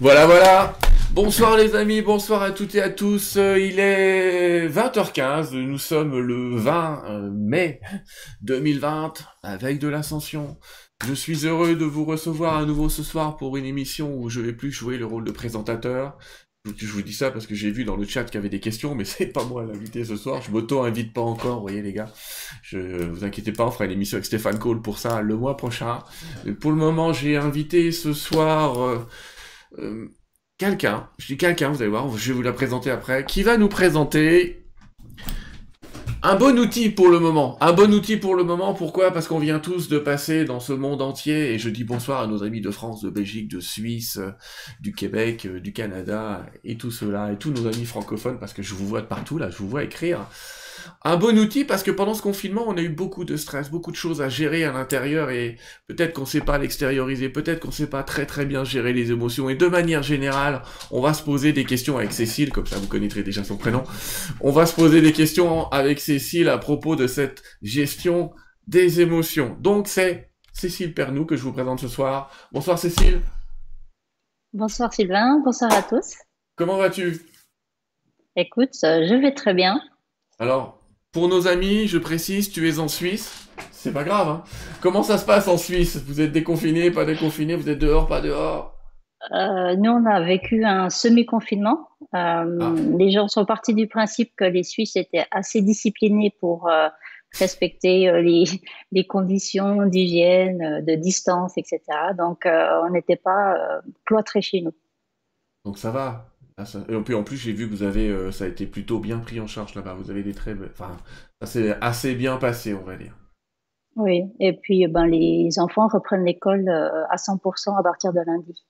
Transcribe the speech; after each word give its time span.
Voilà, 0.00 0.26
voilà. 0.26 0.76
Bonsoir 1.12 1.56
les 1.56 1.76
amis, 1.76 2.02
bonsoir 2.02 2.42
à 2.42 2.50
toutes 2.50 2.74
et 2.74 2.82
à 2.82 2.90
tous. 2.90 3.36
Euh, 3.36 3.60
il 3.60 3.78
est 3.78 4.66
20h15, 4.68 5.54
nous 5.54 5.78
sommes 5.78 6.18
le 6.18 6.56
20 6.56 7.04
euh, 7.06 7.30
mai 7.32 7.80
2020, 8.42 9.24
avec 9.44 9.78
de 9.78 9.86
l'ascension. 9.86 10.58
Je 11.06 11.14
suis 11.14 11.46
heureux 11.46 11.76
de 11.76 11.84
vous 11.84 12.04
recevoir 12.04 12.56
à 12.56 12.64
nouveau 12.64 12.88
ce 12.88 13.04
soir 13.04 13.36
pour 13.36 13.56
une 13.56 13.66
émission 13.66 14.16
où 14.16 14.28
je 14.28 14.40
vais 14.40 14.52
plus 14.52 14.72
jouer 14.72 14.98
le 14.98 15.06
rôle 15.06 15.22
de 15.22 15.30
présentateur. 15.30 16.18
Je 16.76 16.86
vous 16.86 17.02
dis 17.02 17.12
ça 17.12 17.30
parce 17.30 17.46
que 17.46 17.54
j'ai 17.54 17.70
vu 17.70 17.84
dans 17.84 17.94
le 17.94 18.04
chat 18.04 18.24
qu'il 18.24 18.34
y 18.34 18.38
avait 18.38 18.48
des 18.48 18.58
questions, 18.58 18.96
mais 18.96 19.04
c'est 19.04 19.26
pas 19.26 19.44
moi 19.44 19.64
l'invité 19.64 20.04
ce 20.04 20.16
soir. 20.16 20.42
Je 20.42 20.50
m'auto-invite 20.50 21.12
pas 21.12 21.20
encore, 21.20 21.56
vous 21.56 21.68
voyez 21.68 21.82
les 21.82 21.92
gars. 21.92 22.12
Je 22.62 23.04
vous 23.04 23.22
inquiétez 23.22 23.52
pas, 23.52 23.64
on 23.64 23.70
fera 23.70 23.84
une 23.84 23.92
émission 23.92 24.16
avec 24.16 24.26
Stéphane 24.26 24.58
Cole 24.58 24.82
pour 24.82 24.98
ça 24.98 25.22
le 25.22 25.36
mois 25.36 25.56
prochain. 25.56 26.00
pour 26.60 26.72
le 26.72 26.78
moment, 26.78 27.12
j'ai 27.12 27.36
invité 27.36 27.92
ce 27.92 28.12
soir 28.12 29.06
euh, 29.78 30.08
quelqu'un. 30.58 31.08
Je 31.18 31.26
dis 31.26 31.36
quelqu'un, 31.36 31.70
vous 31.70 31.82
allez 31.82 31.90
voir, 31.90 32.16
je 32.16 32.28
vais 32.28 32.34
vous 32.34 32.42
la 32.42 32.52
présenter 32.52 32.90
après, 32.90 33.24
qui 33.24 33.42
va 33.42 33.56
nous 33.56 33.68
présenter 33.68 34.64
un 36.26 36.36
bon 36.36 36.58
outil 36.58 36.88
pour 36.88 37.10
le 37.10 37.18
moment. 37.20 37.58
Un 37.60 37.74
bon 37.74 37.92
outil 37.92 38.16
pour 38.16 38.34
le 38.34 38.44
moment. 38.44 38.72
Pourquoi? 38.72 39.10
Parce 39.10 39.28
qu'on 39.28 39.38
vient 39.38 39.58
tous 39.58 39.88
de 39.88 39.98
passer 39.98 40.46
dans 40.46 40.58
ce 40.58 40.72
monde 40.72 41.02
entier. 41.02 41.52
Et 41.52 41.58
je 41.58 41.68
dis 41.68 41.84
bonsoir 41.84 42.22
à 42.22 42.26
nos 42.26 42.42
amis 42.42 42.62
de 42.62 42.70
France, 42.70 43.02
de 43.02 43.10
Belgique, 43.10 43.48
de 43.48 43.60
Suisse, 43.60 44.18
du 44.80 44.94
Québec, 44.94 45.44
euh, 45.44 45.60
du 45.60 45.74
Canada 45.74 46.46
et 46.64 46.78
tout 46.78 46.90
cela. 46.90 47.30
Et 47.30 47.36
tous 47.36 47.50
nos 47.50 47.66
amis 47.66 47.84
francophones 47.84 48.38
parce 48.38 48.54
que 48.54 48.62
je 48.62 48.72
vous 48.72 48.86
vois 48.86 49.02
de 49.02 49.06
partout 49.06 49.36
là. 49.36 49.50
Je 49.50 49.58
vous 49.58 49.68
vois 49.68 49.84
écrire 49.84 50.20
un 51.02 51.16
bon 51.16 51.38
outil 51.38 51.64
parce 51.64 51.82
que 51.82 51.90
pendant 51.90 52.14
ce 52.14 52.22
confinement, 52.22 52.64
on 52.66 52.76
a 52.76 52.80
eu 52.80 52.88
beaucoup 52.88 53.24
de 53.24 53.36
stress, 53.36 53.70
beaucoup 53.70 53.90
de 53.90 53.96
choses 53.96 54.22
à 54.22 54.28
gérer 54.28 54.64
à 54.64 54.72
l'intérieur 54.72 55.30
et 55.30 55.58
peut-être 55.86 56.12
qu'on 56.12 56.26
sait 56.26 56.40
pas 56.40 56.58
l'extérioriser, 56.58 57.28
peut-être 57.28 57.60
qu'on 57.60 57.70
sait 57.70 57.88
pas 57.88 58.02
très 58.02 58.26
très 58.26 58.46
bien 58.46 58.64
gérer 58.64 58.92
les 58.92 59.10
émotions 59.10 59.48
et 59.48 59.54
de 59.54 59.66
manière 59.66 60.02
générale, 60.02 60.62
on 60.90 61.00
va 61.00 61.14
se 61.14 61.22
poser 61.22 61.52
des 61.52 61.64
questions 61.64 61.96
avec 61.98 62.12
Cécile, 62.12 62.52
comme 62.52 62.66
ça 62.66 62.76
vous 62.76 62.88
connaîtrez 62.88 63.22
déjà 63.22 63.44
son 63.44 63.56
prénom. 63.56 63.84
On 64.40 64.50
va 64.50 64.66
se 64.66 64.74
poser 64.74 65.00
des 65.00 65.12
questions 65.12 65.68
avec 65.70 66.00
Cécile 66.00 66.48
à 66.48 66.58
propos 66.58 66.96
de 66.96 67.06
cette 67.06 67.42
gestion 67.62 68.32
des 68.66 69.00
émotions. 69.00 69.56
Donc 69.60 69.88
c'est 69.88 70.30
Cécile 70.52 70.94
Pernou 70.94 71.26
que 71.26 71.36
je 71.36 71.42
vous 71.42 71.52
présente 71.52 71.80
ce 71.80 71.88
soir. 71.88 72.30
Bonsoir 72.52 72.78
Cécile. 72.78 73.20
Bonsoir 74.52 74.92
Sylvain, 74.92 75.40
bonsoir 75.44 75.72
à 75.72 75.82
tous. 75.82 76.14
Comment 76.56 76.76
vas-tu? 76.76 77.20
Écoute, 78.36 78.74
euh, 78.84 79.06
je 79.08 79.14
vais 79.14 79.32
très 79.32 79.54
bien. 79.54 79.80
Alors, 80.38 80.73
pour 81.14 81.28
nos 81.28 81.46
amis, 81.46 81.86
je 81.86 81.96
précise, 81.96 82.50
tu 82.50 82.68
es 82.68 82.80
en 82.80 82.88
Suisse. 82.88 83.48
C'est 83.70 83.92
pas 83.92 84.02
grave, 84.02 84.28
hein. 84.28 84.44
Comment 84.82 85.04
ça 85.04 85.16
se 85.16 85.24
passe 85.24 85.46
en 85.46 85.56
Suisse? 85.56 85.96
Vous 86.04 86.20
êtes 86.20 86.32
déconfiné, 86.32 86.90
pas 86.90 87.04
déconfiné 87.04 87.54
Vous 87.54 87.70
êtes 87.70 87.78
dehors, 87.78 88.08
pas 88.08 88.20
dehors? 88.20 88.74
Euh, 89.32 89.76
Nous, 89.76 89.90
on 89.92 90.04
a 90.06 90.20
vécu 90.20 90.64
un 90.64 90.90
semi-confinement. 90.90 91.88
Euh, 92.14 92.58
ah. 92.60 92.72
Les 92.98 93.12
gens 93.12 93.28
sont 93.28 93.44
partis 93.44 93.74
du 93.74 93.86
principe 93.86 94.32
que 94.36 94.44
les 94.44 94.64
Suisses 94.64 94.96
étaient 94.96 95.26
assez 95.30 95.62
disciplinés 95.62 96.34
pour 96.40 96.68
euh, 96.68 96.88
respecter 97.38 98.10
les, 98.20 98.44
les, 98.90 99.06
conditions 99.06 99.86
d'hygiène, 99.86 100.84
de 100.84 100.94
distance, 100.96 101.56
etc. 101.56 101.80
Donc, 102.18 102.44
on 102.46 102.90
n'était 102.90 103.16
pas 103.16 103.56
cloîtrés 104.04 104.42
chez 104.42 104.60
nous. 104.60 104.72
Donc 105.64 105.78
ça 105.78 105.90
va 105.90 106.26
ah, 106.56 106.64
et 106.88 106.96
puis 107.00 107.14
en 107.14 107.24
plus, 107.24 107.36
j'ai 107.36 107.52
vu 107.52 107.68
que 107.68 107.74
vous 107.74 107.82
avez, 107.82 108.08
euh, 108.08 108.30
ça 108.30 108.44
a 108.44 108.48
été 108.48 108.66
plutôt 108.66 109.00
bien 109.00 109.18
pris 109.18 109.40
en 109.40 109.46
charge 109.46 109.74
là-bas. 109.74 109.94
Vous 109.94 110.10
avez 110.10 110.22
des 110.22 110.34
très, 110.34 110.54
enfin, 110.70 110.96
ça 111.40 111.46
s'est 111.46 111.76
assez 111.80 112.14
bien 112.14 112.36
passé, 112.36 112.74
on 112.74 112.84
va 112.84 112.96
dire. 112.96 113.16
Oui, 113.96 114.22
et 114.40 114.52
puis 114.52 114.86
ben 114.88 115.06
les 115.06 115.58
enfants 115.58 115.88
reprennent 115.88 116.24
l'école 116.24 116.68
euh, 116.68 117.06
à 117.10 117.16
100% 117.16 117.78
à 117.78 117.82
partir 117.82 118.12
de 118.12 118.20
lundi. 118.26 118.64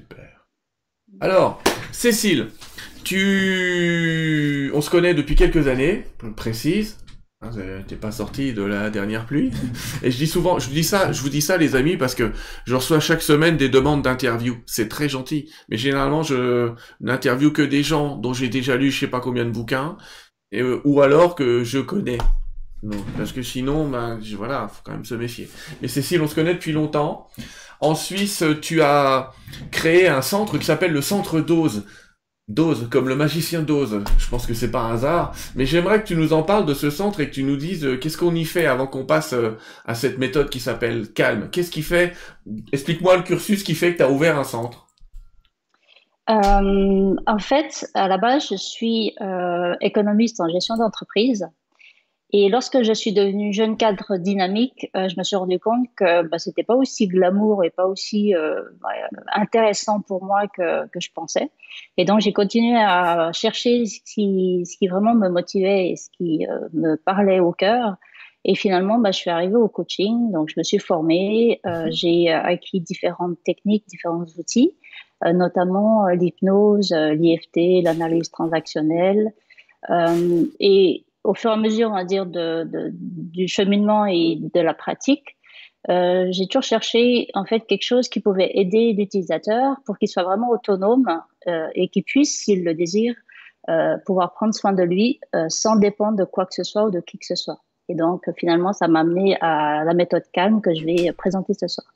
Super. 0.00 0.46
Alors, 1.20 1.62
Cécile, 1.92 2.48
tu, 3.04 4.70
on 4.74 4.80
se 4.80 4.90
connaît 4.90 5.14
depuis 5.14 5.36
quelques 5.36 5.68
années, 5.68 6.04
précise. 6.36 7.03
Hein, 7.44 7.82
t'es 7.86 7.96
pas 7.96 8.12
sorti 8.12 8.52
de 8.52 8.62
la 8.62 8.90
dernière 8.90 9.26
pluie. 9.26 9.50
Et 10.02 10.10
je 10.10 10.16
dis 10.16 10.26
souvent, 10.26 10.58
je 10.58 10.68
vous 10.68 10.74
dis 10.74 10.84
ça, 10.84 11.12
je 11.12 11.20
vous 11.20 11.28
dis 11.28 11.42
ça 11.42 11.56
les 11.56 11.76
amis 11.76 11.96
parce 11.96 12.14
que 12.14 12.32
je 12.66 12.74
reçois 12.74 13.00
chaque 13.00 13.22
semaine 13.22 13.56
des 13.56 13.68
demandes 13.68 14.02
d'interview. 14.02 14.56
C'est 14.66 14.88
très 14.88 15.08
gentil, 15.08 15.50
mais 15.68 15.76
généralement 15.76 16.22
je 16.22 16.72
n'interview 17.00 17.50
que 17.50 17.62
des 17.62 17.82
gens 17.82 18.16
dont 18.16 18.32
j'ai 18.32 18.48
déjà 18.48 18.76
lu 18.76 18.90
je 18.90 19.00
sais 19.00 19.08
pas 19.08 19.20
combien 19.20 19.44
de 19.44 19.50
bouquins 19.50 19.96
euh, 20.54 20.80
ou 20.84 21.02
alors 21.02 21.34
que 21.34 21.64
je 21.64 21.78
connais. 21.78 22.18
Parce 23.16 23.32
que 23.32 23.42
sinon, 23.42 23.88
ben 23.88 24.18
voilà, 24.36 24.68
faut 24.68 24.82
quand 24.84 24.92
même 24.92 25.06
se 25.06 25.14
méfier. 25.14 25.48
Mais 25.80 25.88
Cécile, 25.88 26.20
on 26.20 26.28
se 26.28 26.34
connaît 26.34 26.54
depuis 26.54 26.72
longtemps. 26.72 27.28
En 27.80 27.94
Suisse, 27.94 28.44
tu 28.60 28.82
as 28.82 29.32
créé 29.70 30.06
un 30.06 30.22
centre 30.22 30.58
qui 30.58 30.66
s'appelle 30.66 30.92
le 30.92 31.00
Centre 31.00 31.40
Dose. 31.40 31.84
Dose, 32.48 32.88
comme 32.90 33.08
le 33.08 33.16
magicien 33.16 33.62
Dose. 33.62 34.04
Je 34.18 34.28
pense 34.28 34.46
que 34.46 34.52
c'est 34.52 34.70
pas 34.70 34.80
un 34.80 34.94
hasard. 34.94 35.34
Mais 35.54 35.64
j'aimerais 35.64 36.02
que 36.02 36.06
tu 36.06 36.16
nous 36.16 36.32
en 36.32 36.42
parles 36.42 36.66
de 36.66 36.74
ce 36.74 36.90
centre 36.90 37.20
et 37.20 37.28
que 37.28 37.34
tu 37.34 37.42
nous 37.42 37.56
dises 37.56 37.84
euh, 37.84 37.96
qu'est-ce 37.96 38.18
qu'on 38.18 38.34
y 38.34 38.44
fait 38.44 38.66
avant 38.66 38.86
qu'on 38.86 39.06
passe 39.06 39.32
euh, 39.32 39.56
à 39.86 39.94
cette 39.94 40.18
méthode 40.18 40.50
qui 40.50 40.60
s'appelle 40.60 41.12
Calme. 41.12 41.48
Qu'est-ce 41.50 41.70
qui 41.70 41.82
fait 41.82 42.12
Explique-moi 42.72 43.16
le 43.16 43.22
cursus 43.22 43.62
qui 43.62 43.74
fait 43.74 43.92
que 43.92 43.98
tu 43.98 44.02
as 44.02 44.10
ouvert 44.10 44.38
un 44.38 44.44
centre. 44.44 44.86
Euh, 46.30 47.16
en 47.26 47.38
fait, 47.38 47.86
à 47.94 48.08
la 48.08 48.18
base, 48.18 48.48
je 48.50 48.56
suis 48.56 49.14
économiste 49.80 50.40
en 50.40 50.48
gestion 50.48 50.76
d'entreprise. 50.76 51.46
Et 52.36 52.48
lorsque 52.48 52.82
je 52.82 52.92
suis 52.92 53.12
devenue 53.12 53.52
jeune 53.52 53.76
cadre 53.76 54.16
dynamique, 54.16 54.90
euh, 54.96 55.08
je 55.08 55.16
me 55.16 55.22
suis 55.22 55.36
rendu 55.36 55.60
compte 55.60 55.86
que 55.94 56.26
bah, 56.26 56.40
c'était 56.40 56.64
pas 56.64 56.74
aussi 56.74 57.06
glamour 57.06 57.62
et 57.62 57.70
pas 57.70 57.86
aussi 57.86 58.34
euh, 58.34 58.60
bah, 58.82 58.88
intéressant 59.36 60.00
pour 60.00 60.24
moi 60.24 60.48
que, 60.48 60.88
que, 60.88 60.98
je 60.98 61.12
pensais. 61.14 61.52
Et 61.96 62.04
donc 62.04 62.18
j'ai 62.22 62.32
continué 62.32 62.76
à 62.76 63.30
chercher 63.32 63.86
ce 63.86 64.00
qui, 64.00 64.66
ce 64.66 64.76
qui 64.76 64.88
vraiment 64.88 65.14
me 65.14 65.28
motivait 65.28 65.90
et 65.90 65.94
ce 65.94 66.10
qui 66.10 66.44
euh, 66.48 66.66
me 66.72 66.96
parlait 66.96 67.38
au 67.38 67.52
cœur. 67.52 67.98
Et 68.44 68.56
finalement, 68.56 68.98
bah, 68.98 69.12
je 69.12 69.18
suis 69.18 69.30
arrivée 69.30 69.54
au 69.54 69.68
coaching, 69.68 70.32
donc 70.32 70.48
je 70.48 70.54
me 70.58 70.64
suis 70.64 70.80
formée, 70.80 71.60
euh, 71.66 71.86
j'ai 71.90 72.32
acquis 72.32 72.80
différentes 72.80 73.38
techniques, 73.44 73.86
différents 73.86 74.26
outils, 74.36 74.74
notamment 75.24 76.08
l'hypnose, 76.08 76.92
l'IFT, 76.92 77.84
l'analyse 77.84 78.32
transactionnelle. 78.32 79.32
et 80.58 81.04
au 81.24 81.34
fur 81.34 81.50
et 81.50 81.54
à 81.54 81.56
mesure, 81.56 81.90
on 81.90 81.94
va 81.94 82.04
dire, 82.04 82.26
du 82.26 83.48
cheminement 83.48 84.06
et 84.06 84.38
de 84.40 84.60
la 84.60 84.74
pratique, 84.74 85.36
euh, 85.90 86.28
j'ai 86.30 86.46
toujours 86.46 86.62
cherché 86.62 87.28
en 87.34 87.44
fait 87.44 87.60
quelque 87.60 87.84
chose 87.84 88.08
qui 88.08 88.20
pouvait 88.20 88.50
aider 88.54 88.94
l'utilisateur 88.96 89.76
pour 89.84 89.98
qu'il 89.98 90.08
soit 90.08 90.22
vraiment 90.22 90.50
autonome 90.50 91.20
euh, 91.46 91.66
et 91.74 91.88
qu'il 91.88 92.04
puisse, 92.04 92.38
s'il 92.38 92.64
le 92.64 92.74
désire, 92.74 93.14
euh, 93.68 93.96
pouvoir 94.06 94.32
prendre 94.32 94.54
soin 94.54 94.72
de 94.72 94.82
lui 94.82 95.20
sans 95.48 95.76
dépendre 95.76 96.16
de 96.16 96.24
quoi 96.24 96.46
que 96.46 96.54
ce 96.54 96.64
soit 96.64 96.84
ou 96.84 96.90
de 96.90 97.00
qui 97.00 97.18
que 97.18 97.26
ce 97.26 97.34
soit. 97.34 97.58
Et 97.88 97.94
donc 97.94 98.30
finalement, 98.38 98.72
ça 98.72 98.88
m'a 98.88 99.00
amené 99.00 99.36
à 99.40 99.84
la 99.84 99.94
méthode 99.94 100.24
calme 100.32 100.62
que 100.62 100.74
je 100.74 100.84
vais 100.84 101.12
présenter 101.12 101.52
ce 101.54 101.68
soir. 101.68 101.86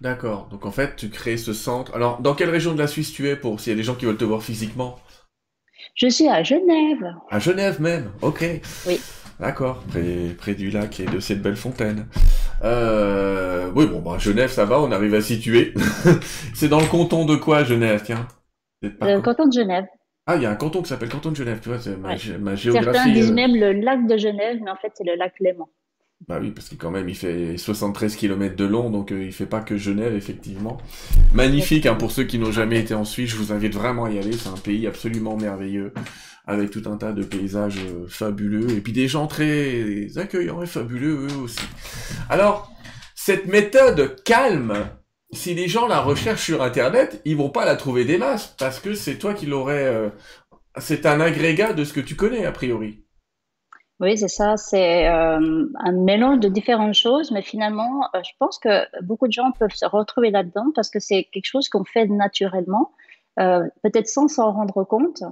D'accord. 0.00 0.48
Donc 0.50 0.66
en 0.66 0.70
fait, 0.70 0.96
tu 0.96 1.08
crées 1.08 1.36
ce 1.36 1.52
centre. 1.52 1.94
Alors, 1.94 2.20
dans 2.20 2.34
quelle 2.34 2.50
région 2.50 2.72
de 2.72 2.78
la 2.78 2.86
Suisse 2.86 3.12
tu 3.12 3.28
es 3.28 3.36
pour 3.36 3.60
s'il 3.60 3.72
y 3.72 3.74
a 3.74 3.76
des 3.76 3.82
gens 3.82 3.94
qui 3.94 4.04
veulent 4.04 4.16
te 4.16 4.24
voir 4.24 4.42
physiquement? 4.42 4.96
Je 5.94 6.08
suis 6.08 6.28
à 6.28 6.42
Genève. 6.42 7.14
À 7.30 7.38
Genève 7.38 7.80
même, 7.80 8.10
ok. 8.22 8.44
Oui. 8.86 9.00
D'accord, 9.40 9.82
près, 10.38 10.54
du 10.54 10.70
lac 10.70 11.00
et 11.00 11.06
de 11.06 11.18
cette 11.18 11.42
belle 11.42 11.56
fontaine. 11.56 12.06
Euh, 12.62 13.70
oui, 13.74 13.86
bon, 13.86 14.00
bah, 14.00 14.16
Genève, 14.18 14.50
ça 14.50 14.64
va, 14.64 14.80
on 14.80 14.92
arrive 14.92 15.14
à 15.14 15.20
situer. 15.20 15.74
c'est 16.54 16.68
dans 16.68 16.80
le 16.80 16.86
canton 16.86 17.24
de 17.24 17.34
quoi, 17.34 17.64
Genève, 17.64 18.02
tiens? 18.04 18.28
Le 18.82 19.20
canton 19.20 19.46
de 19.46 19.52
Genève. 19.52 19.86
Ah, 20.26 20.36
il 20.36 20.42
y 20.42 20.46
a 20.46 20.50
un 20.50 20.54
canton 20.54 20.82
qui 20.82 20.88
s'appelle 20.88 21.08
canton 21.08 21.30
de 21.30 21.36
Genève, 21.36 21.58
tu 21.60 21.68
vois, 21.68 21.78
c'est 21.78 21.96
ma, 21.96 22.16
géographie. 22.16 22.84
Certains 22.84 23.12
disent 23.12 23.30
euh. 23.30 23.34
même 23.34 23.54
le 23.54 23.72
lac 23.72 24.06
de 24.06 24.16
Genève, 24.16 24.58
mais 24.62 24.70
en 24.70 24.76
fait, 24.76 24.92
c'est 24.94 25.04
le 25.04 25.16
lac 25.16 25.34
Léman. 25.40 25.68
Bah 26.26 26.38
oui, 26.40 26.52
parce 26.52 26.70
que 26.70 26.74
quand 26.74 26.90
même, 26.90 27.08
il 27.08 27.14
fait 27.14 27.58
73 27.58 28.16
km 28.16 28.56
de 28.56 28.64
long, 28.64 28.88
donc 28.88 29.12
euh, 29.12 29.24
il 29.24 29.32
fait 29.32 29.44
pas 29.44 29.60
que 29.60 29.76
Genève, 29.76 30.14
effectivement. 30.14 30.78
Magnifique, 31.34 31.84
hein, 31.84 31.96
pour 31.96 32.12
ceux 32.12 32.24
qui 32.24 32.38
n'ont 32.38 32.52
jamais 32.52 32.80
été 32.80 32.94
en 32.94 33.04
Suisse, 33.04 33.30
je 33.30 33.36
vous 33.36 33.52
invite 33.52 33.74
vraiment 33.74 34.04
à 34.06 34.10
y 34.10 34.18
aller, 34.18 34.32
c'est 34.32 34.48
un 34.48 34.56
pays 34.56 34.86
absolument 34.86 35.36
merveilleux, 35.36 35.92
avec 36.46 36.70
tout 36.70 36.82
un 36.86 36.96
tas 36.96 37.12
de 37.12 37.22
paysages 37.24 37.78
euh, 37.78 38.06
fabuleux, 38.08 38.70
et 38.70 38.80
puis 38.80 38.94
des 38.94 39.06
gens 39.06 39.26
très 39.26 40.06
accueillants 40.16 40.62
et 40.62 40.66
fabuleux 40.66 41.26
eux 41.28 41.36
aussi. 41.42 41.60
Alors, 42.30 42.72
cette 43.14 43.46
méthode 43.46 44.22
calme, 44.24 44.76
si 45.30 45.54
les 45.54 45.68
gens 45.68 45.86
la 45.86 46.00
recherchent 46.00 46.44
sur 46.44 46.62
Internet, 46.62 47.20
ils 47.26 47.36
vont 47.36 47.50
pas 47.50 47.66
la 47.66 47.76
trouver 47.76 48.06
des 48.06 48.16
masses, 48.16 48.54
parce 48.58 48.80
que 48.80 48.94
c'est 48.94 49.18
toi 49.18 49.34
qui 49.34 49.44
l'aurais... 49.44 49.84
Euh, 49.84 50.08
c'est 50.78 51.04
un 51.04 51.20
agrégat 51.20 51.74
de 51.74 51.84
ce 51.84 51.92
que 51.92 52.00
tu 52.00 52.16
connais, 52.16 52.46
a 52.46 52.52
priori. 52.52 53.03
Oui, 54.00 54.18
c'est 54.18 54.28
ça. 54.28 54.56
C'est 54.56 55.08
euh, 55.08 55.66
un 55.78 55.92
mélange 55.92 56.40
de 56.40 56.48
différentes 56.48 56.94
choses, 56.94 57.30
mais 57.30 57.42
finalement, 57.42 58.02
euh, 58.14 58.20
je 58.24 58.32
pense 58.40 58.58
que 58.58 58.84
beaucoup 59.02 59.28
de 59.28 59.32
gens 59.32 59.52
peuvent 59.52 59.74
se 59.74 59.86
retrouver 59.86 60.30
là-dedans 60.30 60.66
parce 60.74 60.90
que 60.90 60.98
c'est 60.98 61.24
quelque 61.32 61.46
chose 61.46 61.68
qu'on 61.68 61.84
fait 61.84 62.06
naturellement, 62.06 62.90
euh, 63.38 63.62
peut-être 63.82 64.08
sans 64.08 64.26
s'en 64.26 64.52
rendre 64.52 64.82
compte. 64.84 65.22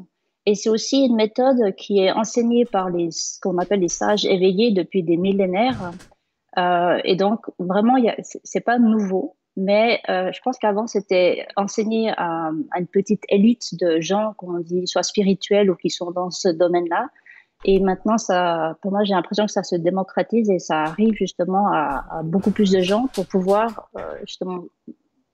Et 0.47 0.55
c'est 0.55 0.71
aussi 0.71 1.07
une 1.07 1.17
méthode 1.17 1.75
qui 1.77 1.99
est 2.01 2.13
enseignée 2.13 2.65
par 2.65 2.91
les, 2.91 3.11
ce 3.11 3.41
qu'on 3.41 3.59
appelle 3.59 3.81
les 3.81 3.89
sages 3.89 4.25
éveillés 4.25 4.73
depuis 4.73 5.03
des 5.03 5.17
millénaires. 5.17 5.93
et 7.05 7.17
donc, 7.17 7.47
vraiment, 7.59 7.95
c'est 8.23 8.65
pas 8.65 8.79
nouveau. 8.79 9.37
mais 9.57 10.01
je 10.09 10.41
pense 10.43 10.59
qu'avant, 10.59 10.89
c'était 10.89 11.47
enseigné 11.55 12.11
à, 12.17 12.51
à, 12.73 12.81
une 12.81 12.89
petite 12.89 13.23
élite 13.29 13.79
de 13.81 14.01
gens, 14.01 14.35
qu'on 14.37 14.59
dit, 14.59 14.89
soit 14.89 15.05
spirituels 15.05 15.71
ou 15.71 15.77
qui 15.77 15.91
sont 15.91 16.11
dans 16.11 16.31
ce 16.31 16.49
domaine-là. 16.49 17.09
Et 17.65 17.81
maintenant, 17.81 18.19
ça, 18.19 18.77
pour 18.83 18.91
moi, 18.91 19.05
j'ai 19.05 19.15
l'impression 19.15 19.47
que 19.47 19.53
ça 19.53 19.63
se 19.63 19.77
démocratise 19.77 20.51
et 20.51 20.59
ça 20.59 20.83
arrive 20.83 21.15
justement 21.15 21.69
à, 21.73 22.23
beaucoup 22.25 22.51
plus 22.51 22.71
de 22.71 22.81
gens 22.81 23.07
pour 23.15 23.27
pouvoir 23.27 23.89
euh, 23.97 24.01
justement 24.27 24.65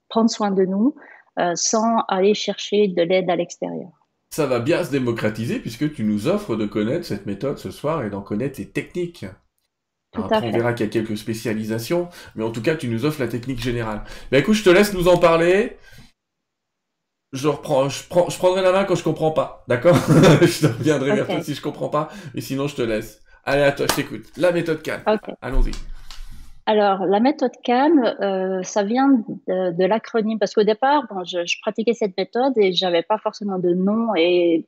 prendre 0.09 0.29
soin 0.29 0.51
de 0.51 0.65
nous 0.65 0.95
euh, 1.39 1.53
sans 1.55 2.03
aller 2.07 2.33
chercher 2.33 2.87
de 2.87 3.01
l'aide 3.01 3.29
à 3.29 3.35
l'extérieur. 3.35 3.89
Ça 4.31 4.45
va 4.45 4.59
bien 4.59 4.83
se 4.83 4.91
démocratiser 4.91 5.59
puisque 5.59 5.91
tu 5.93 6.03
nous 6.03 6.27
offres 6.27 6.55
de 6.55 6.65
connaître 6.65 7.05
cette 7.05 7.25
méthode 7.25 7.57
ce 7.57 7.71
soir 7.71 8.03
et 8.03 8.09
d'en 8.09 8.21
connaître 8.21 8.59
les 8.59 8.69
techniques. 8.69 9.25
Tout 10.11 10.21
Après, 10.23 10.47
on 10.47 10.51
verra 10.51 10.73
qu'il 10.73 10.85
y 10.85 10.89
a 10.89 10.91
quelques 10.91 11.17
spécialisations, 11.17 12.09
mais 12.35 12.43
en 12.43 12.51
tout 12.51 12.61
cas, 12.61 12.75
tu 12.75 12.87
nous 12.87 13.05
offres 13.05 13.21
la 13.21 13.27
technique 13.27 13.61
générale. 13.61 14.03
Ben 14.31 14.39
écoute, 14.39 14.55
je 14.55 14.63
te 14.63 14.69
laisse 14.69 14.93
nous 14.93 15.07
en 15.07 15.17
parler 15.17 15.77
je 17.31 17.47
reprends, 17.47 17.89
je 17.89 18.07
prends, 18.07 18.29
je 18.29 18.37
prendrai 18.37 18.61
la 18.61 18.71
main 18.71 18.85
quand 18.85 18.95
je 18.95 19.03
comprends 19.03 19.31
pas, 19.31 19.63
d'accord? 19.67 19.95
Je 20.41 20.67
te 20.67 20.77
reviendrai 20.77 21.15
vers 21.15 21.27
toi 21.27 21.41
si 21.41 21.53
je 21.53 21.61
comprends 21.61 21.89
pas, 21.89 22.09
mais 22.33 22.41
sinon 22.41 22.67
je 22.67 22.75
te 22.75 22.81
laisse. 22.81 23.21
Allez, 23.45 23.63
à 23.63 23.71
toi, 23.71 23.85
je 23.89 23.95
t'écoute. 23.95 24.25
La 24.37 24.51
méthode 24.51 24.81
calme. 24.81 25.03
Allons-y. 25.41 25.71
Alors, 26.65 27.05
la 27.05 27.19
méthode 27.19 27.53
calme, 27.63 28.15
euh, 28.21 28.61
ça 28.61 28.83
vient 28.83 29.23
de, 29.47 29.85
l'acronyme, 29.85 30.37
parce 30.37 30.53
qu'au 30.53 30.63
départ, 30.63 31.07
bon, 31.09 31.23
je, 31.23 31.59
pratiquais 31.61 31.93
cette 31.93 32.15
méthode 32.15 32.53
et 32.57 32.73
j'avais 32.73 33.01
pas 33.01 33.17
forcément 33.17 33.57
de 33.57 33.73
nom 33.73 34.13
et 34.15 34.67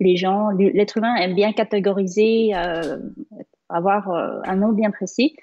les 0.00 0.16
gens, 0.16 0.50
l'être 0.50 0.96
humain 0.96 1.14
aime 1.16 1.34
bien 1.34 1.52
catégoriser, 1.52 2.52
euh, 2.56 2.98
avoir 3.68 4.10
euh, 4.10 4.40
un 4.46 4.56
nom 4.56 4.72
bien 4.72 4.90
précis. 4.90 5.36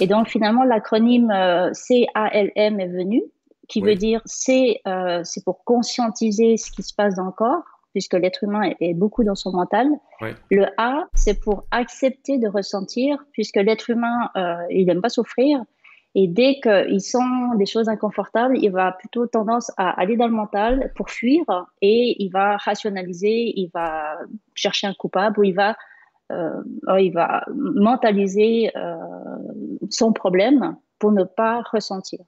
Et 0.00 0.08
donc, 0.08 0.28
finalement, 0.28 0.64
l'acronyme 0.64 1.28
CALM 1.28 2.80
est 2.80 2.88
venu 2.88 3.22
qui 3.68 3.80
veut 3.80 3.94
dire 3.94 4.20
c'est 4.24 4.80
euh, 4.86 5.20
c'est 5.24 5.44
pour 5.44 5.64
conscientiser 5.64 6.56
ce 6.56 6.70
qui 6.70 6.82
se 6.82 6.94
passe 6.94 7.14
dans 7.16 7.26
le 7.26 7.32
corps, 7.32 7.64
puisque 7.92 8.14
l'être 8.14 8.44
humain 8.44 8.72
est, 8.80 8.94
beaucoup 8.94 9.24
dans 9.24 9.34
son 9.34 9.52
mental. 9.52 9.88
Le 10.50 10.66
A, 10.78 11.06
c'est 11.14 11.40
pour 11.40 11.64
accepter 11.70 12.38
de 12.38 12.48
ressentir, 12.48 13.24
puisque 13.32 13.56
l'être 13.56 13.90
humain, 13.90 14.30
euh, 14.36 14.56
il 14.70 14.86
n'aime 14.86 15.00
pas 15.00 15.08
souffrir. 15.08 15.60
Et 16.14 16.28
dès 16.28 16.60
qu'il 16.60 17.00
sent 17.02 17.18
des 17.58 17.66
choses 17.66 17.90
inconfortables, 17.90 18.56
il 18.56 18.70
va 18.70 18.92
plutôt 18.92 19.26
tendance 19.26 19.70
à 19.76 19.90
aller 20.00 20.16
dans 20.16 20.26
le 20.26 20.32
mental 20.32 20.90
pour 20.96 21.10
fuir 21.10 21.44
et 21.82 22.16
il 22.22 22.30
va 22.30 22.56
rationaliser, 22.56 23.52
il 23.54 23.70
va 23.74 24.16
chercher 24.54 24.86
un 24.86 24.94
coupable 24.94 25.38
ou 25.40 25.44
il 25.44 25.54
va, 25.54 25.76
euh, 26.32 26.62
il 26.98 27.12
va 27.12 27.44
mentaliser 27.54 28.72
son 29.90 30.14
problème 30.14 30.76
pour 30.98 31.12
ne 31.12 31.24
pas 31.24 31.60
ressentir. 31.70 32.20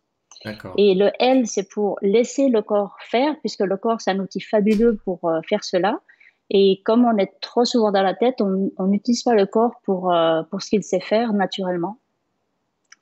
Et 0.77 0.95
le 0.95 1.11
L, 1.19 1.47
c'est 1.47 1.69
pour 1.69 1.99
laisser 2.03 2.49
le 2.49 2.63
corps 2.63 2.97
faire, 3.01 3.39
puisque 3.41 3.61
le 3.61 3.77
corps, 3.77 4.01
c'est 4.01 4.11
un 4.11 4.19
outil 4.19 4.41
fabuleux 4.41 4.97
pour 5.05 5.25
euh, 5.25 5.41
faire 5.49 5.65
cela. 5.65 6.01
Et 6.51 6.81
comme 6.85 7.05
on 7.05 7.17
est 7.19 7.41
trop 7.41 7.65
souvent 7.65 7.93
dans 7.93 8.03
la 8.03 8.15
tête, 8.15 8.41
on 8.41 8.87
n'utilise 8.87 9.23
pas 9.23 9.35
le 9.35 9.47
corps 9.47 9.81
pour, 9.85 10.13
euh, 10.13 10.43
pour 10.45 10.63
ce 10.63 10.71
qu'il 10.71 10.83
sait 10.83 11.01
faire 11.01 11.33
naturellement. 11.33 11.99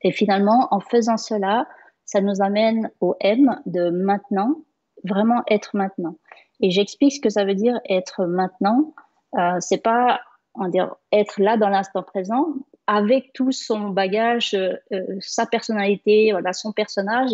Et 0.03 0.11
finalement, 0.11 0.69
en 0.73 0.81
faisant 0.81 1.17
cela, 1.17 1.69
ça 2.05 2.21
nous 2.21 2.43
amène 2.43 2.91
au 3.01 3.17
M 3.21 3.61
de 3.67 3.91
maintenant, 3.91 4.57
vraiment 5.05 5.43
être 5.49 5.77
maintenant. 5.77 6.17
Et 6.61 6.71
j'explique 6.71 7.15
ce 7.15 7.21
que 7.21 7.31
ça 7.31 7.45
veut 7.45 7.55
dire 7.55 7.79
être 7.89 8.25
maintenant. 8.25 8.95
Euh, 9.39 9.57
c'est 9.61 9.83
pas 9.83 10.21
on 10.57 10.69
dire, 10.69 10.95
être 11.13 11.41
là 11.41 11.57
dans 11.57 11.69
l'instant 11.69 12.03
présent, 12.03 12.55
avec 12.87 13.33
tout 13.33 13.53
son 13.53 13.91
bagage, 13.91 14.55
euh, 14.55 14.75
euh, 14.93 15.03
sa 15.21 15.47
personnalité, 15.47 16.31
voilà, 16.31 16.53
son 16.53 16.73
personnage, 16.73 17.33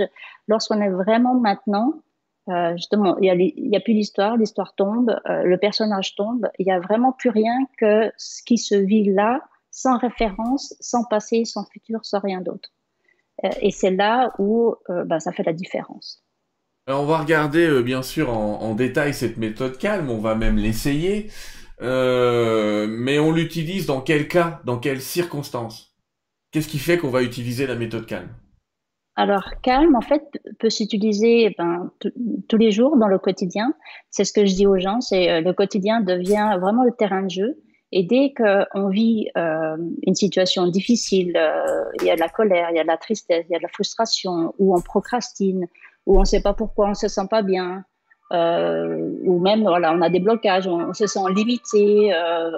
lorsqu'on 0.49 0.81
est 0.81 0.91
vraiment 0.91 1.35
maintenant, 1.35 2.01
euh, 2.49 2.73
justement, 2.77 3.17
il 3.19 3.53
n'y 3.57 3.77
a, 3.77 3.81
plus 3.81 3.95
d'histoire, 3.95 4.37
l'histoire 4.37 4.75
tombe, 4.75 5.17
le 5.27 5.57
personnage 5.59 6.17
tombe, 6.17 6.49
il 6.59 6.67
n'y 6.67 6.73
a 6.73 6.81
vraiment 6.81 7.13
plus 7.13 7.31
rien 7.31 7.67
que 7.79 8.11
ce 8.17 8.43
qui 8.43 8.59
se 8.59 8.75
vit 8.75 9.05
là, 9.05 9.43
sans 9.71 9.97
référence, 9.97 10.75
sans 10.81 11.05
passé, 11.05 11.45
sans 11.45 11.65
futur, 11.65 12.05
sans 12.05 12.19
rien 12.19 12.41
d'autre. 12.41 12.71
et 13.61 13.71
c'est 13.71 13.93
là 13.93 14.33
où 14.39 14.75
bah, 14.89 15.21
ça 15.21 15.31
fait 15.31 15.45
la 15.45 15.53
différence. 15.53 16.25
Alors 16.89 17.03
on 17.03 17.07
va 17.07 17.19
regarder 17.19 17.81
bien 17.85 18.03
sûr 18.03 18.37
en, 18.37 18.61
en, 18.61 18.75
détail 18.75 19.15
cette 19.15 19.37
méthode 19.37 19.79
calme, 19.79 20.11
on 20.11 20.19
va 20.19 20.35
même 20.35 20.57
l'essayer. 20.57 21.31
Euh, 21.83 22.87
mais 22.89 23.19
on 23.19 23.33
l'utilise 23.33 23.87
dans 23.87 24.01
quel 24.01 24.29
cas, 24.29 24.61
dans 24.65 24.79
quelles 24.79 25.01
circonstances? 25.01 25.97
Qu'est-ce 26.53 26.69
qui 26.69 26.79
fait 26.79 26.99
qu'on 26.99 27.11
va 27.11 27.23
utiliser 27.23 27.67
la 27.67 27.75
méthode 27.75 28.07
calme? 28.07 28.29
Alors, 29.17 29.45
calme, 29.63 29.95
en 29.95 30.01
fait, 30.01 30.23
peut 30.59 30.71
s'utiliser 30.71 31.45
eh 31.45 31.55
ben, 31.59 31.91
tous 32.49 32.57
les 32.57 32.71
jours 32.71 32.97
dans 32.97 33.09
le 33.09 33.19
quotidien. 33.19 33.75
C'est 34.11 34.25
ce 34.25 34.33
que 34.33 34.47
je 34.47 34.55
dis 34.55 34.67
aux 34.67 34.79
gens, 34.79 35.01
c'est 35.01 35.31
euh, 35.31 35.41
le 35.41 35.53
quotidien 35.53 36.01
devient 36.01 36.57
vraiment 36.61 36.85
le 36.85 36.93
terrain 36.93 37.23
de 37.23 37.31
jeu. 37.31 37.59
Et 37.91 38.05
dès 38.05 38.33
qu'on 38.33 38.89
vit 38.89 39.29
euh, 39.37 39.77
une 40.07 40.15
situation 40.15 40.67
difficile, 40.69 41.39
il 42.01 42.07
y 42.07 42.11
a 42.11 42.15
de 42.15 42.21
la 42.21 42.31
colère, 42.31 42.69
il 42.71 42.77
y 42.77 42.81
a 42.81 42.85
de 42.85 42.89
la 42.89 42.97
tristesse, 42.97 43.45
il 43.51 43.53
y 43.53 43.57
a 43.57 43.59
de 43.59 43.65
la 43.65 43.69
frustration, 43.69 44.55
ou 44.59 44.75
on 44.75 44.81
procrastine, 44.81 45.67
ou 46.07 46.17
on 46.17 46.21
ne 46.21 46.25
sait 46.25 46.41
pas 46.41 46.55
pourquoi 46.55 46.89
on 46.89 46.95
se 46.95 47.09
sent 47.09 47.27
pas 47.29 47.43
bien, 47.43 47.85
ou 48.33 49.39
même 49.41 49.63
voilà, 49.63 49.93
on 49.93 50.01
a 50.01 50.09
des 50.09 50.21
blocages, 50.21 50.67
on, 50.67 50.93
se 50.95 51.07
sent 51.07 51.21
limité. 51.35 52.15
Euh, 52.15 52.51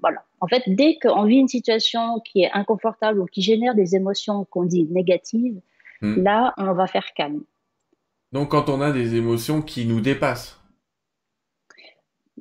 voilà. 0.00 0.22
En 0.40 0.46
fait, 0.46 0.62
dès 0.66 0.98
qu'on 1.00 1.24
vit 1.24 1.36
une 1.36 1.48
situation 1.48 2.20
qui 2.20 2.42
est 2.42 2.50
inconfortable 2.52 3.20
ou 3.20 3.26
qui 3.26 3.42
génère 3.42 3.74
des 3.74 3.94
émotions 3.96 4.44
qu'on 4.44 4.64
dit 4.64 4.84
négatives, 4.90 5.60
hmm. 6.00 6.22
là, 6.22 6.54
on 6.56 6.72
va 6.72 6.86
faire 6.86 7.06
calme. 7.14 7.42
Donc, 8.32 8.50
quand 8.50 8.68
on 8.68 8.80
a 8.80 8.92
des 8.92 9.14
émotions 9.14 9.60
qui 9.60 9.86
nous 9.86 10.00
dépassent. 10.00 10.58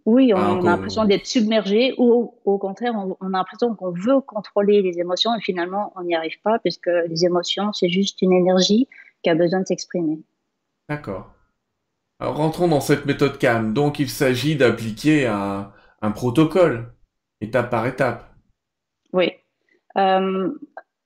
Oui, 0.06 0.34
on, 0.34 0.38
a 0.38 0.62
l'impression 0.62 1.06
d'être 1.06 1.28
submergé 1.28 1.94
ou 1.98 2.34
au 2.44 2.58
contraire, 2.58 2.94
on, 2.96 3.16
on 3.20 3.28
a 3.34 3.38
l'impression 3.38 3.76
qu'on 3.76 3.92
veut 3.92 4.20
contrôler 4.22 4.82
les 4.82 5.00
émotions 5.00 5.36
et 5.36 5.42
finalement, 5.42 5.94
on 5.96 6.04
n'y 6.04 6.16
arrive 6.16 6.42
pas 6.42 6.58
puisque 6.58 6.90
les 7.08 7.24
émotions, 7.26 7.72
c'est 7.72 7.90
juste 7.90 8.20
une 8.24 8.34
énergie 8.34 8.88
qui 9.22 9.30
a 9.30 9.36
besoin 9.36 9.60
de 9.60 9.68
s'exprimer. 9.68 10.20
D'accord. 10.90 11.30
Alors, 12.22 12.36
rentrons 12.36 12.68
dans 12.68 12.82
cette 12.82 13.08
méthode 13.08 13.40
calme. 13.40 13.74
Donc, 13.74 13.98
il 13.98 14.08
s'agit 14.08 14.56
d'appliquer 14.56 15.26
un, 15.26 16.12
protocole, 16.14 16.94
étape 17.42 17.72
par 17.72 17.88
étape. 17.88 18.32
Oui. 19.12 19.32
Euh, 19.98 20.52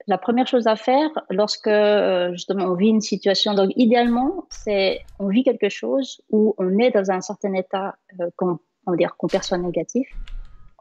la 0.07 0.17
première 0.17 0.45
chose 0.45 0.67
à 0.67 0.75
faire 0.75 1.09
lorsque 1.29 1.67
euh, 1.67 2.31
justement 2.33 2.65
on 2.65 2.75
vit 2.75 2.89
une 2.89 3.01
situation, 3.01 3.55
donc 3.55 3.71
idéalement, 3.77 4.45
c'est 4.49 4.99
on 5.17 5.29
vit 5.29 5.43
quelque 5.43 5.69
chose 5.69 6.21
où 6.29 6.53
on 6.57 6.77
est 6.77 6.91
dans 6.91 7.09
un 7.09 7.21
certain 7.21 7.53
état 7.53 7.95
euh, 8.19 8.29
qu'on 8.35 9.27
perçoit 9.27 9.57
négatif. 9.57 10.07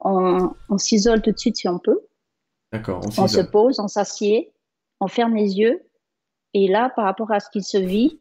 On, 0.00 0.50
s'isole 0.78 1.22
tout 1.22 1.30
de 1.30 1.38
suite 1.38 1.56
si 1.56 1.68
on 1.68 1.78
peut. 1.78 2.00
D'accord. 2.72 3.00
On, 3.04 3.22
on 3.22 3.28
se 3.28 3.40
pose, 3.40 3.78
on 3.78 3.88
s'assied, 3.88 4.52
on 5.00 5.06
ferme 5.06 5.36
les 5.36 5.58
yeux. 5.58 5.80
Et 6.54 6.66
là, 6.66 6.90
par 6.94 7.04
rapport 7.04 7.30
à 7.30 7.38
ce 7.38 7.48
qui 7.50 7.62
se 7.62 7.78
vit, 7.78 8.20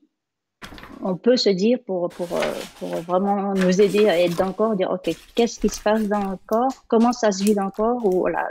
on 1.03 1.17
peut 1.17 1.37
se 1.37 1.49
dire 1.49 1.79
pour, 1.85 2.09
pour, 2.09 2.31
euh, 2.33 2.41
pour, 2.79 2.89
vraiment 3.01 3.53
nous 3.53 3.81
aider 3.81 4.07
à 4.07 4.19
être 4.19 4.37
dans 4.37 4.47
le 4.47 4.53
corps, 4.53 4.75
dire 4.75 4.89
ok, 4.91 5.15
qu'est-ce 5.35 5.59
qui 5.59 5.69
se 5.69 5.81
passe 5.81 6.07
dans 6.07 6.31
le 6.31 6.37
corps, 6.47 6.85
comment 6.87 7.11
ça 7.11 7.31
se 7.31 7.43
vit 7.43 7.53
dans 7.53 7.65
le 7.65 7.71
corps, 7.71 8.05
ou 8.05 8.21
voilà, 8.21 8.49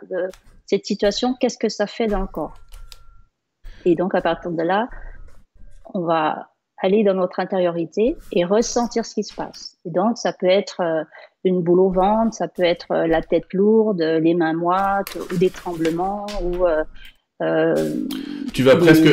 cette 0.66 0.84
situation, 0.84 1.34
qu'est-ce 1.40 1.58
que 1.58 1.68
ça 1.68 1.86
fait 1.86 2.06
dans 2.06 2.20
le 2.20 2.26
corps? 2.26 2.54
Et 3.84 3.94
donc 3.94 4.14
à 4.14 4.20
partir 4.20 4.50
de 4.50 4.62
là, 4.62 4.88
on 5.94 6.00
va 6.00 6.50
aller 6.78 7.04
dans 7.04 7.14
notre 7.14 7.40
intériorité 7.40 8.16
et 8.32 8.44
ressentir 8.44 9.06
ce 9.06 9.14
qui 9.14 9.24
se 9.24 9.34
passe. 9.34 9.78
Et 9.84 9.90
donc 9.90 10.18
ça 10.18 10.32
peut 10.32 10.48
être 10.48 10.80
euh, 10.80 11.04
une 11.44 11.62
boule 11.62 11.80
au 11.80 11.90
ventre, 11.90 12.34
ça 12.34 12.48
peut 12.48 12.64
être 12.64 12.92
euh, 12.92 13.06
la 13.06 13.22
tête 13.22 13.52
lourde, 13.54 14.00
les 14.00 14.34
mains 14.34 14.54
moites, 14.54 15.16
ou 15.32 15.36
des 15.36 15.50
tremblements, 15.50 16.26
ou 16.42 16.66
tu 18.52 18.62
vas 18.62 18.76
presque, 18.76 19.06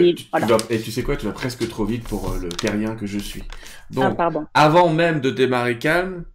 et 0.69 0.79
tu 0.79 0.91
sais 0.91 1.03
quoi, 1.03 1.15
tu 1.15 1.25
vas 1.25 1.31
presque 1.31 1.67
trop 1.69 1.85
vite 1.85 2.03
pour 2.03 2.31
euh, 2.31 2.39
le 2.41 2.49
terrien 2.49 2.95
que 2.95 3.05
je 3.05 3.17
suis. 3.17 3.43
Donc, 3.91 4.15
ah, 4.19 4.29
avant 4.53 4.89
même 4.89 5.21
de 5.21 5.29
démarrer 5.29 5.77
calme, 5.77 6.25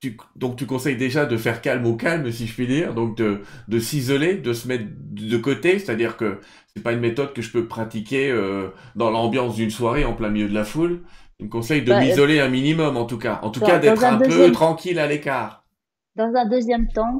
tu, 0.00 0.16
donc 0.36 0.56
tu 0.56 0.66
conseilles 0.66 0.96
déjà 0.96 1.24
de 1.24 1.36
faire 1.36 1.62
calme 1.62 1.86
au 1.86 1.96
calme, 1.96 2.30
si 2.30 2.46
je 2.46 2.52
puis 2.52 2.66
dire, 2.66 2.94
donc 2.94 3.16
de, 3.16 3.40
de 3.68 3.78
s'isoler, 3.78 4.34
de 4.34 4.52
se 4.52 4.68
mettre 4.68 4.84
de 4.86 5.36
côté, 5.38 5.78
c'est-à-dire 5.78 6.16
que 6.16 6.40
c'est 6.74 6.82
pas 6.82 6.92
une 6.92 7.00
méthode 7.00 7.32
que 7.32 7.40
je 7.40 7.50
peux 7.50 7.66
pratiquer 7.66 8.30
euh, 8.30 8.68
dans 8.96 9.10
l'ambiance 9.10 9.54
d'une 9.54 9.70
soirée 9.70 10.04
en 10.04 10.12
plein 10.12 10.28
milieu 10.28 10.48
de 10.48 10.54
la 10.54 10.64
foule. 10.64 11.02
Tu 11.38 11.46
me 11.46 11.50
conseilles 11.50 11.82
de 11.82 11.90
bah, 11.90 12.00
m'isoler 12.00 12.40
un 12.40 12.48
minimum, 12.48 12.96
en 12.96 13.06
tout 13.06 13.18
cas, 13.18 13.40
en 13.42 13.50
tout 13.50 13.60
cas 13.60 13.78
d'être 13.78 14.04
un, 14.04 14.18
peu 14.18 14.52
tranquille 14.52 14.98
à 14.98 15.06
l'écart. 15.06 15.63
Dans 16.16 16.32
un 16.36 16.46
deuxième 16.46 16.86
temps, 16.86 17.18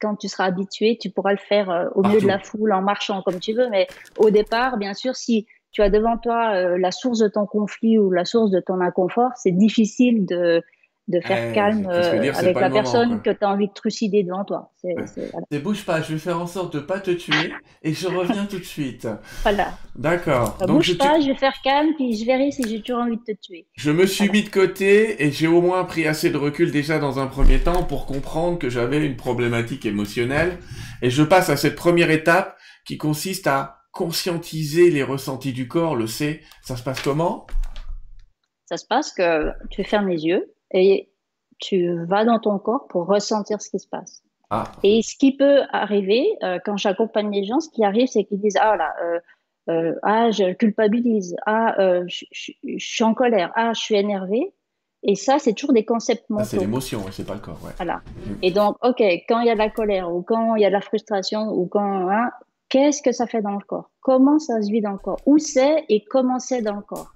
quand 0.00 0.16
tu 0.16 0.28
seras 0.28 0.44
habitué, 0.44 0.98
tu 1.00 1.10
pourras 1.10 1.32
le 1.32 1.38
faire 1.38 1.70
euh, 1.70 1.88
au 1.94 2.02
milieu 2.02 2.20
de 2.20 2.26
la 2.26 2.40
foule, 2.40 2.72
en 2.72 2.82
marchant 2.82 3.22
comme 3.22 3.38
tu 3.38 3.52
veux. 3.52 3.68
Mais 3.70 3.86
au 4.16 4.30
départ, 4.30 4.76
bien 4.76 4.92
sûr, 4.92 5.14
si 5.14 5.46
tu 5.70 5.82
as 5.82 5.90
devant 5.90 6.18
toi 6.18 6.54
euh, 6.54 6.76
la 6.76 6.90
source 6.90 7.20
de 7.20 7.28
ton 7.28 7.46
conflit 7.46 7.98
ou 7.98 8.10
la 8.10 8.24
source 8.24 8.50
de 8.50 8.60
ton 8.60 8.80
inconfort, 8.80 9.30
c'est 9.36 9.52
difficile 9.52 10.26
de 10.26 10.62
de 11.06 11.20
faire 11.20 11.50
Eh, 11.50 11.54
calme 11.54 11.86
euh, 11.90 12.18
dire, 12.18 12.34
avec 12.38 12.54
la 12.54 12.68
moment, 12.70 12.74
personne 12.82 13.20
quoi. 13.22 13.32
que 13.34 13.38
tu 13.38 13.44
as 13.44 13.48
envie 13.50 13.68
de 13.68 13.72
trucider 13.74 14.22
devant 14.22 14.42
toi. 14.44 14.72
C'est, 14.80 14.94
Ouais. 14.96 15.06
c'est- 15.06 15.30
voilà. 15.32 15.46
Ne 15.50 15.58
bouge 15.58 15.84
pas, 15.84 16.00
je 16.00 16.14
vais 16.14 16.18
faire 16.18 16.40
en 16.40 16.46
sorte 16.46 16.72
de 16.74 16.80
pas 16.80 16.98
te 16.98 17.10
tuer 17.10 17.52
et 17.82 17.92
je 17.92 18.08
reviens 18.08 18.46
tout 18.46 18.58
de 18.58 18.64
suite. 18.64 19.06
Voilà. 19.42 19.76
D'accord. 19.96 20.56
Ça 20.58 20.64
Donc 20.64 20.76
bouge 20.78 20.86
je, 20.92 20.94
pas, 20.94 21.20
je 21.20 21.26
vais 21.26 21.34
faire 21.36 21.52
calme, 21.62 21.90
puis 21.96 22.16
je 22.16 22.24
verrai 22.24 22.50
si 22.52 22.66
j'ai 22.66 22.80
toujours 22.80 23.02
envie 23.02 23.18
de 23.18 23.22
te 23.22 23.32
tuer. 23.38 23.66
je 23.74 23.90
me 23.90 24.06
suis 24.06 24.30
mis 24.30 24.44
de 24.44 24.48
côté 24.48 25.22
et 25.22 25.30
j'ai 25.30 25.46
au 25.46 25.60
moins 25.60 25.84
pris 25.84 26.06
assez 26.06 26.30
de 26.30 26.38
recul 26.38 26.70
déjà 26.72 26.98
dans 26.98 27.18
un 27.18 27.26
premier 27.26 27.58
temps 27.60 27.82
pour 27.84 28.06
comprendre 28.06 28.58
que 28.58 28.70
j'avais 28.70 29.04
une 29.04 29.16
problématique 29.16 29.84
émotionnelle 29.84 30.58
et 31.02 31.10
je 31.10 31.22
passe 31.22 31.50
à 31.50 31.58
cette 31.58 31.76
première 31.76 32.10
étape 32.10 32.56
qui 32.86 32.96
consiste 32.96 33.46
à 33.46 33.80
conscientiser 33.92 34.90
les 34.90 35.02
ressentis 35.02 35.52
du 35.52 35.68
corps, 35.68 35.96
le 35.96 36.06
C. 36.06 36.40
Ça 36.62 36.76
se 36.76 36.82
passe 36.82 37.02
comment? 37.02 37.46
Ça 38.66 38.78
se 38.78 38.86
passe 38.86 39.12
que 39.12 39.50
tu 39.70 39.84
fermes 39.84 40.08
les 40.08 40.24
yeux 40.24 40.50
et 40.74 41.10
tu 41.58 42.04
vas 42.04 42.24
dans 42.26 42.38
ton 42.38 42.58
corps 42.58 42.86
pour 42.88 43.06
ressentir 43.06 43.62
ce 43.62 43.70
qui 43.70 43.78
se 43.78 43.88
passe. 43.88 44.22
Ah, 44.50 44.64
Et 44.82 45.00
ce 45.02 45.16
qui 45.16 45.36
peut 45.36 45.62
arriver, 45.72 46.26
euh, 46.42 46.58
quand 46.64 46.76
j'accompagne 46.76 47.30
les 47.32 47.44
gens, 47.44 47.60
ce 47.60 47.70
qui 47.70 47.82
arrive, 47.84 48.08
c'est 48.08 48.24
qu'ils 48.24 48.40
disent, 48.40 48.58
ah 48.60 48.76
là, 48.76 48.92
euh, 49.02 49.20
euh, 49.70 49.94
ah, 50.02 50.30
je 50.30 50.52
culpabilise, 50.52 51.34
ah, 51.46 51.74
je, 52.06 52.24
je- 52.30 52.52
je 52.76 52.84
suis 52.86 53.04
en 53.04 53.14
colère, 53.14 53.50
ah, 53.54 53.72
je 53.72 53.80
suis 53.80 53.94
énervé. 53.94 54.52
Et 55.06 55.14
ça, 55.14 55.38
c'est 55.38 55.52
toujours 55.54 55.72
des 55.74 55.84
concepts 55.84 56.24
ah, 56.30 56.44
c'est 56.44 56.56
mentaux. 56.56 56.66
l'émotion, 56.66 57.00
c'est 57.12 57.26
pas 57.26 57.34
le 57.34 57.40
corps, 57.40 57.58
ouais. 57.64 57.72
Voilà. 57.76 58.02
Et 58.42 58.50
donc, 58.50 58.76
OK, 58.82 59.00
quand 59.28 59.40
il 59.40 59.46
y 59.46 59.50
a 59.50 59.54
de 59.54 59.58
la 59.58 59.70
colère 59.70 60.12
ou 60.14 60.22
quand 60.22 60.54
il 60.56 60.62
y 60.62 60.64
a 60.64 60.68
de 60.68 60.72
la 60.74 60.80
frustration 60.80 61.48
ou 61.52 61.66
quand, 61.66 62.10
hein, 62.10 62.30
qu'est-ce 62.68 63.00
que 63.02 63.12
ça 63.12 63.26
fait 63.26 63.42
dans 63.42 63.52
le 63.52 63.64
corps? 63.66 63.90
Comment 64.00 64.38
ça 64.38 64.60
se 64.60 64.70
vit 64.70 64.80
dans 64.82 64.92
le 64.92 64.98
corps? 64.98 65.20
Où 65.26 65.38
c'est 65.38 65.84
et 65.88 66.04
comment 66.04 66.38
c'est 66.38 66.62
dans 66.62 66.76
le 66.76 66.82
corps? 66.82 67.13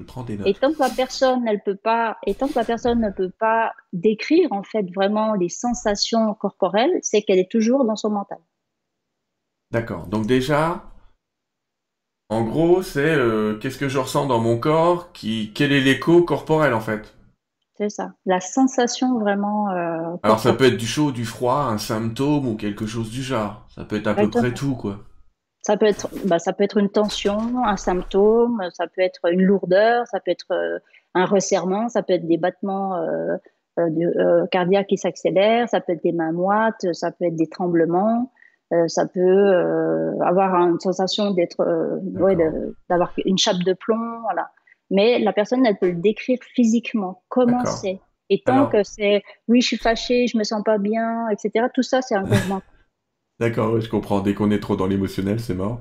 Je 0.00 0.04
prends 0.06 0.24
des 0.24 0.38
Et 0.46 0.54
tant 0.54 0.72
que 0.72 0.78
la 0.78 0.88
personne, 0.88 1.46
elle 1.46 1.62
peut 1.62 1.76
pas, 1.76 2.16
et 2.26 2.34
tant 2.34 2.48
que 2.48 2.54
la 2.56 2.64
personne 2.64 3.02
ne 3.02 3.10
peut 3.10 3.30
pas 3.38 3.72
décrire, 3.92 4.50
en 4.50 4.62
fait, 4.62 4.86
vraiment 4.94 5.34
les 5.34 5.50
sensations 5.50 6.32
corporelles, 6.32 6.98
c'est 7.02 7.20
qu'elle 7.20 7.38
est 7.38 7.50
toujours 7.50 7.84
dans 7.84 7.96
son 7.96 8.08
mental. 8.08 8.38
D'accord. 9.70 10.06
Donc 10.06 10.26
déjà, 10.26 10.82
en 12.30 12.44
gros, 12.44 12.80
c'est 12.82 13.10
euh, 13.10 13.58
qu'est-ce 13.58 13.76
que 13.76 13.90
je 13.90 13.98
ressens 13.98 14.26
dans 14.26 14.40
mon 14.40 14.58
corps, 14.58 15.12
qui, 15.12 15.52
quel 15.54 15.70
est 15.70 15.80
l'écho 15.80 16.22
corporel 16.22 16.72
en 16.72 16.80
fait? 16.80 17.14
C'est 17.76 17.90
ça. 17.90 18.14
La 18.24 18.40
sensation 18.40 19.18
vraiment, 19.18 19.70
euh, 19.70 20.16
Alors 20.22 20.40
ça 20.40 20.54
peut 20.54 20.64
être 20.64 20.78
du 20.78 20.86
chaud, 20.86 21.12
du 21.12 21.26
froid, 21.26 21.66
un 21.70 21.78
symptôme 21.78 22.48
ou 22.48 22.56
quelque 22.56 22.86
chose 22.86 23.10
du 23.10 23.22
genre. 23.22 23.66
Ça 23.74 23.84
peut 23.84 23.96
être 23.96 24.06
à 24.06 24.14
peu 24.14 24.30
près 24.30 24.54
tout, 24.54 24.76
quoi. 24.76 24.98
Ça 25.70 25.76
peut 25.76 25.86
être, 25.86 26.08
bah, 26.26 26.40
ça 26.40 26.52
peut 26.52 26.64
être 26.64 26.78
une 26.78 26.88
tension, 26.88 27.64
un 27.64 27.76
symptôme, 27.76 28.60
ça 28.72 28.88
peut 28.88 29.02
être 29.02 29.30
une 29.30 29.42
lourdeur, 29.42 30.04
ça 30.08 30.18
peut 30.18 30.32
être 30.32 30.50
euh, 30.50 30.80
un 31.14 31.24
resserrement, 31.26 31.88
ça 31.88 32.02
peut 32.02 32.14
être 32.14 32.26
des 32.26 32.38
battements 32.38 32.96
euh, 32.96 33.36
euh, 33.78 34.46
cardiaques 34.50 34.88
qui 34.88 34.96
s'accélèrent, 34.96 35.68
ça 35.68 35.80
peut 35.80 35.92
être 35.92 36.02
des 36.02 36.10
mains 36.10 36.32
moites, 36.32 36.92
ça 36.92 37.12
peut 37.12 37.26
être 37.26 37.36
des 37.36 37.46
tremblements, 37.46 38.32
ça 38.88 39.06
peut 39.06 39.52
avoir 40.24 40.56
une 40.56 40.80
sensation 40.80 41.30
d'être, 41.30 41.64
ouais, 42.20 42.36
d'avoir 42.88 43.12
une 43.24 43.38
chape 43.38 43.58
de 43.64 43.72
plomb, 43.72 44.22
voilà. 44.22 44.50
Mais 44.90 45.20
la 45.20 45.32
personne, 45.32 45.64
elle 45.64 45.78
peut 45.78 45.90
le 45.90 46.00
décrire 46.00 46.38
physiquement, 46.52 47.22
comment 47.28 47.64
c'est? 47.64 48.00
Et 48.28 48.42
tant 48.44 48.54
Alors- 48.54 48.70
que 48.70 48.82
c'est, 48.82 49.22
oui, 49.46 49.60
je 49.60 49.68
suis 49.68 49.76
fâchée, 49.76 50.26
je 50.26 50.36
me 50.36 50.42
sens 50.42 50.64
pas 50.64 50.78
bien, 50.78 51.28
etc. 51.28 51.66
Tout 51.72 51.82
ça, 51.82 52.02
c'est 52.02 52.16
un 52.16 52.22
mouvement. 52.26 52.60
D'accord, 53.40 53.80
je 53.80 53.88
comprends. 53.88 54.20
Dès 54.20 54.34
qu'on 54.34 54.50
est 54.50 54.60
trop 54.60 54.76
dans 54.76 54.86
l'émotionnel, 54.86 55.40
c'est 55.40 55.54
mort. 55.54 55.80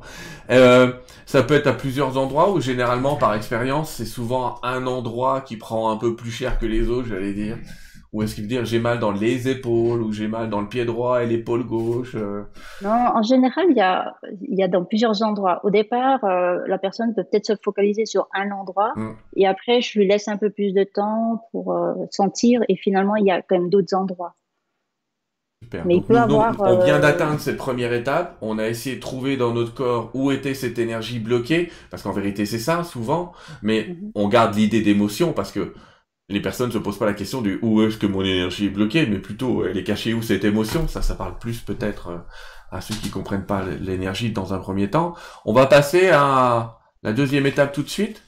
Euh, 0.50 0.94
ça 1.25 1.44
peut 1.44 1.54
être 1.54 1.68
à 1.68 1.74
plusieurs 1.74 2.18
endroits 2.18 2.51
ou 2.51 2.62
généralement, 2.62 3.18
par 3.18 3.36
expérience, 3.36 3.92
c'est 3.92 4.06
souvent 4.06 4.56
un 4.63 4.88
endroit 4.88 5.42
qui 5.42 5.58
prend 5.58 5.92
un 5.92 5.98
peu 5.98 6.16
plus 6.16 6.32
cher 6.32 6.58
que 6.58 6.66
les 6.66 6.89
autres, 6.89 7.10
j'allais 7.10 7.34
dire. 7.34 7.58
Ou 8.12 8.24
est-ce 8.24 8.34
qu'il 8.34 8.46
veut 8.46 8.50
dire 8.50 8.66
j'ai 8.66 8.80
mal 8.80 8.98
dans 8.98 9.12
les 9.12 9.48
épaules 9.50 10.01
ou 10.01 10.12
j'ai 10.12 10.28
mal 10.28 10.50
dans 10.50 10.62
le 10.62 10.68
pied 10.68 10.84
droit 10.84 11.22
et 11.22 11.28
l'épaule 11.28 11.63
gauche 11.63 12.16
euh, 12.16 12.42
Non, 12.82 12.89
en 12.89 13.22
général, 13.22 13.66
il 13.70 13.78
y 13.78 13.82
a, 13.82 14.16
y 14.42 14.63
a 14.63 14.68
dans 14.68 14.84
plusieurs 14.84 15.22
endroits. 15.22 15.60
Au 15.63 15.70
départ, 15.70 16.24
euh, 16.24 16.58
la 16.66 16.80
personne 16.80 17.13
peut 17.13 17.24
peut-être 17.24 17.46
se 17.46 17.54
focaliser 17.63 18.06
sur 18.06 18.28
un 18.34 18.50
endroit 18.51 18.94
Mm. 18.96 19.12
et 19.36 19.48
après, 19.48 19.82
je 19.82 20.00
lui 20.00 20.08
laisse 20.08 20.28
un 20.28 20.38
peu 20.38 20.50
plus 20.50 20.74
de 20.74 20.84
temps 20.84 21.48
pour 21.51 21.74
euh, 21.74 21.94
sentir 22.10 22.62
et 22.68 22.75
finalement, 22.75 23.16
il 23.16 23.25
y 23.25 23.32
a 23.32 23.42
quand 23.42 23.58
même 23.60 23.70
d'autres 23.70 23.96
endroits. 23.96 24.34
Super. 25.72 25.86
Mais 25.86 25.96
il 25.96 25.98
Donc, 25.98 26.08
peut 26.08 26.14
nous, 26.14 26.20
avoir, 26.20 26.52
donc, 26.58 26.62
on 26.68 26.84
vient 26.84 26.96
euh, 26.96 27.00
d'atteindre 27.02 27.40
cette 27.40 27.58
première 27.58 27.94
étape. 27.94 28.38
On 28.42 28.58
a 28.58 28.68
essayé 28.68 28.96
de 28.96 29.02
trouver 29.02 29.38
dans 29.38 29.54
notre 29.54 29.74
corps 29.74 30.10
où 30.16 30.32
était 30.32 30.56
cette 30.56 30.80
énergie 30.80 31.20
bloquée, 31.20 31.72
parce 31.92 32.02
qu'en 32.02 32.12
vérité 32.12 32.46
c'est 32.48 32.58
ça 32.60 32.84
souvent. 32.84 33.34
Mais 33.62 33.90
Mhm. 33.90 34.12
on 34.16 34.28
garde 34.28 34.56
l'idée 34.56 34.82
d'émotion 34.82 35.32
parce 35.32 35.52
que 35.52 35.74
les 36.28 36.42
personnes 36.42 36.72
se 36.72 36.78
posent 36.80 36.98
pas 36.98 37.06
la 37.06 37.14
question 37.14 37.42
du 37.42 37.60
où 37.62 37.82
est-ce 37.84 37.98
que 37.98 38.08
mon 38.08 38.22
énergie 38.24 38.66
est 38.66 38.70
bloquée, 38.70 39.06
mais 39.06 39.20
plutôt 39.20 39.66
elle 39.66 39.78
est 39.78 39.84
cachée 39.84 40.14
où 40.14 40.22
cette 40.24 40.44
émotion. 40.44 40.88
Ça, 40.88 41.02
ça 41.04 41.14
parle 41.16 41.38
plus 41.38 41.60
peut-être 41.62 42.10
euh, 42.10 42.18
à 42.72 42.82
ceux 42.82 42.96
qui 42.96 43.10
comprennent 43.10 43.46
pas 43.46 43.64
l'énergie 43.66 44.32
dans 44.32 44.54
un 44.54 44.60
premier 44.60 44.90
temps. 44.90 45.16
On 45.46 45.54
va 45.54 45.66
passer 45.68 46.10
à 46.10 46.78
la 47.04 47.14
deuxième 47.14 47.46
étape 47.46 47.74
tout 47.74 47.84
de 47.84 47.90
suite. 47.90 48.24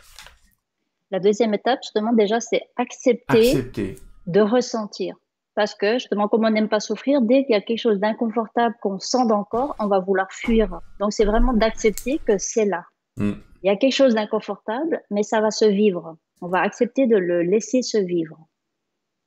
La 1.12 1.20
deuxième 1.20 1.54
étape, 1.54 1.80
justement, 1.84 2.14
déjà, 2.14 2.40
c'est 2.40 2.62
accepter 2.78 3.50
Accepter. 3.52 3.96
de 4.28 4.40
ressentir. 4.42 5.16
Parce 5.56 5.76
que, 5.76 5.94
justement, 5.94 6.28
comme 6.28 6.46
on 6.46 6.50
n'aime 6.50 6.70
pas 6.70 6.80
souffrir, 6.80 7.22
dès 7.22 7.44
qu'il 7.44 7.54
y 7.54 7.58
a 7.58 7.62
quelque 7.62 7.80
chose 7.80 8.00
d'inconfortable 8.00 8.76
qu'on 8.82 9.00
sent 9.00 9.26
dans 9.28 9.40
le 9.40 9.44
corps, 9.44 9.76
on 9.80 9.88
va 9.88 10.00
vouloir 10.00 10.32
fuir. 10.32 10.80
Donc, 11.00 11.12
c'est 11.12 11.26
vraiment 11.26 11.54
d'accepter 11.54 12.20
que 12.20 12.38
c'est 12.38 12.66
là. 12.66 12.86
Mm. 13.18 13.34
Il 13.64 13.68
y 13.68 13.70
a 13.70 13.76
quelque 13.76 13.94
chose 13.94 14.16
d'inconfortable, 14.16 15.04
mais 15.12 15.24
ça 15.24 15.42
va 15.42 15.52
se 15.52 15.66
vivre. 15.66 16.18
On 16.42 16.48
va 16.48 16.62
accepter 16.62 17.06
de 17.06 17.18
le 17.18 17.44
laisser 17.44 17.82
se 17.82 17.98
vivre. 17.98 18.38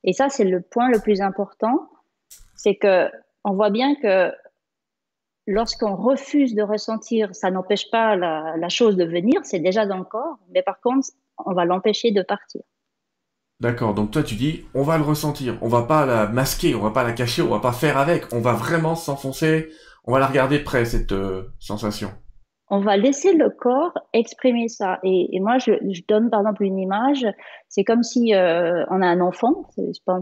Et 0.02 0.12
ça, 0.12 0.28
c'est 0.28 0.44
le 0.44 0.60
point 0.60 0.88
le 0.88 0.98
plus 0.98 1.20
important. 1.20 1.88
C'est 2.56 2.76
que 2.76 3.10
on 3.44 3.52
voit 3.52 3.70
bien 3.70 3.94
que 3.94 4.32
lorsqu'on 5.46 5.94
refuse 5.94 6.54
de 6.54 6.62
ressentir, 6.62 7.34
ça 7.34 7.50
n'empêche 7.50 7.90
pas 7.90 8.16
la, 8.16 8.56
la 8.56 8.68
chose 8.68 8.96
de 8.96 9.04
venir, 9.04 9.40
c'est 9.44 9.60
déjà 9.60 9.86
dans 9.86 9.98
le 9.98 10.04
corps. 10.04 10.38
Mais 10.50 10.62
par 10.62 10.80
contre, 10.80 11.08
on 11.44 11.52
va 11.52 11.64
l'empêcher 11.64 12.10
de 12.10 12.22
partir. 12.22 12.62
D'accord, 13.64 13.94
donc 13.94 14.10
toi 14.10 14.22
tu 14.22 14.34
dis, 14.34 14.66
on 14.74 14.82
va 14.82 14.98
le 14.98 15.04
ressentir, 15.04 15.56
on 15.62 15.68
va 15.68 15.84
pas 15.84 16.04
la 16.04 16.26
masquer, 16.26 16.74
on 16.74 16.80
va 16.80 16.90
pas 16.90 17.02
la 17.02 17.12
cacher, 17.12 17.40
on 17.40 17.48
va 17.48 17.60
pas 17.60 17.72
faire 17.72 17.96
avec, 17.96 18.30
on 18.34 18.40
va 18.40 18.52
vraiment 18.52 18.94
s'enfoncer, 18.94 19.70
on 20.04 20.12
va 20.12 20.18
la 20.18 20.26
regarder 20.26 20.58
de 20.58 20.64
près 20.64 20.84
cette 20.84 21.12
euh, 21.12 21.44
sensation. 21.60 22.10
on 22.68 22.80
va 22.80 22.98
laisser 22.98 23.32
le 23.32 23.48
corps 23.48 23.94
exprimer 24.12 24.68
ça. 24.68 24.98
Et, 25.02 25.40
moi, 25.40 25.56
je, 25.56 25.72
donne 26.06 26.28
par 26.28 26.40
exemple 26.40 26.62
une 26.64 26.78
image. 26.78 27.26
C'est 27.70 27.84
comme 27.84 28.02
si 28.02 28.34
euh, 28.34 28.84
on 28.90 29.00
a 29.00 29.06
un 29.06 29.22
enfant. 29.22 29.64
C'est 29.74 29.94
c'est 29.94 30.04
pas 30.04 30.20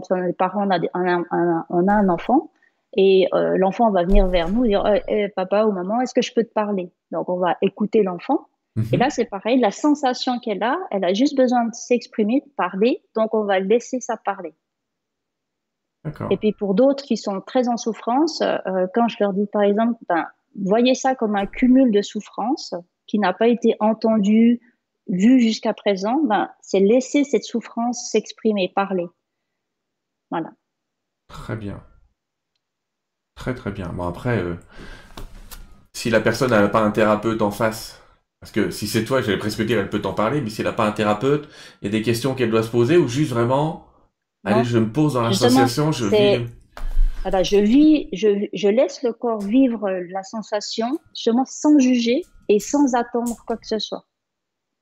on 0.55 0.69
a 0.69 0.79
des 0.79 0.87
parents, 0.87 1.25
on 1.69 1.87
a 1.89 1.93
un 1.93 2.07
enfant. 2.07 2.49
Et 2.95 3.27
euh, 3.33 3.57
l'enfant 3.57 3.91
va 3.91 4.03
venir 4.03 4.27
vers 4.27 4.47
nous 4.47 4.63
et 4.63 4.69
dire 4.69 4.85
Eh, 4.87 5.01
eh, 5.09 5.27
Papa 5.27 5.65
ou 5.65 5.73
maman, 5.73 5.99
est-ce 5.99 6.13
que 6.13 6.21
je 6.21 6.33
peux 6.33 6.45
te 6.45 6.53
parler? 6.53 6.93
Donc, 7.11 7.27
on 7.27 7.39
va 7.39 7.57
écouter 7.61 8.03
l'enfant. 8.03 8.47
Et 8.91 8.97
là, 8.97 9.09
c'est 9.09 9.25
pareil. 9.25 9.59
La 9.59 9.71
sensation 9.71 10.39
qu'elle 10.39 10.63
a, 10.63 10.77
elle 10.89 11.03
a 11.03 11.13
juste 11.13 11.37
besoin 11.37 11.65
de 11.65 11.73
s'exprimer, 11.73 12.41
de 12.41 12.51
parler. 12.57 13.03
Donc, 13.15 13.33
on 13.33 13.43
va 13.43 13.59
laisser 13.59 13.99
ça 13.99 14.17
parler. 14.17 14.55
Et 16.29 16.37
puis 16.37 16.51
pour 16.51 16.73
d'autres 16.73 17.03
qui 17.03 17.15
sont 17.15 17.39
très 17.39 17.69
en 17.69 17.77
souffrance, 17.77 18.41
euh, 18.41 18.87
quand 18.93 19.07
je 19.07 19.17
leur 19.21 19.33
dis 19.33 19.47
par 19.47 19.61
exemple, 19.61 19.97
ben, 20.09 20.27
voyez 20.61 20.95
ça 20.95 21.15
comme 21.15 21.35
un 21.35 21.45
cumul 21.45 21.91
de 21.91 22.01
souffrance 22.01 22.75
qui 23.07 23.19
n'a 23.19 23.33
pas 23.33 23.47
été 23.47 23.75
entendu, 23.79 24.59
vu 25.07 25.39
jusqu'à 25.39 25.73
présent, 25.73 26.21
ben, 26.23 26.49
c'est 26.61 26.81
laisser 26.81 27.23
cette 27.23 27.45
souffrance 27.45 28.09
s'exprimer, 28.11 28.71
parler. 28.75 29.07
Voilà. 30.29 30.51
Très 31.27 31.55
bien. 31.55 31.81
Très 33.35 33.55
très 33.55 33.71
bien. 33.71 33.87
Bon 33.93 34.07
après, 34.07 34.39
euh, 34.39 34.55
si 35.93 36.09
la 36.09 36.19
personne 36.19 36.51
n'a 36.51 36.67
pas 36.67 36.81
un 36.81 36.91
thérapeute 36.91 37.41
en 37.41 37.51
face, 37.51 38.02
parce 38.43 38.51
que 38.51 38.71
si 38.71 38.87
c'est 38.87 39.05
toi, 39.05 39.21
j'allais 39.21 39.37
presque 39.37 39.61
dire 39.65 39.79
elle 39.79 39.89
peut 39.89 40.01
t'en 40.01 40.11
parler, 40.13 40.41
mais 40.41 40.49
si 40.49 40.59
elle 40.59 40.67
n'a 40.67 40.73
pas 40.73 40.85
un 40.85 40.91
thérapeute, 40.91 41.47
il 41.81 41.85
y 41.85 41.87
a 41.87 41.91
des 41.91 42.01
questions 42.01 42.35
qu'elle 42.35 42.51
doit 42.51 42.61
se 42.63 42.67
poser 42.69 42.97
ou 42.97 43.07
juste 43.07 43.31
vraiment, 43.31 43.85
Non. 44.43 44.51
allez, 44.51 44.63
je 44.65 44.77
me 44.77 44.91
pose 44.91 45.13
dans 45.13 45.21
l'association, 45.21 45.93
je 45.93 46.05
vis. 46.07 46.45
Voilà, 47.21 47.41
je 47.41 47.55
vis, 47.55 48.09
je, 48.11 48.47
je 48.51 48.67
laisse 48.67 49.01
le 49.01 49.13
corps 49.13 49.39
vivre 49.39 49.89
la 50.11 50.23
sensation, 50.23 50.99
justement 51.15 51.45
sans 51.45 51.79
juger 51.79 52.21
et 52.49 52.59
sans 52.59 52.95
attendre 52.95 53.37
quoi 53.47 53.55
que 53.55 53.65
ce 53.65 53.79
soit. 53.79 54.05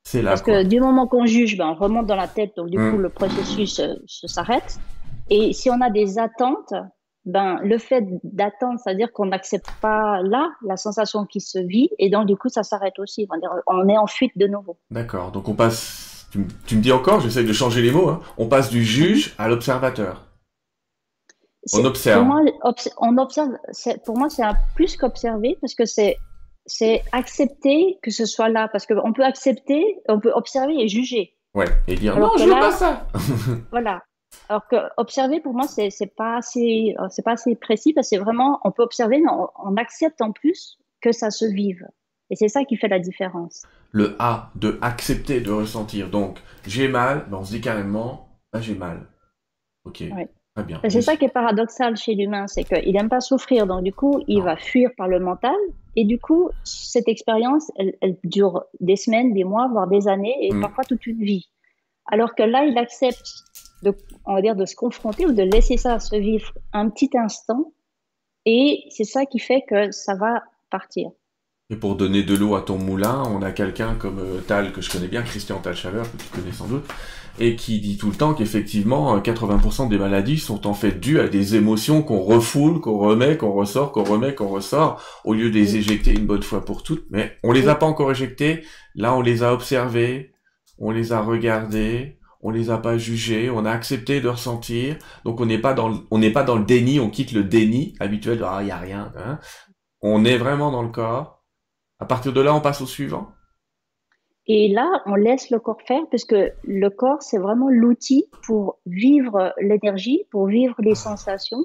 C'est 0.08 0.24
là 0.24 0.32
Parce 0.32 0.42
quoi. 0.42 0.64
que 0.64 0.68
du 0.68 0.80
moment 0.80 1.06
qu'on 1.06 1.28
juge, 1.28 1.56
ben, 1.56 1.68
on 1.68 1.76
remonte 1.76 2.08
dans 2.08 2.16
la 2.16 2.28
tête, 2.28 2.54
donc 2.58 2.72
du 2.72 2.80
Mm. 2.80 2.92
coup, 2.92 2.98
le 2.98 3.10
processus 3.10 3.80
euh, 3.80 3.94
s'arrête. 4.08 4.80
Et 5.30 5.54
si 5.54 5.70
on 5.70 5.80
a 5.82 5.92
des 5.92 6.18
attentes, 6.18 6.74
ben, 7.26 7.60
le 7.64 7.78
fait 7.78 8.04
d'attendre, 8.24 8.80
c'est-à-dire 8.84 9.12
qu'on 9.14 9.28
n'accepte 9.28 9.70
pas 9.82 10.22
là 10.24 10.50
la 10.66 10.76
sensation 10.78 11.26
qui 11.26 11.40
se 11.42 11.60
vit, 11.60 11.90
et 12.00 12.10
donc 12.10 12.26
du 12.26 12.36
coup, 12.36 12.50
ça 12.50 12.64
s'arrête 12.64 12.98
aussi. 13.00 13.28
On, 13.68 13.88
est 13.90 13.98
en 13.98 14.08
fuite 14.08 14.38
de 14.38 14.48
nouveau. 14.48 14.78
D'accord. 14.90 15.32
Donc 15.32 15.48
on 15.48 15.54
passe. 15.54 16.28
Tu, 16.32 16.40
me- 16.40 16.46
tu 16.66 16.76
me 16.78 16.82
dis 16.82 16.92
encore, 16.92 17.20
j'essaie 17.20 17.44
de 17.44 17.54
changer 17.54 17.82
les 17.82 17.92
mots. 17.92 18.10
Hein. 18.10 18.22
On 18.38 18.48
passe 18.48 18.70
du 18.70 18.84
juge 18.84 19.36
à 19.38 19.48
l'observateur. 19.50 20.26
On 21.74 21.86
observe. 21.86 22.20
Pour 22.26 22.28
moi, 22.28 22.42
obs- 22.64 22.92
on 22.98 23.18
observe. 23.18 23.50
c'est- 23.72 24.04
Pour 24.04 24.18
moi, 24.18 24.30
c'est 24.30 24.44
plus 24.76 24.98
qu'observer, 24.98 25.58
parce 25.62 25.76
que 25.76 25.86
c'est 25.86 26.18
c'est 26.68 27.02
accepter 27.12 27.98
que 28.04 28.12
ce 28.12 28.26
soit 28.26 28.48
là, 28.50 28.68
parce 28.72 28.86
qu'on 28.86 29.14
peut 29.14 29.24
accepter, 29.26 29.84
on 30.08 30.20
peut 30.20 30.32
observer 30.34 30.76
et 30.80 30.88
juger. 30.88 31.36
Ouais. 31.54 31.66
Et 31.88 31.96
dire 31.96 32.16
Alors 32.16 32.32
non, 32.34 32.38
je 32.38 32.44
veux 32.46 32.50
là- 32.52 32.60
pas 32.60 32.72
ça. 32.72 33.08
Voilà. 33.72 34.04
Alors 34.50 34.68
que 34.68 34.76
observer 34.98 35.40
pour 35.40 35.54
moi 35.54 35.68
c'est 35.68 35.90
c'est 35.90 36.14
pas 36.14 36.38
assez 36.38 36.96
euh, 37.00 37.08
c'est 37.10 37.24
pas 37.24 37.34
assez 37.34 37.56
précis 37.56 37.94
parce 37.94 38.10
que 38.10 38.16
c'est 38.16 38.22
vraiment 38.22 38.60
on 38.64 38.72
peut 38.72 38.84
observer 38.84 39.20
mais 39.20 39.30
on, 39.64 39.78
accepte 39.78 40.22
en 40.22 40.32
plus 40.32 40.78
que 41.02 41.12
ça 41.12 41.32
se 41.32 41.46
vive. 41.46 41.88
Et 42.30 42.36
c'est 42.36 42.48
ça 42.48 42.64
qui 42.64 42.78
fait 42.78 42.88
la 42.88 43.00
différence. 43.00 43.64
Le 43.92 44.16
A 44.20 44.52
de 44.56 44.78
accepter 44.82 45.42
de 45.42 45.52
ressentir. 45.52 46.10
Donc 46.10 46.40
j'ai 46.66 46.88
mal 46.88 47.28
ben 47.30 47.38
on 47.38 47.44
se 47.44 47.52
dit 47.52 47.62
carrément 47.62 48.30
ah, 48.54 48.62
j'ai 48.62 48.76
mal. 48.76 49.08
Ok 49.86 50.04
très 50.56 50.66
bien. 50.66 50.82
C'est 50.90 51.02
ça 51.02 51.16
qui 51.16 51.24
est 51.24 51.30
paradoxal 51.30 51.96
chez 51.96 52.14
l'humain 52.14 52.46
c'est 52.48 52.64
qu'il 52.64 52.94
n'aime 52.94 53.10
pas 53.10 53.22
souffrir. 53.22 53.68
Donc 53.68 53.84
du 53.84 53.94
coup 53.94 54.22
il 54.28 54.42
va 54.42 54.58
fuir 54.58 54.90
par 54.98 55.08
le 55.08 55.20
mental. 55.20 55.56
Et 55.96 56.06
du 56.06 56.20
coup 56.20 56.50
cette 56.64 57.08
expérience 57.08 57.72
elle, 57.78 57.96
elle, 58.02 58.18
dure 58.24 58.64
des 58.80 58.96
semaines 58.96 59.34
des 59.34 59.44
mois 59.44 59.68
voire 59.70 59.88
des 59.88 60.08
années 60.08 60.36
et 60.42 60.54
mm. 60.54 60.62
parfois 60.62 60.84
toute 60.84 61.06
une 61.08 61.24
vie. 61.24 61.50
Alors 62.06 62.36
que 62.36 62.44
là 62.44 62.66
il 62.66 62.78
accepte 62.78 63.46
de, 63.84 63.96
on 64.26 64.36
va 64.36 64.42
dire, 64.42 64.56
de 64.56 64.66
se 64.66 64.76
confronter 64.76 65.26
ou 65.26 65.34
de 65.34 65.44
laisser 65.44 65.78
ça 65.78 66.00
se 66.00 66.16
vivre 66.16 66.54
un 66.74 66.90
petit 66.90 67.10
instant. 67.18 67.74
Et 68.46 68.84
c'est 68.90 69.04
ça 69.04 69.26
qui 69.26 69.40
fait 69.40 69.64
que 69.68 69.92
ça 69.92 70.16
va 70.16 70.44
partir. 70.70 71.12
Et 71.70 71.78
pour 71.78 71.96
donner 71.96 72.24
de 72.24 72.36
l'eau 72.36 72.56
à 72.56 72.62
ton 72.62 72.78
moulin, 72.78 73.24
on 73.28 73.42
a 73.42 73.52
quelqu'un 73.52 73.96
comme 73.96 74.20
euh, 74.20 74.42
Tal, 74.46 74.74
que 74.74 74.82
je 74.82 74.92
connais 74.92 75.08
bien, 75.08 75.22
Christian 75.22 75.58
Tal 75.60 75.76
Chaveur, 75.76 76.06
que 76.12 76.18
tu 76.18 76.28
connais 76.30 76.52
sans 76.52 76.68
doute, 76.68 76.84
et 77.40 77.56
qui 77.56 77.80
dit 77.80 77.98
tout 77.98 78.10
le 78.10 78.16
temps 78.16 78.34
qu'effectivement, 78.34 79.18
80% 79.18 79.86
euh, 79.86 79.88
des 79.88 79.98
maladies 79.98 80.38
sont 80.38 80.68
en 80.68 80.74
fait 80.74 81.00
dues 81.00 81.22
à 81.22 81.30
des 81.30 81.56
émotions 81.56 82.04
qu'on 82.04 82.20
refoule, 82.20 82.82
qu'on 82.82 82.98
remet, 82.98 83.38
qu'on 83.38 83.54
ressort, 83.54 83.94
qu'on 83.94 84.04
remet, 84.04 84.36
qu'on 84.36 84.50
ressort, 84.50 85.02
au 85.24 85.34
lieu 85.34 85.50
de 85.50 85.56
les 85.56 85.78
éjecter 85.78 86.12
une 86.12 86.26
bonne 86.26 86.44
fois 86.44 86.66
pour 86.66 86.84
toutes. 86.84 87.06
Mais 87.10 87.38
on 87.42 87.54
les 87.54 87.70
a 87.70 87.76
pas 87.76 87.86
encore 87.86 88.12
éjectées, 88.12 88.66
là 88.96 89.16
on 89.16 89.22
les 89.22 89.42
a 89.42 89.54
observées, 89.54 90.34
on 90.78 90.92
les 90.92 91.14
a 91.14 91.22
regardées, 91.22 92.18
on 92.44 92.50
les 92.50 92.70
a 92.70 92.78
pas 92.78 92.98
jugés, 92.98 93.50
on 93.50 93.66
a 93.66 93.72
accepté 93.72 94.22
de 94.22 94.28
ressentir, 94.28 94.98
donc 95.26 95.40
on 95.40 95.46
n'est 95.46 95.60
pas 95.60 95.74
dans 95.74 95.90
le, 95.90 95.98
on 96.10 96.18
n'est 96.18 96.32
pas 96.32 96.44
dans 96.44 96.56
le 96.56 96.66
déni, 96.66 97.00
on 97.00 97.10
quitte 97.10 97.32
le 97.32 97.44
déni 97.44 97.96
habituel 98.00 98.40
de 98.40 98.44
ah 98.44 98.60
il 98.62 98.68
y 98.68 98.72
a 98.72 98.78
rien, 98.78 99.12
hein. 99.18 99.40
on 100.02 100.26
est 100.26 100.38
vraiment 100.38 100.72
dans 100.72 100.84
le 100.84 100.90
corps. 100.90 101.44
À 102.00 102.06
partir 102.06 102.34
de 102.34 102.42
là, 102.42 102.56
on 102.56 102.62
passe 102.62 102.82
au 102.82 102.88
suivant. 102.88 103.32
Et 104.48 104.70
là, 104.70 105.04
on 105.06 105.14
laisse 105.14 105.52
le 105.52 105.60
corps 105.60 105.82
faire, 105.84 106.02
puisque 106.10 106.36
le 106.64 106.90
corps, 106.90 107.22
c'est 107.22 107.38
vraiment 107.38 107.70
l'outil 107.70 108.26
pour 108.44 108.80
vivre 108.88 109.54
l'énergie, 109.62 110.24
pour 110.32 110.48
vivre 110.48 110.76
les 110.80 110.96
sensations. 110.96 111.64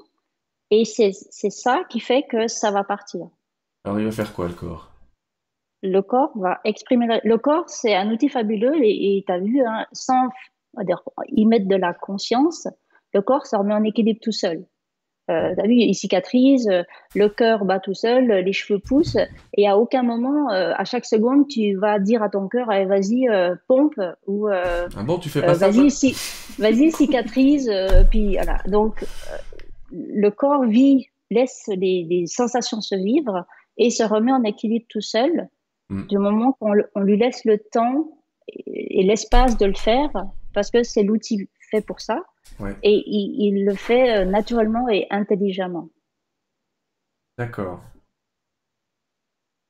Et 0.69 0.85
c'est 0.85 1.11
ça 1.11 1.83
qui 1.89 1.99
fait 1.99 2.23
que 2.29 2.47
ça 2.47 2.69
va 2.69 2.83
partir. 2.83 3.27
Alors, 3.83 3.99
il 3.99 4.05
va 4.05 4.11
faire 4.11 4.31
quoi, 4.31 4.47
le 4.47 4.53
corps? 4.53 4.91
Le 5.81 6.01
corps 6.01 6.37
va 6.37 6.59
exprimer. 6.65 7.19
Le 7.23 7.37
corps, 7.37 7.67
c'est 7.67 7.95
un 7.95 8.11
outil 8.11 8.29
fabuleux, 8.29 8.75
et 8.83 9.23
tu 9.25 9.33
as 9.33 9.39
vu, 9.39 9.65
hein, 9.65 9.87
sans 9.91 10.29
y 11.29 11.45
mettre 11.45 11.67
de 11.67 11.75
la 11.75 11.93
conscience, 11.93 12.67
le 13.13 13.21
corps 13.21 13.45
se 13.45 13.55
remet 13.55 13.73
en 13.73 13.83
équilibre 13.83 14.19
tout 14.21 14.31
seul. 14.31 14.65
Euh, 15.29 15.53
as 15.57 15.67
vu, 15.67 15.73
il 15.73 15.93
cicatrise, 15.93 16.69
euh, 16.69 16.83
le 17.13 17.27
cœur 17.27 17.65
bat 17.65 17.79
tout 17.79 17.93
seul, 17.93 18.27
les 18.27 18.53
cheveux 18.53 18.79
poussent, 18.79 19.17
et 19.55 19.67
à 19.67 19.77
aucun 19.77 20.01
moment, 20.01 20.49
euh, 20.51 20.71
à 20.77 20.85
chaque 20.85 21.05
seconde, 21.05 21.49
tu 21.49 21.75
vas 21.75 21.99
dire 21.99 22.23
à 22.23 22.29
ton 22.29 22.47
cœur, 22.47 22.67
vas-y, 22.67 23.27
euh, 23.27 23.53
pompe, 23.67 23.99
ou 24.25 24.47
ah 24.47 24.87
bon, 25.05 25.17
tu 25.17 25.27
fais 25.27 25.41
pas 25.41 25.55
ça 25.55 25.69
Vas-y, 25.69 26.13
vas-y, 26.57 26.91
cicatrise, 26.91 27.69
puis 28.09 28.35
voilà. 28.35 28.59
Donc, 28.67 29.05
le 29.91 30.29
corps 30.29 30.63
vit, 30.63 31.07
laisse 31.29 31.69
les, 31.75 32.23
sensations 32.27 32.79
se 32.79 32.95
vivre 32.95 33.45
et 33.77 33.89
se 33.89 34.03
remet 34.03 34.31
en 34.31 34.43
équilibre 34.43 34.85
tout 34.87 35.01
seul, 35.01 35.49
hmm. 35.89 36.07
du 36.07 36.17
moment 36.19 36.53
qu'on 36.53 37.01
lui 37.01 37.17
laisse 37.17 37.43
le 37.43 37.57
temps 37.57 38.07
et 38.47 39.03
l'espace 39.03 39.57
de 39.57 39.65
le 39.65 39.73
faire 39.73 40.09
parce 40.57 40.71
que 40.71 40.81
c'est 40.81 41.03
l'outil 41.03 41.47
fait 41.69 41.85
pour 41.85 42.01
ça. 42.01 42.23
Et 42.81 43.03
il, 43.05 43.63
le 43.63 43.75
fait 43.75 44.21
euh, 44.21 44.25
naturellement 44.25 44.89
et 44.89 45.05
intelligemment. 45.11 45.87
D'accord. 47.37 47.83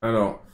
Alors, 0.01 0.46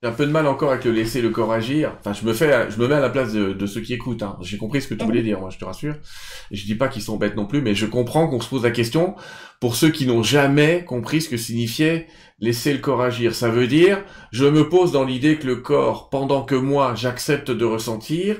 j'ai 0.00 0.08
un 0.08 0.12
peu 0.12 0.26
de 0.26 0.30
mal 0.30 0.46
encore 0.46 0.70
avec 0.70 0.84
le 0.84 0.92
laisser 0.92 1.20
le 1.20 1.30
corps 1.30 1.52
agir. 1.52 1.96
Enfin, 1.98 2.12
je 2.12 2.24
me 2.24 2.32
fais, 2.32 2.70
je 2.70 2.80
me 2.80 2.86
mets 2.86 2.94
à 2.94 3.00
la 3.00 3.10
place 3.10 3.32
de, 3.32 3.66
ceux 3.66 3.80
qui 3.80 3.94
écoutent. 3.94 4.22
Hein. 4.22 4.38
J'ai 4.42 4.56
compris 4.56 4.80
ce 4.80 4.86
que 4.86 4.94
tu 4.94 5.04
voulais 5.04 5.22
dire, 5.22 5.40
moi, 5.40 5.50
je 5.50 5.58
te 5.58 5.64
rassure. 5.64 5.96
Je 6.52 6.64
dis 6.64 6.76
pas 6.76 6.86
qu'ils 6.86 7.02
sont 7.02 7.16
bêtes 7.16 7.34
non 7.34 7.46
plus, 7.46 7.62
mais 7.62 7.74
je 7.74 7.84
comprends 7.84 8.28
qu'on 8.28 8.40
se 8.40 8.48
pose 8.48 8.62
la 8.62 8.70
question 8.70 9.16
pour 9.60 9.74
ceux 9.74 9.90
qui 9.90 10.06
n'ont 10.06 10.22
jamais 10.22 10.84
compris 10.84 11.20
ce 11.20 11.28
que 11.28 11.36
signifiait 11.36 12.06
laisser 12.38 12.72
le 12.72 12.78
corps 12.78 13.02
agir. 13.02 13.34
Ça 13.34 13.48
veut 13.48 13.66
dire, 13.66 14.04
je 14.30 14.44
me 14.44 14.68
pose 14.68 14.92
dans 14.92 15.04
l'idée 15.04 15.36
que 15.36 15.48
le 15.48 15.56
corps, 15.56 16.10
pendant 16.10 16.44
que 16.44 16.54
moi, 16.54 16.94
j'accepte 16.94 17.50
de 17.50 17.64
ressentir, 17.64 18.36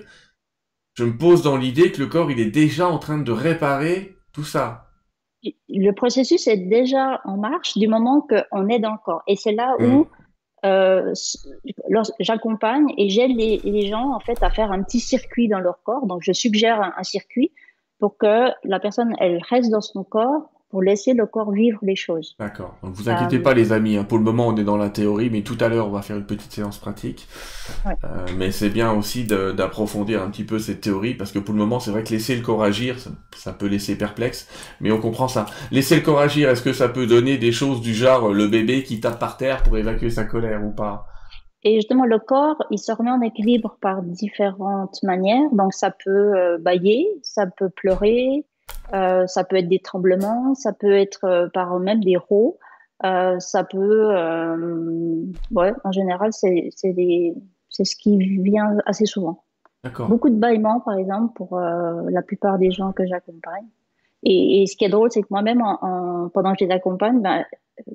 je 0.94 1.02
me 1.02 1.16
pose 1.16 1.42
dans 1.42 1.56
l'idée 1.56 1.90
que 1.90 2.00
le 2.00 2.06
corps, 2.06 2.30
il 2.30 2.38
est 2.38 2.50
déjà 2.52 2.88
en 2.88 2.98
train 2.98 3.18
de 3.18 3.32
réparer 3.32 4.16
tout 4.32 4.44
ça. 4.44 4.84
Le 5.68 5.90
processus 5.90 6.46
est 6.46 6.68
déjà 6.68 7.20
en 7.24 7.36
marche 7.36 7.76
du 7.76 7.88
moment 7.88 8.24
qu'on 8.28 8.68
est 8.68 8.78
dans 8.78 8.92
le 8.92 9.04
corps. 9.04 9.22
Et 9.26 9.34
c'est 9.34 9.52
là 9.52 9.74
où 9.80 9.84
mmh 9.84 10.06
euh, 10.64 11.12
j'accompagne 12.20 12.92
et 12.96 13.08
j'aide 13.08 13.36
les, 13.36 13.86
gens 13.86 14.14
en 14.14 14.20
fait 14.20 14.42
à 14.42 14.50
faire 14.50 14.72
un 14.72 14.82
petit 14.82 15.00
circuit 15.00 15.48
dans 15.48 15.60
leur 15.60 15.82
corps. 15.82 16.06
Donc 16.06 16.22
je 16.22 16.32
suggère 16.32 16.80
un, 16.96 17.02
circuit 17.02 17.52
pour 17.98 18.16
que 18.16 18.50
la 18.64 18.80
personne 18.80 19.14
elle 19.18 19.40
reste 19.48 19.70
dans 19.70 19.80
son 19.80 20.04
corps 20.04 20.50
pour 20.70 20.82
laisser 20.82 21.14
le 21.14 21.26
corps 21.26 21.52
vivre 21.52 21.78
les 21.82 21.96
choses. 21.96 22.36
D'accord. 22.38 22.76
Donc 22.82 22.94
vous 22.94 23.08
inquiétez 23.08 23.36
euh, 23.36 23.42
pas 23.42 23.54
les 23.54 23.72
amis, 23.72 23.96
hein. 23.96 24.04
pour 24.04 24.18
le 24.18 24.24
moment 24.24 24.48
on 24.48 24.56
est 24.56 24.64
dans 24.64 24.76
la 24.76 24.90
théorie, 24.90 25.30
mais 25.30 25.42
tout 25.42 25.56
à 25.60 25.68
l'heure 25.68 25.88
on 25.88 25.92
va 25.92 26.02
faire 26.02 26.16
une 26.16 26.26
petite 26.26 26.52
séance 26.52 26.78
pratique. 26.78 27.26
Ouais. 27.86 27.94
Euh, 28.04 28.26
mais 28.36 28.50
c'est 28.50 28.68
bien 28.68 28.92
aussi 28.92 29.24
d'approfondir 29.24 30.22
un 30.22 30.30
petit 30.30 30.44
peu 30.44 30.58
cette 30.58 30.80
théorie, 30.80 31.14
parce 31.14 31.32
que 31.32 31.38
pour 31.38 31.54
le 31.54 31.58
moment 31.58 31.80
c'est 31.80 31.90
vrai 31.90 32.04
que 32.04 32.10
laisser 32.10 32.36
le 32.36 32.42
corps 32.42 32.62
agir, 32.62 32.96
ça, 33.34 33.52
peut 33.52 33.66
laisser 33.66 33.96
perplexe, 33.96 34.48
mais 34.80 34.92
on 34.92 35.00
comprend 35.00 35.28
ça. 35.28 35.46
Laisser 35.70 35.96
le 35.96 36.02
corps 36.02 36.20
agir, 36.20 36.50
est-ce 36.50 36.62
que 36.62 36.72
ça 36.72 36.88
peut 36.88 37.06
donner 37.06 37.38
des 37.38 37.52
choses 37.52 37.80
du 37.80 37.94
genre 37.94 38.32
le 38.32 38.46
bébé 38.46 38.82
qui 38.82 39.00
tape 39.00 39.18
par 39.18 39.36
terre 39.36 39.62
pour 39.62 39.78
évacuer 39.78 40.10
sa 40.10 40.24
colère 40.24 40.64
ou 40.64 40.70
pas? 40.70 41.06
Et 41.64 41.74
justement, 41.74 42.04
le 42.04 42.20
corps, 42.20 42.62
il 42.70 42.78
se 42.78 42.92
remet 42.92 43.10
en 43.10 43.20
équilibre 43.20 43.76
par 43.80 44.02
différentes 44.02 45.02
manières. 45.02 45.50
Donc, 45.52 45.74
ça 45.74 45.90
peut 45.90 46.36
euh, 46.36 46.56
bailler, 46.58 47.08
ça 47.22 47.46
peut 47.46 47.68
pleurer, 47.68 48.44
euh, 48.94 49.26
ça 49.26 49.44
peut 49.44 49.56
être 49.56 49.68
des 49.68 49.80
tremblements, 49.80 50.54
ça 50.54 50.72
peut 50.72 50.92
être 50.92 51.24
euh, 51.24 51.48
par 51.52 51.78
même 51.78 52.02
des 52.02 52.16
rots. 52.16 52.58
Euh, 53.04 53.38
ça 53.38 53.62
peut, 53.62 54.08
ouais, 55.52 55.72
en 55.84 55.92
général, 55.92 56.32
c'est 56.32 56.70
c'est 56.72 57.84
ce 57.84 57.96
qui 57.96 58.18
vient 58.42 58.76
assez 58.86 59.06
souvent. 59.06 59.44
Beaucoup 60.08 60.30
de 60.30 60.34
bâillements, 60.34 60.80
par 60.80 60.98
exemple, 60.98 61.32
pour 61.34 61.58
la 61.58 62.22
plupart 62.22 62.58
des 62.58 62.72
gens 62.72 62.92
que 62.92 63.06
j'accompagne. 63.06 63.66
Et, 64.24 64.62
et, 64.62 64.66
ce 64.66 64.76
qui 64.76 64.84
est 64.84 64.88
drôle, 64.88 65.10
c'est 65.12 65.22
que 65.22 65.28
moi-même, 65.30 65.62
en, 65.62 66.28
pendant 66.34 66.52
que 66.52 66.58
je 66.60 66.64
les 66.64 66.72
accompagne, 66.72 67.20
ben, 67.20 67.44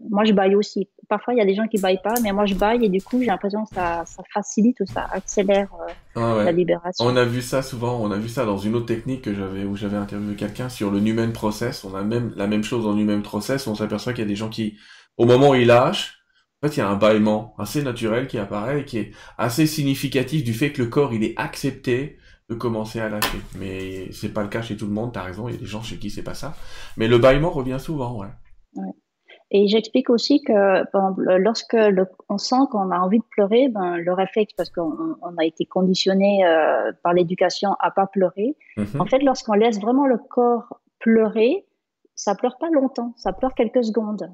moi, 0.09 0.23
je 0.23 0.33
baille 0.33 0.55
aussi. 0.55 0.87
Parfois, 1.09 1.33
il 1.33 1.37
y 1.37 1.41
a 1.41 1.45
des 1.45 1.55
gens 1.55 1.67
qui 1.67 1.79
baillent 1.79 2.01
pas, 2.01 2.15
mais 2.23 2.31
moi, 2.31 2.45
je 2.45 2.55
baille 2.55 2.85
et 2.85 2.89
du 2.89 3.01
coup, 3.01 3.19
j'ai 3.19 3.27
l'impression 3.27 3.65
que 3.65 3.75
ça, 3.75 4.03
ça, 4.05 4.23
facilite 4.33 4.79
ou 4.79 4.85
ça 4.85 5.05
accélère 5.11 5.69
euh, 5.81 5.91
ah 6.15 6.43
la 6.43 6.51
libération. 6.51 7.05
On 7.05 7.15
a 7.15 7.25
vu 7.25 7.41
ça 7.41 7.61
souvent. 7.61 7.99
On 8.01 8.11
a 8.11 8.17
vu 8.17 8.29
ça 8.29 8.45
dans 8.45 8.57
une 8.57 8.75
autre 8.75 8.85
technique 8.85 9.23
que 9.23 9.33
j'avais 9.33 9.65
où 9.65 9.75
j'avais 9.75 9.97
interviewé 9.97 10.35
quelqu'un 10.35 10.69
sur 10.69 10.91
le 10.91 10.99
Numen 10.99 11.33
Process. 11.33 11.83
On 11.83 11.95
a 11.95 12.03
même 12.03 12.31
la 12.35 12.47
même 12.47 12.63
chose 12.63 12.85
dans 12.85 12.93
Numen 12.93 13.21
Process. 13.21 13.67
On 13.67 13.75
s'aperçoit 13.75 14.13
qu'il 14.13 14.23
y 14.23 14.27
a 14.27 14.29
des 14.29 14.35
gens 14.35 14.49
qui, 14.49 14.77
au 15.17 15.25
moment 15.25 15.49
où 15.49 15.55
ils 15.55 15.67
lâchent, 15.67 16.19
en 16.61 16.67
fait, 16.67 16.77
il 16.77 16.79
y 16.79 16.83
a 16.83 16.87
un 16.87 16.95
bâillement 16.95 17.53
assez 17.57 17.83
naturel 17.83 18.27
qui 18.27 18.37
apparaît 18.37 18.81
et 18.81 18.85
qui 18.85 18.97
est 18.97 19.11
assez 19.37 19.67
significatif 19.67 20.45
du 20.45 20.53
fait 20.53 20.71
que 20.71 20.81
le 20.81 20.87
corps, 20.87 21.13
il 21.13 21.23
est 21.23 21.33
accepté 21.35 22.17
de 22.49 22.55
commencer 22.55 22.99
à 22.99 23.09
lâcher. 23.09 23.39
Mais 23.57 24.11
c'est 24.11 24.33
pas 24.33 24.43
le 24.43 24.49
cas 24.49 24.61
chez 24.61 24.77
tout 24.77 24.85
le 24.85 24.93
monde, 24.93 25.13
t'as 25.13 25.23
raison, 25.23 25.47
il 25.47 25.55
y 25.55 25.57
a 25.57 25.59
des 25.59 25.65
gens 25.65 25.81
chez 25.81 25.97
qui 25.97 26.09
c'est 26.09 26.23
pas 26.23 26.33
ça. 26.33 26.53
Mais 26.97 27.07
le 27.07 27.17
bâillement 27.17 27.49
revient 27.49 27.79
souvent, 27.79 28.19
ouais. 28.19 28.27
ouais. 28.75 28.91
Et 29.55 29.67
j'explique 29.67 30.09
aussi 30.09 30.41
que 30.41 30.83
lorsque 31.37 31.77
on 32.27 32.37
sent 32.39 32.55
qu'on 32.71 32.89
a 32.89 32.97
envie 32.97 33.19
de 33.19 33.25
pleurer, 33.29 33.69
ben, 33.69 33.97
le 33.97 34.11
réflexe, 34.11 34.51
parce 34.57 34.71
qu'on 34.71 35.15
on 35.21 35.37
a 35.37 35.45
été 35.45 35.65
conditionné 35.65 36.43
euh, 36.43 36.91
par 37.03 37.13
l'éducation 37.13 37.69
à 37.79 37.91
pas 37.91 38.07
pleurer, 38.07 38.57
mhm. 38.77 38.99
en 38.99 39.05
fait, 39.05 39.19
lorsqu'on 39.19 39.53
laisse 39.53 39.79
vraiment 39.79 40.07
le 40.07 40.17
corps 40.17 40.81
pleurer, 40.99 41.67
ça 42.15 42.33
pleure 42.33 42.57
pas 42.57 42.69
longtemps, 42.71 43.13
ça 43.15 43.31
pleure 43.31 43.53
quelques 43.53 43.83
secondes. 43.83 44.27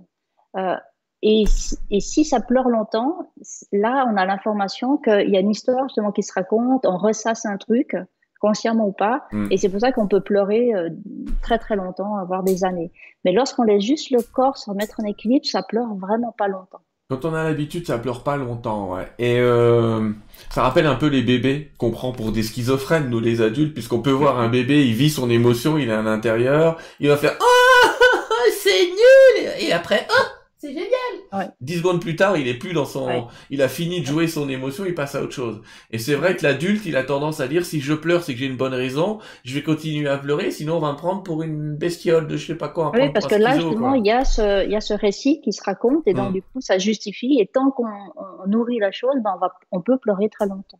Euh, 0.55 0.75
et, 1.21 1.43
et, 1.91 1.99
si 1.99 2.23
ça 2.23 2.39
pleure 2.39 2.69
longtemps, 2.69 3.33
là, 3.71 4.07
on 4.11 4.15
a 4.15 4.25
l'information 4.25 4.97
qu'il 4.97 5.29
y 5.29 5.37
a 5.37 5.39
une 5.39 5.51
histoire 5.51 5.87
justement 5.89 6.11
qui 6.11 6.23
se 6.23 6.33
raconte, 6.33 6.85
on 6.85 6.97
ressasse 6.97 7.45
un 7.45 7.57
truc, 7.57 7.95
consciemment 8.39 8.87
ou 8.87 8.91
pas. 8.91 9.27
Mm. 9.31 9.47
Et 9.51 9.57
c'est 9.57 9.69
pour 9.69 9.81
ça 9.81 9.91
qu'on 9.91 10.07
peut 10.07 10.21
pleurer 10.21 10.73
euh, 10.73 10.89
très 11.41 11.59
très 11.59 11.75
longtemps, 11.75 12.23
voire 12.25 12.43
des 12.43 12.63
années. 12.63 12.91
Mais 13.25 13.33
lorsqu'on 13.33 13.63
laisse 13.63 13.83
juste 13.83 14.11
le 14.11 14.21
corps 14.21 14.57
se 14.57 14.69
remettre 14.69 14.99
en 14.99 15.05
équilibre, 15.05 15.45
ça 15.45 15.61
pleure 15.61 15.93
vraiment 15.95 16.33
pas 16.37 16.47
longtemps. 16.47 16.81
Quand 17.09 17.25
on 17.25 17.33
a 17.33 17.43
l'habitude, 17.43 17.87
ça 17.87 17.97
pleure 17.97 18.21
pas 18.23 18.37
longtemps, 18.37 18.93
ouais. 18.93 19.07
Et 19.17 19.39
euh, 19.39 20.11
ça 20.51 20.61
rappelle 20.61 20.85
un 20.85 20.93
peu 20.93 21.07
les 21.07 21.23
bébés 21.23 21.71
qu'on 21.79 21.89
prend 21.89 22.11
pour 22.11 22.31
des 22.31 22.43
schizophrènes, 22.43 23.09
nous 23.09 23.19
les 23.19 23.41
adultes, 23.41 23.73
puisqu'on 23.73 23.99
peut 23.99 24.11
voir 24.11 24.39
un 24.39 24.47
bébé, 24.47 24.85
il 24.85 24.93
vit 24.93 25.09
son 25.09 25.27
émotion, 25.27 25.79
il 25.79 25.89
est 25.89 25.93
à 25.93 26.03
l'intérieur, 26.03 26.77
il 26.99 27.09
va 27.09 27.17
faire 27.17 27.35
«Oh, 27.41 27.87
c'est 28.61 28.85
nul!» 28.85 29.51
et 29.59 29.73
après 29.73 30.05
«Oh, 30.11 30.23
c'est 30.59 30.71
génial!» 30.71 30.85
Dix 31.61 31.77
secondes 31.77 32.01
plus 32.01 32.15
tard, 32.15 32.37
il 32.37 32.47
est 32.47 32.57
plus 32.57 32.73
dans 32.73 32.85
son, 32.85 33.27
il 33.49 33.61
a 33.61 33.67
fini 33.67 34.01
de 34.01 34.05
jouer 34.05 34.27
son 34.27 34.49
émotion, 34.49 34.85
il 34.85 34.95
passe 34.95 35.15
à 35.15 35.21
autre 35.21 35.33
chose. 35.33 35.61
Et 35.91 35.97
c'est 35.97 36.15
vrai 36.15 36.35
que 36.35 36.43
l'adulte, 36.43 36.85
il 36.85 36.95
a 36.95 37.03
tendance 37.03 37.39
à 37.39 37.47
dire 37.47 37.65
si 37.65 37.81
je 37.81 37.93
pleure, 37.93 38.23
c'est 38.23 38.33
que 38.33 38.39
j'ai 38.39 38.45
une 38.45 38.57
bonne 38.57 38.73
raison, 38.73 39.19
je 39.43 39.53
vais 39.53 39.63
continuer 39.63 40.07
à 40.07 40.17
pleurer, 40.17 40.51
sinon 40.51 40.77
on 40.77 40.79
va 40.79 40.91
me 40.91 40.97
prendre 40.97 41.23
pour 41.23 41.43
une 41.43 41.75
bestiole 41.75 42.27
de 42.27 42.37
je 42.37 42.47
sais 42.47 42.55
pas 42.55 42.69
quoi. 42.69 42.91
Oui, 42.93 43.11
parce 43.13 43.27
que 43.27 43.35
là, 43.35 43.55
justement, 43.55 43.93
il 43.93 44.05
y 44.05 44.11
a 44.11 44.25
ce, 44.25 44.65
il 44.65 44.71
y 44.71 44.75
a 44.75 44.81
ce 44.81 44.93
récit 44.93 45.41
qui 45.41 45.53
se 45.53 45.63
raconte 45.63 46.07
et 46.07 46.13
donc 46.13 46.31
mm. 46.31 46.33
du 46.33 46.41
coup, 46.41 46.61
ça 46.61 46.77
justifie. 46.77 47.39
Et 47.39 47.47
tant 47.47 47.71
qu'on 47.71 47.85
nourrit 48.47 48.79
la 48.79 48.91
chose, 48.91 49.15
ben 49.23 49.31
on 49.35 49.39
va, 49.39 49.53
on 49.71 49.81
peut 49.81 49.97
pleurer 49.97 50.29
très 50.29 50.47
longtemps. 50.47 50.79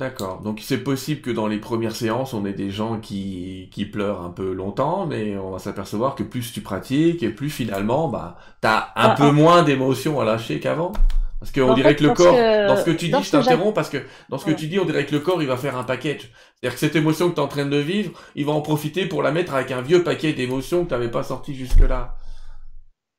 D'accord. 0.00 0.40
Donc 0.40 0.60
c'est 0.62 0.82
possible 0.82 1.20
que 1.20 1.30
dans 1.30 1.46
les 1.46 1.58
premières 1.58 1.94
séances, 1.94 2.32
on 2.32 2.46
ait 2.46 2.54
des 2.54 2.70
gens 2.70 2.98
qui, 2.98 3.68
qui 3.70 3.84
pleurent 3.84 4.22
un 4.22 4.30
peu 4.30 4.54
longtemps, 4.54 5.04
mais 5.04 5.36
on 5.36 5.50
va 5.50 5.58
s'apercevoir 5.58 6.14
que 6.14 6.22
plus 6.22 6.54
tu 6.54 6.62
pratiques 6.62 7.22
et 7.22 7.28
plus 7.28 7.50
finalement, 7.50 8.08
bah, 8.08 8.38
t'as 8.62 8.88
un 8.96 9.08
bah, 9.08 9.14
peu 9.18 9.30
moins 9.30 9.62
d'émotions 9.62 10.18
à 10.18 10.24
lâcher 10.24 10.58
qu'avant. 10.58 10.94
Parce 11.38 11.52
qu'on 11.52 11.74
dirait 11.74 11.96
que 11.96 12.04
le 12.04 12.14
corps, 12.14 12.34
dans 12.34 12.76
ce 12.78 12.84
que 12.84 12.90
tu 12.92 13.08
dis, 13.08 13.22
je 13.22 13.30
t'interromps 13.30 13.74
parce 13.74 13.90
que 13.90 13.98
dans 14.30 14.38
ce 14.38 14.46
que 14.46 14.52
tu 14.52 14.68
dis, 14.68 14.78
on 14.78 14.86
dirait 14.86 15.04
que 15.04 15.12
le 15.12 15.20
corps, 15.20 15.42
il 15.42 15.48
va 15.48 15.58
faire 15.58 15.76
un 15.76 15.84
package. 15.84 16.30
C'est-à-dire 16.54 16.72
que 16.72 16.80
cette 16.80 16.96
émotion 16.96 17.28
que 17.28 17.34
tu 17.34 17.40
es 17.40 17.44
en 17.44 17.48
train 17.48 17.66
de 17.66 17.76
vivre, 17.76 18.18
il 18.34 18.46
va 18.46 18.52
en 18.52 18.62
profiter 18.62 19.04
pour 19.04 19.22
la 19.22 19.32
mettre 19.32 19.54
avec 19.54 19.70
un 19.70 19.82
vieux 19.82 20.02
paquet 20.02 20.32
d'émotions 20.32 20.84
que 20.84 20.88
tu 20.88 20.94
n'avais 20.94 21.10
pas 21.10 21.24
sorti 21.24 21.54
jusque-là. 21.54 22.16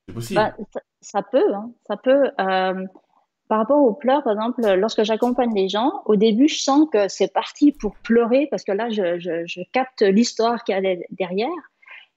C'est 0.07 0.15
possible. 0.15 0.39
Bah, 0.39 0.53
ça, 1.01 1.21
peut, 1.21 1.53
hein. 1.53 1.69
ça 1.87 1.95
peut. 1.97 2.23
Euh, 2.39 2.85
par 3.51 3.59
rapport 3.59 3.83
aux 3.83 3.91
pleurs, 3.91 4.23
par 4.23 4.31
exemple, 4.31 4.61
lorsque 4.75 5.03
j'accompagne 5.03 5.53
les 5.53 5.67
gens, 5.67 6.03
au 6.05 6.15
début, 6.15 6.47
je 6.47 6.63
sens 6.63 6.87
que 6.89 7.09
c'est 7.09 7.33
parti 7.33 7.73
pour 7.73 7.97
pleurer 7.97 8.47
parce 8.49 8.63
que 8.63 8.71
là, 8.71 8.89
je, 8.89 9.61
capte 9.73 10.03
l'histoire 10.03 10.63
qu'il 10.63 10.73
y 10.73 10.87
a 10.87 10.95
derrière. 11.09 11.49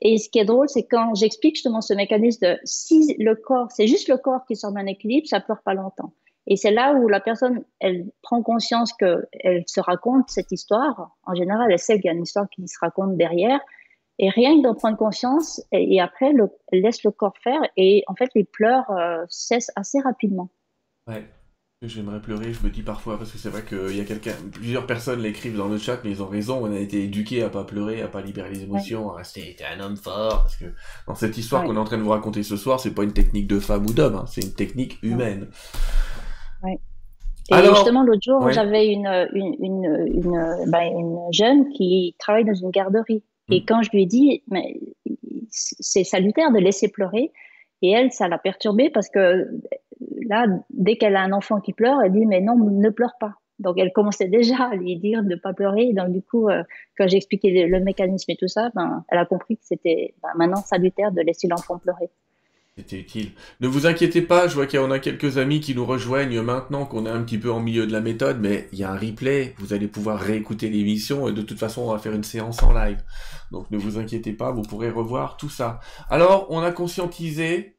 Et 0.01 0.19
ce 0.19 0.29
qui 0.29 0.39
est 0.39 0.45
drôle, 0.45 0.69
c'est 0.69 0.85
quand 0.85 1.17
j'explique 1.17 1.57
justement 1.57 1.81
ce 1.81 1.93
mécanisme 1.93 2.47
de 2.47 2.59
si 2.63 3.17
le 3.19 3.35
corps, 3.35 3.67
c'est 3.73 3.89
juste 3.89 4.07
le 4.09 4.17
corps 4.17 4.47
qui 4.47 4.55
sort 4.55 4.71
d'un 4.71 4.87
équilibre, 4.87 5.27
ça 5.27 5.41
pleure 5.41 5.61
pas 5.65 5.75
longtemps. 5.75 6.13
Et 6.47 6.55
c'est 6.55 6.71
là 6.71 6.95
où 6.95 7.09
la 7.09 7.19
personne, 7.19 7.65
elle 7.81 8.07
prend 8.23 8.41
conscience 8.41 8.93
qu'elle 8.93 9.65
se 9.67 9.81
raconte 9.81 10.29
cette 10.29 10.53
histoire. 10.53 11.17
En 11.25 11.35
général, 11.35 11.67
elle 11.69 11.81
sait 11.81 11.97
qu'il 11.97 12.05
y 12.05 12.11
a 12.11 12.13
une 12.13 12.23
histoire 12.23 12.49
qui 12.49 12.69
se 12.69 12.79
raconte 12.81 13.17
derrière. 13.17 13.59
Et 14.21 14.29
rien 14.31 14.57
que 14.57 14.63
d'en 14.63 14.77
prendre 14.77 14.97
conscience, 14.97 15.61
et, 15.73 16.01
après, 16.01 16.33
elle 16.71 16.81
laisse 16.81 17.03
le 17.03 17.11
corps 17.11 17.37
faire. 17.43 17.61
Et 17.77 18.05
en 18.07 18.15
fait, 18.15 18.31
les 18.37 18.45
pleurs 18.45 18.89
euh, 18.93 19.25
cessent 19.29 19.73
assez 19.75 19.99
rapidement. 19.99 20.49
Ouais. 21.07 21.25
J'aimerais 21.83 22.21
pleurer, 22.21 22.53
je 22.55 22.65
me 22.65 22.71
dis 22.71 22.83
parfois, 22.83 23.19
parce 23.19 23.31
que 23.31 23.37
c'est 23.37 23.51
vrai 23.51 23.63
qu'il 23.63 23.95
y 23.95 24.01
a 24.01 24.05
quelqu'un, 24.05 24.33
plusieurs 24.53 24.87
personnes 24.87 25.21
l'écrivent 25.21 25.57
dans 25.57 25.69
le 25.69 25.77
chat, 25.77 25.99
mais 26.03 26.11
ils 26.13 26.23
ont 26.23 26.29
raison, 26.29 26.61
on 26.63 26.73
a 26.73 26.79
été 26.79 27.05
éduqués 27.05 27.43
à 27.43 27.51
pas 27.51 27.65
pleurer, 27.65 28.01
à 28.01 28.09
pas 28.09 28.23
libérer 28.23 28.51
les 28.51 28.63
émotions, 28.63 29.11
à 29.11 29.17
rester 29.17 29.57
un 29.71 29.81
homme 29.81 29.97
fort, 29.97 30.43
parce 30.43 30.57
que 30.57 30.67
dans 31.07 31.15
cette 31.15 31.37
histoire 31.37 31.65
qu'on 31.65 31.77
est 31.77 31.79
en 31.79 31.85
train 31.85 31.99
de 31.99 32.03
vous 32.03 32.11
raconter 32.11 32.43
ce 32.43 32.57
soir, 32.57 32.81
c'est 32.81 32.95
pas 32.95 33.05
une 33.05 33.13
technique 33.13 33.47
de 33.47 33.59
femme 33.59 33.85
ou 33.85 33.93
d'homme, 33.93 34.15
hein, 34.15 34.25
c'est 34.27 34.43
une 34.43 34.55
technique 34.55 35.03
humaine. 35.03 35.49
Ouais. 36.63 36.79
Et 37.51 37.55
Alors, 37.55 37.75
justement, 37.75 38.03
l'autre 38.03 38.23
jour, 38.23 38.51
j'avais 38.51 38.87
une, 38.87 39.29
une, 39.35 40.07
une, 40.09 40.71
bah, 40.71 40.87
une, 40.87 41.19
jeune 41.33 41.69
qui 41.71 42.17
travaille 42.19 42.47
dans 42.47 42.55
une 42.55 42.71
garderie. 42.71 43.23
Et 43.51 43.61
hmm. 43.61 43.65
quand 43.67 43.83
je 43.83 43.91
lui 43.91 44.05
ai 44.05 44.07
dit, 44.07 44.43
mais 44.49 44.81
c'est 45.51 46.05
salutaire 46.05 46.51
de 46.51 46.59
laisser 46.59 46.89
pleurer, 46.89 47.31
et 47.85 47.91
elle, 47.91 48.13
ça 48.13 48.29
l'a 48.29 48.39
perturbée 48.39 48.89
parce 48.89 49.11
que 49.11 49.47
là, 50.27 50.47
dès 50.71 50.97
qu'elle 50.97 51.17
a 51.17 51.23
un 51.23 51.33
enfant 51.33 51.61
qui 51.61 51.73
pleure, 51.73 52.01
elle 52.05 52.13
dit 52.13 52.27
mais 52.27 52.41
non, 52.41 52.57
ne 52.57 52.91
pleure 52.91 53.15
pas. 53.19 53.35
Donc 53.59 53.79
elle 53.79 53.93
commençait 53.93 54.29
déjà 54.29 54.65
à 54.73 54.75
lui 54.75 54.97
dire 54.97 55.23
de 55.23 55.31
ne 55.31 55.37
pas 55.37 55.53
pleurer. 55.53 55.93
Donc 55.93 56.13
du 56.13 56.23
coup, 56.23 56.49
euh, 56.49 56.63
quand 56.99 57.07
j'ai 57.09 57.17
expliqué 57.17 57.67
le, 57.67 57.81
mécanisme 57.81 58.31
et 58.31 58.37
tout 58.37 58.49
ça, 58.49 58.71
ben, 58.75 59.05
elle 59.09 59.19
a 59.19 59.27
compris 59.27 59.57
que 59.57 59.65
c'était 59.65 60.15
ben, 60.23 60.31
maintenant 60.37 60.63
salutaire 60.63 61.13
de 61.13 61.21
laisser 61.21 61.47
l'enfant 61.49 61.79
pleurer. 61.79 62.11
C'était 62.77 62.99
utile. 62.99 63.31
Ne 63.61 63.69
vous 63.69 63.87
inquiétez 63.87 64.21
pas, 64.21 64.49
je 64.49 64.55
vois 64.57 64.67
en 64.83 64.91
a 64.91 64.99
quelques 64.99 65.39
amis 65.39 65.61
qui 65.61 65.77
nous 65.77 65.87
rejoignent 65.87 66.43
maintenant 66.43 66.87
qu'on 66.87 67.07
est 67.07 67.11
un 67.11 67.23
petit 67.23 67.39
peu 67.39 67.53
en 67.53 67.61
milieu 67.61 67.87
de 67.87 67.93
la 67.93 68.01
méthode, 68.01 68.41
mais 68.41 68.69
il 68.73 68.81
y 68.81 68.83
a 68.83 68.91
un 68.91 68.99
replay, 68.99 69.55
vous 69.59 69.73
allez 69.73 69.87
pouvoir 69.87 70.19
réécouter 70.19 70.69
l'émission 70.69 71.29
et 71.29 71.33
de 71.33 71.43
toute 71.43 71.61
façon 71.61 71.83
on 71.83 71.93
va 71.93 71.99
faire 71.99 72.15
une 72.15 72.25
séance 72.25 72.65
en 72.65 72.73
live. 72.73 73.01
Donc 73.53 73.71
ne 73.71 73.79
vous 73.79 73.97
inquiétez 73.97 74.33
pas, 74.33 74.51
vous 74.51 74.63
pourrez 74.63 74.91
revoir 74.91 75.37
tout 75.37 75.49
ça. 75.49 75.79
Alors 76.11 76.49
on 76.51 76.63
a 76.63 76.73
conscientisé 76.73 77.79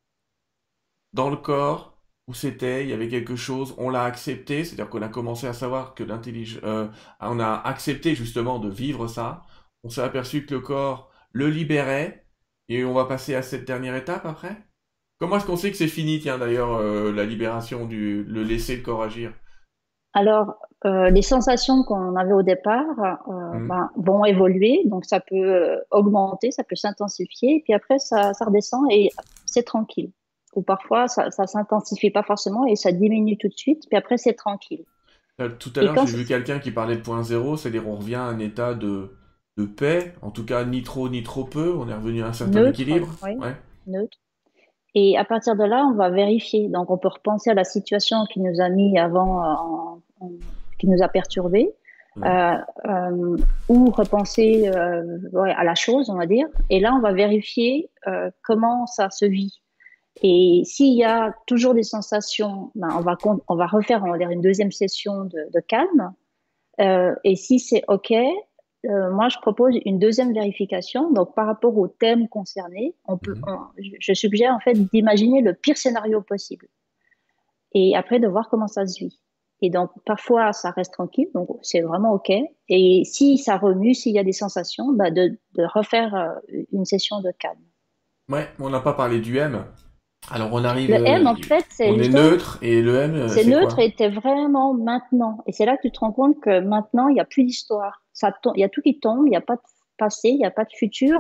dans 1.11 1.29
le 1.29 1.35
corps 1.35 1.94
où 2.27 2.33
c'était, 2.33 2.83
il 2.83 2.89
y 2.89 2.93
avait 2.93 3.07
quelque 3.07 3.35
chose, 3.35 3.75
on 3.77 3.89
l'a 3.89 4.03
accepté, 4.03 4.63
c'est-à-dire 4.63 4.89
qu'on 4.89 5.01
a 5.01 5.09
commencé 5.09 5.45
à 5.47 5.53
savoir 5.53 5.93
que 5.93 6.03
l'intelligence, 6.03 6.61
euh, 6.63 6.87
on 7.19 7.39
a 7.39 7.61
accepté 7.65 8.15
justement 8.15 8.59
de 8.59 8.69
vivre 8.69 9.07
ça, 9.07 9.43
on 9.83 9.89
s'est 9.89 10.01
aperçu 10.01 10.45
que 10.45 10.55
le 10.55 10.61
corps 10.61 11.11
le 11.31 11.49
libérait, 11.49 12.25
et 12.67 12.83
on 12.83 12.93
va 12.93 13.05
passer 13.05 13.35
à 13.35 13.43
cette 13.43 13.65
dernière 13.65 13.95
étape 13.95 14.25
après. 14.25 14.57
Comment 15.19 15.37
est-ce 15.37 15.45
qu'on 15.45 15.57
sait 15.57 15.69
que 15.69 15.77
c'est 15.77 15.87
fini, 15.87 16.19
tiens 16.19 16.39
d'ailleurs, 16.39 16.73
euh, 16.73 17.11
la 17.11 17.25
libération, 17.25 17.85
du, 17.85 18.23
le 18.23 18.43
laisser 18.43 18.77
le 18.77 18.81
corps 18.81 19.03
agir? 19.03 19.31
Alors, 20.13 20.55
euh, 20.85 21.09
les 21.09 21.21
sensations 21.21 21.83
qu'on 21.83 22.15
avait 22.15 22.33
au 22.33 22.41
départ 22.41 22.85
mmh. 23.27 23.67
ben, 23.67 23.89
vont 23.97 24.25
évoluer, 24.25 24.81
donc 24.85 25.05
ça 25.05 25.19
peut 25.19 25.77
augmenter, 25.91 26.51
ça 26.51 26.63
peut 26.63 26.75
s'intensifier, 26.75 27.61
puis 27.65 27.73
après 27.73 27.99
ça, 27.99 28.33
ça 28.33 28.45
redescend 28.45 28.85
et 28.89 29.11
c'est 29.45 29.63
tranquille 29.63 30.11
ou 30.55 30.61
parfois 30.61 31.07
ça, 31.07 31.29
ça 31.31 31.45
s'intensifie 31.45 32.09
pas 32.09 32.23
forcément 32.23 32.65
et 32.65 32.75
ça 32.75 32.91
diminue 32.91 33.37
tout 33.37 33.47
de 33.47 33.53
suite, 33.53 33.83
puis 33.89 33.97
après 33.97 34.17
c'est 34.17 34.33
tranquille. 34.33 34.85
Euh, 35.41 35.49
tout 35.59 35.71
à 35.75 35.81
l'heure, 35.81 36.07
j'ai 36.07 36.17
vu 36.17 36.25
quelqu'un 36.25 36.59
qui 36.59 36.71
parlait 36.71 36.95
de 36.95 37.01
point 37.01 37.21
zéro, 37.23 37.57
c'est-à-dire 37.57 37.87
on 37.87 37.95
revient 37.95 38.15
à 38.15 38.23
un 38.23 38.39
état 38.39 38.73
de, 38.73 39.11
de 39.57 39.65
paix, 39.65 40.13
en 40.21 40.31
tout 40.31 40.45
cas 40.45 40.63
ni 40.63 40.81
trop 40.81 41.09
ni 41.09 41.23
trop 41.23 41.43
peu, 41.43 41.75
on 41.77 41.89
est 41.89 41.93
revenu 41.93 42.23
à 42.23 42.27
un 42.27 42.33
certain 42.33 42.69
équilibre. 42.69 43.09
Neutre. 43.87 44.17
Et 44.97 45.17
à 45.17 45.25
partir 45.25 45.57
de 45.57 45.63
là, 45.65 45.85
on 45.91 45.95
va 45.95 46.09
vérifier. 46.09 46.69
Donc 46.69 46.89
on 46.89 46.97
peut 46.97 47.09
repenser 47.09 47.49
à 47.49 47.53
la 47.53 47.65
situation 47.65 48.25
qui 48.31 48.39
nous 48.39 48.61
a 48.61 48.69
mis 48.69 48.97
avant, 48.97 50.01
qui 50.79 50.87
nous 50.87 51.03
a 51.03 51.09
perturbé. 51.09 51.69
Euh, 52.23 52.53
euh, 52.85 53.35
ou 53.67 53.91
repenser 53.91 54.69
à 54.69 55.63
la 55.65 55.75
chose, 55.75 56.09
on 56.09 56.15
va 56.15 56.25
dire. 56.25 56.47
Et 56.69 56.79
là, 56.79 56.93
on 56.95 57.01
va 57.01 57.11
vérifier 57.11 57.89
comment 58.41 58.87
ça 58.87 59.09
se 59.09 59.25
vit. 59.25 59.61
Et 60.21 60.61
s'il 60.65 60.97
y 60.97 61.03
a 61.03 61.33
toujours 61.45 61.73
des 61.73 61.83
sensations, 61.83 62.71
ben 62.75 62.89
on, 62.97 63.01
va, 63.01 63.17
on 63.47 63.55
va 63.55 63.67
refaire 63.67 64.03
on 64.03 64.11
va 64.11 64.17
dire, 64.17 64.29
une 64.29 64.41
deuxième 64.41 64.71
session 64.71 65.25
de, 65.25 65.49
de 65.53 65.59
calme. 65.59 66.13
Euh, 66.79 67.15
et 67.23 67.35
si 67.35 67.59
c'est 67.59 67.83
OK, 67.87 68.11
euh, 68.11 69.11
moi, 69.11 69.29
je 69.29 69.37
propose 69.39 69.75
une 69.85 69.99
deuxième 69.99 70.33
vérification. 70.33 71.11
Donc, 71.11 71.33
par 71.35 71.47
rapport 71.47 71.75
au 71.77 71.87
thème 71.87 72.27
concerné, 72.27 72.95
on 73.07 73.17
peut, 73.17 73.35
mhm. 73.35 73.95
je 73.99 74.13
suggère 74.13 74.53
en 74.53 74.59
fait 74.59 74.73
d'imaginer 74.73 75.41
le 75.41 75.53
pire 75.53 75.77
scénario 75.77 76.21
possible. 76.21 76.67
Et 77.73 77.95
après, 77.95 78.19
de 78.19 78.27
voir 78.27 78.49
comment 78.49 78.67
ça 78.67 78.85
se 78.85 78.99
vit. 78.99 79.19
Et 79.61 79.69
donc, 79.69 79.89
parfois, 80.05 80.53
ça 80.53 80.71
reste 80.71 80.93
tranquille, 80.93 81.29
donc 81.33 81.47
c'est 81.61 81.81
vraiment 81.81 82.13
OK. 82.13 82.31
Et 82.69 83.03
si 83.05 83.37
ça 83.37 83.57
remue, 83.57 83.93
s'il 83.93 84.13
y 84.13 84.19
a 84.19 84.23
des 84.23 84.33
sensations, 84.33 84.91
ben 84.91 85.13
de, 85.13 85.37
de, 85.55 85.63
refaire 85.73 86.13
euh, 86.13 86.61
une 86.71 86.85
session 86.85 87.21
de 87.21 87.31
calme. 87.39 87.57
Ouais, 88.29 88.47
on 88.59 88.69
n'a 88.69 88.81
pas 88.81 88.93
parlé 88.93 89.19
du 89.19 89.37
M. 89.37 89.63
Alors 90.31 90.49
on 90.51 90.63
arrive. 90.63 90.89
Le 90.89 91.05
M, 91.05 91.27
en 91.27 91.35
fait, 91.35 91.65
c'est. 91.69 91.89
On 91.89 91.99
est 91.99 92.09
neutre 92.09 92.57
et 92.61 92.81
le 92.81 92.95
M. 92.95 93.15
Euh, 93.15 93.27
c'est 93.27 93.45
neutre 93.45 93.79
et 93.79 93.93
t'es 93.93 94.09
vraiment 94.09 94.73
maintenant. 94.73 95.43
Et 95.47 95.51
c'est 95.51 95.65
là 95.65 95.77
que 95.77 95.83
tu 95.83 95.91
te 95.91 95.99
rends 95.99 96.11
compte 96.11 96.39
que 96.41 96.59
maintenant, 96.59 97.07
il 97.07 97.13
n'y 97.13 97.19
a 97.19 97.25
plus 97.25 97.43
d'histoire. 97.43 98.03
Il 98.55 98.59
y 98.59 98.63
a 98.63 98.69
tout 98.69 98.81
qui 98.81 98.99
tombe, 98.99 99.27
il 99.27 99.29
n'y 99.29 99.35
a 99.35 99.41
pas 99.41 99.55
de 99.55 99.61
passé, 99.97 100.29
il 100.29 100.37
n'y 100.37 100.45
a 100.45 100.51
pas 100.51 100.63
de 100.63 100.73
futur. 100.75 101.19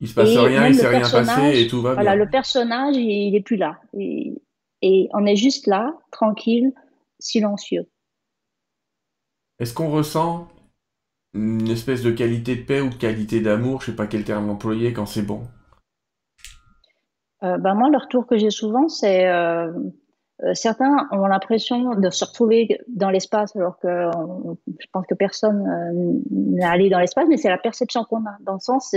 Il 0.00 0.08
se 0.08 0.14
passe 0.14 0.36
rien, 0.36 0.68
il 0.68 0.74
s'est 0.74 0.88
rien 0.88 1.00
passé 1.00 1.60
et 1.60 1.66
tout 1.66 1.80
va 1.80 1.90
bien. 1.90 2.02
Voilà, 2.02 2.16
le 2.16 2.28
personnage, 2.28 2.96
il, 2.96 3.30
n'est 3.30 3.38
est 3.38 3.42
plus 3.42 3.56
là. 3.56 3.78
Et, 3.96 4.34
et, 4.82 5.08
on 5.12 5.24
est 5.24 5.36
juste 5.36 5.66
là, 5.66 5.94
tranquille, 6.10 6.72
silencieux. 7.18 7.88
Est-ce 9.60 9.72
qu'on 9.72 9.90
ressent 9.90 10.48
une 11.32 11.68
espèce 11.68 12.02
de 12.02 12.10
qualité 12.10 12.56
de 12.56 12.62
paix 12.62 12.80
ou 12.80 12.90
de 12.90 12.94
qualité 12.94 13.40
d'amour, 13.40 13.80
je 13.80 13.86
sais 13.86 13.96
pas 13.96 14.06
quel 14.06 14.24
terme 14.24 14.50
employer, 14.50 14.92
quand 14.92 15.06
c'est 15.06 15.22
bon 15.22 15.46
euh, 17.44 17.58
ben 17.58 17.74
moi, 17.74 17.90
le 17.90 17.98
retour 17.98 18.26
que 18.26 18.36
j'ai 18.38 18.50
souvent, 18.50 18.88
c'est 18.88 19.28
euh, 19.28 19.70
euh, 20.42 20.54
certains 20.54 21.08
ont 21.12 21.26
l'impression 21.26 21.94
de 21.94 22.10
se 22.10 22.24
retrouver 22.24 22.78
dans 22.88 23.10
l'espace, 23.10 23.54
alors 23.54 23.78
que 23.78 24.10
je 24.66 24.86
pense 24.92 25.06
que 25.06 25.14
personne 25.14 26.22
n'est 26.30 26.64
allé 26.64 26.88
dans 26.88 26.98
l'espace, 26.98 27.26
mais 27.28 27.36
c'est 27.36 27.50
la 27.50 27.58
perception 27.58 28.04
qu'on 28.04 28.24
a. 28.24 28.36
Dans 28.40 28.54
le 28.54 28.60
sens, 28.60 28.94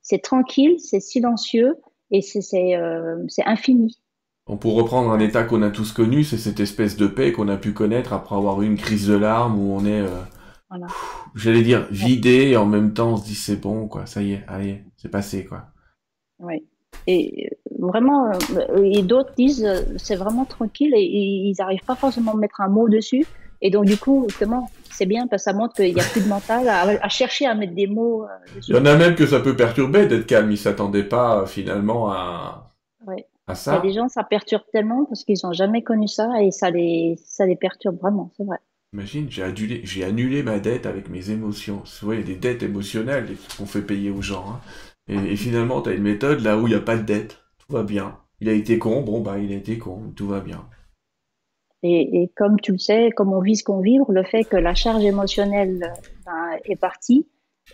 c'est 0.00 0.22
tranquille, 0.22 0.78
c'est 0.78 1.00
silencieux 1.00 1.76
et 2.10 2.22
c'est 2.22 2.76
infini. 3.44 3.98
On 4.46 4.56
pourrait 4.56 4.82
reprendre 4.82 5.10
un 5.10 5.20
état 5.20 5.44
qu'on 5.44 5.62
a 5.62 5.70
tous 5.70 5.92
connu, 5.92 6.24
c'est 6.24 6.38
cette 6.38 6.58
espèce 6.58 6.96
de 6.96 7.06
paix 7.06 7.32
qu'on 7.32 7.48
a 7.48 7.56
pu 7.56 7.72
connaître 7.72 8.12
après 8.12 8.34
avoir 8.34 8.60
eu 8.62 8.66
une 8.66 8.76
crise 8.76 9.06
de 9.06 9.14
larmes 9.14 9.58
où 9.58 9.72
on 9.72 9.84
est, 9.84 10.04
j'allais 11.36 11.62
dire, 11.62 11.86
vidé 11.90 12.48
et 12.48 12.56
en 12.56 12.66
même 12.66 12.92
temps 12.92 13.12
on 13.12 13.16
se 13.18 13.24
dit 13.24 13.36
c'est 13.36 13.60
bon, 13.60 13.86
quoi, 13.86 14.06
ça 14.06 14.22
y 14.22 14.32
est, 14.32 14.44
allez, 14.48 14.84
c'est 14.96 15.10
passé, 15.10 15.44
quoi. 15.44 15.66
Oui. 16.40 16.66
Et 17.06 17.50
vraiment, 17.78 18.30
euh, 18.30 18.82
et 18.84 19.02
d'autres 19.02 19.32
disent 19.36 19.64
euh, 19.64 19.80
c'est 19.96 20.14
vraiment 20.16 20.44
tranquille 20.44 20.92
et, 20.94 21.02
ils 21.02 21.54
n'arrivent 21.58 21.84
pas 21.84 21.96
forcément 21.96 22.32
à 22.32 22.36
mettre 22.36 22.60
un 22.60 22.68
mot 22.68 22.88
dessus. 22.88 23.26
Et 23.60 23.70
donc, 23.70 23.84
du 23.84 23.96
coup, 23.96 24.26
justement, 24.28 24.70
c'est 24.90 25.06
bien 25.06 25.26
parce 25.28 25.44
que 25.44 25.50
ça 25.50 25.56
montre 25.56 25.74
qu'il 25.74 25.94
n'y 25.94 26.00
a 26.00 26.04
plus 26.04 26.20
de 26.22 26.28
mental 26.28 26.68
à, 26.68 27.08
chercher 27.08 27.46
à 27.46 27.54
mettre 27.54 27.74
des 27.74 27.86
mots. 27.86 28.24
Euh, 28.24 28.56
dessus. 28.56 28.72
Il 28.72 28.76
y 28.76 28.78
en 28.78 28.86
a 28.86 28.96
même 28.96 29.14
que 29.14 29.26
ça 29.26 29.40
peut 29.40 29.56
perturber 29.56 30.06
d'être 30.06 30.26
calme. 30.26 30.48
Ils 30.48 30.52
ne 30.52 30.56
s'attendaient 30.56 31.04
pas 31.04 31.46
finalement 31.46 32.10
à. 32.10 32.68
À 33.08 33.14
Il 33.14 33.18
y 33.18 33.52
a 33.52 33.54
ça? 33.54 33.78
des 33.80 33.92
gens, 33.92 34.08
ça 34.08 34.22
perturbe 34.22 34.62
tellement 34.72 35.04
parce 35.04 35.24
qu'ils 35.24 35.38
n'ont 35.42 35.52
jamais 35.52 35.82
connu 35.82 36.06
ça 36.06 36.28
et 36.40 36.52
ça 36.52 36.70
les, 36.70 37.16
ça 37.24 37.44
les 37.44 37.56
perturbe 37.56 37.98
vraiment, 38.00 38.30
c'est 38.36 38.44
vrai. 38.44 38.58
Imagine, 38.92 39.26
j'ai 39.30 39.42
annulé, 39.42 39.80
j'ai 39.84 40.04
annulé 40.04 40.42
ma 40.42 40.60
dette 40.60 40.86
avec 40.86 41.08
mes 41.08 41.30
émotions. 41.30 41.82
Y 42.02 42.12
a 42.12 42.22
des 42.22 42.36
dettes 42.36 42.62
émotionnelles 42.62 43.36
qu'on 43.56 43.66
fait 43.66 43.82
payer 43.82 44.10
aux 44.10 44.22
gens. 44.22 44.44
hein. 44.48 44.60
Et, 45.12 45.32
et 45.32 45.36
finalement, 45.36 45.82
tu 45.82 45.90
as 45.90 45.94
une 45.94 46.02
méthode 46.02 46.40
là 46.40 46.58
où 46.58 46.66
il 46.66 46.70
n'y 46.70 46.76
a 46.76 46.80
pas 46.80 46.96
de 46.96 47.02
dette. 47.02 47.38
Tout 47.58 47.72
va 47.74 47.82
bien. 47.82 48.18
Il 48.40 48.48
a 48.48 48.52
été 48.52 48.78
con, 48.78 49.02
bon 49.02 49.20
bah 49.20 49.38
il 49.38 49.52
a 49.52 49.56
été 49.56 49.78
con, 49.78 50.12
tout 50.16 50.26
va 50.26 50.40
bien. 50.40 50.68
Et, 51.82 52.22
et 52.22 52.28
comme 52.36 52.60
tu 52.60 52.72
le 52.72 52.78
sais, 52.78 53.10
comme 53.10 53.32
on 53.32 53.40
vit 53.40 53.56
ce 53.56 53.64
qu'on 53.64 53.80
vit, 53.80 53.98
le 54.08 54.24
fait 54.24 54.44
que 54.44 54.56
la 54.56 54.74
charge 54.74 55.04
émotionnelle 55.04 55.92
ben, 56.24 56.58
est 56.64 56.76
partie, 56.76 57.28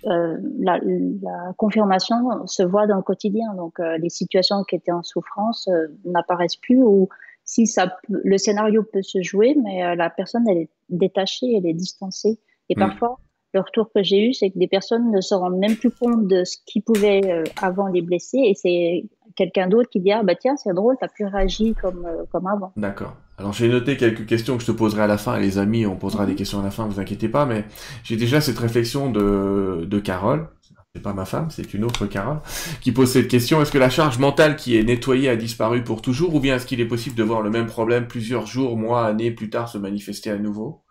euh, 0.07 0.37
la, 0.59 0.79
la 1.23 1.53
confirmation 1.57 2.47
se 2.47 2.63
voit 2.63 2.87
dans 2.87 2.97
le 2.97 3.03
quotidien. 3.03 3.55
Donc, 3.55 3.81
euh, 3.81 3.99
les 3.99 4.09
situations 4.09 4.65
qui 4.65 4.77
étaient 4.77 4.93
en 4.93 5.03
souffrance 5.03 5.69
euh, 5.69 5.89
n'apparaissent 6.05 6.57
plus 6.57 6.83
ou 6.83 7.09
si 7.45 7.67
ça 7.67 7.97
le 8.09 8.39
scénario 8.39 8.83
peut 8.83 9.03
se 9.03 9.23
jouer, 9.23 9.57
mais 9.63 9.85
euh, 9.85 9.95
la 9.95 10.11
personne, 10.11 10.47
elle 10.49 10.59
est 10.59 10.71
détachée, 10.91 11.55
elle 11.57 11.67
est 11.67 11.75
distancée. 11.75 12.39
Et 12.71 12.75
Hmm. 12.75 12.81
parfois, 12.81 13.21
le 13.55 13.61
retour 13.61 13.91
que 13.95 14.03
j'ai 14.03 14.29
eu, 14.29 14.35
c'est 14.35 14.51
que 14.51 14.59
des 14.59 14.69
personnes 14.69 15.11
ne 15.11 15.21
se 15.21 15.35
rendent 15.35 15.59
même 15.59 15.77
plus 15.77 15.91
compte 15.91 16.29
de 16.29 16.45
ce 16.45 16.59
qui 16.67 16.81
pouvait 16.81 17.23
euh, 17.31 17.45
avant 17.63 17.87
les 17.87 18.03
blesser. 18.03 18.39
Et 18.39 18.55
c'est 18.55 19.05
quelqu'un 19.37 19.69
d'autre 19.69 19.89
qui 19.89 20.01
dit, 20.01 20.13
ah 20.13 20.23
bah 20.23 20.35
tiens, 20.35 20.57
c'est 20.57 20.75
drôle, 20.75 20.97
t'as 21.01 21.09
plus 21.09 21.25
réagi 21.25 21.75
comme, 21.81 22.05
euh, 22.05 22.25
comme 22.31 22.47
avant. 22.47 22.73
D'accord. 22.77 23.15
Alors 23.39 23.53
j'ai 23.53 23.69
noté 23.69 23.97
quelques 23.97 24.27
questions 24.27 24.57
que 24.57 24.63
je 24.63 24.67
te 24.67 24.77
poserai 24.77 25.03
à 25.03 25.07
la 25.07 25.17
fin, 25.17 25.37
et 25.39 25.41
les 25.41 25.59
amis, 25.59 25.87
on 25.87 25.97
posera 25.97 26.27
des 26.27 26.33
Mhm. 26.33 26.39
questions 26.39 26.61
à 26.61 26.65
la 26.65 26.71
fin, 26.71 26.87
vous 26.87 27.01
inquiétez 27.01 27.29
pas, 27.29 27.47
mais 27.47 27.65
j'ai 28.03 28.17
déjà 28.17 28.41
cette 28.41 28.59
réflexion 28.59 29.11
de, 29.11 29.87
de 29.89 29.99
Carole, 30.01 30.49
c'est 30.95 31.03
pas 31.03 31.13
ma 31.13 31.25
femme, 31.25 31.49
c'est 31.51 31.73
une 31.73 31.85
autre 31.85 32.07
Carole, 32.07 32.41
qui 32.81 32.91
pose 32.91 33.11
cette 33.13 33.29
question, 33.29 33.63
est-ce 33.63 33.71
que 33.71 33.79
la 33.79 33.91
charge 33.91 34.19
mentale 34.19 34.57
qui 34.57 34.77
est 34.77 34.83
nettoyée 34.83 35.29
a 35.29 35.37
disparu 35.37 35.85
pour 35.85 36.03
toujours, 36.03 36.35
ou 36.35 36.41
bien 36.41 36.57
est-ce 36.57 36.67
qu'il 36.67 36.81
est 36.81 36.89
possible 36.89 37.15
de 37.15 37.23
voir 37.23 37.41
le 37.43 37.51
même 37.51 37.67
problème 37.67 38.09
plusieurs 38.09 38.47
jours, 38.47 38.77
mois, 38.77 39.07
années 39.07 39.31
plus 39.31 39.49
tard 39.51 39.69
se 39.69 39.79
manifester 39.79 40.31
à 40.31 40.37
nouveau? 40.39 40.83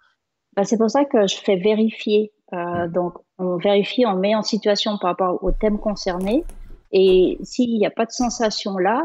Bah, 0.55 0.63
c'est 0.63 0.77
pour 0.77 0.89
ça 0.89 1.03
que 1.03 1.27
je 1.27 1.35
fais 1.35 1.57
vérifier. 1.57 2.31
Euh, 2.53 2.87
Hmm. 2.87 2.91
donc, 2.91 3.13
on 3.37 3.57
vérifie, 3.57 4.05
on 4.05 4.15
met 4.15 4.35
en 4.35 4.41
situation 4.41 4.97
par 4.97 5.11
rapport 5.11 5.43
au 5.43 5.51
thème 5.51 5.79
concerné. 5.79 6.43
Et 6.91 7.37
s'il 7.43 7.77
n'y 7.77 7.85
a 7.85 7.91
pas 7.91 8.05
de 8.05 8.11
sensation 8.11 8.77
là, 8.77 9.03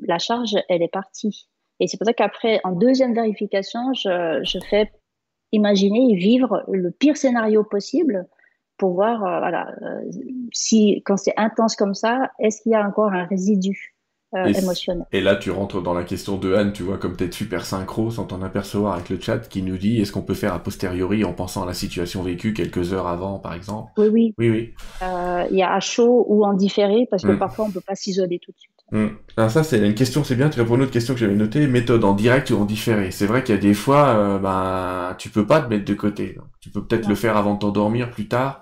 la 0.00 0.18
charge, 0.18 0.54
elle 0.68 0.82
est 0.82 0.88
partie. 0.88 1.48
Et 1.80 1.88
c'est 1.88 1.98
pour 1.98 2.06
ça 2.06 2.14
qu'après, 2.14 2.60
en 2.64 2.72
deuxième 2.72 3.14
vérification, 3.14 3.92
je, 3.92 4.40
je 4.44 4.58
fais 4.60 4.92
imaginer 5.52 6.12
et 6.12 6.16
vivre 6.16 6.64
le 6.68 6.90
pire 6.90 7.16
scénario 7.16 7.64
possible 7.64 8.26
pour 8.78 8.94
voir, 8.94 9.24
euh, 9.24 9.38
voilà, 9.38 9.74
euh, 9.82 10.02
si, 10.52 11.02
quand 11.04 11.16
c'est 11.16 11.34
intense 11.36 11.76
comme 11.76 11.94
ça, 11.94 12.30
est-ce 12.38 12.62
qu'il 12.62 12.72
y 12.72 12.74
a 12.74 12.86
encore 12.86 13.12
un 13.12 13.24
résidu? 13.24 13.95
Euh, 14.36 14.48
Et, 14.48 14.54
c- 14.54 14.54
émotionnel? 14.54 15.06
et 15.12 15.20
là, 15.20 15.36
tu 15.36 15.50
rentres 15.50 15.82
dans 15.82 15.94
la 15.94 16.04
question 16.04 16.36
de 16.38 16.54
Anne, 16.54 16.72
tu 16.72 16.82
vois, 16.82 16.98
comme 16.98 17.16
t'es 17.16 17.30
super 17.30 17.64
synchro 17.66 18.10
sans 18.10 18.26
t'en 18.26 18.42
apercevoir 18.42 18.94
avec 18.94 19.08
le 19.10 19.20
chat, 19.20 19.38
qui 19.48 19.62
nous 19.62 19.76
dit, 19.78 20.00
est-ce 20.00 20.12
qu'on 20.12 20.22
peut 20.22 20.34
faire 20.34 20.54
a 20.54 20.62
posteriori 20.62 21.24
en 21.24 21.32
pensant 21.34 21.62
à 21.62 21.66
la 21.66 21.74
situation 21.74 22.22
vécue 22.22 22.52
quelques 22.54 22.92
heures 22.92 23.06
avant, 23.08 23.38
par 23.38 23.54
exemple? 23.54 23.92
Oui, 23.98 24.06
oui, 24.08 24.36
Oui, 24.38 24.50
oui. 24.50 24.74
euh, 25.02 25.46
il 25.50 25.58
y 25.58 25.62
a 25.62 25.74
à 25.74 25.80
chaud 25.80 26.24
ou 26.28 26.44
en 26.44 26.54
différé 26.54 27.06
parce 27.10 27.24
que 27.24 27.32
Hmm. 27.32 27.36
parfois 27.36 27.66
on 27.66 27.72
peut 27.72 27.80
pas 27.82 27.96
s'isoler 27.96 28.38
tout 28.40 28.52
de 28.52 28.58
suite. 28.58 28.86
Hmm. 28.92 29.08
Alors 29.36 29.50
ça, 29.50 29.64
c'est 29.64 29.84
une 29.84 29.96
question, 29.96 30.22
c'est 30.22 30.36
bien, 30.36 30.48
tu 30.48 30.60
réponds 30.60 30.74
à 30.74 30.76
une 30.76 30.82
autre 30.84 30.92
question 30.92 31.14
que 31.14 31.18
j'avais 31.20 31.34
notée, 31.34 31.66
méthode 31.66 32.04
en 32.04 32.14
direct 32.14 32.50
ou 32.50 32.56
en 32.56 32.64
différé. 32.64 33.10
C'est 33.10 33.26
vrai 33.26 33.42
qu'il 33.42 33.54
y 33.54 33.58
a 33.58 33.60
des 33.60 33.74
fois, 33.74 34.10
euh, 34.16 34.38
ben, 34.38 35.16
tu 35.18 35.28
peux 35.28 35.44
pas 35.44 35.60
te 35.60 35.68
mettre 35.68 35.84
de 35.84 35.94
côté. 35.94 36.34
Donc, 36.34 36.46
tu 36.60 36.70
peux 36.70 36.86
peut-être 36.86 37.06
le 37.08 37.16
faire 37.16 37.36
avant 37.36 37.54
de 37.54 37.58
t'endormir 37.58 38.10
plus 38.12 38.28
tard. 38.28 38.60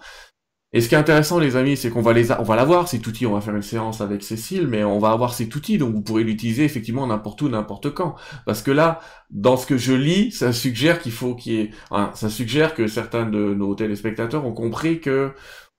Et 0.74 0.80
ce 0.80 0.88
qui 0.88 0.96
est 0.96 0.98
intéressant, 0.98 1.38
les 1.38 1.56
amis, 1.56 1.76
c'est 1.76 1.88
qu'on 1.88 2.02
va 2.02 2.12
les, 2.12 2.32
a- 2.32 2.40
on 2.40 2.44
va 2.44 2.56
l'avoir, 2.56 2.88
cet 2.88 3.06
outil, 3.06 3.26
on 3.26 3.32
va 3.32 3.40
faire 3.40 3.54
une 3.54 3.62
séance 3.62 4.00
avec 4.00 4.24
Cécile, 4.24 4.66
mais 4.66 4.82
on 4.84 4.98
va 4.98 5.12
avoir 5.12 5.32
cet 5.32 5.54
outil, 5.54 5.78
donc 5.78 5.94
vous 5.94 6.02
pourrez 6.02 6.24
l'utiliser 6.24 6.64
effectivement 6.64 7.06
n'importe 7.06 7.40
où, 7.42 7.48
n'importe 7.48 7.90
quand. 7.94 8.16
Parce 8.44 8.60
que 8.60 8.72
là, 8.72 8.98
dans 9.30 9.56
ce 9.56 9.66
que 9.66 9.78
je 9.78 9.92
lis, 9.94 10.32
ça 10.32 10.52
suggère 10.52 10.98
qu'il 11.00 11.12
faut 11.12 11.37
qu'il 11.37 11.52
y 11.52 11.60
ait, 11.60 11.70
hein, 11.92 12.10
ça 12.14 12.28
suggère 12.28 12.74
que 12.74 12.88
certains 12.88 13.24
de 13.24 13.54
nos 13.54 13.74
téléspectateurs 13.76 14.44
ont 14.44 14.52
compris 14.52 15.00
que 15.00 15.32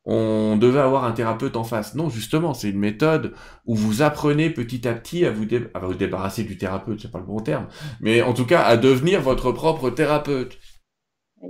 on 0.08 0.56
devait 0.58 0.80
avoir 0.80 1.04
un 1.06 1.12
thérapeute 1.14 1.56
en 1.58 1.64
face. 1.64 1.96
Non, 1.96 2.10
justement, 2.10 2.54
c'est 2.54 2.70
une 2.70 2.78
méthode 2.80 3.34
où 3.66 3.76
vous 3.76 4.02
apprenez 4.04 4.50
petit 4.52 4.88
à 4.88 4.94
petit 4.94 5.26
à 5.26 5.32
vous, 5.32 5.46
à 5.74 5.80
vous 5.80 5.96
débarrasser 5.96 6.44
du 6.44 6.58
thérapeute, 6.58 7.02
c'est 7.02 7.12
pas 7.12 7.20
le 7.20 7.26
bon 7.26 7.40
terme, 7.40 7.68
mais 8.02 8.22
en 8.22 8.34
tout 8.34 8.46
cas 8.46 8.62
à 8.62 8.78
devenir 8.78 9.22
votre 9.22 9.52
propre 9.52 9.90
thérapeute. 9.90 10.58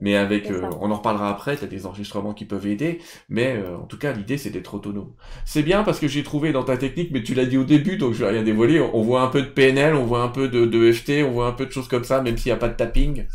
Mais 0.01 0.15
avec, 0.17 0.51
euh, 0.51 0.69
on 0.81 0.91
en 0.91 0.95
reparlera 0.95 1.29
après, 1.29 1.55
t'as 1.55 1.67
des 1.67 1.85
enregistrements 1.85 2.33
qui 2.33 2.43
peuvent 2.45 2.67
aider, 2.67 2.99
mais 3.29 3.55
euh, 3.55 3.77
en 3.77 3.85
tout 3.85 3.97
cas 3.97 4.11
l'idée 4.11 4.37
c'est 4.37 4.49
d'être 4.49 4.73
autonome. 4.73 5.13
C'est 5.45 5.63
bien 5.63 5.83
parce 5.83 5.99
que 5.99 6.07
j'ai 6.07 6.23
trouvé 6.23 6.51
dans 6.51 6.63
ta 6.63 6.75
technique, 6.77 7.11
mais 7.11 7.23
tu 7.23 7.33
l'as 7.33 7.45
dit 7.45 7.57
au 7.57 7.63
début, 7.63 7.95
donc 7.97 8.13
je 8.13 8.25
vais 8.25 8.31
rien 8.31 8.43
dévoiler, 8.43 8.81
on 8.81 9.01
voit 9.01 9.21
un 9.21 9.27
peu 9.27 9.41
de 9.41 9.47
PNL, 9.47 9.95
on 9.95 10.03
voit 10.05 10.21
un 10.21 10.27
peu 10.27 10.49
de, 10.49 10.65
de 10.65 10.91
FT, 10.91 11.23
on 11.23 11.31
voit 11.31 11.47
un 11.47 11.53
peu 11.53 11.65
de 11.65 11.71
choses 11.71 11.87
comme 11.87 12.03
ça, 12.03 12.21
même 12.21 12.37
s'il 12.37 12.51
n'y 12.51 12.55
a 12.55 12.59
pas 12.59 12.67
de 12.69 12.75
tapping. 12.75 13.25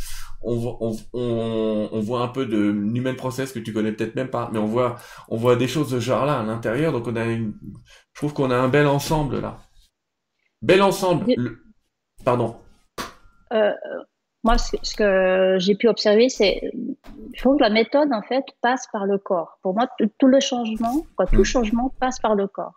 On 0.43 0.57
voit, 0.57 0.77
on, 0.81 0.97
on, 1.15 1.89
on 1.93 2.01
voit 2.01 2.23
un 2.23 2.29
peu 2.29 2.47
de 2.47 2.59
human 2.59 3.17
process 3.17 3.53
que 3.53 3.59
tu 3.59 3.73
connais 3.73 3.93
peut-être 3.93 4.15
même 4.15 4.29
pas, 4.31 4.51
mais 4.53 4.59
on 4.59 4.67
voit, 4.67 4.97
on 5.29 5.37
voit 5.37 5.57
des 5.57 5.69
choses 5.69 5.91
de 5.91 6.01
ce 6.01 6.05
genre-là 6.05 6.41
à 6.41 6.43
l'intérieur, 6.43 6.93
donc 6.93 7.07
on 7.07 7.17
a 7.17 7.25
une, 7.25 7.55
je 8.15 8.21
trouve 8.21 8.33
qu'on 8.35 8.51
a 8.51 8.57
un 8.57 8.69
bel 8.69 8.87
ensemble 8.87 9.41
là. 9.41 9.59
Bel 10.63 10.83
ensemble. 10.83 11.27
Le- 11.37 11.63
Pardon. 12.25 12.57
Euh, 13.53 13.73
moi, 14.42 14.57
ce, 14.59 14.76
ce 14.83 14.94
que 14.94 15.57
j'ai 15.59 15.74
pu 15.74 15.88
observer, 15.88 16.29
c'est 16.29 16.72
il 17.33 17.40
faut 17.40 17.57
que 17.57 17.62
la 17.62 17.70
méthode, 17.70 18.12
en 18.12 18.22
fait, 18.22 18.44
passe 18.62 18.87
par 18.92 19.07
le 19.07 19.18
corps. 19.18 19.59
Pour 19.62 19.74
moi, 19.74 19.88
tout, 20.18 20.26
le 20.26 20.40
changement, 20.40 21.07
quoi, 21.16 21.26
tout 21.26 21.40
Mm. 21.42 21.44
changement 21.44 21.94
passe 22.00 22.18
par 22.18 22.35
le 22.35 22.46
corps. 22.46 22.74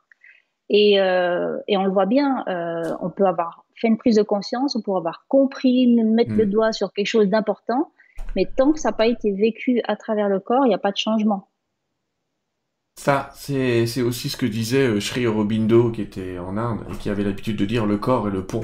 Et, 0.69 0.99
euh, 0.99 1.57
et 1.67 1.75
on 1.77 1.83
le 1.85 1.91
voit 1.91 2.05
bien, 2.05 2.43
euh, 2.47 2.93
on 3.01 3.09
peut 3.09 3.25
avoir 3.25 3.65
fait 3.75 3.87
une 3.87 3.97
prise 3.97 4.15
de 4.15 4.23
conscience, 4.23 4.75
on 4.75 4.81
peut 4.81 4.95
avoir 4.95 5.25
compris, 5.27 5.87
mettre 5.87 6.31
Mm. 6.31 6.37
le 6.37 6.45
doigt 6.45 6.71
sur 6.71 6.93
quelque 6.93 7.07
chose 7.07 7.27
d'important, 7.29 7.91
mais 8.35 8.45
tant 8.57 8.71
que 8.71 8.79
ça 8.79 8.89
n'a 8.89 8.93
pas 8.97 9.07
été 9.07 9.31
vécu 9.31 9.81
à 9.85 9.95
travers 9.95 10.29
le 10.29 10.39
corps, 10.39 10.65
il 10.65 10.69
n'y 10.69 10.75
a 10.75 10.79
pas 10.79 10.91
de 10.91 10.97
changement. 10.97 11.47
Ça, 12.95 13.31
c'est 13.33 13.87
c'est 13.87 14.03
aussi 14.03 14.29
ce 14.29 14.37
que 14.37 14.45
disait 14.45 14.87
euh, 14.87 14.99
Sri 14.99 15.25
Aurobindo, 15.25 15.89
qui 15.91 16.01
était 16.03 16.37
en 16.37 16.57
Inde, 16.57 16.81
et 16.91 16.95
qui 16.97 17.09
avait 17.09 17.23
l'habitude 17.23 17.57
de 17.57 17.65
dire 17.65 17.85
le 17.87 17.97
corps 17.97 18.27
est 18.27 18.31
le 18.31 18.45
pont. 18.45 18.61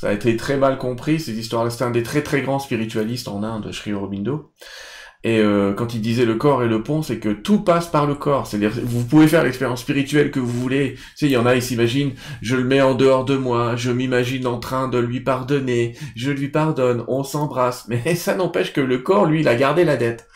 Ça 0.00 0.08
a 0.08 0.12
été 0.14 0.34
très 0.38 0.56
mal 0.56 0.78
compris, 0.78 1.20
ces 1.20 1.38
histoires-là. 1.38 1.68
C'était 1.68 1.84
un 1.84 1.90
des 1.90 2.02
très 2.02 2.22
très 2.22 2.40
grands 2.40 2.58
spiritualistes 2.58 3.28
en 3.28 3.42
Inde, 3.42 3.70
Sri 3.70 3.92
Aurobindo. 3.92 4.50
Et 5.24 5.40
euh, 5.40 5.74
quand 5.74 5.92
il 5.92 6.00
disait 6.00 6.24
le 6.24 6.36
corps 6.36 6.62
est 6.62 6.68
le 6.68 6.82
pont, 6.82 7.02
c'est 7.02 7.18
que 7.18 7.28
tout 7.28 7.60
passe 7.60 7.86
par 7.86 8.06
le 8.06 8.14
corps. 8.14 8.46
C'est-à-dire, 8.46 8.72
vous 8.82 9.04
pouvez 9.04 9.28
faire 9.28 9.44
l'expérience 9.44 9.82
spirituelle 9.82 10.30
que 10.30 10.40
vous 10.40 10.58
voulez. 10.58 10.94
Tu 10.94 11.02
sais, 11.16 11.26
il 11.26 11.32
y 11.32 11.36
en 11.36 11.44
a, 11.44 11.54
ils 11.54 11.62
s'imaginent, 11.62 12.14
je 12.40 12.56
le 12.56 12.64
mets 12.64 12.80
en 12.80 12.94
dehors 12.94 13.26
de 13.26 13.36
moi, 13.36 13.76
je 13.76 13.90
m'imagine 13.90 14.46
en 14.46 14.58
train 14.58 14.88
de 14.88 14.96
lui 14.96 15.20
pardonner, 15.20 15.98
je 16.16 16.30
lui 16.30 16.48
pardonne, 16.48 17.04
on 17.06 17.22
s'embrasse. 17.22 17.86
Mais 17.88 18.14
ça 18.14 18.34
n'empêche 18.34 18.72
que 18.72 18.80
le 18.80 19.00
corps, 19.00 19.26
lui, 19.26 19.40
il 19.40 19.48
a 19.48 19.54
gardé 19.54 19.84
la 19.84 19.98
dette. 19.98 20.26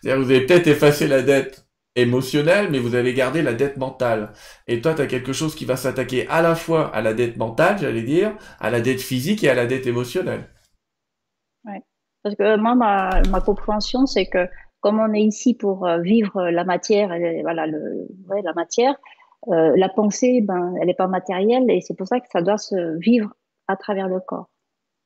C'est-à-dire, 0.00 0.24
vous 0.24 0.30
avez 0.30 0.46
peut-être 0.46 0.68
effacé 0.68 1.08
la 1.08 1.22
dette 1.22 1.66
émotionnelle, 1.96 2.70
mais 2.70 2.78
vous 2.78 2.94
avez 2.94 3.14
gardé 3.14 3.42
la 3.42 3.54
dette 3.54 3.76
mentale. 3.76 4.32
Et 4.66 4.80
toi, 4.80 4.94
tu 4.94 5.02
as 5.02 5.06
quelque 5.06 5.32
chose 5.32 5.54
qui 5.54 5.64
va 5.64 5.76
s'attaquer 5.76 6.28
à 6.28 6.42
la 6.42 6.54
fois 6.54 6.94
à 6.94 7.02
la 7.02 7.14
dette 7.14 7.36
mentale, 7.36 7.78
j'allais 7.78 8.02
dire, 8.02 8.36
à 8.60 8.70
la 8.70 8.80
dette 8.80 9.00
physique 9.00 9.44
et 9.44 9.50
à 9.50 9.54
la 9.54 9.66
dette 9.66 9.86
émotionnelle. 9.86 10.48
Parce 12.22 12.36
que 12.36 12.58
moi, 12.58 12.74
ma, 12.74 13.22
ma 13.30 13.40
compréhension, 13.40 14.04
c'est 14.04 14.26
que 14.26 14.46
comme 14.80 15.00
on 15.00 15.14
est 15.14 15.22
ici 15.22 15.54
pour 15.54 15.86
euh, 15.86 16.00
vivre 16.00 16.50
la 16.50 16.64
matière, 16.64 17.08
voilà, 17.42 17.66
le, 17.66 18.06
ouais, 18.28 18.42
la 18.42 18.52
matière, 18.52 18.94
euh, 19.48 19.72
la 19.74 19.88
pensée, 19.88 20.42
ben, 20.42 20.74
elle 20.80 20.88
n'est 20.88 20.94
pas 20.94 21.06
matérielle 21.06 21.70
et 21.70 21.80
c'est 21.80 21.96
pour 21.96 22.06
ça 22.06 22.20
que 22.20 22.26
ça 22.30 22.42
doit 22.42 22.58
se 22.58 22.98
vivre 22.98 23.32
à 23.68 23.76
travers 23.76 24.06
le 24.06 24.20
corps. 24.20 24.50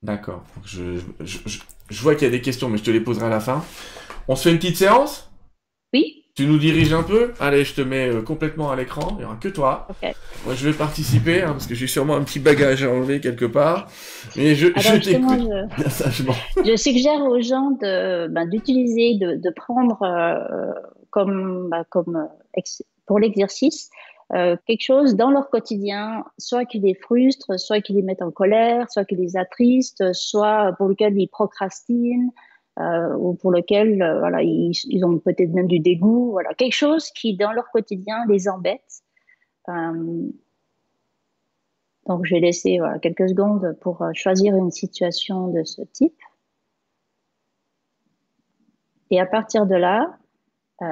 D'accord. 0.03 0.43
Je, 0.65 0.99
je, 1.21 1.39
je, 1.47 1.61
je 1.89 2.03
vois 2.03 2.17
qu'il 2.17 2.25
y 2.25 2.29
a 2.29 2.33
des 2.33 2.43
questions, 2.43 2.69
mais 2.69 2.79
je 2.79 2.85
te 2.85 2.91
les 2.91 3.01
poserai 3.01 3.27
à 3.27 3.31
la 3.31 3.41
fin. 3.41 3.65
On 4.27 4.35
se 4.35 4.49
fait 4.49 4.51
une 4.53 4.59
petite 4.59 4.77
séance? 4.77 5.31
Oui? 5.93 6.24
Tu 6.35 6.47
nous 6.47 6.59
diriges 6.59 6.93
un 6.93 7.05
peu 7.05 7.33
Allez, 7.39 7.65
je 7.65 7.75
te 7.75 7.81
mets 7.81 8.09
euh, 8.09 8.21
complètement 8.21 8.69
à 8.73 8.75
l'écran, 8.77 9.07
il 9.13 9.19
n'y 9.19 9.25
aura 9.25 9.37
que 9.37 9.49
toi. 9.49 9.87
Moi, 10.45 10.55
je 10.57 10.69
vais 10.69 10.77
participer, 10.77 11.43
hein, 11.43 11.53
parce 11.53 11.69
que 11.69 11.77
j'ai 11.77 11.87
sûrement 11.87 12.17
un 12.17 12.25
petit 12.25 12.41
bagage 12.41 12.83
à 12.83 12.91
enlever 12.91 13.21
quelque 13.21 13.45
part. 13.45 13.87
Mais 14.37 14.57
je, 14.57 14.67
Alors 14.67 14.81
je 14.83 14.95
justement, 14.97 15.29
t'écoute 15.29 15.49
je, 15.77 15.77
bien 15.83 15.91
sagement. 15.91 16.35
je 16.65 16.75
suggère 16.77 17.23
aux 17.23 17.41
gens 17.41 17.71
de, 17.81 18.27
ben, 18.27 18.49
d'utiliser, 18.49 19.15
de, 19.17 19.37
de 19.37 19.51
prendre 19.51 20.03
euh, 20.03 20.73
comme, 21.11 21.69
ben, 21.71 21.85
comme 21.89 22.17
euh, 22.17 22.27
ex- 22.55 22.83
pour 23.07 23.21
l'exercice 23.21 23.91
euh, 24.35 24.57
quelque 24.67 24.83
chose 24.83 25.15
dans 25.15 25.31
leur 25.31 25.51
quotidien, 25.51 26.25
soit 26.39 26.65
qui 26.65 26.81
les 26.81 26.95
frustre, 26.95 27.61
soit 27.61 27.81
qui 27.81 27.93
les 27.93 28.03
met 28.03 28.21
en 28.25 28.33
colère, 28.33 28.91
soit 28.91 29.05
qui 29.05 29.15
les 29.15 29.37
attriste, 29.37 30.13
soit 30.13 30.73
pour 30.79 30.89
lequel 30.89 31.17
ils 31.17 31.29
procrastinent, 31.29 32.33
ou 32.79 33.35
pour 33.35 33.53
lequel 33.53 34.03
euh, 34.03 34.19
voilà, 34.19 34.43
ils, 34.43 35.05
ont 35.05 35.19
peut-être 35.19 35.53
même 35.53 35.69
du 35.69 35.79
dégoût, 35.79 36.31
voilà, 36.33 36.55
quelque 36.55 36.75
chose 36.75 37.11
qui 37.11 37.37
dans 37.37 37.53
leur 37.53 37.71
quotidien 37.71 38.25
les 38.29 38.49
embête. 38.49 39.03
Euh, 39.69 40.29
donc, 42.07 42.27
je 42.27 42.35
vais 42.35 42.41
laisser 42.41 42.79
voilà, 42.79 42.99
quelques 42.99 43.29
secondes 43.29 43.77
pour 43.81 44.03
euh, 44.03 44.11
choisir 44.13 44.55
une 44.57 44.71
situation 44.71 45.49
de 45.49 45.63
ce 45.65 45.83
type. 45.83 46.19
Et 49.11 49.21
à 49.21 49.27
partir 49.27 49.67
de 49.67 49.75
là, 49.75 50.19
euh, 50.83 50.87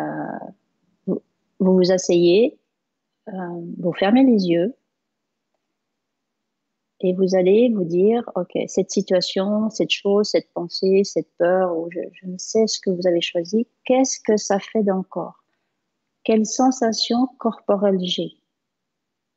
vous, 1.07 1.21
vous 1.59 1.93
asseyez, 1.93 2.59
euh, 3.29 3.33
vous 3.79 3.93
fermez 3.93 4.25
les 4.25 4.49
yeux 4.49 4.75
Et 7.05 7.15
vous 7.15 7.35
allez 7.35 7.69
vous 7.75 7.85
dire, 7.85 8.31
OK, 8.37 8.57
cette 8.69 8.93
situation, 8.93 9.69
cette 9.71 9.91
chose, 9.91 10.29
cette 10.31 10.53
pensée, 10.53 11.03
cette 11.03 11.37
peur, 11.37 11.77
ou 11.77 11.91
je, 11.91 12.27
ne 12.27 12.39
sais 12.39 12.69
ce 12.69 12.79
que 12.79 12.91
vous 12.91 13.09
avez 13.09 13.21
choisi, 13.21 13.67
qu'est-ce 13.85 14.21
que 14.25 14.37
ça 14.37 14.61
fait 14.61 14.85
dans 14.85 14.99
le 14.99 15.03
corps 15.03 15.43
Quelle 16.23 16.47
sensation 16.47 17.27
corporelle 17.39 17.99
j'ai? 18.01 18.37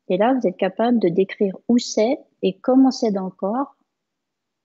Et 0.09 0.17
là, 0.17 0.35
vous 0.35 0.47
êtes 0.47 0.57
capable 0.57 0.99
de 0.99 1.09
décrire 1.09 1.57
où 1.67 1.79
c'est 1.79 2.19
et 2.43 2.59
comment 2.59 2.91
c'est 2.91 3.11
dans 3.11 3.25
le 3.25 3.31
corps, 3.31 3.75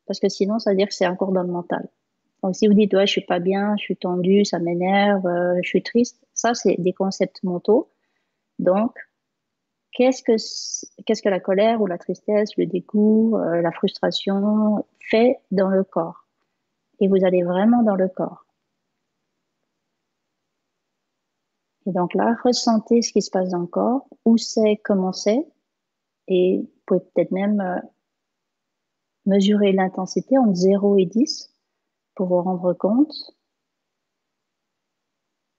parce 0.06 0.20
que 0.20 0.28
sinon, 0.28 0.58
ça 0.58 0.70
veut 0.70 0.76
dire 0.76 0.88
que 0.88 0.94
c'est 0.94 1.06
encore 1.06 1.32
dans 1.32 1.42
le 1.42 1.52
mental. 1.52 1.88
Donc, 2.42 2.54
si 2.54 2.66
vous 2.66 2.74
dites, 2.74 2.92
ouais, 2.92 3.06
je 3.06 3.12
suis 3.12 3.24
pas 3.24 3.38
bien, 3.38 3.76
je 3.78 3.84
suis 3.84 3.96
tendu, 3.96 4.44
ça 4.44 4.58
m'énerve, 4.58 5.26
euh, 5.26 5.58
je 5.62 5.68
suis 5.68 5.82
triste, 5.82 6.22
ça, 6.34 6.52
c'est 6.52 6.76
des 6.78 6.92
concepts 6.92 7.42
mentaux. 7.42 7.90
Donc, 8.58 8.94
qu'est-ce 9.92 10.22
que, 10.22 11.28
la 11.28 11.40
colère 11.40 11.80
ou 11.80 11.86
la 11.86 11.98
tristesse, 11.98 12.56
le 12.56 12.66
dégoût, 12.66 13.36
euh, 13.36 13.60
la 13.60 13.72
frustration 13.72 14.84
fait 15.10 15.38
dans 15.50 15.68
le 15.68 15.84
corps? 15.84 16.26
Et 17.00 17.08
vous 17.08 17.24
allez 17.24 17.42
vraiment 17.42 17.82
dans 17.82 17.96
le 17.96 18.08
corps. 18.08 18.44
Et 21.86 21.92
donc 21.92 22.14
là, 22.14 22.36
ressentez 22.44 23.02
ce 23.02 23.12
qui 23.12 23.22
se 23.22 23.30
passe 23.30 23.50
dans 23.50 23.60
le 23.60 23.66
corps, 23.66 24.06
où 24.24 24.36
c'est, 24.36 24.80
comment 24.84 25.12
c'est, 25.12 25.46
et 26.28 26.58
vous 26.58 26.70
pouvez 26.86 27.00
peut-être 27.00 27.32
même 27.32 27.60
euh, 27.60 27.80
mesurer 29.26 29.72
l'intensité 29.72 30.38
entre 30.38 30.54
0 30.54 30.98
et 30.98 31.06
10 31.06 31.52
pour 32.14 32.28
vous 32.28 32.42
rendre 32.42 32.72
compte. 32.74 33.12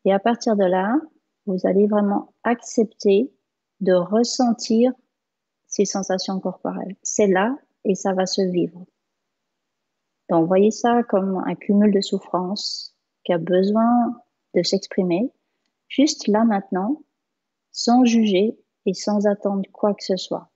Et 0.05 0.13
à 0.13 0.19
partir 0.19 0.55
de 0.55 0.63
là, 0.63 0.95
vous 1.45 1.57
allez 1.65 1.87
vraiment 1.87 2.33
accepter 2.43 3.31
de 3.81 3.93
ressentir 3.93 4.93
ces 5.67 5.85
sensations 5.85 6.39
corporelles. 6.39 6.95
C'est 7.03 7.27
là 7.27 7.55
et 7.83 7.95
ça 7.95 8.13
va 8.13 8.25
se 8.25 8.41
vivre. 8.41 8.85
Donc, 10.29 10.47
voyez 10.47 10.71
ça 10.71 11.03
comme 11.03 11.43
un 11.45 11.55
cumul 11.55 11.93
de 11.93 12.01
souffrances 12.01 12.95
qui 13.25 13.33
a 13.33 13.37
besoin 13.37 14.15
de 14.53 14.63
s'exprimer, 14.63 15.31
juste 15.87 16.27
là 16.27 16.43
maintenant, 16.43 17.01
sans 17.71 18.05
juger 18.05 18.57
et 18.85 18.93
sans 18.93 19.27
attendre 19.27 19.69
quoi 19.71 19.93
que 19.93 20.03
ce 20.03 20.15
soit. 20.15 20.49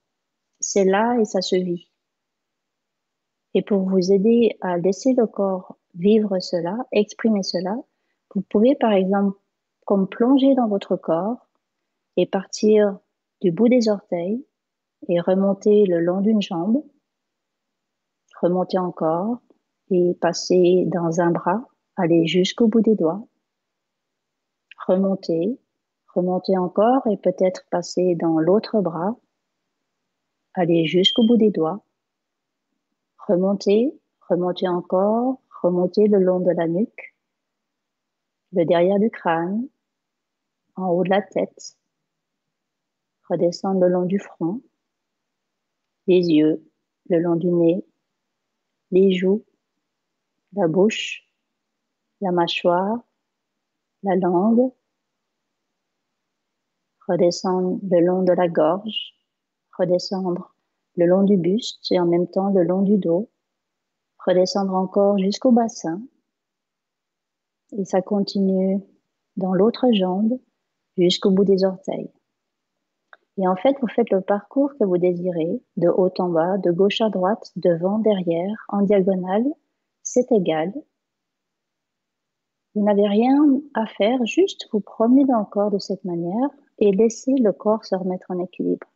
C'est 0.60 0.86
là 0.86 1.18
et 1.20 1.26
ça 1.26 1.42
se 1.42 1.56
vit. 1.56 1.92
Et 3.54 3.62
pour 3.62 3.82
vous 3.82 4.12
aider 4.12 4.58
à 4.62 4.78
laisser 4.78 5.14
le 5.14 5.28
corps 5.28 5.78
vivre 5.94 6.40
cela, 6.40 6.78
exprimer 6.92 7.44
cela, 7.44 7.76
vous 8.34 8.42
pouvez 8.42 8.76
par 8.76 8.92
exemple 8.92 9.38
comme 9.86 10.08
plonger 10.10 10.56
dans 10.56 10.68
votre 10.68 10.98
corps 10.98 11.48
et 12.18 12.26
partir 12.26 13.00
du 13.42 13.52
bout 13.52 13.70
des 13.70 13.90
orteils 13.90 14.46
et 15.08 15.20
remonter 15.20 15.86
le 15.86 16.00
long 16.00 16.22
d'une 16.22 16.42
jambe, 16.42 16.84
remonter 18.42 18.78
encore 18.78 19.40
et 19.92 20.16
passer 20.20 20.86
dans 20.88 21.22
un 21.22 21.32
bras, 21.32 21.68
aller 21.96 22.26
jusqu'au 22.26 22.68
bout 22.68 22.82
des 22.82 22.96
doigts, 22.96 23.28
remonter, 24.88 25.60
remonter 26.14 26.58
encore 26.58 27.06
et 27.08 27.18
peut-être 27.18 27.66
passer 27.70 28.16
dans 28.16 28.40
l'autre 28.40 28.82
bras, 28.82 29.16
aller 30.54 30.86
jusqu'au 30.86 31.26
bout 31.26 31.38
des 31.38 31.52
doigts, 31.52 31.84
remonter, 33.28 34.00
remonter 34.30 34.68
encore, 34.68 35.42
remonter 35.62 36.08
le 36.08 36.20
long 36.20 36.40
de 36.40 36.52
la 36.52 36.68
nuque, 36.68 37.16
le 38.54 38.66
derrière 38.66 39.00
du 39.00 39.10
crâne, 39.10 39.68
en 40.76 40.90
haut 40.90 41.04
de 41.04 41.10
la 41.10 41.22
tête, 41.22 41.78
redescendre 43.30 43.82
le 43.82 43.90
long 43.90 44.06
du 44.06 44.20
front, 44.20 44.62
les 46.08 46.22
yeux, 46.22 46.64
le 47.10 47.20
long 47.20 47.36
du 47.36 47.48
nez, 47.48 47.86
les 48.92 49.14
joues, 49.14 49.44
la 50.54 50.68
bouche, 50.68 51.24
la 52.22 52.32
mâchoire, 52.32 53.00
la 54.04 54.16
langue, 54.16 54.72
redescendre 57.08 57.80
le 57.84 58.00
long 58.00 58.24
de 58.24 58.34
la 58.34 58.48
gorge, 58.48 59.16
redescendre 59.78 60.56
le 60.96 61.06
long 61.06 61.24
du 61.24 61.38
buste 61.38 61.92
et 61.92 62.00
en 62.00 62.06
même 62.06 62.28
temps 62.28 62.50
le 62.50 62.64
long 62.64 62.82
du 62.82 62.98
dos, 62.98 63.30
redescendre 64.20 64.74
encore 64.74 65.18
jusqu'au 65.18 65.52
bassin. 65.52 66.02
Et 67.72 67.86
ça 67.86 68.02
continue 68.02 68.80
dans 69.36 69.54
l'autre 69.54 69.88
jambe 69.92 70.40
jusqu'au 70.98 71.32
bout 71.32 71.44
des 71.44 71.64
orteils. 71.66 72.10
Et 73.38 73.48
en 73.48 73.56
fait, 73.56 73.76
vous 73.82 73.88
faites 73.88 74.10
le 74.12 74.22
parcours 74.22 74.72
que 74.80 74.86
vous 74.86 74.98
désirez, 74.98 75.62
de 75.76 75.90
haut 75.90 76.14
en 76.20 76.30
bas, 76.30 76.58
de 76.58 76.72
gauche 76.72 77.02
à 77.02 77.10
droite, 77.10 77.52
devant, 77.58 78.00
derrière, 78.00 78.66
en 78.70 78.82
diagonale, 78.82 79.46
c'est 80.04 80.32
égal. 80.32 80.74
Vous 82.76 82.84
n'avez 82.84 83.08
rien 83.08 83.38
à 83.74 83.88
faire, 83.88 84.26
juste 84.26 84.68
vous 84.72 84.80
promenez 84.80 85.26
dans 85.26 85.40
le 85.40 85.46
corps 85.46 85.72
de 85.72 85.80
cette 85.80 86.04
manière 86.06 86.50
et 86.80 86.92
laissez 86.92 87.34
le 87.34 87.52
corps 87.52 87.86
se 87.86 87.96
remettre 87.96 88.26
en 88.30 88.40
équilibre. 88.40 88.88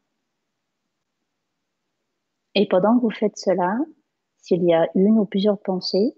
Et 2.55 2.67
pendant 2.67 2.95
que 2.97 3.01
vous 3.01 3.11
faites 3.11 3.37
cela, 3.37 3.77
s'il 4.37 4.63
y 4.63 4.73
a 4.73 4.89
une 4.95 5.17
ou 5.17 5.25
plusieurs 5.25 5.59
pensées, 5.59 6.15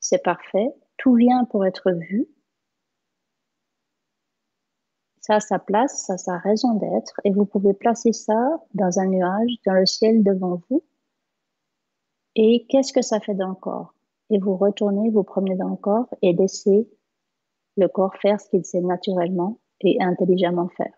c'est 0.00 0.22
parfait, 0.22 0.68
tout 0.98 1.14
vient 1.14 1.44
pour 1.44 1.64
être 1.66 1.92
vu 1.92 2.26
ça 5.26 5.34
a 5.36 5.40
sa 5.40 5.58
place, 5.58 6.06
ça 6.06 6.12
a 6.12 6.18
sa 6.18 6.38
raison 6.38 6.74
d'être, 6.74 7.20
et 7.24 7.32
vous 7.32 7.46
pouvez 7.46 7.74
placer 7.74 8.12
ça 8.12 8.62
dans 8.74 9.00
un 9.00 9.06
nuage, 9.06 9.50
dans 9.66 9.72
le 9.72 9.84
ciel 9.84 10.22
devant 10.22 10.62
vous. 10.70 10.84
Et 12.36 12.64
qu'est-ce 12.68 12.92
que 12.92 13.02
ça 13.02 13.18
fait 13.18 13.34
dans 13.34 13.48
le 13.48 13.56
corps? 13.56 13.92
Et 14.30 14.38
vous 14.38 14.56
retournez, 14.56 15.10
vous 15.10 15.24
promenez 15.24 15.56
dans 15.56 15.70
le 15.70 15.76
corps 15.76 16.08
et 16.22 16.32
laissez 16.32 16.88
le 17.76 17.88
corps 17.88 18.14
faire 18.22 18.40
ce 18.40 18.48
qu'il 18.50 18.64
sait 18.64 18.80
naturellement 18.80 19.58
et 19.80 20.00
intelligemment 20.00 20.68
faire. 20.68 20.94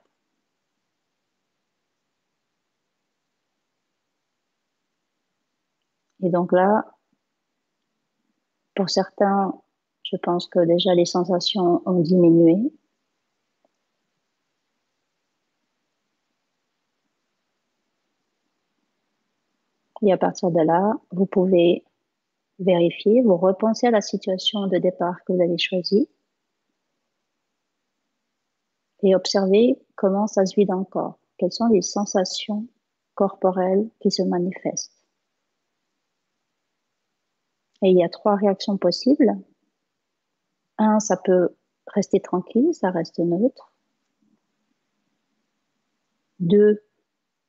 Et 6.23 6.29
donc 6.29 6.53
là, 6.53 6.85
pour 8.75 8.91
certains, 8.91 9.55
je 10.03 10.19
pense 10.19 10.47
que 10.49 10.61
déjà 10.67 10.95
les 10.95 11.07
sensations 11.07 11.81
ont 11.87 12.01
diminué. 12.01 12.71
Et 20.09 20.13
à 20.13 20.17
partir 20.17 20.51
de 20.51 20.63
là, 20.63 20.95
vous 21.11 21.27
pouvez 21.27 21.85
vérifier, 22.59 23.21
vous 23.21 23.37
repensez 23.37 23.89
à 23.89 23.91
la 23.91 24.01
situation 24.01 24.67
de 24.67 24.79
départ 24.79 25.23
que 25.27 25.35
vous 25.35 25.43
avez 25.43 25.59
choisie 25.59 26.09
et 29.03 29.15
observer 29.15 29.79
comment 29.97 30.27
ça 30.27 30.47
se 30.47 30.55
vit 30.55 30.65
dans 30.65 30.79
le 30.79 30.87
corps. 30.87 31.19
Quelles 31.37 31.53
sont 31.53 31.67
les 31.67 31.83
sensations 31.83 32.67
corporelles 33.17 33.91
qui 34.01 34.11
se 34.11 34.23
manifestent. 34.23 34.97
Et 37.83 37.91
il 37.91 37.99
y 37.99 38.03
a 38.03 38.09
trois 38.09 38.37
réactions 38.37 38.79
possibles. 38.79 39.37
Un, 40.79 41.01
ça 41.01 41.19
peut 41.19 41.55
rester 41.89 42.21
tranquille, 42.21 42.73
ça 42.73 42.89
reste 42.89 43.19
neutre. 43.19 43.75
Deux, 46.41 46.83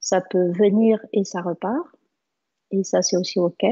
ça 0.02 0.20
peut 0.20 0.52
venir 0.52 1.00
et 1.14 1.24
ça 1.24 1.42
repart. 1.42 1.88
Et 2.72 2.84
ça, 2.84 3.02
c'est 3.02 3.18
aussi 3.18 3.40
OK. 3.40 3.66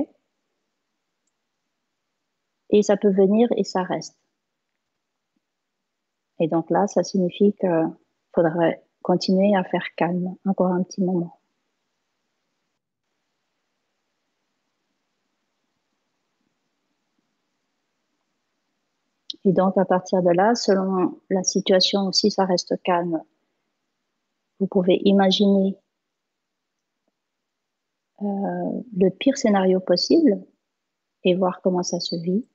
Et 2.70 2.84
ça 2.84 2.98
peut 2.98 3.12
venir 3.12 3.48
et 3.56 3.64
ça 3.64 3.84
reste. 3.84 4.18
Et 6.40 6.48
donc 6.48 6.70
là, 6.70 6.88
ça 6.88 7.04
signifie 7.04 7.54
qu'il 7.54 7.96
faudrait 8.34 8.84
continuer 9.02 9.56
à 9.56 9.64
faire 9.64 9.86
calme 9.96 10.36
encore 10.46 10.68
un 10.68 10.84
petit 10.84 11.02
moment. 11.02 11.40
Et 19.46 19.54
donc, 19.54 19.78
à 19.78 19.86
partir 19.86 20.22
de 20.22 20.32
là, 20.32 20.56
selon 20.56 21.18
la 21.30 21.42
situation, 21.42 22.12
si 22.12 22.30
ça 22.30 22.44
reste 22.44 22.76
calme, 22.84 23.22
vous 24.60 24.68
pouvez 24.68 25.00
imaginer 25.06 25.78
euh, 28.22 28.82
le 28.96 29.10
pire 29.10 29.38
scénario 29.38 29.80
possible 29.80 30.44
et 31.24 31.36
voir 31.36 31.62
comment 31.62 31.84
ça 31.84 32.00
se 32.00 32.16
vit. 32.16 32.46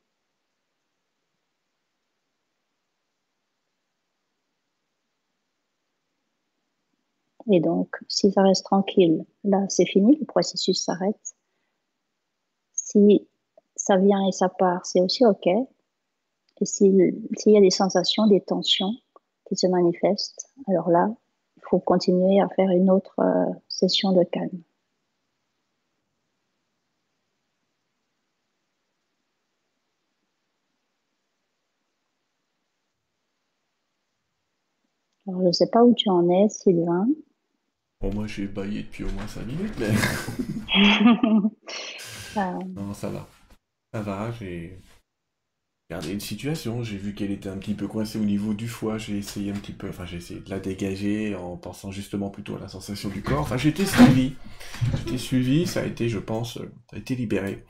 Et 7.50 7.60
donc, 7.60 7.96
si 8.08 8.30
ça 8.32 8.42
reste 8.42 8.64
tranquille, 8.64 9.24
là, 9.44 9.64
c'est 9.68 9.86
fini, 9.86 10.16
le 10.16 10.26
processus 10.26 10.82
s'arrête. 10.84 11.34
Si 12.72 13.28
ça 13.76 13.96
vient 13.96 14.26
et 14.26 14.32
ça 14.32 14.48
part, 14.48 14.84
c'est 14.86 15.00
aussi 15.00 15.24
OK. 15.24 15.46
Et 15.46 16.64
s'il 16.64 17.26
y 17.46 17.56
a 17.56 17.60
des 17.60 17.70
sensations, 17.70 18.26
des 18.26 18.40
tensions 18.40 18.94
qui 19.48 19.56
se 19.56 19.66
manifestent, 19.66 20.48
alors 20.68 20.90
là, 20.90 21.08
il 21.56 21.62
faut 21.68 21.80
continuer 21.80 22.40
à 22.40 22.48
faire 22.50 22.70
une 22.70 22.90
autre 22.90 23.18
euh, 23.20 23.52
session 23.68 24.12
de 24.12 24.22
calme. 24.24 24.62
Alors, 35.26 35.41
je 35.41 35.41
ne 35.52 35.66
sais 35.66 35.70
pas 35.70 35.82
où 35.84 35.94
tu 35.94 36.08
en 36.08 36.28
es, 36.28 36.48
Sylvain. 36.48 37.06
Bon, 38.00 38.12
moi, 38.14 38.26
j'ai 38.26 38.46
baillé 38.46 38.82
depuis 38.82 39.04
au 39.04 39.10
moins 39.12 39.26
5 39.28 39.46
minutes, 39.46 39.74
mais... 39.78 39.90
Euh, 42.34 42.58
non, 42.74 42.94
ça 42.94 43.10
va. 43.10 43.28
Ça 43.92 44.00
va, 44.00 44.32
j'ai 44.40 44.80
regardé 45.90 46.12
une 46.14 46.20
situation, 46.20 46.82
j'ai 46.82 46.96
vu 46.96 47.14
qu'elle 47.14 47.30
était 47.30 47.50
un 47.50 47.58
petit 47.58 47.74
peu 47.74 47.86
coincée 47.86 48.18
au 48.18 48.24
niveau 48.24 48.54
du 48.54 48.68
foie, 48.68 48.96
j'ai 48.96 49.18
essayé 49.18 49.50
un 49.50 49.54
petit 49.56 49.72
peu, 49.74 49.90
enfin 49.90 50.06
j'ai 50.06 50.16
essayé 50.16 50.40
de 50.40 50.48
la 50.48 50.58
dégager 50.58 51.34
en 51.36 51.58
pensant 51.58 51.90
justement 51.90 52.30
plutôt 52.30 52.56
à 52.56 52.60
la 52.60 52.68
sensation 52.68 53.10
du 53.10 53.20
corps. 53.22 53.40
Enfin 53.40 53.58
j'ai 53.58 53.68
été 53.68 53.84
suivi. 53.84 54.32
J'ai 54.96 55.02
été 55.10 55.18
suivi, 55.18 55.66
ça 55.66 55.80
a 55.80 55.84
été, 55.84 56.08
je 56.08 56.18
pense, 56.18 56.56
euh, 56.56 56.72
ça 56.88 56.96
a 56.96 56.98
été 56.98 57.14
libéré. 57.14 57.66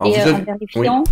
Alors, 0.00 0.12
Et 0.16 0.20
euh, 0.20 0.24
avez- 0.34 0.40
en 0.40 0.44
vérifiant, 0.44 1.04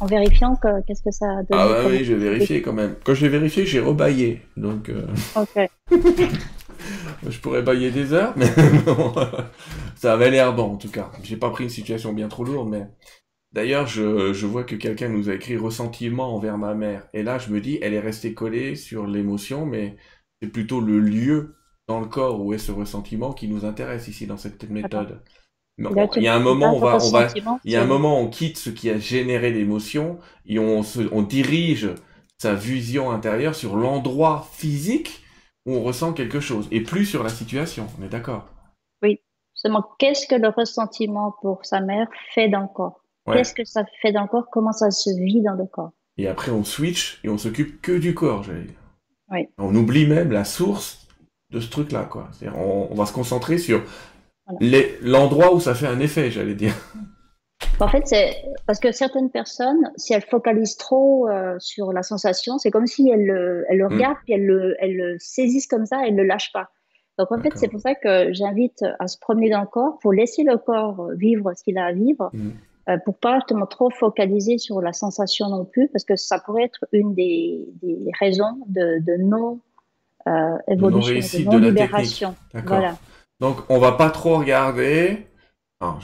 en 0.00 0.06
vérifiant 0.06 0.56
que- 0.56 0.82
qu'est-ce 0.86 1.02
que 1.02 1.10
ça 1.10 1.26
a 1.26 1.42
donné 1.42 1.46
Ah 1.52 1.68
bah 1.68 1.82
oui, 1.88 2.04
j'ai 2.04 2.14
vérifié 2.14 2.62
quand 2.62 2.72
même. 2.72 2.96
Quand 3.04 3.14
j'ai 3.14 3.28
vérifié, 3.28 3.66
j'ai 3.66 3.80
rebaillé. 3.80 4.42
Donc 4.56 4.88
euh, 4.88 5.06
Ok. 5.36 5.68
je 7.28 7.38
pourrais 7.40 7.62
bailler 7.62 7.90
des 7.90 8.12
heures, 8.12 8.34
mais 8.36 8.48
bon, 8.86 9.12
ça 9.96 10.12
avait 10.12 10.30
l'air 10.30 10.54
bon 10.54 10.72
en 10.72 10.76
tout 10.76 10.90
cas. 10.90 11.10
J'ai 11.22 11.36
pas 11.36 11.50
pris 11.50 11.64
une 11.64 11.70
situation 11.70 12.12
bien 12.12 12.28
trop 12.28 12.44
lourde, 12.44 12.68
mais 12.68 12.86
d'ailleurs 13.52 13.86
je, 13.86 14.32
je 14.32 14.46
vois 14.46 14.64
que 14.64 14.76
quelqu'un 14.76 15.08
nous 15.08 15.28
a 15.30 15.34
écrit 15.34 15.56
ressentiment 15.56 16.34
envers 16.34 16.58
ma 16.58 16.74
mère. 16.74 17.08
Et 17.12 17.22
là 17.22 17.38
je 17.38 17.50
me 17.50 17.60
dis, 17.60 17.78
elle 17.82 17.94
est 17.94 18.00
restée 18.00 18.34
collée 18.34 18.76
sur 18.76 19.06
l'émotion, 19.06 19.66
mais 19.66 19.96
c'est 20.40 20.48
plutôt 20.48 20.80
le 20.80 21.00
lieu 21.00 21.56
dans 21.88 22.00
le 22.00 22.06
corps 22.06 22.40
où 22.44 22.52
est 22.52 22.58
ce 22.58 22.70
ressentiment 22.70 23.32
qui 23.32 23.48
nous 23.48 23.64
intéresse 23.64 24.08
ici 24.08 24.26
dans 24.26 24.36
cette 24.36 24.68
méthode. 24.70 25.20
Il 25.78 26.22
y 26.22 26.28
a 26.28 26.34
un 26.34 26.40
me 26.40 26.44
moment, 26.44 26.74
on 26.74 26.80
va, 26.80 26.98
on 27.00 27.10
va, 27.10 27.28
il 27.64 27.70
y 27.70 27.76
a 27.76 27.82
un 27.82 27.86
moment, 27.86 28.20
on 28.20 28.28
quitte 28.28 28.58
ce 28.58 28.70
qui 28.70 28.90
a 28.90 28.98
généré 28.98 29.52
l'émotion 29.52 30.18
et 30.44 30.58
on, 30.58 30.82
se, 30.82 31.00
on 31.12 31.22
dirige 31.22 31.90
sa 32.38 32.54
vision 32.54 33.10
intérieure 33.10 33.54
sur 33.54 33.76
l'endroit 33.76 34.48
physique 34.52 35.22
où 35.66 35.74
on 35.74 35.82
ressent 35.82 36.12
quelque 36.12 36.40
chose 36.40 36.66
et 36.70 36.82
plus 36.82 37.06
sur 37.06 37.22
la 37.22 37.28
situation. 37.28 37.86
On 38.00 38.04
est 38.04 38.08
d'accord? 38.08 38.48
Justement, 39.54 39.84
qu'est-ce 39.98 40.28
que 40.28 40.36
le 40.36 40.50
ressentiment 40.50 41.34
pour 41.42 41.66
sa 41.66 41.80
mère 41.80 42.06
fait 42.32 42.48
dans 42.48 42.60
le 42.60 42.68
corps? 42.72 43.00
Ouais. 43.26 43.34
Qu'est-ce 43.36 43.52
que 43.52 43.64
ça 43.64 43.84
fait 44.00 44.12
dans 44.12 44.22
le 44.22 44.28
corps? 44.28 44.46
Comment 44.52 44.70
ça 44.70 44.92
se 44.92 45.10
vit 45.10 45.42
dans 45.42 45.54
le 45.54 45.66
corps? 45.66 45.90
Et 46.16 46.28
après, 46.28 46.52
on 46.52 46.62
switch 46.62 47.18
et 47.24 47.28
on 47.28 47.38
s'occupe 47.38 47.82
que 47.82 47.98
du 47.98 48.14
corps, 48.14 48.44
j'allais 48.44 48.62
dire. 48.62 48.78
Oui. 49.32 49.48
On 49.58 49.74
oublie 49.74 50.06
même 50.06 50.30
la 50.30 50.44
source 50.44 51.08
de 51.50 51.58
ce 51.58 51.68
truc-là, 51.70 52.04
quoi. 52.04 52.28
On, 52.54 52.86
on 52.88 52.94
va 52.94 53.04
se 53.04 53.12
concentrer 53.12 53.58
sur 53.58 53.82
Voilà. 54.48 54.86
l'endroit 55.02 55.54
où 55.54 55.60
ça 55.60 55.74
fait 55.74 55.86
un 55.86 56.00
effet, 56.00 56.30
j'allais 56.30 56.54
dire. 56.54 56.74
En 57.80 57.88
fait, 57.88 58.02
c'est 58.06 58.36
parce 58.66 58.80
que 58.80 58.90
certaines 58.92 59.30
personnes, 59.30 59.90
si 59.96 60.12
elles 60.12 60.22
focalisent 60.24 60.76
trop 60.76 61.28
euh, 61.28 61.56
sur 61.58 61.92
la 61.92 62.02
sensation, 62.02 62.58
c'est 62.58 62.70
comme 62.70 62.86
si 62.86 63.08
elles 63.08 63.24
le, 63.26 63.64
elles 63.68 63.78
le 63.78 63.88
Mm. 63.88 63.92
regardent 63.92 64.16
puis 64.24 64.32
elles 64.34 64.46
le, 64.46 64.74
elles 64.80 64.96
le 64.96 65.16
saisissent 65.18 65.66
comme 65.68 65.86
ça, 65.86 65.98
elles 66.06 66.14
ne 66.14 66.22
le 66.22 66.26
lâchent 66.28 66.52
pas. 66.52 66.70
Donc 67.18 67.30
en 67.32 67.38
fait, 67.40 67.50
c'est 67.56 67.68
pour 67.68 67.80
ça 67.80 67.94
que 67.94 68.32
j'invite 68.32 68.84
à 69.00 69.06
se 69.08 69.18
promener 69.18 69.50
dans 69.50 69.60
le 69.60 69.66
corps 69.66 69.98
pour 70.00 70.12
laisser 70.12 70.44
le 70.44 70.56
corps 70.56 71.08
vivre 71.16 71.52
ce 71.56 71.62
qu'il 71.64 71.78
a 71.78 71.86
à 71.86 71.92
vivre, 71.92 72.30
Mm. 72.32 72.50
euh, 72.90 72.96
pour 73.04 73.16
pas 73.18 73.36
justement 73.36 73.66
trop 73.66 73.90
focaliser 73.90 74.58
sur 74.58 74.80
la 74.80 74.92
sensation 74.92 75.48
non 75.48 75.64
plus, 75.64 75.88
parce 75.88 76.04
que 76.04 76.16
ça 76.16 76.38
pourrait 76.40 76.64
être 76.64 76.84
une 76.92 77.14
des, 77.14 77.64
des 77.82 77.98
raisons 78.20 78.58
de, 78.68 79.00
de 79.04 79.22
non 79.22 79.60
euh, 80.26 80.56
évolution, 80.68 81.00
non-réussite 81.10 81.46
de 81.46 81.50
de 81.52 81.58
non 81.58 81.66
libération. 81.66 82.34
Voilà. 82.66 82.96
Donc, 83.40 83.58
on 83.68 83.78
va 83.78 83.92
pas 83.92 84.10
trop 84.10 84.38
regarder. 84.38 85.28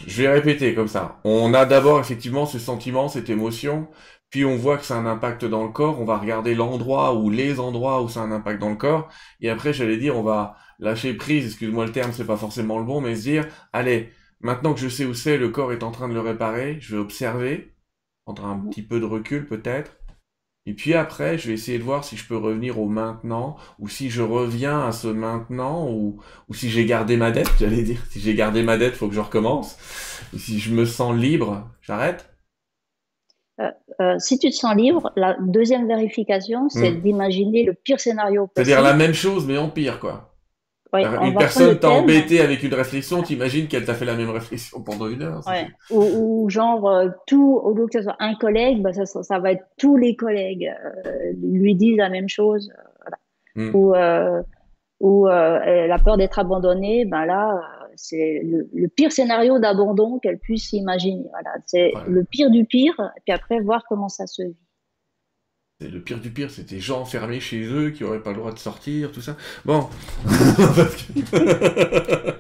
Je 0.07 0.22
vais 0.22 0.28
répéter 0.28 0.74
comme 0.74 0.89
ça. 0.89 1.20
On 1.24 1.53
a 1.53 1.66
d'abord 1.66 1.99
effectivement 1.99 2.47
ce 2.47 2.59
sentiment, 2.61 3.09
cette 3.09 3.28
émotion, 3.28 3.89
puis 4.30 4.45
on 4.45 4.57
voit 4.57 4.78
que 4.78 4.93
a 4.93 4.97
un 4.97 5.07
impact 5.07 5.45
dans 5.45 5.64
le 5.64 5.70
corps. 5.70 6.01
On 6.01 6.05
va 6.05 6.18
regarder 6.18 6.55
l'endroit 6.55 7.14
ou 7.14 7.30
les 7.30 7.61
endroits 7.61 8.03
où 8.03 8.09
ça 8.09 8.20
a 8.20 8.24
un 8.24 8.32
impact 8.32 8.61
dans 8.61 8.70
le 8.70 8.76
corps. 8.76 9.09
Et 9.41 9.51
après, 9.51 9.72
j'allais 9.72 9.97
dire, 9.97 10.16
on 10.16 10.22
va 10.22 10.57
lâcher 10.78 11.14
prise. 11.14 11.47
Excuse-moi 11.47 11.87
le 11.87 11.93
terme, 11.93 12.12
c'est 12.12 12.26
pas 12.26 12.37
forcément 12.37 12.78
le 12.78 12.85
bon, 12.85 13.01
mais 13.01 13.16
se 13.16 13.22
dire, 13.22 13.47
allez, 13.72 14.12
maintenant 14.41 14.74
que 14.74 14.80
je 14.80 14.89
sais 14.89 15.05
où 15.05 15.14
c'est, 15.14 15.39
le 15.39 15.49
corps 15.51 15.72
est 15.72 15.82
en 15.82 15.91
train 15.91 16.09
de 16.09 16.14
le 16.14 16.20
réparer. 16.20 16.78
Je 16.80 16.97
vais 16.97 17.03
observer, 17.03 17.74
prendre 18.24 18.47
un 18.47 18.59
petit 18.68 18.82
peu 18.82 19.01
de 19.01 19.05
recul 19.07 19.47
peut-être. 19.47 19.97
Et 20.66 20.72
puis 20.72 20.94
après, 20.94 21.36
je 21.36 21.48
vais 21.48 21.54
essayer 21.54 21.78
de 21.78 21.82
voir 21.82 22.04
si 22.04 22.16
je 22.16 22.26
peux 22.26 22.36
revenir 22.36 22.80
au 22.80 22.86
maintenant, 22.86 23.56
ou 23.78 23.88
si 23.88 24.08
je 24.08 24.22
reviens 24.22 24.86
à 24.86 24.92
ce 24.92 25.08
maintenant, 25.08 25.90
ou, 25.90 26.20
ou 26.48 26.54
si 26.54 26.70
j'ai 26.70 26.86
gardé 26.86 27.16
ma 27.18 27.30
dette, 27.30 27.50
j'allais 27.60 27.82
dire. 27.82 28.00
Si 28.10 28.20
j'ai 28.20 28.34
gardé 28.34 28.62
ma 28.62 28.78
dette, 28.78 28.94
faut 28.96 29.08
que 29.08 29.14
je 29.14 29.20
recommence. 29.20 29.76
Ou 30.32 30.38
si 30.38 30.58
je 30.58 30.72
me 30.74 30.86
sens 30.86 31.14
libre, 31.14 31.68
j'arrête. 31.82 32.30
Euh, 34.00 34.18
si 34.18 34.38
tu 34.38 34.50
te 34.50 34.54
sens 34.54 34.74
libre, 34.74 35.12
la 35.14 35.36
deuxième 35.40 35.86
vérification, 35.86 36.68
c'est 36.68 36.90
Mm. 36.90 37.00
d'imaginer 37.02 37.62
le 37.62 37.74
pire 37.74 38.00
scénario 38.00 38.48
possible. 38.48 38.66
C'est-à-dire 38.66 38.82
la 38.82 38.94
même 38.94 39.14
chose, 39.14 39.46
mais 39.46 39.56
en 39.58 39.68
pire, 39.68 40.00
quoi. 40.00 40.34
Ouais, 40.95 41.05
on 41.20 41.26
une 41.26 41.34
personne 41.34 41.78
t'a 41.78 41.90
embêté 41.90 42.40
avec 42.40 42.62
une 42.62 42.72
réflexion, 42.74 43.22
t'imagines 43.22 43.66
qu'elle 43.68 43.84
t'a 43.84 43.95
fait 43.95 44.05
la 44.05 44.14
même 44.14 44.30
réflexion 44.30 44.80
pendant 44.80 45.09
une 45.09 45.22
heure. 45.22 45.42
Ouais. 45.47 45.66
Ou, 45.90 46.45
ou 46.45 46.49
genre, 46.51 46.88
euh, 46.88 47.09
tout, 47.26 47.61
au 47.62 47.74
lieu 47.74 47.86
que 47.86 47.99
ce 47.99 48.03
soit 48.05 48.16
un 48.20 48.34
collègue, 48.36 48.80
bah, 48.80 48.92
ça, 48.92 49.38
va 49.40 49.53
être 49.53 49.64
tous 49.76 49.97
les 49.97 50.14
collègues 50.16 50.72
euh, 51.05 51.32
lui 51.42 51.74
disent 51.74 51.99
la 51.99 52.09
même 52.11 52.28
chose. 52.28 52.70
euh, 52.78 52.82
voilà. 53.03 53.18
Mm. 53.70 53.74
Ou, 53.76 53.95
euh, 53.95 54.42
ou 55.01 55.28
euh, 55.28 55.86
la 55.86 55.99
peur 55.99 56.16
d'être 56.16 56.38
abandonnée, 56.38 57.05
ben 57.05 57.26
là, 57.26 57.57
euh, 57.57 57.86
c'est 57.97 58.40
le, 58.45 58.68
le 58.72 58.88
pire 58.88 59.12
scénario 59.12 59.59
d'abandon 59.59 60.18
qu'elle 60.20 60.38
puisse 60.38 60.72
imaginer. 60.72 61.26
Voilà. 61.30 61.51
C'est 61.66 61.92
Ouais. 61.95 62.03
le 62.09 62.24
pire 62.24 62.51
du 62.51 62.64
pire, 62.64 62.95
et 63.16 63.20
puis 63.24 63.34
après, 63.34 63.61
voir 63.61 63.82
comment 63.88 64.09
ça 64.09 64.26
se 64.26 64.42
vit. 64.42 64.57
C'est- 65.81 65.89
Le 65.89 66.01
pire 66.03 66.20
du 66.20 66.31
pire, 66.31 66.51
c'était 66.51 66.77
des 66.77 66.81
gens 66.81 67.01
enfermés 67.01 67.41
chez 67.41 67.64
eux 67.64 67.91
qui 67.91 68.05
auraient 68.05 68.22
pas 68.22 68.31
le 68.31 68.37
droit 68.39 68.53
de 68.53 68.59
sortir, 68.59 69.12
tout 69.12 69.20
ça. 69.20 69.37
Bon. 69.64 69.89
Que- 70.25 70.31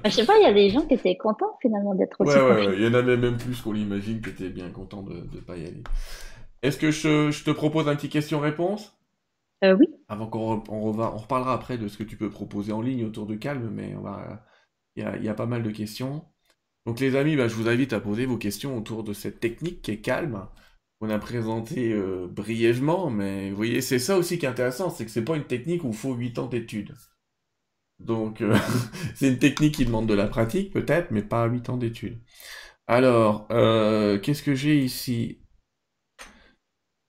Je 0.04 0.10
sais 0.10 0.26
pas, 0.26 0.36
il 0.38 0.42
y 0.42 0.46
a 0.46 0.52
des 0.52 0.70
gens 0.70 0.86
qui 0.86 0.94
étaient 0.94 1.16
contents 1.16 1.56
finalement 1.60 1.94
d'être 1.94 2.20
aussi 2.20 2.36
Ouais, 2.36 2.42
ouais, 2.42 2.76
il 2.76 2.82
y 2.82 2.86
en 2.86 2.94
avait 2.94 3.16
même 3.16 3.36
plus 3.36 3.60
qu'on 3.60 3.72
l'imagine 3.72 4.20
que 4.20 4.30
t'es 4.30 4.48
bien 4.50 4.68
content 4.70 5.02
de 5.02 5.14
ne 5.14 5.40
pas 5.40 5.56
y 5.56 5.66
aller. 5.66 5.82
Est-ce 6.62 6.78
que 6.78 6.90
je, 6.90 7.30
je 7.30 7.44
te 7.44 7.50
propose 7.50 7.88
un 7.88 7.96
petit 7.96 8.08
question-réponse? 8.08 8.96
Euh, 9.64 9.76
oui. 9.78 9.86
Avant 10.08 10.26
qu'on 10.26 10.62
on, 10.68 10.98
on 10.98 11.16
reparlera 11.16 11.54
après 11.54 11.78
de 11.78 11.88
ce 11.88 11.96
que 11.96 12.04
tu 12.04 12.16
peux 12.16 12.30
proposer 12.30 12.72
en 12.72 12.82
ligne 12.82 13.04
autour 13.04 13.26
de 13.26 13.34
Calme, 13.34 13.70
mais 13.72 13.94
on 13.96 14.02
va, 14.02 14.44
il 14.96 15.02
y 15.02 15.06
a, 15.06 15.16
il 15.16 15.24
y 15.24 15.28
a 15.28 15.34
pas 15.34 15.46
mal 15.46 15.62
de 15.62 15.70
questions. 15.70 16.24
Donc 16.86 17.00
les 17.00 17.16
amis, 17.16 17.36
bah, 17.36 17.48
je 17.48 17.54
vous 17.54 17.68
invite 17.68 17.92
à 17.94 18.00
poser 18.00 18.26
vos 18.26 18.36
questions 18.36 18.76
autour 18.76 19.04
de 19.04 19.12
cette 19.14 19.40
technique 19.40 19.80
qui 19.82 19.92
est 19.92 20.00
Calme, 20.00 20.46
qu'on 21.04 21.10
a 21.10 21.18
présentée 21.18 21.92
euh, 21.92 22.26
brièvement, 22.30 23.10
mais 23.10 23.50
vous 23.50 23.56
voyez, 23.56 23.80
c'est 23.80 23.98
ça 23.98 24.16
aussi 24.16 24.38
qui 24.38 24.46
est 24.46 24.48
intéressant, 24.48 24.90
c'est 24.90 25.04
que 25.04 25.10
c'est 25.10 25.24
pas 25.24 25.36
une 25.36 25.44
technique 25.44 25.84
où 25.84 25.88
il 25.88 25.94
faut 25.94 26.14
8 26.14 26.38
ans 26.38 26.46
d'études. 26.46 26.94
Donc 27.98 28.40
euh, 28.40 28.56
c'est 29.14 29.28
une 29.28 29.38
technique 29.38 29.74
qui 29.74 29.84
demande 29.84 30.06
de 30.06 30.14
la 30.14 30.26
pratique 30.26 30.72
peut-être, 30.72 31.10
mais 31.10 31.22
pas 31.22 31.46
8 31.46 31.68
ans 31.70 31.76
d'études. 31.76 32.20
Alors, 32.86 33.46
euh, 33.50 34.18
qu'est-ce 34.18 34.42
que 34.42 34.54
j'ai 34.54 34.78
ici? 34.78 35.40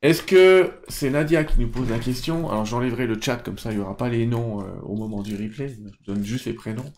Est-ce 0.02 0.22
que 0.22 0.72
c'est 0.88 1.10
Nadia 1.10 1.46
qui 1.46 1.60
nous 1.60 1.70
pose 1.70 1.89
la 1.89 2.00
question? 2.00 2.50
Alors 2.50 2.66
j'enlèverai 2.66 3.08
le 3.08 3.20
chat 3.20 3.38
comme 3.38 3.58
ça, 3.58 3.72
il 3.72 3.78
n'y 3.78 3.82
aura 3.84 3.98
pas 3.98 4.10
les 4.10 4.26
noms 4.26 4.58
au 4.84 4.96
moment 4.96 5.24
du 5.24 5.36
replay, 5.36 5.70
je 5.70 6.12
donne 6.14 6.24
juste 6.24 6.46
les 6.46 6.54
prénoms. 6.54 6.93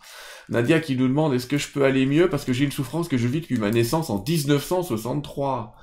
Nadia 0.50 0.80
qui 0.80 0.98
nous 0.98 1.08
demande 1.08 1.34
est-ce 1.34 1.48
que 1.48 1.58
je 1.58 1.70
peux 1.70 1.86
aller 1.86 2.06
mieux? 2.06 2.30
Parce 2.30 2.44
que 2.44 2.54
j'ai 2.54 2.66
une 2.66 2.72
souffrance 2.72 3.08
que 3.08 3.18
je 3.18 3.28
vis 3.28 3.42
depuis 3.42 3.58
ma 3.58 3.72
naissance 3.72 4.10
en 4.10 4.22
1963. 4.28 5.76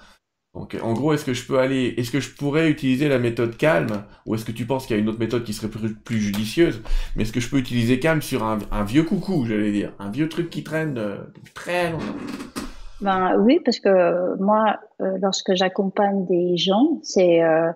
Donc 0.55 0.77
en 0.81 0.93
gros, 0.93 1.13
est-ce 1.13 1.25
que 1.25 1.35
je 1.35 1.47
peux 1.47 1.59
aller, 1.59 1.95
est-ce 1.97 2.13
que 2.13 2.21
je 2.21 2.33
pourrais 2.33 2.71
utiliser 2.71 3.09
la 3.09 3.19
méthode 3.19 3.57
calme? 3.57 4.05
Ou 4.25 4.37
est-ce 4.37 4.45
que 4.45 4.53
tu 4.53 4.67
penses 4.67 4.87
qu'il 4.87 4.95
y 4.95 4.99
a 4.99 5.03
une 5.03 5.09
autre 5.09 5.19
méthode 5.19 5.43
qui 5.43 5.53
serait 5.53 5.69
plus, 5.69 6.19
judicieuse? 6.19 6.81
Mais 7.17 7.25
est-ce 7.25 7.33
que 7.33 7.41
je 7.41 7.51
peux 7.51 7.59
utiliser 7.59 7.99
calme 7.99 8.23
sur 8.23 8.45
un, 8.45 8.85
vieux 8.85 9.03
coucou, 9.03 9.45
j'allais 9.47 9.73
dire, 9.73 9.93
un 9.99 10.11
vieux 10.11 10.29
truc 10.29 10.51
qui 10.51 10.63
traîne 10.63 10.97
euh, 10.97 11.17
depuis 11.35 11.53
très 11.53 11.91
longtemps. 11.91 12.05
Ben, 13.01 13.37
oui, 13.41 13.61
parce 13.65 13.81
que 13.81 14.41
moi, 14.41 14.79
euh, 15.01 15.19
lorsque 15.21 15.55
j'accompagne 15.55 16.25
des 16.27 16.57
gens, 16.57 17.01
c'est 17.03 17.43
euh, 17.43 17.73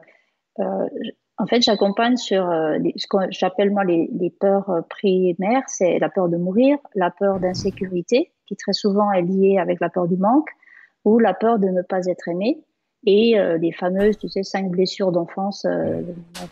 en 1.36 1.46
fait, 1.46 1.60
j'accompagne 1.62 2.16
sur 2.16 2.44
ce 2.44 3.06
que 3.08 3.16
j'appelle 3.30 3.70
moi 3.70 3.84
les, 3.84 4.34
peurs 4.40 4.84
primaires, 4.88 5.62
c'est 5.66 5.98
la 5.98 6.08
peur 6.08 6.28
de 6.28 6.36
mourir, 6.36 6.78
la 6.94 7.10
peur 7.10 7.40
d'insécurité, 7.40 8.32
qui 8.46 8.56
très 8.56 8.72
souvent 8.72 9.12
est 9.12 9.22
liée 9.22 9.58
avec 9.58 9.80
la 9.80 9.88
peur 9.88 10.08
du 10.08 10.16
manque, 10.16 10.48
ou 11.04 11.18
la 11.18 11.34
peur 11.34 11.58
de 11.58 11.68
ne 11.68 11.82
pas 11.82 12.06
être 12.06 12.28
aimé, 12.28 12.64
et 13.06 13.38
euh, 13.38 13.58
les 13.58 13.72
fameuses, 13.72 14.18
tu 14.18 14.28
sais, 14.28 14.42
cinq 14.42 14.70
blessures 14.70 15.12
d'enfance, 15.12 15.64
euh, 15.64 16.00
euh, 16.02 16.02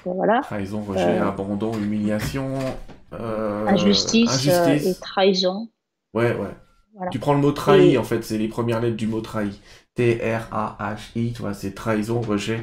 voilà, 0.05 0.41
Trahison, 0.43 0.81
rejet, 0.83 1.19
Euh, 1.19 1.29
abandon, 1.29 1.73
humiliation, 1.75 2.51
euh, 3.13 3.67
injustice, 3.67 4.49
euh, 4.49 4.65
injustice. 4.67 4.97
et 4.97 5.01
trahison. 5.01 5.69
Ouais, 6.15 6.35
ouais. 6.35 6.49
Voilà. 6.95 7.11
Tu 7.11 7.19
prends 7.19 7.35
le 7.35 7.41
mot 7.41 7.53
trahi, 7.53 7.93
Et- 7.93 7.99
en 7.99 8.05
fait, 8.05 8.23
c'est 8.25 8.39
les 8.39 8.49
premières 8.49 8.81
lettres 8.81 8.97
du 8.97 9.07
mot 9.07 9.21
trahi. 9.21 9.61
T-R-A-H-I, 9.97 11.33
tu 11.35 11.43
vois, 11.43 11.55
c'est 11.55 11.73
trahison, 11.75 12.21
rejet, 12.21 12.61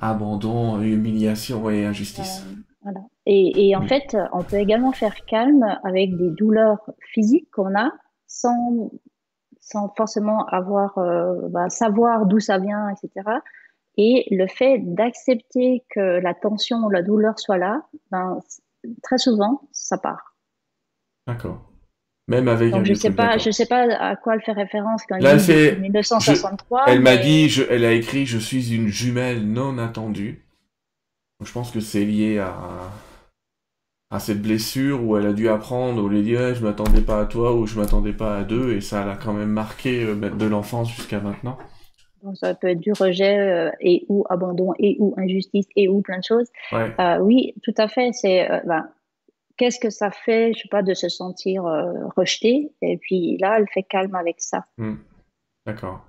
abandon, 0.00 0.80
humiliation 0.80 1.68
et 1.70 1.84
injustice. 1.84 2.42
Euh, 2.46 2.54
voilà. 2.82 3.00
Et, 3.26 3.68
et 3.68 3.76
en 3.76 3.86
fait, 3.86 4.16
on 4.32 4.42
peut 4.42 4.56
également 4.56 4.92
faire 4.92 5.14
calme 5.26 5.64
avec 5.84 6.16
des 6.16 6.30
douleurs 6.30 6.78
physiques 7.12 7.50
qu'on 7.52 7.74
a 7.78 7.90
sans, 8.26 8.90
sans 9.70 9.92
forcément 9.96 10.46
avoir, 10.46 10.96
euh, 10.98 11.34
bah, 11.50 11.68
savoir 11.68 12.26
d'où 12.26 12.40
ça 12.40 12.58
vient, 12.58 12.88
etc. 12.90 13.28
Et 13.96 14.26
le 14.30 14.46
fait 14.46 14.78
d'accepter 14.78 15.84
que 15.90 16.20
la 16.20 16.34
tension 16.34 16.78
ou 16.84 16.90
la 16.90 17.02
douleur 17.02 17.38
soit 17.38 17.58
là, 17.58 17.82
ben, 18.10 18.38
très 19.02 19.18
souvent, 19.18 19.68
ça 19.72 19.98
part. 19.98 20.36
D'accord. 21.26 21.60
Même 22.28 22.46
avec 22.48 22.70
Donc, 22.72 22.84
je 22.84 22.94
sais 22.94 23.10
pas, 23.10 23.38
je 23.38 23.50
sais 23.50 23.66
pas 23.66 23.82
à 23.94 24.14
quoi 24.16 24.34
elle 24.34 24.42
fait 24.42 24.52
référence 24.52 25.02
quand 25.08 25.18
Là, 25.18 25.34
il 25.34 25.40
c'est- 25.40 25.72
dit 25.76 25.80
1963. 25.80 26.84
Elle 26.86 27.00
m'a 27.00 27.16
mais- 27.16 27.22
dit, 27.22 27.48
je- 27.48 27.64
elle 27.68 27.84
a 27.84 27.92
écrit, 27.92 28.26
je 28.26 28.38
suis 28.38 28.74
une 28.74 28.88
jumelle 28.88 29.46
non 29.50 29.78
attendue. 29.78 30.44
Je 31.42 31.50
pense 31.52 31.70
que 31.70 31.80
c'est 31.80 32.04
lié 32.04 32.38
à, 32.38 32.52
à 34.10 34.20
cette 34.20 34.40
blessure 34.40 35.04
où 35.04 35.16
elle 35.16 35.26
a 35.26 35.32
dû 35.32 35.48
apprendre, 35.48 36.02
où 36.02 36.10
elle 36.10 36.18
a 36.18 36.22
dit, 36.22 36.36
Ouais, 36.36 36.54
je 36.54 36.64
m'attendais 36.64 37.02
pas 37.02 37.20
à 37.20 37.26
toi, 37.26 37.54
ou 37.54 37.66
je 37.66 37.78
m'attendais 37.78 38.12
pas 38.12 38.38
à 38.38 38.44
deux, 38.44 38.72
et 38.72 38.80
ça 38.80 39.04
l'a 39.04 39.16
quand 39.16 39.32
même 39.32 39.50
marqué 39.50 40.02
euh, 40.02 40.14
de 40.14 40.46
l'enfance 40.46 40.90
jusqu'à 40.90 41.20
maintenant. 41.20 41.58
Donc, 42.22 42.36
ça 42.36 42.54
peut 42.54 42.68
être 42.68 42.80
du 42.80 42.92
rejet 42.92 43.38
euh, 43.38 43.70
et 43.80 44.04
ou 44.08 44.24
abandon 44.28 44.72
et 44.78 44.96
ou 44.98 45.14
injustice 45.16 45.66
et 45.76 45.88
ou 45.88 46.00
plein 46.00 46.18
de 46.18 46.24
choses. 46.24 46.48
Ouais. 46.72 46.92
Euh, 46.98 47.18
oui, 47.18 47.54
tout 47.62 47.74
à 47.76 47.88
fait. 47.88 48.10
C'est 48.12 48.50
euh, 48.50 48.60
ben, 48.64 48.88
qu'est-ce 49.56 49.78
que 49.78 49.90
ça 49.90 50.10
fait, 50.10 50.52
je 50.54 50.62
sais 50.62 50.68
pas, 50.68 50.82
de 50.82 50.94
se 50.94 51.08
sentir 51.08 51.64
rejeté. 52.16 52.72
Et 52.82 52.96
puis 52.96 53.36
là, 53.38 53.58
elle 53.58 53.66
fait 53.72 53.82
calme 53.82 54.14
avec 54.14 54.36
ça. 54.38 54.66
Hmm. 54.78 54.96
D'accord. 55.66 56.04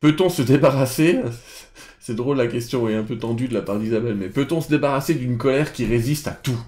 Peut-on 0.00 0.28
se 0.28 0.42
débarrasser? 0.42 1.20
C'est 2.00 2.14
drôle 2.14 2.36
la 2.36 2.48
question 2.48 2.86
est 2.90 2.94
un 2.94 3.02
peu 3.02 3.16
tendue 3.16 3.48
de 3.48 3.54
la 3.54 3.62
part 3.62 3.78
d'Isabelle, 3.78 4.14
mais 4.14 4.28
peut-on 4.28 4.60
se 4.60 4.68
débarrasser 4.68 5.14
d'une 5.14 5.38
colère 5.38 5.72
qui 5.72 5.86
résiste 5.86 6.28
à 6.28 6.32
tout? 6.32 6.58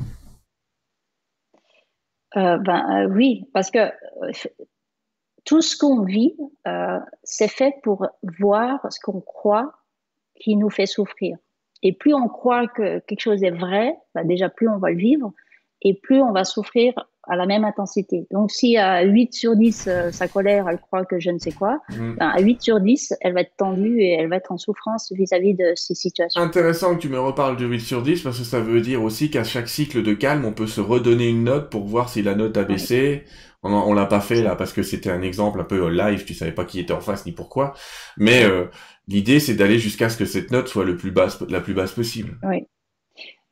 Euh, 2.36 2.58
ben 2.58 2.84
euh, 2.90 3.08
oui, 3.08 3.48
parce 3.54 3.70
que 3.70 3.78
euh, 3.78 4.32
tout 5.44 5.62
ce 5.62 5.76
qu'on 5.76 6.02
vit, 6.02 6.36
c'est 7.22 7.48
fait 7.48 7.76
pour 7.82 8.08
voir 8.40 8.80
ce 8.90 8.98
qu'on 9.00 9.20
croit 9.20 9.72
qui 10.34 10.56
nous 10.56 10.70
fait 10.70 10.86
souffrir. 10.86 11.38
Et 11.82 11.92
plus 11.92 12.14
on 12.14 12.28
croit 12.28 12.66
que 12.66 12.98
quelque 13.00 13.20
chose 13.20 13.44
est 13.44 13.50
vrai, 13.50 13.96
ben 14.14 14.26
déjà 14.26 14.48
plus 14.48 14.68
on 14.68 14.78
va 14.78 14.90
le 14.90 14.96
vivre, 14.96 15.32
et 15.82 15.94
plus 15.94 16.20
on 16.20 16.32
va 16.32 16.44
souffrir 16.44 16.92
à 17.28 17.36
la 17.36 17.46
même 17.46 17.64
intensité. 17.64 18.26
Donc 18.30 18.50
si 18.50 18.76
à 18.76 19.02
8 19.02 19.32
sur 19.34 19.56
10, 19.56 19.86
euh, 19.88 20.10
sa 20.12 20.28
colère, 20.28 20.68
elle 20.68 20.78
croit 20.78 21.04
que 21.04 21.18
je 21.18 21.30
ne 21.30 21.38
sais 21.38 21.52
quoi, 21.52 21.80
Hmm. 21.90 22.14
ben, 22.18 22.28
à 22.28 22.40
8 22.40 22.62
sur 22.62 22.80
10, 22.80 23.14
elle 23.20 23.34
va 23.34 23.40
être 23.40 23.56
tendue 23.56 24.00
et 24.00 24.12
elle 24.12 24.28
va 24.28 24.36
être 24.36 24.52
en 24.52 24.58
souffrance 24.58 25.12
vis-à-vis 25.12 25.54
de 25.54 25.72
ces 25.74 25.94
situations. 25.94 26.40
Intéressant 26.40 26.94
que 26.94 27.00
tu 27.00 27.08
me 27.08 27.18
reparles 27.20 27.56
de 27.56 27.66
8 27.66 27.80
sur 27.80 28.02
10 28.02 28.22
parce 28.22 28.38
que 28.38 28.44
ça 28.44 28.60
veut 28.60 28.80
dire 28.80 29.02
aussi 29.02 29.30
qu'à 29.30 29.44
chaque 29.44 29.68
cycle 29.68 30.02
de 30.02 30.14
calme, 30.14 30.44
on 30.44 30.52
peut 30.52 30.66
se 30.66 30.80
redonner 30.80 31.28
une 31.28 31.44
note 31.44 31.70
pour 31.70 31.84
voir 31.84 32.08
si 32.08 32.22
la 32.22 32.34
note 32.34 32.56
a 32.56 32.64
baissé. 32.64 33.24
On, 33.62 33.72
on 33.72 33.94
l'a 33.94 34.06
pas 34.06 34.20
fait 34.20 34.42
là 34.42 34.54
parce 34.54 34.72
que 34.72 34.82
c'était 34.82 35.10
un 35.10 35.22
exemple 35.22 35.60
un 35.60 35.64
peu 35.64 35.88
live, 35.88 36.24
tu 36.24 36.34
savais 36.34 36.52
pas 36.52 36.64
qui 36.64 36.78
était 36.78 36.92
en 36.92 37.00
face 37.00 37.26
ni 37.26 37.32
pourquoi. 37.32 37.74
Mais 38.16 38.44
euh, 38.44 38.66
l'idée 39.08 39.40
c'est 39.40 39.54
d'aller 39.54 39.78
jusqu'à 39.78 40.08
ce 40.08 40.16
que 40.16 40.24
cette 40.24 40.50
note 40.50 40.68
soit 40.68 40.84
le 40.84 40.96
plus 40.96 41.10
basse, 41.10 41.40
la 41.48 41.60
plus 41.60 41.74
basse 41.74 41.92
possible. 41.92 42.38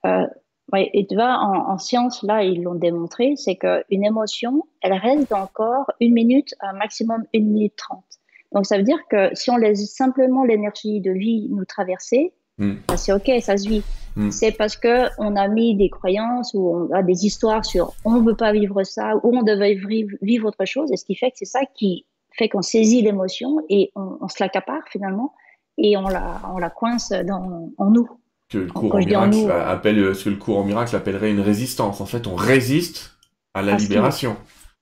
Euh, 0.07 0.27
oui, 0.73 0.89
et 0.93 1.07
tu 1.07 1.15
vois, 1.15 1.39
en, 1.39 1.73
en 1.73 1.79
science, 1.79 2.23
là, 2.23 2.43
ils 2.43 2.63
l'ont 2.63 2.75
démontré, 2.75 3.35
c'est 3.37 3.57
qu'une 3.57 4.05
émotion, 4.05 4.65
elle 4.83 4.95
reste 4.95 5.33
encore 5.33 5.91
une 6.01 6.15
minute, 6.15 6.55
un 6.61 6.73
maximum 6.73 7.25
une 7.33 7.53
minute 7.53 7.77
trente. 7.77 8.05
Donc, 8.53 8.67
ça 8.67 8.79
veut 8.79 8.85
dire 8.85 9.01
que 9.11 9.35
si 9.35 9.51
on 9.51 9.57
laisse 9.57 9.85
simplement 9.95 10.45
l'énergie 10.45 11.01
de 11.01 11.11
vie 11.11 11.49
nous 11.51 11.65
traverser, 11.65 12.33
Mm. 12.59 12.75
ben, 12.87 12.97
c'est 12.97 13.13
OK, 13.13 13.31
ça 13.41 13.57
se 13.57 13.69
vit. 13.69 13.83
Mm. 14.17 14.31
C'est 14.31 14.53
parce 14.53 14.77
que 14.77 15.09
on 15.19 15.35
a 15.37 15.49
mis 15.49 15.77
des 15.77 15.91
croyances 15.91 16.55
ou 16.55 16.69
on 16.69 16.95
a 16.95 17.03
des 17.03 17.27
histoires 17.27 17.65
sur 17.65 17.95
on 18.05 18.21
ne 18.21 18.27
veut 18.27 18.37
pas 18.37 18.53
vivre 18.53 18.85
ça 18.85 19.17
ou 19.23 19.37
on 19.37 19.43
devait 19.43 19.75
vivre, 19.75 20.17
vivre 20.23 20.49
autre 20.49 20.65
chose. 20.65 20.93
Et 20.93 20.97
ce 20.97 21.05
qui 21.05 21.17
fait 21.17 21.31
que 21.31 21.39
c'est 21.39 21.45
ça 21.45 21.61
qui 21.75 22.07
fait 22.33 22.49
qu'on 22.49 22.63
saisit 22.63 23.03
l'émotion 23.03 23.59
et 23.69 23.91
on, 23.97 24.19
on 24.21 24.29
se 24.29 24.37
l'accapare 24.41 24.83
finalement 24.91 25.35
et 25.79 25.97
on 25.97 26.09
la, 26.09 26.41
on 26.53 26.59
la 26.59 26.71
coince 26.71 27.11
dans, 27.11 27.73
en 27.77 27.91
nous. 27.91 28.09
Que 28.55 28.65
le 28.65 28.73
cours 28.73 28.95
en 28.95 28.99
miracle 28.99 29.37
nous, 29.37 29.49
euh, 29.49 29.67
appelle, 29.73 30.15
ce 30.15 30.25
que 30.25 30.31
le 30.31 30.37
cours 30.37 30.59
en 30.59 30.65
miracle 30.65 30.95
appellerait 30.97 31.31
une 31.31 31.41
résistance. 31.41 32.01
En 32.01 32.07
fait, 32.07 32.27
on 32.27 32.35
résiste 32.35 33.17
à 33.55 33.63
la 33.63 33.75
À 33.75 33.77
qui- 33.77 33.83
libération, 33.83 34.37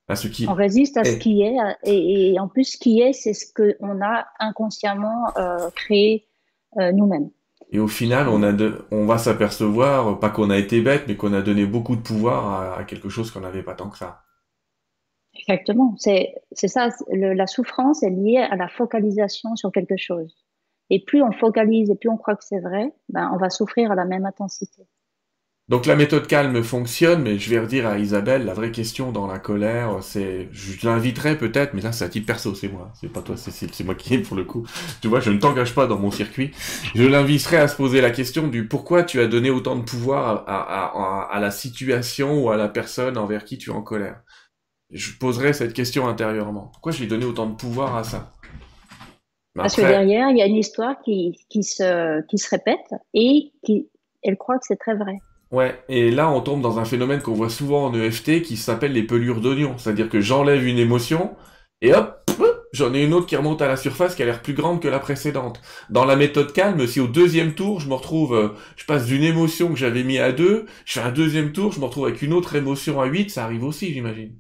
à 0.08 0.16
ce 0.16 0.28
qui. 0.28 0.46
On 0.48 0.54
résiste 0.54 0.96
à 0.96 1.04
ce 1.04 1.16
qui 1.16 1.42
est, 1.42 1.56
et, 1.84 2.32
et 2.34 2.40
en 2.40 2.48
plus, 2.48 2.64
ce 2.64 2.78
qui 2.78 3.00
est, 3.00 3.12
c'est 3.12 3.34
ce 3.34 3.46
qu'on 3.52 4.00
a 4.02 4.26
inconsciemment 4.38 5.24
euh, 5.38 5.70
créé 5.74 6.26
euh, 6.78 6.92
nous-mêmes. 6.92 7.30
Et 7.74 7.78
au 7.78 7.88
final, 7.88 8.28
on 8.28 8.42
a 8.42 8.52
de, 8.52 8.84
on 8.90 9.06
va 9.06 9.16
s'apercevoir, 9.16 10.18
pas 10.20 10.28
qu'on 10.28 10.50
a 10.50 10.58
été 10.58 10.80
bête, 10.82 11.04
mais 11.08 11.16
qu'on 11.16 11.32
a 11.32 11.40
donné 11.40 11.64
beaucoup 11.64 11.96
de 11.96 12.02
pouvoir 12.02 12.48
à, 12.48 12.78
à 12.80 12.84
quelque 12.84 13.08
chose 13.08 13.30
qu'on 13.30 13.40
n'avait 13.40 13.62
pas 13.62 13.74
tant 13.74 13.88
que 13.88 13.96
ça. 13.96 14.20
Exactement. 15.34 15.94
C'est 15.98 16.34
ça. 16.68 16.90
le- 17.10 17.32
la 17.32 17.46
souffrance 17.46 18.02
est 18.02 18.10
liée 18.10 18.36
à 18.50 18.56
la 18.56 18.68
focalisation 18.68 19.56
sur 19.56 19.72
quelque 19.72 19.96
chose. 19.96 20.41
Et 20.94 21.02
plus 21.02 21.22
on 21.22 21.32
focalise 21.32 21.90
et 21.90 21.94
plus 21.94 22.10
on 22.10 22.18
croit 22.18 22.36
que 22.36 22.44
c'est 22.44 22.60
vrai, 22.60 22.92
ben, 23.08 23.30
on 23.32 23.38
va 23.38 23.48
souffrir 23.48 23.90
à 23.90 23.94
la 23.94 24.04
même 24.04 24.26
intensité. 24.26 24.82
Donc 25.68 25.86
la 25.86 25.96
méthode 25.96 26.26
calme 26.26 26.62
fonctionne, 26.62 27.22
mais 27.22 27.38
je 27.38 27.48
vais 27.48 27.58
redire 27.58 27.86
à 27.86 27.98
Isabelle, 27.98 28.44
la 28.44 28.52
vraie 28.52 28.72
question 28.72 29.10
dans 29.10 29.26
la 29.26 29.38
colère, 29.38 30.02
c'est, 30.02 30.48
je 30.52 30.86
l'inviterai 30.86 31.38
peut-être, 31.38 31.72
mais 31.72 31.80
là 31.80 31.92
c'est 31.92 32.04
à 32.04 32.10
titre 32.10 32.26
perso, 32.26 32.54
c'est 32.54 32.68
moi, 32.68 32.92
c'est 33.00 33.10
pas 33.10 33.22
toi 33.22 33.38
Cécile, 33.38 33.70
c'est 33.72 33.84
moi 33.84 33.94
qui 33.94 34.12
ai 34.12 34.18
pour 34.18 34.36
le 34.36 34.44
coup. 34.44 34.66
Tu 35.00 35.08
vois, 35.08 35.20
je 35.20 35.30
ne 35.30 35.38
t'engage 35.38 35.74
pas 35.74 35.86
dans 35.86 35.98
mon 35.98 36.10
circuit. 36.10 36.50
Je 36.94 37.04
l'inviterai 37.04 37.56
à 37.56 37.68
se 37.68 37.76
poser 37.76 38.02
la 38.02 38.10
question 38.10 38.48
du 38.48 38.68
pourquoi 38.68 39.02
tu 39.02 39.18
as 39.20 39.28
donné 39.28 39.48
autant 39.48 39.76
de 39.76 39.84
pouvoir 39.84 40.44
à, 40.46 41.32
à, 41.32 41.40
la 41.40 41.50
situation 41.50 42.44
ou 42.44 42.50
à 42.50 42.58
la 42.58 42.68
personne 42.68 43.16
envers 43.16 43.46
qui 43.46 43.56
tu 43.56 43.70
es 43.70 43.72
en 43.72 43.80
colère. 43.80 44.20
Je 44.90 45.12
poserai 45.12 45.54
cette 45.54 45.72
question 45.72 46.06
intérieurement. 46.06 46.68
Pourquoi 46.70 46.92
j'ai 46.92 47.06
donné 47.06 47.24
autant 47.24 47.46
de 47.46 47.54
pouvoir 47.54 47.96
à 47.96 48.04
ça? 48.04 48.34
Parce 49.54 49.76
que 49.76 49.82
derrière, 49.82 50.30
il 50.30 50.38
y 50.38 50.42
a 50.42 50.46
une 50.46 50.56
histoire 50.56 51.00
qui, 51.02 51.38
qui, 51.50 51.62
se, 51.62 52.22
qui 52.26 52.38
se 52.38 52.48
répète 52.48 52.94
et 53.12 53.52
qui, 53.62 53.88
elle 54.22 54.36
croit 54.36 54.58
que 54.58 54.66
c'est 54.66 54.78
très 54.78 54.94
vrai. 54.94 55.18
Ouais, 55.50 55.78
et 55.90 56.10
là 56.10 56.30
on 56.30 56.40
tombe 56.40 56.62
dans 56.62 56.78
un 56.78 56.86
phénomène 56.86 57.20
qu'on 57.20 57.34
voit 57.34 57.50
souvent 57.50 57.84
en 57.84 57.94
EFT 57.94 58.40
qui 58.40 58.56
s'appelle 58.56 58.92
les 58.92 59.02
pelures 59.02 59.42
d'oignon. 59.42 59.76
C'est-à-dire 59.76 60.08
que 60.08 60.20
j'enlève 60.20 60.66
une 60.66 60.78
émotion 60.78 61.36
et 61.82 61.92
hop, 61.92 62.30
j'en 62.72 62.94
ai 62.94 63.02
une 63.04 63.12
autre 63.12 63.26
qui 63.26 63.36
remonte 63.36 63.60
à 63.60 63.68
la 63.68 63.76
surface 63.76 64.14
qui 64.14 64.22
a 64.22 64.24
l'air 64.24 64.40
plus 64.40 64.54
grande 64.54 64.80
que 64.80 64.88
la 64.88 64.98
précédente. 64.98 65.60
Dans 65.90 66.06
la 66.06 66.16
méthode 66.16 66.54
calme, 66.54 66.86
si 66.86 67.00
au 67.00 67.06
deuxième 67.06 67.54
tour 67.54 67.80
je 67.80 67.88
me 67.88 67.94
retrouve, 67.94 68.34
euh, 68.34 68.48
je 68.76 68.86
passe 68.86 69.04
d'une 69.04 69.22
émotion 69.22 69.68
que 69.68 69.76
j'avais 69.76 70.04
mis 70.04 70.18
à 70.18 70.32
2, 70.32 70.64
je 70.86 70.92
fais 70.92 71.04
un 71.04 71.12
deuxième 71.12 71.52
tour, 71.52 71.72
je 71.72 71.80
me 71.80 71.84
retrouve 71.84 72.06
avec 72.06 72.22
une 72.22 72.32
autre 72.32 72.56
émotion 72.56 72.98
à 73.02 73.04
8, 73.04 73.30
ça 73.30 73.44
arrive 73.44 73.64
aussi 73.64 73.92
j'imagine. 73.92 74.34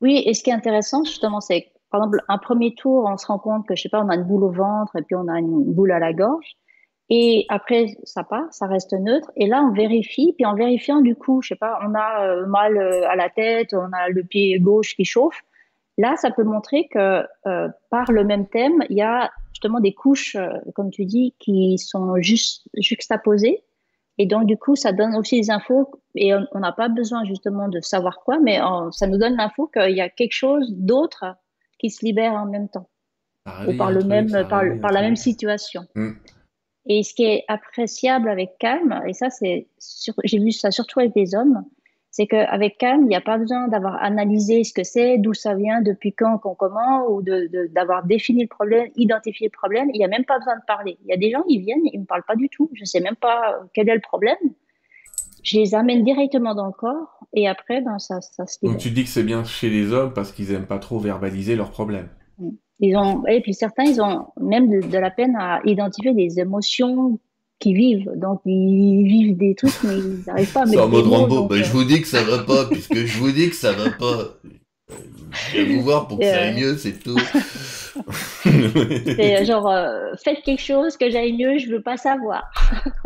Oui, 0.00 0.24
et 0.26 0.34
ce 0.34 0.42
qui 0.42 0.50
est 0.50 0.54
intéressant, 0.54 1.04
justement, 1.04 1.40
c'est 1.40 1.68
par 1.96 2.04
exemple, 2.04 2.22
un 2.28 2.36
premier 2.36 2.74
tour, 2.74 3.06
on 3.06 3.16
se 3.16 3.26
rend 3.26 3.38
compte 3.38 3.66
que, 3.66 3.74
je 3.74 3.82
sais 3.82 3.88
pas, 3.88 4.02
on 4.02 4.08
a 4.10 4.16
une 4.16 4.24
boule 4.24 4.44
au 4.44 4.50
ventre 4.50 4.94
et 4.96 5.02
puis 5.02 5.14
on 5.14 5.28
a 5.28 5.38
une 5.38 5.72
boule 5.72 5.92
à 5.92 5.98
la 5.98 6.12
gorge. 6.12 6.56
Et 7.08 7.46
après, 7.48 7.96
ça 8.04 8.22
part, 8.22 8.52
ça 8.52 8.66
reste 8.66 8.92
neutre. 8.92 9.30
Et 9.34 9.46
là, 9.46 9.62
on 9.62 9.72
vérifie. 9.72 10.34
Puis 10.36 10.44
en 10.44 10.54
vérifiant, 10.54 11.00
du 11.00 11.14
coup, 11.14 11.40
je 11.40 11.48
sais 11.48 11.56
pas, 11.56 11.78
on 11.86 11.94
a 11.94 12.26
euh, 12.26 12.46
mal 12.46 12.76
euh, 12.76 13.08
à 13.08 13.16
la 13.16 13.30
tête, 13.30 13.72
on 13.72 13.92
a 13.92 14.10
le 14.10 14.24
pied 14.24 14.58
gauche 14.58 14.94
qui 14.94 15.06
chauffe. 15.06 15.40
Là, 15.96 16.16
ça 16.16 16.30
peut 16.30 16.42
montrer 16.42 16.86
que 16.88 17.24
euh, 17.46 17.68
par 17.88 18.12
le 18.12 18.24
même 18.24 18.46
thème, 18.46 18.82
il 18.90 18.96
y 18.98 19.02
a 19.02 19.30
justement 19.52 19.80
des 19.80 19.94
couches, 19.94 20.36
comme 20.74 20.90
tu 20.90 21.06
dis, 21.06 21.34
qui 21.38 21.78
sont 21.78 22.16
juste 22.20 22.68
juxtaposées. 22.76 23.62
Et 24.18 24.26
donc, 24.26 24.44
du 24.44 24.58
coup, 24.58 24.76
ça 24.76 24.92
donne 24.92 25.16
aussi 25.16 25.40
des 25.40 25.50
infos. 25.50 25.90
Et 26.14 26.34
on 26.34 26.58
n'a 26.58 26.72
pas 26.72 26.88
besoin 26.88 27.24
justement 27.24 27.68
de 27.68 27.80
savoir 27.80 28.18
quoi, 28.18 28.38
mais 28.38 28.58
ça 28.90 29.06
nous 29.06 29.16
donne 29.16 29.36
l'info 29.36 29.70
qu'il 29.72 29.96
y 29.96 30.02
a 30.02 30.10
quelque 30.10 30.34
chose 30.34 30.70
d'autre 30.74 31.24
qui 31.78 31.90
se 31.90 32.04
libère 32.04 32.32
en 32.32 32.46
même 32.46 32.68
temps 32.68 32.88
ou 33.68 33.76
par 33.76 33.90
le 33.90 34.00
truc, 34.00 34.10
même 34.10 34.28
ça 34.28 34.44
par, 34.44 34.64
la 34.64 35.00
même 35.02 35.16
situation. 35.16 35.82
Mm. 35.94 36.12
Et 36.88 37.02
ce 37.02 37.14
qui 37.14 37.24
est 37.24 37.44
appréciable 37.48 38.28
avec 38.28 38.58
calme, 38.58 39.02
et 39.06 39.12
ça 39.12 39.30
c'est 39.30 39.68
sur- 39.78 40.14
j'ai 40.24 40.38
vu 40.38 40.52
ça 40.52 40.70
surtout 40.70 41.00
avec 41.00 41.14
des 41.14 41.34
hommes, 41.34 41.64
c'est 42.10 42.26
qu'avec 42.26 42.78
calme, 42.78 43.02
il 43.02 43.08
n'y 43.08 43.16
a 43.16 43.20
pas 43.20 43.36
besoin 43.36 43.68
d'avoir 43.68 44.02
analysé 44.02 44.64
ce 44.64 44.72
que 44.72 44.84
c'est, 44.84 45.18
d'où 45.18 45.34
ça 45.34 45.54
vient, 45.54 45.82
depuis 45.82 46.14
quand, 46.14 46.38
quand, 46.38 46.54
comment, 46.54 47.06
ou 47.10 47.20
de, 47.20 47.48
de- 47.52 47.66
d'avoir 47.66 48.04
défini 48.04 48.42
le 48.42 48.48
problème, 48.48 48.88
identifié 48.96 49.48
le 49.48 49.56
problème. 49.56 49.90
Il 49.92 49.98
n'y 49.98 50.04
a 50.04 50.08
même 50.08 50.24
pas 50.24 50.38
besoin 50.38 50.56
de 50.56 50.64
parler. 50.66 50.96
Il 51.04 51.10
y 51.10 51.12
a 51.12 51.18
des 51.18 51.30
gens, 51.30 51.44
ils 51.46 51.60
viennent, 51.60 51.84
ils 51.92 51.96
ne 51.96 52.00
me 52.02 52.06
parlent 52.06 52.24
pas 52.26 52.36
du 52.36 52.48
tout. 52.48 52.70
Je 52.72 52.80
ne 52.80 52.86
sais 52.86 53.00
même 53.00 53.16
pas 53.16 53.58
quel 53.74 53.90
est 53.90 53.94
le 53.94 54.00
problème. 54.00 54.38
Je 55.46 55.60
les 55.60 55.76
amène 55.76 56.02
directement 56.02 56.56
dans 56.56 56.66
le 56.66 56.72
corps 56.72 57.20
et 57.32 57.46
après, 57.46 57.80
ben, 57.80 58.00
ça, 58.00 58.20
ça 58.20 58.46
se 58.46 58.58
libère. 58.60 58.72
Donc 58.72 58.80
tu 58.80 58.90
dis 58.90 59.04
que 59.04 59.08
c'est 59.08 59.22
bien 59.22 59.44
chez 59.44 59.70
les 59.70 59.92
hommes 59.92 60.12
parce 60.12 60.32
qu'ils 60.32 60.50
aiment 60.52 60.66
pas 60.66 60.80
trop 60.80 60.98
verbaliser 60.98 61.54
leurs 61.54 61.70
problèmes. 61.70 62.08
Ils 62.80 62.96
ont, 62.96 63.24
et 63.26 63.40
puis 63.40 63.54
certains, 63.54 63.84
ils 63.84 64.02
ont 64.02 64.26
même 64.40 64.68
de, 64.68 64.84
de 64.84 64.98
la 64.98 65.10
peine 65.12 65.36
à 65.38 65.60
identifier 65.64 66.12
des 66.14 66.40
émotions 66.40 67.20
qu'ils 67.60 67.76
vivent. 67.76 68.10
Donc, 68.16 68.40
ils 68.44 69.04
vivent 69.04 69.36
des 69.36 69.54
trucs, 69.54 69.82
mais 69.84 69.96
ils 69.96 70.24
n'arrivent 70.26 70.52
pas 70.52 70.62
à 70.62 70.66
C'est 70.66 70.72
mettre 70.72 70.82
en 70.82 70.88
mode 70.88 71.06
Rambo. 71.06 71.34
donc, 71.42 71.52
euh, 71.52 71.62
je 71.62 71.70
vous 71.70 71.84
dis 71.84 72.00
que 72.00 72.08
ça 72.08 72.24
va 72.24 72.42
pas, 72.42 72.66
puisque 72.66 72.96
je 72.96 73.18
vous 73.18 73.30
dis 73.30 73.48
que 73.48 73.56
ça 73.56 73.72
va 73.72 73.90
pas. 73.90 74.40
Je 75.52 75.58
vais 75.58 75.74
vous 75.74 75.82
voir 75.82 76.08
pour 76.08 76.18
que 76.18 76.24
ça 76.24 76.42
aille 76.42 76.60
mieux, 76.60 76.76
c'est 76.76 76.98
tout. 76.98 77.18
c'est 78.44 79.44
genre, 79.44 79.70
euh, 79.70 80.12
faites 80.22 80.42
quelque 80.42 80.62
chose, 80.62 80.96
que 80.96 81.08
j'aille 81.08 81.36
mieux, 81.36 81.58
je 81.58 81.70
veux 81.70 81.82
pas 81.82 81.96
savoir. 81.96 82.50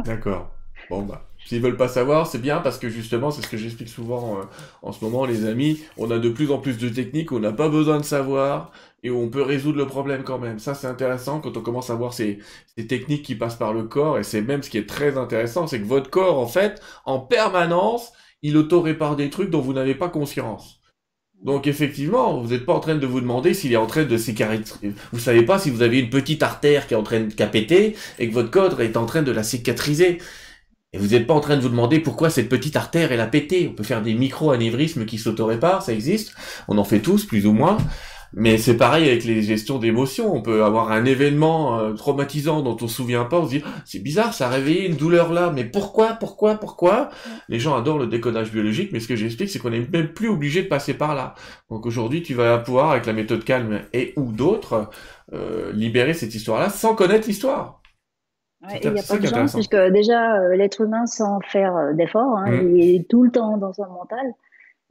D'accord. 0.05 0.51
Bon, 0.89 1.03
bah. 1.03 1.30
S'ils 1.51 1.61
veulent 1.61 1.77
pas 1.77 1.89
savoir, 1.89 2.29
c'est 2.29 2.39
bien 2.39 2.59
parce 2.61 2.79
que 2.79 2.89
justement, 2.89 3.33
c'est 3.33 3.43
ce 3.43 3.49
que 3.49 3.57
j'explique 3.57 3.89
souvent 3.89 4.39
euh, 4.39 4.43
en 4.83 4.93
ce 4.93 5.05
moment, 5.05 5.27
les 5.27 5.47
amis. 5.47 5.81
On 5.97 6.09
a 6.13 6.21
de 6.21 6.29
plus 6.29 6.53
en 6.53 6.59
plus 6.59 6.79
de 6.79 6.89
techniques, 6.89 7.33
on 7.33 7.41
n'a 7.41 7.51
pas 7.51 7.69
besoin 7.69 7.99
de 7.99 8.05
savoir 8.05 8.71
et 9.03 9.11
on 9.11 9.29
peut 9.29 9.43
résoudre 9.43 9.77
le 9.77 9.87
problème 9.89 10.23
quand 10.23 10.39
même. 10.39 10.61
Ça, 10.61 10.75
c'est 10.75 10.87
intéressant 10.87 11.41
quand 11.41 11.57
on 11.57 11.61
commence 11.61 11.91
à 11.91 11.97
voir 11.97 12.15
ces, 12.15 12.39
ces 12.79 12.87
techniques 12.87 13.25
qui 13.25 13.35
passent 13.35 13.57
par 13.57 13.73
le 13.73 13.83
corps 13.83 14.17
et 14.17 14.23
c'est 14.23 14.43
même 14.43 14.63
ce 14.63 14.71
qui 14.71 14.79
est 14.79 14.89
très 14.89 15.19
intéressant, 15.19 15.67
c'est 15.67 15.81
que 15.81 15.87
votre 15.87 16.09
corps, 16.09 16.39
en 16.39 16.47
fait, 16.47 16.81
en 17.05 17.19
permanence, 17.19 18.13
il 18.43 18.57
auto-répare 18.57 19.17
des 19.17 19.29
trucs 19.29 19.51
dont 19.51 19.61
vous 19.61 19.73
n'avez 19.73 19.97
pas 19.97 20.09
conscience. 20.09 20.81
Donc 21.43 21.67
effectivement, 21.67 22.41
vous 22.41 22.51
n'êtes 22.51 22.65
pas 22.65 22.75
en 22.75 22.81
train 22.81 22.95
de 22.95 23.07
vous 23.09 23.21
demander 23.21 23.55
s'il 23.55 23.73
est 23.73 23.77
en 23.77 23.89
train 23.89 24.05
de 24.05 24.17
cicatriser. 24.17 24.93
Vous 25.13 25.19
savez 25.19 25.43
pas 25.43 25.59
si 25.59 25.71
vous 25.71 25.83
avez 25.83 25.99
une 25.99 26.11
petite 26.11 26.45
artère 26.45 26.87
qui 26.87 26.95
est 26.95 26.97
en 26.97 27.03
train 27.03 27.23
de 27.23 27.47
péter 27.47 27.97
et 28.21 28.29
que 28.29 28.35
votre 28.35 28.51
corps 28.53 28.81
est 28.81 28.97
en 28.97 29.07
train 29.07 29.23
de 29.23 29.33
la 29.33 29.43
cicatriser. 29.43 30.19
Et 30.93 30.99
vous 30.99 31.09
n'êtes 31.09 31.27
pas 31.27 31.35
en 31.35 31.41
train 31.41 31.57
de 31.57 31.63
vous 31.63 31.69
demander 31.69 32.01
pourquoi 32.01 32.31
cette 32.31 32.49
petite 32.49 32.75
artère 32.75 33.13
elle 33.13 33.21
a 33.21 33.27
pété. 33.27 33.69
On 33.71 33.75
peut 33.75 33.85
faire 33.85 34.03
des 34.03 34.15
micro-anévrismes 34.15 35.05
qui 35.05 35.19
s'auto-réparent, 35.19 35.83
ça 35.83 35.93
existe. 35.93 36.35
On 36.67 36.79
en 36.79 36.85
fait 36.85 37.01
tous, 37.01 37.25
plus 37.27 37.47
ou 37.47 37.53
moins. 37.53 37.79
Mais 38.33 38.59
c'est 38.59 38.77
pareil 38.77 39.09
avec 39.09 39.25
les 39.25 39.43
gestions 39.43 39.79
d'émotions. 39.79 40.35
On 40.35 40.41
peut 40.41 40.65
avoir 40.65 40.93
un 40.93 41.05
événement 41.05 41.79
euh, 41.79 41.93
traumatisant 41.95 42.63
dont 42.63 42.77
on 42.81 42.89
se 42.89 42.97
souvient 42.97 43.25
pas. 43.25 43.39
On 43.39 43.45
se 43.45 43.51
dit 43.51 43.63
ah, 43.65 43.71
c'est 43.85 43.99
bizarre, 44.01 44.35
ça 44.35 44.47
a 44.47 44.51
réveillé 44.51 44.87
une 44.87 44.97
douleur 44.97 45.33
là. 45.33 45.53
Mais 45.55 45.65
pourquoi, 45.65 46.15
pourquoi, 46.15 46.55
pourquoi? 46.57 47.11
Les 47.49 47.59
gens 47.59 47.77
adorent 47.77 47.99
le 47.99 48.07
décodage 48.07 48.53
biologique, 48.53 48.91
mais 48.93 49.01
ce 49.01 49.09
que 49.09 49.17
j'explique, 49.17 49.51
c'est 49.51 49.59
qu'on 49.59 49.71
n'est 49.71 49.87
même 49.93 50.09
plus 50.09 50.29
obligé 50.29 50.63
de 50.63 50.69
passer 50.69 50.95
par 50.95 51.15
là. 51.15 51.35
Donc 51.71 51.87
aujourd'hui, 51.87 52.23
tu 52.23 52.35
vas 52.35 52.59
pouvoir 52.59 52.91
avec 52.93 53.07
la 53.07 53.13
méthode 53.13 53.45
calme 53.45 53.83
et 53.93 54.13
ou 54.17 54.31
d'autres 54.33 54.91
euh, 55.33 55.73
libérer 55.73 56.15
cette 56.15 56.35
histoire-là 56.35 56.71
sans 56.71 56.95
connaître 56.95 57.27
l'histoire. 57.27 57.80
Il 58.63 58.93
n'y 58.93 59.01
a 59.01 59.03
pas 59.03 59.19
de 59.19 59.27
chance, 59.27 59.55
puisque 59.55 59.77
déjà, 59.77 60.41
euh, 60.41 60.57
l'être 60.57 60.83
humain, 60.83 61.07
sans 61.07 61.41
faire 61.41 61.95
d'efforts, 61.95 62.37
hein, 62.39 62.51
mmh. 62.51 62.77
il 62.77 62.95
est 62.97 63.09
tout 63.09 63.23
le 63.25 63.31
temps 63.31 63.57
dans 63.57 63.73
son 63.73 63.87
mental. 63.87 64.35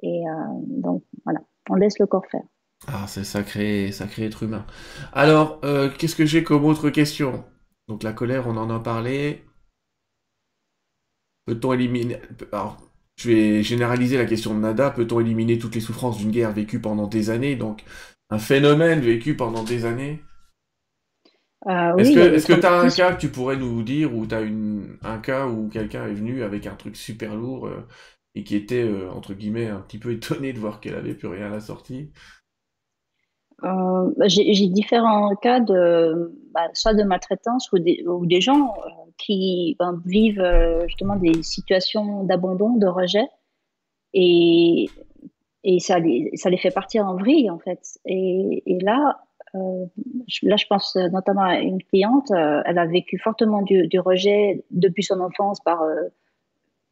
Et 0.02 0.24
donc, 0.66 1.04
voilà, 1.26 1.42
on 1.70 1.76
laisse 1.76 2.00
le 2.00 2.08
corps 2.08 2.26
faire. 2.32 2.44
Ah, 2.88 3.06
c'est 3.08 3.26
sacré, 3.26 3.92
sacré 3.92 4.24
être 4.26 4.44
humain. 4.44 4.66
Alors, 5.12 5.60
euh, 5.66 5.90
qu'est-ce 5.90 6.16
que 6.16 6.26
j'ai 6.26 6.44
comme 6.44 6.64
autre 6.64 6.90
question? 6.90 7.44
Donc 7.90 8.04
la 8.04 8.14
colère, 8.14 8.48
on 8.48 8.56
en 8.56 8.70
a 8.70 8.80
parlé. 8.80 9.44
Peut-on 11.46 11.74
éliminer... 11.74 12.22
Alors, 12.54 12.78
je 13.18 13.30
vais 13.30 13.64
généraliser 13.64 14.18
la 14.18 14.26
question 14.26 14.54
de 14.54 14.60
Nada. 14.60 14.92
Peut-on 14.92 15.20
éliminer 15.20 15.58
toutes 15.60 15.76
les 15.76 15.82
souffrances 15.82 16.18
d'une 16.18 16.32
guerre 16.32 16.54
vécue 16.54 16.80
pendant 16.80 17.08
des 17.08 17.30
années? 17.30 17.58
Donc, 17.58 17.84
un 18.30 18.40
phénomène 18.40 19.02
vécu 19.02 19.36
pendant 19.36 19.64
des 19.64 19.84
années? 19.84 20.24
Euh, 21.68 21.96
Est-ce 21.98 22.48
que 22.48 22.54
tu 22.60 22.66
as 22.66 22.80
un 22.80 22.90
cas 22.90 23.14
que 23.14 23.22
tu 23.22 23.30
pourrais 23.30 23.58
nous 23.58 23.84
dire 23.84 24.16
où 24.16 24.26
tu 24.26 24.36
as 24.36 24.42
une, 24.42 24.98
un 25.04 25.18
cas 25.20 25.48
où 25.48 25.68
quelqu'un 25.70 26.08
est 26.08 26.14
venu 26.14 26.44
avec 26.44 26.68
un 26.68 26.76
truc 26.76 26.96
super 26.96 27.36
lourd 27.36 27.68
euh, 27.68 27.86
et 28.36 28.44
qui 28.44 28.56
était, 28.56 28.90
entre 29.12 29.34
guillemets, 29.34 29.68
un 29.68 29.82
petit 29.82 30.00
peu 30.00 30.12
étonné 30.14 30.54
de 30.54 30.60
voir 30.60 30.80
qu'elle 30.80 30.96
avait 30.96 31.16
plus 31.16 31.28
rien 31.28 31.48
à 31.48 31.50
la 31.50 31.60
sortie? 31.60 32.12
Euh, 33.64 34.12
j'ai 34.28 34.68
différents 34.68 35.36
cas 35.36 35.60
de 35.60 36.34
bah, 36.54 36.70
soit 36.74 36.94
de 36.94 37.04
maltraitance 37.04 37.72
ou 37.74 37.80
des, 37.80 38.04
ou 38.08 38.26
des 38.26 38.40
gens 38.40 38.74
euh, 38.86 38.90
qui 39.18 39.76
ben, 39.80 40.02
vivent 40.06 40.40
euh, 40.40 40.88
justement 40.88 41.18
des 41.18 41.44
situations 41.44 42.24
d'abandon, 42.24 42.78
de 42.78 42.88
rejet, 42.88 43.28
et, 44.14 44.90
et 45.64 45.80
ça, 45.80 46.00
les, 46.00 46.32
ça 46.36 46.50
les 46.50 46.58
fait 46.58 46.72
partir 46.72 47.06
en 47.06 47.18
vrille 47.18 47.50
en 47.50 47.60
fait. 47.60 48.00
Et, 48.06 48.64
et 48.66 48.80
là, 48.80 49.20
là, 49.54 50.56
je 50.58 50.66
pense 50.68 50.96
notamment 50.96 51.44
à 51.44 51.60
une 51.60 51.82
cliente, 51.84 52.32
elle 52.32 52.78
a 52.78 52.86
vécu 52.86 53.18
fortement 53.18 53.62
du, 53.62 54.00
rejet 54.00 54.64
depuis 54.72 55.04
son 55.04 55.20
enfance 55.20 55.60
par 55.62 55.82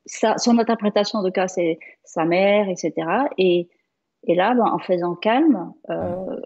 sa, 0.08 0.38
son 0.38 0.58
interprétation 0.58 1.22
de 1.22 1.30
cas, 1.30 1.48
c'est 1.48 1.80
sa 2.04 2.26
mère, 2.26 2.68
etc. 2.70 2.94
Et, 3.38 3.70
là, 4.28 4.54
ben, 4.54 4.66
en 4.66 4.80
faisant 4.80 5.16
calme, 5.16 5.74
euh, 5.90 6.42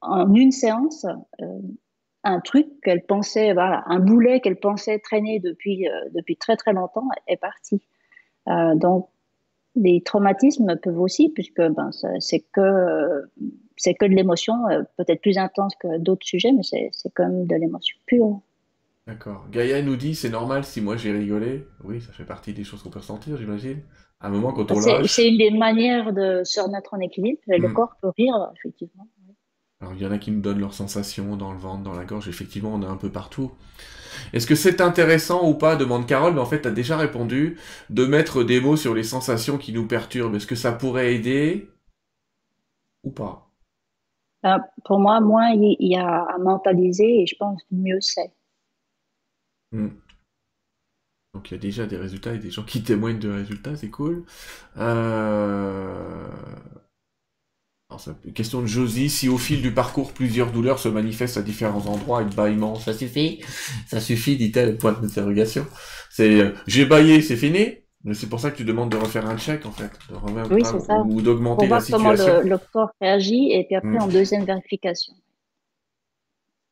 en 0.00 0.32
une 0.34 0.52
séance 0.52 1.06
euh, 1.40 1.58
un 2.24 2.40
truc 2.40 2.66
qu'elle 2.82 3.02
pensait, 3.02 3.52
voilà, 3.52 3.84
un 3.86 4.00
boulet 4.00 4.40
qu'elle 4.40 4.58
pensait 4.58 4.98
traîner 4.98 5.38
depuis, 5.38 5.88
euh, 5.88 5.92
depuis 6.14 6.36
très 6.36 6.56
très 6.56 6.72
longtemps 6.72 7.08
est 7.28 7.36
parti. 7.36 7.80
Euh, 8.48 8.74
donc, 8.74 9.08
les 9.76 10.02
traumatismes 10.02 10.76
peuvent 10.82 11.00
aussi, 11.00 11.28
puisque 11.28 11.62
ben, 11.62 11.90
c'est 12.18 12.40
que, 12.52 13.22
c'est 13.76 13.94
que 13.94 14.04
de 14.06 14.14
l'émotion, 14.14 14.54
peut-être 14.96 15.20
plus 15.20 15.38
intense 15.38 15.74
que 15.76 15.98
d'autres 15.98 16.26
sujets, 16.26 16.52
mais 16.52 16.62
c'est, 16.62 16.90
c'est 16.92 17.12
comme 17.12 17.46
de 17.46 17.56
l'émotion 17.56 17.96
pure. 18.06 18.40
D'accord. 19.06 19.46
Gaïa 19.50 19.82
nous 19.82 19.96
dit 19.96 20.14
c'est 20.14 20.30
normal 20.30 20.64
si 20.64 20.80
moi 20.80 20.96
j'ai 20.96 21.12
rigolé. 21.12 21.66
Oui, 21.84 22.00
ça 22.00 22.12
fait 22.12 22.24
partie 22.24 22.52
des 22.52 22.64
choses 22.64 22.82
qu'on 22.82 22.90
peut 22.90 22.98
ressentir, 22.98 23.36
j'imagine. 23.36 23.82
À 24.20 24.26
un 24.26 24.30
moment, 24.30 24.52
quand 24.52 24.70
on 24.72 24.80
c'est, 24.80 25.06
C'est 25.06 25.28
une 25.28 25.38
des 25.38 25.50
manières 25.50 26.12
de 26.12 26.42
se 26.42 26.60
remettre 26.60 26.94
en 26.94 27.00
équilibre. 27.00 27.38
Le 27.46 27.68
hmm. 27.68 27.74
corps 27.74 27.96
peut 28.00 28.10
rire, 28.16 28.50
effectivement. 28.56 29.06
Alors 29.80 29.92
il 29.94 30.02
y 30.02 30.06
en 30.06 30.10
a 30.10 30.18
qui 30.18 30.30
nous 30.30 30.40
donnent 30.40 30.60
leurs 30.60 30.74
sensations 30.74 31.36
dans 31.36 31.52
le 31.52 31.58
ventre, 31.58 31.82
dans 31.82 31.92
la 31.92 32.04
gorge, 32.04 32.28
effectivement 32.28 32.72
on 32.72 32.82
est 32.82 32.86
un 32.86 32.96
peu 32.96 33.10
partout. 33.10 33.52
Est-ce 34.32 34.46
que 34.46 34.54
c'est 34.54 34.80
intéressant 34.80 35.46
ou 35.46 35.52
pas, 35.52 35.76
demande 35.76 36.06
Carole, 36.06 36.32
mais 36.32 36.40
en 36.40 36.46
fait 36.46 36.62
tu 36.62 36.68
as 36.68 36.70
déjà 36.70 36.96
répondu, 36.96 37.58
de 37.90 38.06
mettre 38.06 38.42
des 38.42 38.58
mots 38.58 38.76
sur 38.76 38.94
les 38.94 39.02
sensations 39.02 39.58
qui 39.58 39.74
nous 39.74 39.86
perturbent. 39.86 40.34
Est-ce 40.34 40.46
que 40.46 40.54
ça 40.54 40.72
pourrait 40.72 41.14
aider 41.14 41.68
ou 43.04 43.10
pas? 43.10 43.45
Euh, 44.46 44.58
Pour 44.84 45.00
moi, 45.00 45.20
moins 45.20 45.50
il 45.50 45.76
y 45.80 45.96
a 45.96 46.22
à 46.22 46.38
mentaliser 46.38 47.22
et 47.22 47.26
je 47.26 47.36
pense 47.36 47.60
mieux 47.70 48.00
c'est. 48.00 48.32
Hmm. 49.72 49.88
Donc 51.34 51.50
il 51.50 51.54
y 51.54 51.56
a 51.56 51.60
déjà 51.60 51.86
des 51.86 51.96
résultats 51.98 52.34
et 52.34 52.38
des 52.38 52.50
gens 52.50 52.64
qui 52.64 52.82
témoignent 52.84 53.18
de 53.18 53.30
résultats, 53.30 53.76
c'est 53.76 53.90
cool. 53.90 54.24
Euh... 54.78 56.30
Question 58.34 58.62
de 58.62 58.66
Josie, 58.66 59.08
si 59.08 59.28
au 59.28 59.38
fil 59.38 59.62
du 59.62 59.72
parcours 59.72 60.12
plusieurs 60.12 60.50
douleurs 60.50 60.78
se 60.78 60.88
manifestent 60.88 61.36
à 61.36 61.42
différents 61.42 61.86
endroits 61.86 62.20
avec 62.20 62.34
bâillement, 62.34 62.74
ça 62.74 62.92
suffit? 62.92 63.40
Ça 63.86 64.00
suffit, 64.00 64.36
dit-elle, 64.36 64.76
point 64.76 64.92
d'interrogation. 64.92 65.66
C'est 66.10 66.40
euh, 66.40 66.52
j'ai 66.66 66.84
baillé, 66.84 67.22
c'est 67.22 67.36
fini? 67.36 67.85
Mais 68.06 68.14
c'est 68.14 68.28
pour 68.28 68.38
ça 68.38 68.52
que 68.52 68.56
tu 68.56 68.64
demandes 68.64 68.90
de 68.90 68.96
refaire 68.96 69.26
un 69.26 69.36
check 69.36 69.66
en 69.66 69.72
fait, 69.72 69.90
de 70.08 70.14
remettre 70.14 70.52
oui, 70.52 70.64
ça. 70.64 71.00
ou 71.00 71.20
d'augmenter 71.20 71.66
la 71.66 71.80
situation. 71.80 72.24
comment 72.24 72.40
le, 72.40 72.58
corps 72.72 72.92
réagit 73.00 73.50
et 73.50 73.64
puis 73.64 73.74
après 73.74 73.98
en 73.98 74.06
hmm. 74.06 74.12
deuxième 74.12 74.44
vérification. 74.44 75.12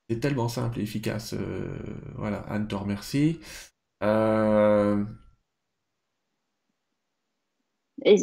C'est 0.08 0.20
tellement 0.20 0.48
simple 0.48 0.78
et 0.78 0.82
efficace. 0.82 1.34
Euh, 1.34 1.74
voilà, 2.14 2.44
Anne 2.48 2.68
te 2.68 2.76
remercie. 2.76 3.40
Euh, 4.04 5.02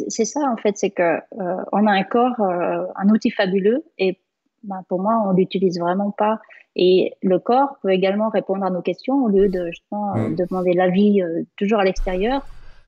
c'est 0.08 0.24
ça 0.24 0.40
en 0.50 0.56
fait, 0.56 0.78
c'est 0.78 0.90
que 0.90 1.02
euh, 1.02 1.64
on 1.70 1.86
a 1.86 1.92
un 1.92 2.04
corps, 2.04 2.40
un 2.40 3.08
outil 3.10 3.30
fabuleux 3.30 3.84
et 3.98 4.18
ben, 4.62 4.82
pour 4.88 5.02
moi 5.02 5.22
on 5.26 5.32
l'utilise 5.32 5.78
vraiment 5.78 6.12
pas. 6.12 6.40
Et 6.76 7.12
le 7.20 7.38
corps 7.38 7.76
peut 7.82 7.90
également 7.90 8.30
répondre 8.30 8.64
à 8.64 8.70
nos 8.70 8.80
questions 8.80 9.22
au 9.22 9.28
lieu 9.28 9.50
de 9.50 9.66
justement 9.66 10.16
mmh. 10.16 10.34
demander 10.36 10.72
l'avis 10.72 11.20
toujours 11.58 11.80
à 11.80 11.84
l'extérieur 11.84 12.42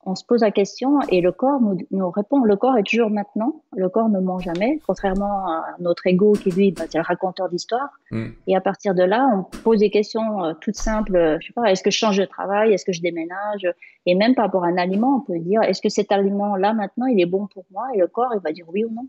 on 0.06 0.14
se 0.14 0.24
pose 0.24 0.42
la 0.42 0.50
question 0.50 1.00
et 1.08 1.20
le 1.20 1.32
corps 1.32 1.60
nous, 1.60 2.10
répond. 2.10 2.42
Le 2.44 2.56
corps 2.56 2.76
est 2.76 2.82
toujours 2.82 3.10
maintenant. 3.10 3.62
Le 3.76 3.88
corps 3.88 4.08
ne 4.08 4.20
ment 4.20 4.38
jamais, 4.38 4.80
contrairement 4.86 5.46
à 5.46 5.64
notre 5.80 6.06
ego 6.06 6.32
qui 6.32 6.50
lui, 6.50 6.72
bah, 6.72 6.84
c'est 6.90 6.98
le 6.98 7.04
raconteur 7.04 7.48
d'histoire. 7.48 7.88
Mm. 8.10 8.26
Et 8.46 8.56
à 8.56 8.60
partir 8.60 8.94
de 8.94 9.02
là, 9.02 9.26
on 9.34 9.42
pose 9.62 9.80
des 9.80 9.90
questions 9.90 10.44
euh, 10.44 10.52
toutes 10.60 10.76
simples. 10.76 11.16
Euh, 11.16 11.38
je 11.40 11.48
sais 11.48 11.52
pas, 11.52 11.70
est-ce 11.70 11.82
que 11.82 11.90
je 11.90 11.98
change 11.98 12.18
de 12.18 12.24
travail? 12.24 12.72
Est-ce 12.72 12.84
que 12.84 12.92
je 12.92 13.00
déménage? 13.00 13.66
Et 14.06 14.14
même 14.14 14.34
par 14.34 14.46
rapport 14.46 14.64
à 14.64 14.68
un 14.68 14.76
aliment, 14.76 15.16
on 15.16 15.20
peut 15.20 15.38
dire, 15.38 15.62
est-ce 15.62 15.80
que 15.80 15.88
cet 15.88 16.12
aliment-là 16.12 16.72
maintenant, 16.74 17.06
il 17.06 17.20
est 17.20 17.26
bon 17.26 17.46
pour 17.46 17.64
moi? 17.70 17.86
Et 17.94 17.98
le 17.98 18.06
corps, 18.06 18.32
il 18.34 18.40
va 18.40 18.52
dire 18.52 18.66
oui 18.68 18.84
ou 18.84 18.90
non. 18.90 19.08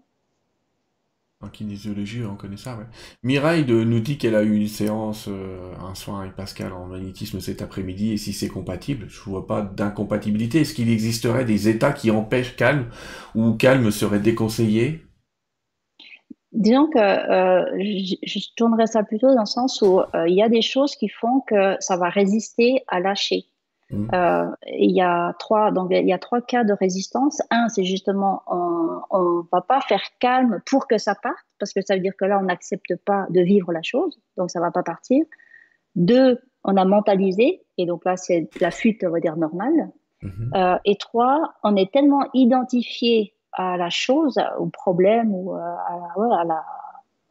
En 1.41 1.49
kinésiologie, 1.49 2.23
on 2.23 2.36
connaît 2.36 2.57
ça, 2.57 2.77
ouais. 2.77 2.86
Mireille 3.21 3.65
nous 3.67 3.99
dit 3.99 4.17
qu'elle 4.17 4.36
a 4.36 4.43
eu 4.43 4.55
une 4.55 4.67
séance, 4.67 5.27
euh, 5.27 5.73
un 5.81 5.93
soin 5.93 6.21
avec 6.21 6.36
Pascal 6.36 6.71
en 6.71 6.86
magnétisme 6.86 7.41
cet 7.41 7.61
après-midi, 7.61 8.13
et 8.13 8.17
si 8.17 8.31
c'est 8.31 8.47
compatible, 8.47 9.07
je 9.09 9.19
vois 9.19 9.45
pas 9.45 9.61
d'incompatibilité. 9.61 10.61
Est-ce 10.61 10.73
qu'il 10.73 10.89
existerait 10.89 11.43
des 11.43 11.67
états 11.67 11.91
qui 11.91 12.09
empêchent 12.09 12.55
calme, 12.55 12.89
ou 13.36 13.51
calme 13.53 13.91
serait 13.91 14.21
déconseillé? 14.21 15.05
Disons 16.53 16.88
que 16.88 16.99
euh, 16.99 17.65
je, 18.23 18.39
tournerais 18.55 18.88
ça 18.88 19.03
plutôt 19.03 19.27
dans 19.27 19.41
le 19.41 19.45
sens 19.45 19.81
où 19.81 19.99
euh, 19.99 20.27
il 20.29 20.36
y 20.36 20.41
a 20.41 20.47
des 20.47 20.61
choses 20.61 20.95
qui 20.95 21.09
font 21.09 21.41
que 21.41 21.75
ça 21.81 21.97
va 21.97 22.07
résister 22.07 22.81
à 22.88 23.01
lâcher. 23.01 23.43
Mmh. 23.91 24.07
Euh, 24.15 24.47
il 24.67 24.91
y 24.91 25.01
a 25.01 25.33
trois, 25.38 25.71
donc 25.71 25.89
il 25.91 26.07
y 26.07 26.13
a 26.13 26.17
trois 26.17 26.41
cas 26.41 26.63
de 26.63 26.73
résistance. 26.73 27.41
Un, 27.51 27.69
c'est 27.69 27.83
justement 27.83 28.41
on, 28.47 29.01
ne 29.13 29.41
va 29.51 29.61
pas 29.61 29.79
faire 29.81 30.01
calme 30.19 30.61
pour 30.65 30.88
que 30.88 30.97
ça 30.97 31.13
parte, 31.13 31.45
parce 31.59 31.71
que 31.71 31.81
ça 31.81 31.95
veut 31.95 32.01
dire 32.01 32.13
que 32.17 32.25
là 32.25 32.39
on 32.39 32.45
n'accepte 32.45 32.95
pas 33.05 33.27
de 33.29 33.41
vivre 33.41 33.71
la 33.71 33.83
chose, 33.83 34.19
donc 34.38 34.49
ça 34.49 34.59
va 34.59 34.71
pas 34.71 34.81
partir. 34.81 35.23
Deux, 35.95 36.39
on 36.63 36.75
a 36.77 36.86
mentalisé, 36.86 37.63
et 37.77 37.86
donc 37.86 38.05
là 38.05 38.17
c'est 38.17 38.49
la 38.59 38.71
fuite, 38.71 39.05
on 39.07 39.11
va 39.11 39.19
dire 39.19 39.38
normale. 39.38 39.91
Mmh. 40.23 40.55
Euh, 40.55 40.77
et 40.86 40.95
trois, 40.95 41.53
on 41.63 41.75
est 41.75 41.91
tellement 41.93 42.25
identifié 42.33 43.36
à 43.53 43.77
la 43.77 43.91
chose, 43.91 44.39
au 44.57 44.65
problème 44.65 45.33
ou 45.33 45.53
euh, 45.53 45.59
à, 45.59 46.43
la, 46.43 46.65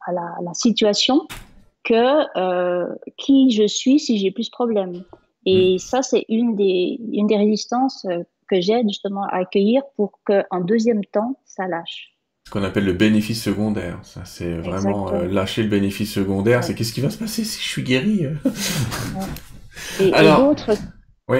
à, 0.05 0.11
la, 0.13 0.35
la, 0.41 0.53
situation 0.53 1.27
que 1.83 3.05
qui 3.17 3.51
je 3.51 3.67
suis 3.67 3.99
si 3.99 4.17
j'ai 4.17 4.31
plus 4.31 4.47
de 4.47 4.51
problème. 4.51 5.03
Et 5.45 5.77
ça, 5.79 6.01
c'est 6.01 6.25
une 6.27 6.55
des, 6.55 6.99
une 7.13 7.27
des 7.27 7.37
résistances 7.37 8.05
euh, 8.05 8.23
que 8.49 8.59
j'aide 8.61 8.87
justement 8.87 9.23
à 9.23 9.37
accueillir 9.37 9.83
pour 9.95 10.19
qu'en 10.25 10.61
deuxième 10.61 11.03
temps, 11.05 11.39
ça 11.45 11.67
lâche. 11.67 12.11
Ce 12.45 12.51
qu'on 12.51 12.63
appelle 12.63 12.85
le 12.85 12.93
bénéfice 12.93 13.43
secondaire. 13.43 13.99
Ça, 14.03 14.21
c'est 14.25 14.53
vraiment 14.57 15.11
euh, 15.11 15.27
lâcher 15.27 15.63
le 15.63 15.69
bénéfice 15.69 16.13
secondaire. 16.13 16.63
C'est 16.63 16.75
qu'est-ce 16.75 16.93
qui 16.93 17.01
va 17.01 17.09
se 17.09 17.17
passer 17.17 17.43
si 17.43 17.59
je 17.59 17.67
suis 17.67 17.83
guéri 17.83 18.25
Et, 19.99 20.11
d'autres. 20.11 20.71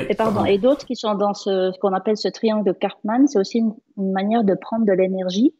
et 0.09 0.15
pardon, 0.15 0.45
et 0.45 0.57
d'autres 0.57 0.85
qui 0.85 0.95
sont 0.95 1.13
dans 1.13 1.33
ce, 1.33 1.71
ce 1.73 1.79
qu'on 1.79 1.93
appelle 1.93 2.17
ce 2.17 2.27
triangle 2.27 2.65
de 2.65 2.73
Cartman, 2.73 3.27
c'est 3.27 3.39
aussi 3.39 3.59
une, 3.59 4.11
manière 4.11 4.43
de 4.43 4.55
prendre 4.55 4.85
de 4.85 4.91
l'énergie. 4.91 5.53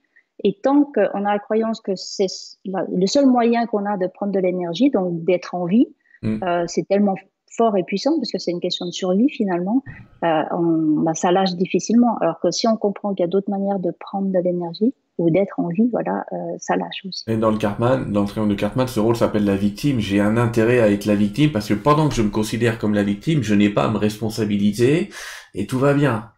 Et 0.43 0.59
tant 0.61 0.83
qu'on 0.83 1.25
a 1.25 1.33
la 1.33 1.39
croyance 1.39 1.79
que 1.79 1.95
c'est 1.95 2.27
le 2.65 3.05
seul 3.07 3.27
moyen 3.27 3.67
qu'on 3.67 3.85
a 3.85 3.97
de 3.97 4.07
prendre 4.07 4.33
de 4.33 4.39
l'énergie, 4.39 4.89
donc 4.89 5.23
d'être 5.23 5.55
en 5.55 5.65
vie, 5.65 5.87
mm. 6.23 6.43
euh, 6.43 6.63
c'est 6.67 6.87
tellement 6.87 7.15
fort 7.57 7.77
et 7.77 7.83
puissant, 7.83 8.15
parce 8.17 8.31
que 8.31 8.37
c'est 8.37 8.51
une 8.51 8.59
question 8.59 8.85
de 8.85 8.91
survie 8.91 9.29
finalement, 9.29 9.83
euh, 10.23 10.43
on, 10.51 11.01
bah, 11.03 11.13
ça 11.13 11.31
lâche 11.31 11.53
difficilement. 11.55 12.17
Alors 12.21 12.39
que 12.39 12.51
si 12.51 12.67
on 12.67 12.77
comprend 12.77 13.13
qu'il 13.13 13.23
y 13.23 13.27
a 13.27 13.29
d'autres 13.29 13.49
manières 13.49 13.79
de 13.79 13.91
prendre 13.91 14.31
de 14.31 14.39
l'énergie 14.39 14.93
ou 15.17 15.29
d'être 15.29 15.59
en 15.59 15.69
vie, 15.69 15.89
voilà, 15.91 16.25
euh, 16.33 16.35
ça 16.59 16.75
lâche 16.75 17.05
aussi. 17.07 17.23
Et 17.27 17.37
dans 17.37 17.51
le 17.51 17.57
Cartman, 17.57 18.11
dans 18.11 18.21
le 18.21 18.27
triangle 18.27 18.51
de 18.51 18.59
Cartman, 18.59 18.87
ce 18.87 18.99
rôle 18.99 19.15
s'appelle 19.15 19.45
la 19.45 19.55
victime. 19.55 19.99
J'ai 19.99 20.19
un 20.19 20.37
intérêt 20.37 20.79
à 20.79 20.89
être 20.89 21.05
la 21.05 21.15
victime 21.15 21.51
parce 21.51 21.69
que 21.69 21.73
pendant 21.73 22.09
que 22.09 22.15
je 22.15 22.21
me 22.21 22.29
considère 22.29 22.77
comme 22.77 22.93
la 22.93 23.03
victime, 23.03 23.41
je 23.41 23.55
n'ai 23.55 23.69
pas 23.69 23.85
à 23.85 23.89
me 23.89 23.97
responsabiliser 23.97 25.09
et 25.53 25.67
tout 25.67 25.79
va 25.79 25.93
bien. 25.93 26.31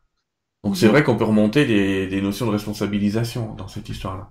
Donc 0.63 0.78
c'est 0.78 0.88
vrai 0.88 1.03
qu'on 1.03 1.18
peut 1.18 1.24
remonter 1.24 1.65
des, 1.65 2.07
des 2.07 2.22
notions 2.22 2.45
de 2.45 2.51
responsabilisation 2.51 3.55
dans 3.55 3.68
cette 3.68 3.89
histoire-là. 3.89 4.30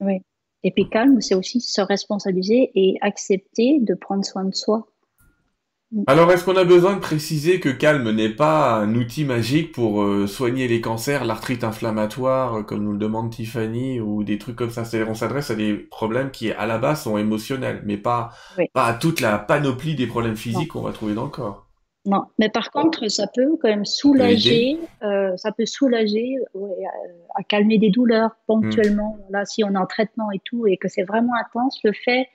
Oui. 0.00 0.20
Et 0.62 0.72
puis 0.72 0.88
calme, 0.88 1.20
c'est 1.20 1.34
aussi 1.34 1.60
se 1.60 1.80
responsabiliser 1.80 2.72
et 2.74 2.96
accepter 3.00 3.78
de 3.80 3.94
prendre 3.94 4.24
soin 4.24 4.44
de 4.44 4.54
soi. 4.54 4.88
Alors, 6.06 6.30
est-ce 6.30 6.44
qu'on 6.44 6.56
a 6.56 6.64
besoin 6.64 6.94
de 6.94 7.00
préciser 7.00 7.60
que 7.60 7.68
Calme 7.68 8.10
n'est 8.10 8.34
pas 8.34 8.74
un 8.74 8.94
outil 8.94 9.24
magique 9.24 9.72
pour 9.72 10.02
euh, 10.02 10.26
soigner 10.26 10.68
les 10.68 10.80
cancers, 10.80 11.24
l'arthrite 11.24 11.64
inflammatoire, 11.64 12.58
euh, 12.58 12.62
comme 12.62 12.84
nous 12.84 12.92
le 12.92 12.98
demande 12.98 13.30
Tiffany, 13.30 14.00
ou 14.00 14.22
des 14.22 14.38
trucs 14.38 14.56
comme 14.56 14.70
ça? 14.70 14.84
C'est-à-dire, 14.84 15.10
on 15.10 15.14
s'adresse 15.14 15.50
à 15.50 15.54
des 15.54 15.74
problèmes 15.74 16.30
qui, 16.30 16.50
à 16.52 16.66
la 16.66 16.78
base, 16.78 17.02
sont 17.02 17.16
émotionnels, 17.16 17.82
mais 17.84 17.96
pas, 17.96 18.30
pas 18.74 18.86
à 18.86 18.94
toute 18.94 19.20
la 19.20 19.38
panoplie 19.38 19.94
des 19.94 20.06
problèmes 20.06 20.36
physiques 20.36 20.68
qu'on 20.68 20.82
va 20.82 20.92
trouver 20.92 21.14
dans 21.14 21.24
le 21.24 21.30
corps. 21.30 21.66
Non, 22.04 22.22
mais 22.38 22.48
par 22.48 22.70
contre, 22.70 23.08
ça 23.08 23.26
peut 23.34 23.56
quand 23.60 23.68
même 23.68 23.84
soulager, 23.84 24.78
euh, 25.02 25.36
ça 25.36 25.50
peut 25.50 25.66
soulager, 25.66 26.36
à, 27.34 27.42
calmer 27.42 27.78
des 27.78 27.90
douleurs 27.90 28.36
ponctuellement. 28.46 29.18
Hmm. 29.28 29.32
Là, 29.32 29.44
si 29.44 29.64
on 29.64 29.74
est 29.74 29.78
en 29.78 29.86
traitement 29.86 30.30
et 30.30 30.40
tout, 30.44 30.66
et 30.68 30.76
que 30.76 30.88
c'est 30.88 31.02
vraiment 31.02 31.34
intense, 31.34 31.80
le 31.82 31.92
fait 31.92 32.28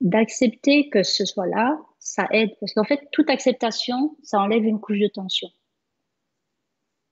d'accepter 0.00 0.88
que 0.90 1.04
ce 1.04 1.24
soit 1.24 1.46
là, 1.46 1.78
ça 2.04 2.28
aide. 2.30 2.50
Parce 2.60 2.72
qu'en 2.74 2.84
fait, 2.84 3.08
toute 3.10 3.28
acceptation, 3.30 4.16
ça 4.22 4.38
enlève 4.38 4.64
une 4.64 4.78
couche 4.78 5.00
de 5.00 5.08
tension. 5.08 5.48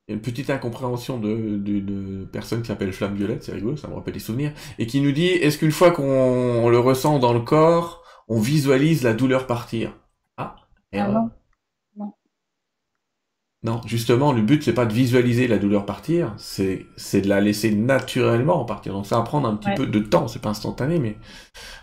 Il 0.06 0.12
y 0.12 0.14
a 0.14 0.16
une 0.16 0.22
petite 0.22 0.50
incompréhension 0.50 1.18
de, 1.18 1.56
de, 1.58 2.24
personne 2.26 2.60
qui 2.60 2.68
s'appelle 2.68 2.92
Flamme 2.92 3.14
Violette, 3.14 3.44
c'est 3.44 3.52
rigolo, 3.52 3.76
ça 3.76 3.88
me 3.88 3.94
rappelle 3.94 4.14
des 4.14 4.20
souvenirs, 4.20 4.52
et 4.78 4.86
qui 4.86 5.00
nous 5.00 5.12
dit, 5.12 5.28
est-ce 5.28 5.58
qu'une 5.58 5.70
fois 5.70 5.92
qu'on 5.92 6.68
le 6.68 6.78
ressent 6.78 7.20
dans 7.20 7.32
le 7.32 7.40
corps, 7.40 8.02
on 8.28 8.40
visualise 8.40 9.04
la 9.04 9.14
douleur 9.14 9.46
partir? 9.46 9.96
Ah, 10.36 10.56
ah 10.92 11.08
non. 11.08 11.30
Non, 13.64 13.80
justement, 13.86 14.32
le 14.32 14.42
but 14.42 14.60
c'est 14.64 14.72
pas 14.72 14.86
de 14.86 14.92
visualiser 14.92 15.46
la 15.46 15.58
douleur 15.58 15.86
partir, 15.86 16.34
c'est 16.36 16.86
c'est 16.96 17.20
de 17.20 17.28
la 17.28 17.40
laisser 17.40 17.72
naturellement 17.72 18.64
partir. 18.64 18.92
Donc 18.92 19.06
ça 19.06 19.16
va 19.16 19.22
prendre 19.22 19.48
un 19.48 19.54
petit 19.54 19.70
peu 19.76 19.86
de 19.86 20.00
temps, 20.00 20.26
c'est 20.26 20.42
pas 20.42 20.48
instantané, 20.48 20.98
mais 20.98 21.16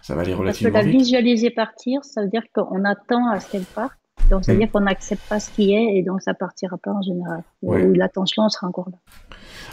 ça 0.01 0.13
va 0.13 0.21
aller 0.21 0.33
relativement 0.33 0.73
Parce 0.73 0.85
que 0.85 0.91
la 0.91 0.97
visualiser 0.97 1.51
partir, 1.51 2.03
ça 2.03 2.21
veut 2.21 2.27
dire 2.27 2.43
qu'on 2.53 2.83
attend 2.83 3.29
à 3.29 3.39
ce 3.39 3.49
qu'elle 3.49 3.63
parte. 3.63 3.93
Donc 4.29 4.43
ça 4.43 4.51
veut 4.51 4.57
hmm. 4.57 4.61
dire 4.61 4.71
qu'on 4.73 4.81
n'accepte 4.81 5.21
pas 5.29 5.39
ce 5.39 5.49
qui 5.51 5.73
est 5.73 5.97
et 5.97 6.03
donc 6.03 6.21
ça 6.21 6.33
partira 6.33 6.77
pas 6.77 6.91
en 6.91 7.01
général. 7.01 7.43
Ou 7.61 7.93
l'attention 7.93 8.49
sera 8.49 8.67
encore 8.67 8.89
là. 8.91 8.97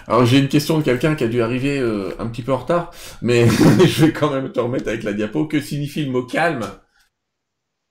Alors 0.07 0.25
j'ai 0.25 0.39
une 0.39 0.49
question 0.49 0.79
de 0.79 0.85
quelqu'un 0.85 1.17
qui 1.17 1.25
a 1.25 1.29
dû 1.29 1.43
arriver 1.43 1.81
euh, 1.81 2.15
un 2.21 2.29
petit 2.29 2.43
peu 2.43 2.53
en 2.53 2.59
retard, 2.59 2.93
mais 3.21 3.49
je 3.85 4.07
vais 4.07 4.13
quand 4.13 4.31
même 4.31 4.53
te 4.53 4.61
remettre 4.61 4.87
avec 4.87 5.03
la 5.03 5.13
diapo. 5.13 5.47
Que 5.47 5.61
signifie 5.61 6.05
le 6.05 6.13
mot 6.13 6.23
calme? 6.23 6.65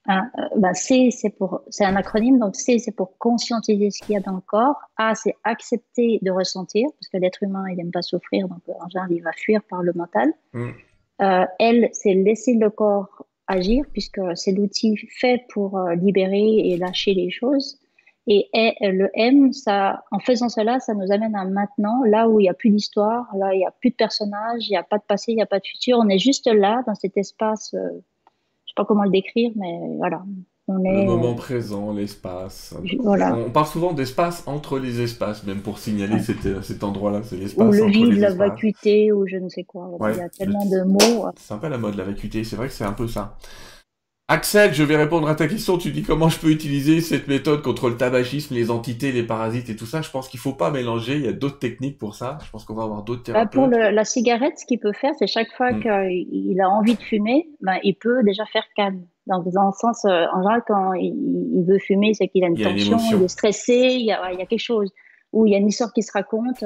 Hein, 0.08 0.30
euh, 0.38 0.44
bah 0.58 0.74
C, 0.74 1.10
c'est 1.12 1.32
pour, 1.32 1.62
c'est 1.70 1.84
un 1.84 1.96
acronyme, 1.96 2.38
donc 2.38 2.56
C, 2.56 2.78
c'est 2.78 2.92
pour 2.92 3.18
conscientiser 3.18 3.90
ce 3.90 4.04
qu'il 4.04 4.14
y 4.14 4.18
a 4.18 4.22
dans 4.22 4.34
le 4.34 4.42
corps. 4.42 4.80
A, 4.98 5.16
c'est 5.16 5.36
accepter 5.44 6.20
de 6.22 6.30
ressentir, 6.30 6.88
parce 7.00 7.10
que 7.10 7.18
l'être 7.18 7.42
humain, 7.42 7.64
il 7.72 7.78
n'aime 7.78 7.92
pas 7.92 8.04
souffrir, 8.04 8.48
donc 8.48 8.60
en 8.68 8.88
général, 8.90 9.12
il 9.12 9.24
va 9.24 9.32
fuir 9.32 9.62
par 9.68 9.82
le 9.82 9.94
mental. 9.94 10.32
Mm. 10.54 10.70
Euh, 11.22 11.46
L, 11.60 11.90
c'est 11.94 12.14
laisser 12.14 12.54
le 12.54 12.70
corps 12.70 13.26
agir, 13.48 13.86
puisque 13.94 14.22
c'est 14.36 14.52
l'outil 14.52 14.96
fait 15.20 15.44
pour 15.50 15.78
euh, 15.78 15.96
libérer 15.96 16.60
et 16.60 16.78
lâcher 16.78 17.14
les 17.14 17.32
choses. 17.32 17.80
Et 18.28 18.50
le 18.82 19.12
M, 19.14 19.54
ça, 19.54 20.04
en 20.10 20.18
faisant 20.18 20.50
cela, 20.50 20.80
ça 20.80 20.96
nous 20.96 21.12
amène 21.12 21.36
à 21.36 21.46
maintenant, 21.46 22.02
là 22.06 22.28
où 22.28 22.40
il 22.40 22.44
n'y 22.44 22.50
a 22.50 22.56
plus 22.56 22.72
d'histoire, 22.72 23.28
là 23.38 23.54
il 23.54 23.60
n'y 23.60 23.68
a 23.68 23.72
plus 23.80 23.92
de 23.92 23.96
personnages, 23.96 24.68
il 24.68 24.72
n'y 24.72 24.78
a 24.78 24.84
pas 24.84 24.98
de 24.98 25.04
passé, 25.04 25.34
il 25.34 25.36
n'y 25.36 25.44
a 25.44 25.46
pas 25.46 25.60
de 25.60 25.66
futur. 25.68 26.00
On 26.00 26.10
est 26.10 26.18
juste 26.18 26.48
là, 26.48 26.82
dans 26.88 26.96
cet 26.96 27.18
espace 27.18 27.76
pas 28.76 28.86
comment 28.86 29.04
le 29.04 29.12
décrire, 29.12 29.52
mais 29.56 29.80
voilà. 29.98 30.24
On 30.68 30.84
est, 30.84 31.02
le 31.02 31.06
moment 31.06 31.36
présent, 31.36 31.94
l'espace. 31.94 32.76
Voilà. 33.00 33.38
On 33.38 33.52
parle 33.52 33.68
souvent 33.68 33.94
d'espace 33.94 34.44
entre 34.48 34.80
les 34.80 35.00
espaces, 35.00 35.46
même 35.46 35.62
pour 35.62 35.78
signaler 35.78 36.20
cet, 36.20 36.64
cet 36.64 36.84
endroit-là, 36.84 37.22
c'est 37.24 37.38
l'espace. 37.38 37.68
Ou 37.68 37.72
le 37.72 37.86
vide, 37.86 38.18
la 38.18 38.34
vacuité, 38.34 39.12
ou 39.12 39.28
je 39.28 39.38
ne 39.38 39.48
sais 39.48 39.64
quoi. 39.64 39.92
Il 40.12 40.18
y 40.18 40.22
a 40.22 40.30
tellement 40.30 40.66
de 40.66 40.82
mots. 40.84 41.28
C'est 41.38 41.54
un 41.54 41.60
peu 41.60 41.68
la 41.68 41.78
mode, 41.78 41.96
la 41.96 42.04
vacuité, 42.04 42.44
c'est 42.44 42.56
vrai 42.56 42.68
que 42.68 42.74
c'est 42.74 42.84
un 42.84 42.94
peu 42.94 43.08
ça. 43.08 43.38
Axel, 44.28 44.74
je 44.74 44.82
vais 44.82 44.96
répondre 44.96 45.28
à 45.28 45.36
ta 45.36 45.48
question. 45.48 45.78
Tu 45.78 45.92
dis 45.92 46.02
comment 46.02 46.30
je 46.30 46.40
peux 46.40 46.50
utiliser 46.50 47.00
cette 47.00 47.28
méthode 47.28 47.62
contre 47.62 47.90
le 47.90 47.98
tabagisme, 47.98 48.56
les 48.56 48.72
entités, 48.72 49.12
les 49.12 49.22
parasites 49.22 49.70
et 49.70 49.76
tout 49.76 49.86
ça. 49.86 50.02
Je 50.02 50.10
pense 50.10 50.30
qu'il 50.30 50.40
faut 50.40 50.54
pas 50.54 50.72
mélanger. 50.72 51.14
Il 51.18 51.26
y 51.26 51.28
a 51.28 51.32
d'autres 51.32 51.60
techniques 51.60 52.00
pour 52.00 52.16
ça. 52.16 52.40
Je 52.44 52.50
pense 52.50 52.66
qu'on 52.66 52.74
va 52.74 52.84
avoir 52.84 53.04
d'autres 53.04 53.22
bah, 53.32 53.46
thérapeutes. 53.46 53.54
pour 53.54 53.68
la 53.68 54.04
cigarette, 54.04 54.58
ce 54.58 54.66
qu'il 54.66 54.80
peut 54.80 54.94
faire, 54.94 55.12
c'est 55.20 55.28
chaque 55.28 55.52
fois 55.56 55.74
mm. 55.74 55.82
qu'il 55.82 56.60
a 56.60 56.68
envie 56.68 56.96
de 56.96 57.02
fumer, 57.02 57.50
ben, 57.62 57.78
il 57.84 57.94
peut 57.94 58.24
déjà 58.24 58.46
faire 58.48 58.66
calme. 58.76 59.06
Donc, 59.28 59.48
dans 59.52 59.68
le 59.68 59.74
sens, 59.74 60.06
euh, 60.06 60.26
en 60.34 60.42
général, 60.42 60.64
quand 60.68 60.94
il, 60.94 61.64
veut 61.68 61.80
fumer, 61.80 62.16
c'est 62.16 62.28
qu'il 62.28 62.44
a 62.44 62.48
une 62.48 62.58
tension, 62.58 62.98
il 63.12 63.24
est 63.24 63.28
stressé, 63.28 63.76
il 63.76 64.08
y, 64.08 64.12
a, 64.12 64.34
il 64.34 64.40
y 64.40 64.42
a 64.42 64.48
quelque 64.48 64.58
chose. 64.58 64.92
Ou 65.34 65.46
il 65.46 65.52
y 65.52 65.56
a 65.56 65.60
une 65.60 65.68
histoire 65.68 65.94
qui 65.94 66.02
se 66.02 66.12
raconte. 66.12 66.64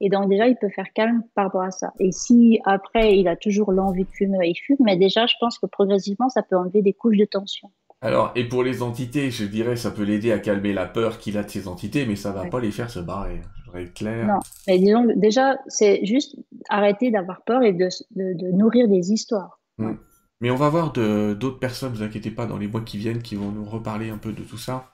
Et 0.00 0.08
donc 0.10 0.28
déjà, 0.28 0.46
il 0.46 0.56
peut 0.56 0.68
faire 0.68 0.92
calme 0.94 1.22
par 1.34 1.46
rapport 1.46 1.62
à 1.62 1.70
ça. 1.70 1.92
Et 1.98 2.12
si 2.12 2.60
après, 2.64 3.18
il 3.18 3.28
a 3.28 3.36
toujours 3.36 3.72
l'envie 3.72 4.04
de 4.04 4.10
fumer, 4.10 4.38
il 4.48 4.54
fume. 4.54 4.76
Mais 4.80 4.96
déjà, 4.96 5.26
je 5.26 5.34
pense 5.40 5.58
que 5.58 5.66
progressivement, 5.66 6.28
ça 6.28 6.42
peut 6.42 6.56
enlever 6.56 6.82
des 6.82 6.92
couches 6.92 7.16
de 7.16 7.24
tension. 7.24 7.70
Alors, 8.00 8.30
et 8.36 8.44
pour 8.44 8.62
les 8.62 8.82
entités, 8.82 9.30
je 9.32 9.44
dirais, 9.44 9.74
ça 9.74 9.90
peut 9.90 10.04
l'aider 10.04 10.30
à 10.30 10.38
calmer 10.38 10.72
la 10.72 10.86
peur 10.86 11.18
qu'il 11.18 11.36
a 11.36 11.42
de 11.42 11.50
ces 11.50 11.66
entités, 11.66 12.06
mais 12.06 12.14
ça 12.14 12.30
va 12.30 12.46
pas 12.46 12.60
les 12.60 12.70
faire 12.70 12.90
se 12.90 13.00
barrer. 13.00 13.40
Je 13.56 13.64
voudrais 13.64 13.82
être 13.82 13.94
clair. 13.94 14.24
Non, 14.24 14.38
mais 14.68 14.78
disons, 14.78 15.04
déjà, 15.16 15.58
c'est 15.66 16.04
juste 16.04 16.36
arrêter 16.68 17.10
d'avoir 17.10 17.42
peur 17.42 17.62
et 17.64 17.72
de, 17.72 17.88
de, 18.14 18.52
nourrir 18.52 18.86
des 18.86 19.12
histoires. 19.12 19.60
Hmm. 19.78 19.94
Mais 20.40 20.52
on 20.52 20.56
va 20.56 20.68
voir 20.68 20.92
d'autres 20.92 21.58
personnes, 21.58 21.90
ne 21.90 21.96
vous 21.96 22.02
inquiétez 22.04 22.30
pas, 22.30 22.46
dans 22.46 22.56
les 22.56 22.68
mois 22.68 22.82
qui 22.82 22.98
viennent, 22.98 23.20
qui 23.20 23.34
vont 23.34 23.50
nous 23.50 23.64
reparler 23.64 24.10
un 24.10 24.18
peu 24.18 24.32
de 24.32 24.42
tout 24.42 24.58
ça. 24.58 24.92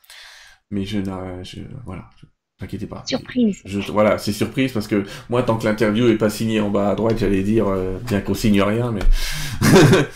Mais 0.70 0.84
je, 0.84 1.00
je 1.42 1.60
voilà, 1.84 2.08
T'inquiétez 2.58 2.86
pas. 2.86 3.02
Surprise. 3.06 3.62
voilà, 3.88 4.16
c'est 4.18 4.32
surprise 4.32 4.72
parce 4.72 4.86
que 4.86 5.04
moi, 5.28 5.42
tant 5.42 5.58
que 5.58 5.64
l'interview 5.64 6.06
est 6.08 6.16
pas 6.18 6.30
signée 6.30 6.60
en 6.60 6.70
bas 6.70 6.90
à 6.90 6.94
droite, 6.94 7.18
j'allais 7.18 7.42
dire, 7.42 7.66
euh, 7.66 7.98
bien 8.06 8.20
qu'on 8.20 8.34
signe 8.34 8.62
rien, 8.62 8.92
mais. 8.92 9.02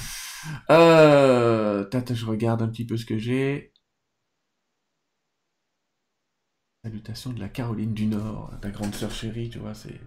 euh, 0.71 1.85
tata, 1.85 2.15
je 2.15 2.27
regarde 2.27 2.63
un 2.63 2.69
petit 2.69 2.87
peu 2.87 2.97
ce 2.97 3.05
que 3.05 3.19
j'ai. 3.19 3.73
Salutations 6.85 7.33
de 7.33 7.41
la 7.41 7.49
Caroline 7.49 7.93
du 7.93 8.07
Nord, 8.07 8.53
ta 8.63 8.71
grande 8.71 8.95
sœur 8.95 9.11
chérie, 9.11 9.51
tu 9.51 9.59
vois, 9.59 9.75
c'est. 9.75 10.01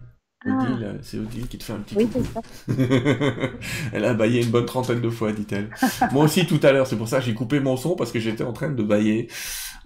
Ah. 0.45 0.57
Odile, 0.57 0.99
c'est 1.03 1.19
Odile 1.19 1.47
qui 1.47 1.57
te 1.57 1.63
fait 1.63 1.73
un 1.73 1.79
petit 1.79 1.95
Oui, 1.95 2.09
ça. 2.33 2.41
Elle 3.93 4.05
a 4.05 4.13
baillé 4.13 4.43
une 4.43 4.49
bonne 4.49 4.65
trentaine 4.65 4.99
de 4.99 5.09
fois, 5.09 5.31
dit-elle. 5.31 5.69
Moi 6.11 6.25
aussi 6.25 6.47
tout 6.47 6.59
à 6.63 6.71
l'heure, 6.71 6.87
c'est 6.87 6.97
pour 6.97 7.07
ça 7.07 7.19
que 7.19 7.25
j'ai 7.25 7.35
coupé 7.35 7.59
mon 7.59 7.77
son 7.77 7.95
parce 7.95 8.11
que 8.11 8.19
j'étais 8.19 8.43
en 8.43 8.53
train 8.53 8.69
de 8.69 8.83
bailler. 8.83 9.27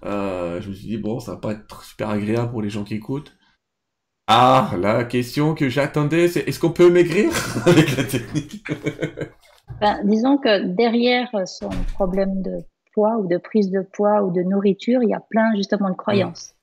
Euh, 0.06 0.62
je 0.62 0.70
me 0.70 0.74
suis 0.74 0.88
dit, 0.88 0.97
bon, 0.97 1.20
ça 1.20 1.32
va 1.32 1.38
pas 1.38 1.51
être 1.51 1.84
super 1.84 2.10
agréable 2.10 2.51
pour 2.51 2.62
les 2.62 2.70
gens 2.70 2.84
qui 2.86 2.95
écoutent. 2.95 3.36
Ah, 4.28 4.72
la 4.80 5.03
question 5.03 5.53
que 5.53 5.70
j'attendais, 5.70 6.30
c'est 6.30 6.47
est-ce 6.47 6.60
qu'on 6.60 6.72
peut 6.72 6.89
maigrir 6.89 7.32
avec 7.66 7.95
la 7.97 8.03
technique? 8.06 8.66
Ben, 9.82 9.99
Disons 10.06 10.38
que 10.38 10.64
derrière 10.64 11.30
son 11.45 11.70
problème 11.93 12.41
de 12.41 12.64
poids 12.93 13.18
ou 13.18 13.28
de 13.28 13.38
prise 13.38 13.70
de 13.70 13.82
poids 13.82 14.24
ou 14.24 14.32
de 14.32 14.41
nourriture, 14.41 15.03
il 15.03 15.10
y 15.10 15.14
a 15.14 15.20
plein 15.20 15.53
justement 15.56 15.89
de 15.89 15.95
croyances. 15.95 16.56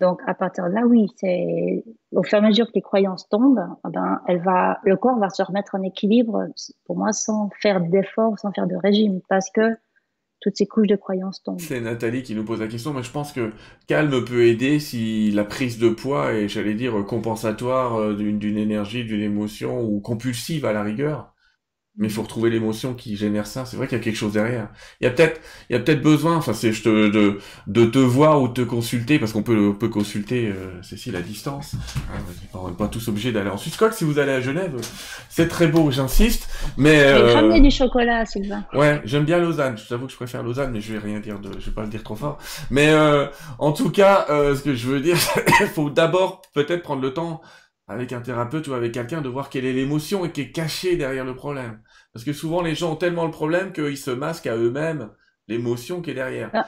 Donc 0.00 0.20
à 0.26 0.34
partir 0.34 0.64
de 0.68 0.74
là, 0.74 0.82
oui, 0.86 1.06
c'est 1.16 1.84
au 2.12 2.22
fur 2.22 2.38
et 2.38 2.44
à 2.44 2.48
mesure 2.48 2.66
que 2.66 2.72
les 2.74 2.82
croyances 2.82 3.28
tombent, 3.28 3.66
eh 3.86 3.90
ben, 3.90 4.20
elle 4.28 4.40
va, 4.40 4.78
le 4.84 4.96
corps 4.96 5.18
va 5.18 5.28
se 5.28 5.42
remettre 5.42 5.74
en 5.74 5.82
équilibre, 5.82 6.46
pour 6.84 6.96
moi, 6.96 7.12
sans 7.12 7.50
faire 7.60 7.80
d'efforts, 7.80 8.38
sans 8.38 8.52
faire 8.52 8.66
de 8.66 8.76
régime, 8.76 9.20
parce 9.28 9.50
que 9.50 9.76
toutes 10.40 10.56
ces 10.56 10.66
couches 10.66 10.86
de 10.86 10.94
croyances 10.94 11.42
tombent. 11.42 11.58
C'est 11.58 11.80
Nathalie 11.80 12.22
qui 12.22 12.34
nous 12.34 12.44
pose 12.44 12.60
la 12.60 12.68
question, 12.68 12.92
mais 12.92 13.02
je 13.02 13.10
pense 13.10 13.32
que 13.32 13.52
calme 13.88 14.24
peut 14.24 14.44
aider 14.46 14.78
si 14.78 15.32
la 15.32 15.44
prise 15.44 15.78
de 15.78 15.88
poids 15.88 16.32
est, 16.32 16.48
j'allais 16.48 16.74
dire, 16.74 17.04
compensatoire 17.04 17.96
euh, 17.96 18.14
d'une 18.14 18.56
énergie, 18.56 19.04
d'une 19.04 19.20
émotion 19.20 19.80
ou 19.80 20.00
compulsive 20.00 20.64
à 20.64 20.72
la 20.72 20.84
rigueur. 20.84 21.34
Mais 21.98 22.06
il 22.06 22.12
faut 22.12 22.22
retrouver 22.22 22.48
l'émotion 22.48 22.94
qui 22.94 23.16
génère 23.16 23.46
ça. 23.46 23.64
C'est 23.64 23.76
vrai 23.76 23.88
qu'il 23.88 23.98
y 23.98 24.00
a 24.00 24.04
quelque 24.04 24.16
chose 24.16 24.32
derrière. 24.32 24.68
Il 25.00 25.04
y 25.04 25.06
a 25.08 25.10
peut-être, 25.10 25.40
il 25.68 25.74
y 25.74 25.76
a 25.76 25.80
peut-être 25.80 26.00
besoin, 26.00 26.36
enfin, 26.36 26.52
c'est 26.52 26.72
je 26.72 26.82
te, 26.82 27.08
de, 27.08 27.38
de 27.66 27.84
te 27.84 27.98
voir 27.98 28.40
ou 28.40 28.48
de 28.48 28.54
te 28.54 28.60
consulter, 28.62 29.18
parce 29.18 29.32
qu'on 29.32 29.42
peut, 29.42 29.68
on 29.70 29.74
peut 29.74 29.88
consulter 29.88 30.46
euh, 30.48 30.80
Cécile 30.82 31.16
à 31.16 31.22
distance. 31.22 31.74
Hein, 32.14 32.20
on 32.54 32.68
n'est 32.68 32.76
pas 32.76 32.88
tous 32.88 33.08
obligés 33.08 33.32
d'aller 33.32 33.50
en 33.50 33.56
Suisse. 33.56 33.76
Quoi 33.76 33.90
que 33.90 33.96
si 33.96 34.04
vous 34.04 34.18
allez 34.18 34.32
à 34.32 34.40
Genève, 34.40 34.76
c'est 35.28 35.48
très 35.48 35.66
beau, 35.66 35.90
j'insiste. 35.90 36.48
Mais 36.76 37.00
euh, 37.02 37.34
ramener 37.34 37.60
du 37.60 37.70
chocolat, 37.70 38.24
Sylvain. 38.26 38.64
Ouais, 38.72 39.00
j'aime 39.04 39.24
bien 39.24 39.38
Lausanne. 39.38 39.76
Je 39.76 39.86
t'avoue 39.88 40.06
que 40.06 40.12
je 40.12 40.16
préfère 40.16 40.42
Lausanne, 40.42 40.70
mais 40.72 40.80
je 40.80 40.92
vais 40.92 40.98
rien 40.98 41.20
dire 41.20 41.40
de, 41.40 41.50
je 41.58 41.66
vais 41.66 41.72
pas 41.72 41.82
le 41.82 41.88
dire 41.88 42.02
trop 42.02 42.16
fort. 42.16 42.38
Mais 42.70 42.88
euh, 42.90 43.26
en 43.58 43.72
tout 43.72 43.90
cas, 43.90 44.26
euh, 44.30 44.54
ce 44.54 44.62
que 44.62 44.74
je 44.74 44.86
veux 44.86 45.00
dire, 45.00 45.16
il 45.60 45.66
faut 45.74 45.90
d'abord 45.90 46.42
peut-être 46.54 46.82
prendre 46.82 47.02
le 47.02 47.12
temps 47.12 47.40
avec 47.88 48.12
un 48.12 48.20
thérapeute 48.20 48.68
ou 48.68 48.74
avec 48.74 48.92
quelqu'un 48.92 49.22
de 49.22 49.28
voir 49.28 49.48
quelle 49.48 49.64
est 49.64 49.72
l'émotion 49.72 50.24
et 50.24 50.30
qui 50.30 50.42
est 50.42 50.52
cachée 50.52 50.96
derrière 50.96 51.24
le 51.24 51.34
problème. 51.34 51.80
Parce 52.12 52.24
que 52.24 52.32
souvent 52.32 52.62
les 52.62 52.74
gens 52.74 52.92
ont 52.92 52.96
tellement 52.96 53.24
le 53.24 53.30
problème 53.30 53.72
qu'ils 53.72 53.98
se 53.98 54.10
masquent 54.10 54.46
à 54.46 54.56
eux-mêmes 54.56 55.10
l'émotion 55.46 56.02
qui 56.02 56.10
est 56.10 56.14
derrière. 56.14 56.50
Ah. 56.52 56.66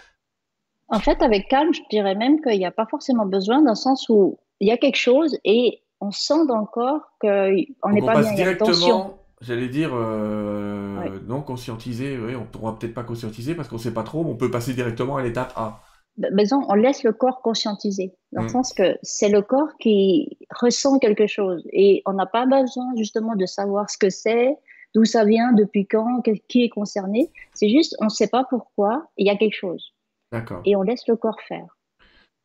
En 0.88 0.98
fait, 0.98 1.22
avec 1.22 1.48
calme, 1.48 1.72
je 1.72 1.80
dirais 1.90 2.16
même 2.16 2.40
qu'il 2.40 2.58
n'y 2.58 2.66
a 2.66 2.72
pas 2.72 2.86
forcément 2.86 3.26
besoin 3.26 3.62
dans 3.62 3.72
le 3.72 3.76
sens 3.76 4.08
où 4.08 4.38
il 4.58 4.68
y 4.68 4.72
a 4.72 4.76
quelque 4.76 4.96
chose 4.96 5.38
et 5.44 5.82
on 6.00 6.10
sent 6.10 6.46
dans 6.48 6.58
le 6.58 6.66
corps 6.66 7.12
qu'on 7.20 7.90
n'est 7.92 8.02
pas 8.02 8.20
bien 8.20 8.34
directement, 8.34 9.18
j'allais 9.40 9.68
dire, 9.68 9.90
euh, 9.94 11.20
non 11.26 11.42
conscientisé, 11.42 12.18
oui, 12.18 12.34
on 12.34 12.40
ne 12.40 12.46
pourra 12.46 12.78
peut-être 12.78 12.94
pas 12.94 13.04
conscientiser 13.04 13.54
parce 13.54 13.68
qu'on 13.68 13.76
ne 13.76 13.80
sait 13.80 13.94
pas 13.94 14.02
trop, 14.02 14.24
mais 14.24 14.30
on 14.30 14.36
peut 14.36 14.50
passer 14.50 14.74
directement 14.74 15.16
à 15.16 15.22
l'étape 15.22 15.52
A. 15.56 15.80
Ben, 16.16 16.46
on 16.68 16.74
laisse 16.74 17.02
le 17.04 17.12
corps 17.12 17.40
conscientiser, 17.40 18.14
dans 18.32 18.42
le 18.42 18.48
mm. 18.48 18.50
sens 18.50 18.74
que 18.74 18.98
c'est 19.02 19.28
le 19.28 19.42
corps 19.42 19.76
qui 19.78 20.38
ressent 20.50 20.98
quelque 20.98 21.26
chose 21.26 21.62
et 21.72 22.02
on 22.04 22.12
n'a 22.12 22.26
pas 22.26 22.46
besoin 22.46 22.86
justement 22.96 23.36
de 23.36 23.46
savoir 23.46 23.88
ce 23.88 23.96
que 23.96 24.10
c'est, 24.10 24.56
d'où 24.94 25.04
ça 25.04 25.24
vient, 25.24 25.52
depuis 25.52 25.86
quand, 25.86 26.22
qui 26.48 26.64
est 26.64 26.68
concerné. 26.68 27.30
C'est 27.54 27.70
juste, 27.70 27.96
on 28.00 28.04
ne 28.04 28.10
sait 28.10 28.28
pas 28.28 28.44
pourquoi, 28.48 29.10
il 29.16 29.26
y 29.26 29.30
a 29.30 29.36
quelque 29.36 29.56
chose. 29.56 29.94
D'accord. 30.32 30.62
Et 30.64 30.76
on 30.76 30.82
laisse 30.82 31.06
le 31.08 31.16
corps 31.16 31.40
faire. 31.46 31.76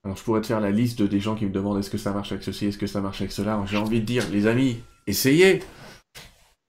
Alors, 0.03 0.17
je 0.17 0.23
pourrais 0.23 0.41
te 0.41 0.47
faire 0.47 0.61
la 0.61 0.71
liste 0.71 1.01
des 1.01 1.19
gens 1.19 1.35
qui 1.35 1.45
me 1.45 1.51
demandent 1.51 1.79
est-ce 1.79 1.89
que 1.89 1.97
ça 1.97 2.11
marche 2.11 2.31
avec 2.31 2.43
ceci, 2.43 2.67
est-ce 2.67 2.77
que 2.77 2.87
ça 2.87 3.01
marche 3.01 3.21
avec 3.21 3.31
cela? 3.31 3.61
J'ai 3.65 3.77
envie 3.77 4.01
de 4.01 4.05
dire, 4.05 4.23
les 4.31 4.45
amis, 4.45 4.77
essayez. 5.07 5.63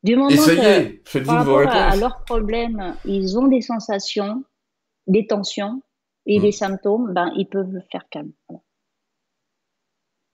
Du 0.03 0.16
moment 0.16 0.31
essayez. 0.31 1.03
Faites-vous 1.05 1.45
vos 1.45 1.57
réponses. 1.57 1.74
À, 1.74 1.97
leurs 1.97 2.24
problèmes, 2.24 2.95
ils 3.05 3.39
ont 3.39 3.47
des 3.47 3.61
sensations, 3.61 4.45
des 5.07 5.27
tensions 5.27 5.83
et 6.24 6.41
des 6.41 6.49
hmm. 6.49 6.53
symptômes, 6.53 7.12
ben, 7.12 7.31
ils 7.37 7.47
peuvent 7.47 7.70
le 7.70 7.83
faire 7.93 8.09
calme. 8.11 8.33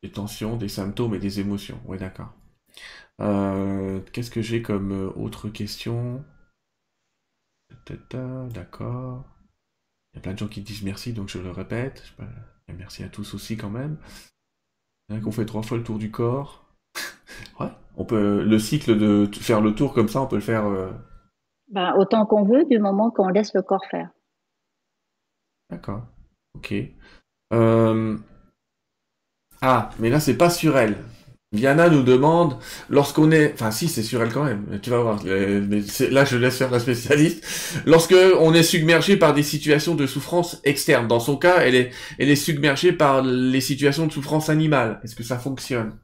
Des 0.02 0.10
tensions, 0.10 0.56
des 0.56 0.68
symptômes 0.68 1.14
et 1.14 1.18
des 1.18 1.40
émotions. 1.40 1.80
Oui, 1.86 1.98
d'accord. 1.98 2.32
Euh, 3.22 4.00
qu'est-ce 4.12 4.30
que 4.30 4.42
j'ai 4.42 4.62
comme 4.62 4.92
euh, 4.92 5.10
autre 5.16 5.48
question? 5.48 6.24
D'accord. 8.50 9.24
Il 10.12 10.16
y 10.16 10.18
a 10.18 10.20
plein 10.20 10.34
de 10.34 10.38
gens 10.38 10.48
qui 10.48 10.60
disent 10.60 10.82
merci, 10.82 11.12
donc 11.12 11.28
je 11.28 11.38
le 11.38 11.50
répète. 11.50 12.02
merci 12.68 13.02
à 13.02 13.08
tous 13.08 13.34
aussi 13.34 13.56
quand 13.56 13.70
même. 13.70 13.96
Il 15.08 15.14
y 15.14 15.18
en 15.18 15.20
a 15.20 15.24
qu'on 15.24 15.32
fait 15.32 15.46
trois 15.46 15.62
fois 15.62 15.78
le 15.78 15.84
tour 15.84 15.98
du 15.98 16.10
corps. 16.10 16.66
ouais. 17.60 17.70
On 17.96 18.04
peut 18.04 18.44
le 18.44 18.58
cycle 18.58 18.98
de 18.98 19.28
faire 19.32 19.60
le 19.60 19.74
tour 19.74 19.94
comme 19.94 20.08
ça, 20.08 20.20
on 20.22 20.26
peut 20.26 20.36
le 20.36 20.42
faire. 20.42 20.66
Euh, 20.66 20.90
ben, 21.68 21.94
autant 21.96 22.26
qu'on 22.26 22.44
veut, 22.44 22.64
du 22.64 22.78
moment 22.78 23.10
qu'on 23.10 23.28
laisse 23.28 23.54
le 23.54 23.62
corps 23.62 23.84
faire. 23.90 24.10
D'accord. 25.70 26.06
Ok. 26.54 26.74
Ah, 29.64 29.90
mais 30.00 30.10
là 30.10 30.18
c'est 30.18 30.36
pas 30.36 30.50
sur 30.50 30.76
elle. 30.76 30.96
Viana 31.52 31.90
nous 31.90 32.02
demande, 32.02 32.56
lorsqu'on 32.88 33.30
est, 33.30 33.52
enfin 33.52 33.70
si 33.70 33.88
c'est 33.88 34.02
sur 34.02 34.22
elle 34.22 34.32
quand 34.32 34.44
même, 34.44 34.80
tu 34.82 34.88
vas 34.88 35.00
voir, 35.00 35.20
mais 35.24 35.80
là 36.10 36.24
je 36.24 36.36
laisse 36.38 36.56
faire 36.56 36.70
la 36.70 36.80
spécialiste, 36.80 37.44
lorsque 37.84 38.14
on 38.40 38.54
est 38.54 38.62
submergé 38.62 39.18
par 39.18 39.34
des 39.34 39.42
situations 39.42 39.94
de 39.94 40.06
souffrance 40.06 40.60
externe, 40.64 41.08
dans 41.08 41.20
son 41.20 41.36
cas, 41.36 41.58
elle 41.60 41.74
est, 41.74 41.90
elle 42.18 42.30
est 42.30 42.36
submergée 42.36 42.92
par 42.92 43.22
les 43.22 43.60
situations 43.60 44.06
de 44.06 44.12
souffrance 44.12 44.48
animale. 44.48 45.00
Est-ce 45.04 45.14
que 45.14 45.22
ça 45.22 45.38
fonctionne? 45.38 45.98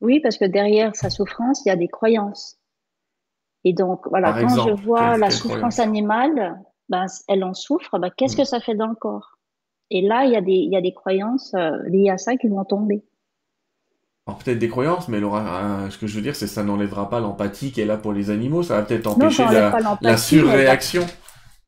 Oui, 0.00 0.20
parce 0.20 0.38
que 0.38 0.44
derrière 0.44 0.94
sa 0.94 1.10
souffrance, 1.10 1.62
il 1.64 1.70
y 1.70 1.72
a 1.72 1.76
des 1.76 1.88
croyances. 1.88 2.58
Et 3.64 3.72
donc 3.72 4.06
voilà, 4.08 4.32
quand 4.32 4.68
je 4.68 4.82
vois 4.84 5.16
la 5.16 5.30
souffrance 5.30 5.80
animale, 5.80 6.60
ben, 6.88 7.06
elle 7.28 7.42
en 7.42 7.54
souffre, 7.54 7.98
ben, 7.98 8.10
qu'est-ce 8.16 8.34
hmm. 8.34 8.38
que 8.38 8.44
ça 8.44 8.60
fait 8.60 8.74
dans 8.74 8.88
le 8.88 8.94
corps? 8.94 9.38
Et 9.90 10.02
là, 10.02 10.24
il 10.24 10.32
y 10.32 10.36
a 10.36 10.40
des, 10.40 10.52
il 10.52 10.72
y 10.72 10.76
a 10.76 10.80
des 10.80 10.92
croyances 10.92 11.52
euh, 11.54 11.78
liées 11.88 12.10
à 12.10 12.18
ça 12.18 12.36
qui 12.36 12.48
vont 12.48 12.64
tomber. 12.64 13.02
Alors 14.26 14.38
peut-être 14.38 14.58
des 14.58 14.68
croyances, 14.68 15.08
mais 15.08 15.20
ce 15.20 15.98
que 15.98 16.06
je 16.06 16.16
veux 16.16 16.22
dire, 16.22 16.34
c'est 16.34 16.46
que 16.46 16.50
ça 16.50 16.62
n'enlèvera 16.62 17.10
pas 17.10 17.20
l'empathie 17.20 17.72
qui 17.72 17.82
est 17.82 17.84
là 17.84 17.98
pour 17.98 18.12
les 18.12 18.30
animaux, 18.30 18.62
ça 18.62 18.76
va 18.76 18.82
peut-être 18.82 19.06
empêcher 19.06 19.44
la, 20.00 20.16
surréaction. 20.16 21.04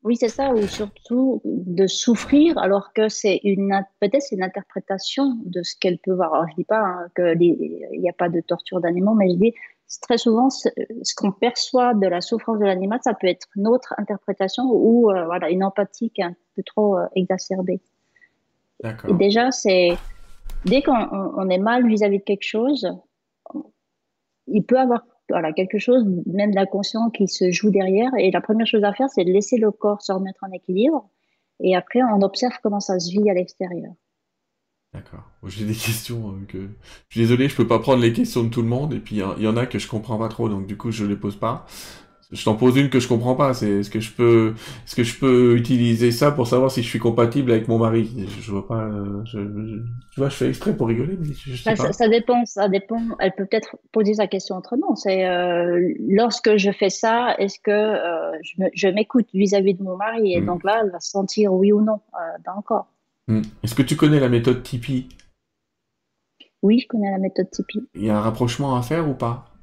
Oui, 0.05 0.17
c'est 0.17 0.29
ça, 0.29 0.55
ou 0.55 0.67
surtout 0.67 1.43
de 1.45 1.87
souffrir, 1.87 2.57
alors 2.59 2.93
que 2.95 3.09
c'est 3.09 3.41
une 3.43 3.85
peut-être 4.01 4.23
c'est 4.23 4.37
une 4.37 4.43
interprétation 4.43 5.37
de 5.45 5.63
ce 5.63 5.75
qu'elle 5.79 5.99
peut 5.99 6.13
voir. 6.13 6.33
Alors 6.33 6.47
je 6.49 6.55
dis 6.55 6.65
pas 6.65 6.81
hein, 6.81 7.09
qu'il 7.15 8.01
n'y 8.01 8.09
a 8.09 8.13
pas 8.13 8.29
de 8.29 8.41
torture 8.41 8.81
d'animaux, 8.81 9.15
mais 9.15 9.29
je 9.31 9.35
dis 9.35 9.55
très 10.01 10.17
souvent 10.17 10.49
ce, 10.49 10.69
qu'on 11.17 11.33
perçoit 11.33 11.93
de 11.93 12.07
la 12.07 12.21
souffrance 12.21 12.59
de 12.59 12.65
l'animal, 12.65 13.01
ça 13.03 13.15
peut 13.15 13.27
être 13.27 13.49
notre 13.57 13.95
interprétation 13.99 14.65
ou 14.65 15.11
euh, 15.11 15.27
voilà 15.27 15.51
une 15.51 15.65
empathie 15.65 16.11
qui 16.11 16.21
est 16.23 16.25
un 16.25 16.37
peu 16.55 16.63
trop 16.63 16.97
euh, 16.97 17.07
exacerbée. 17.17 17.81
Déjà 19.11 19.51
c'est 19.51 19.99
dès 20.65 20.83
qu'on 20.83 21.49
est 21.51 21.59
mal 21.59 21.87
vis-à-vis 21.87 22.19
de 22.19 22.25
quelque 22.25 22.47
chose, 22.47 22.89
il 24.47 24.65
peut 24.65 24.79
avoir 24.79 25.03
voilà, 25.29 25.53
quelque 25.53 25.79
chose, 25.79 26.05
même 26.27 26.55
d'inconscient, 26.55 27.11
qui 27.11 27.29
se 27.29 27.51
joue 27.51 27.71
derrière. 27.71 28.11
Et 28.19 28.31
la 28.31 28.41
première 28.41 28.67
chose 28.67 28.85
à 28.85 28.93
faire, 28.93 29.09
c'est 29.09 29.25
de 29.25 29.33
laisser 29.33 29.57
le 29.57 29.71
corps 29.71 30.03
se 30.03 30.13
remettre 30.13 30.45
en 30.45 30.53
équilibre. 30.53 31.09
Et 31.61 31.75
après, 31.75 32.01
on 32.03 32.23
observe 32.23 32.55
comment 32.63 32.81
ça 32.81 32.99
se 32.99 33.11
vit 33.11 33.29
à 33.31 33.35
l'extérieur. 33.35 33.93
D'accord. 34.93 35.25
J'ai 35.47 35.65
des 35.65 35.75
questions 35.75 36.39
que... 36.49 36.59
Je 37.09 37.19
suis 37.19 37.21
désolé, 37.21 37.49
je 37.49 37.57
peux 37.57 37.67
pas 37.67 37.79
prendre 37.79 38.03
les 38.03 38.13
questions 38.13 38.45
de 38.45 38.49
tout 38.49 38.63
le 38.63 38.69
monde. 38.69 38.95
Et 38.95 39.01
puis, 39.01 39.17
il 39.17 39.43
y, 39.43 39.49
en 39.49 39.57
a 39.57 39.67
que 39.67 39.79
je 39.79 39.89
comprends 39.89 40.19
pas 40.19 40.29
trop, 40.29 40.49
donc 40.49 40.67
du 40.67 40.77
coup, 40.77 40.91
je 40.91 41.05
les 41.05 41.17
pose 41.17 41.37
pas. 41.37 41.67
Je 42.33 42.45
t'en 42.45 42.57
pose 42.57 42.77
une 42.77 42.91
que 42.91 42.99
je 42.99 43.07
comprends 43.07 43.37
pas. 43.37 43.55
C'est 43.55 43.71
est-ce 43.71 43.91
que 43.91 44.01
je 44.01 44.11
peux, 44.11 44.55
est-ce 44.85 44.97
que 44.97 45.05
je 45.05 45.17
peux 45.17 45.57
utiliser 45.57 46.11
ça 46.11 46.33
pour 46.33 46.49
savoir 46.49 46.73
si 46.73 46.83
je 46.83 46.89
suis 46.89 46.99
compatible 46.99 47.53
avec 47.53 47.69
mon 47.69 47.79
mari? 47.79 48.11
Je, 48.41 48.51
vois 48.51 48.67
pas. 48.67 48.83
Euh, 48.83 49.25
je, 49.25 49.39
tu 50.13 50.21
vois, 50.21 50.29
je 50.29 50.35
fais 50.35 50.49
exprès 50.49 50.77
pour 50.77 50.89
rigoler, 50.89 51.17
mais 51.21 51.33
je, 51.33 51.57
sais 51.57 51.71
bah, 51.71 51.77
pas. 51.77 51.93
Ça, 51.93 52.09
dépend. 52.09 52.45
Ça 52.45 52.69
dépend. 52.69 53.01
Elle 53.21 53.33
peut 53.33 53.47
peut-être 53.47 53.77
poser 53.93 54.15
sa 54.15 54.27
question 54.27 54.57
autrement. 54.57 54.97
C'est 54.97 55.29
euh, 55.29 55.95
lorsque 56.09 56.57
je 56.57 56.73
fais 56.73 56.91
ça, 56.91 57.37
est-ce 57.39 57.61
que 57.61 57.71
euh, 57.71 58.37
je 58.75 58.89
m'écoute 58.89 59.29
vis-à-vis 59.33 59.75
de 59.75 59.83
mon 59.85 59.97
mari 59.97 60.35
et 60.35 60.41
hmm. 60.41 60.47
donc 60.47 60.65
là, 60.65 60.81
elle 60.83 60.91
va 60.91 61.01
sentir 61.01 61.53
oui 61.53 61.73
ou 61.73 61.81
non 61.81 62.01
dans 62.45 62.57
le 62.57 62.63
corps. 62.63 62.89
Hmm. 63.29 63.43
Est-ce 63.63 63.75
que 63.75 63.83
tu 63.83 63.95
connais 63.95 64.19
la 64.19 64.29
méthode 64.29 64.65
Tipeee? 64.65 65.09
Oui, 66.63 66.81
je 66.81 66.89
connais 66.89 67.11
la 67.11 67.19
méthode 67.19 67.51
Tipeee. 67.51 67.87
Il 67.95 68.05
y 68.05 68.11
a 68.11 68.19
un 68.19 68.21
rapprochement 68.21 68.77
à 68.77 68.83
faire 68.83 69.09
ou 69.09 69.15
pas? 69.15 69.56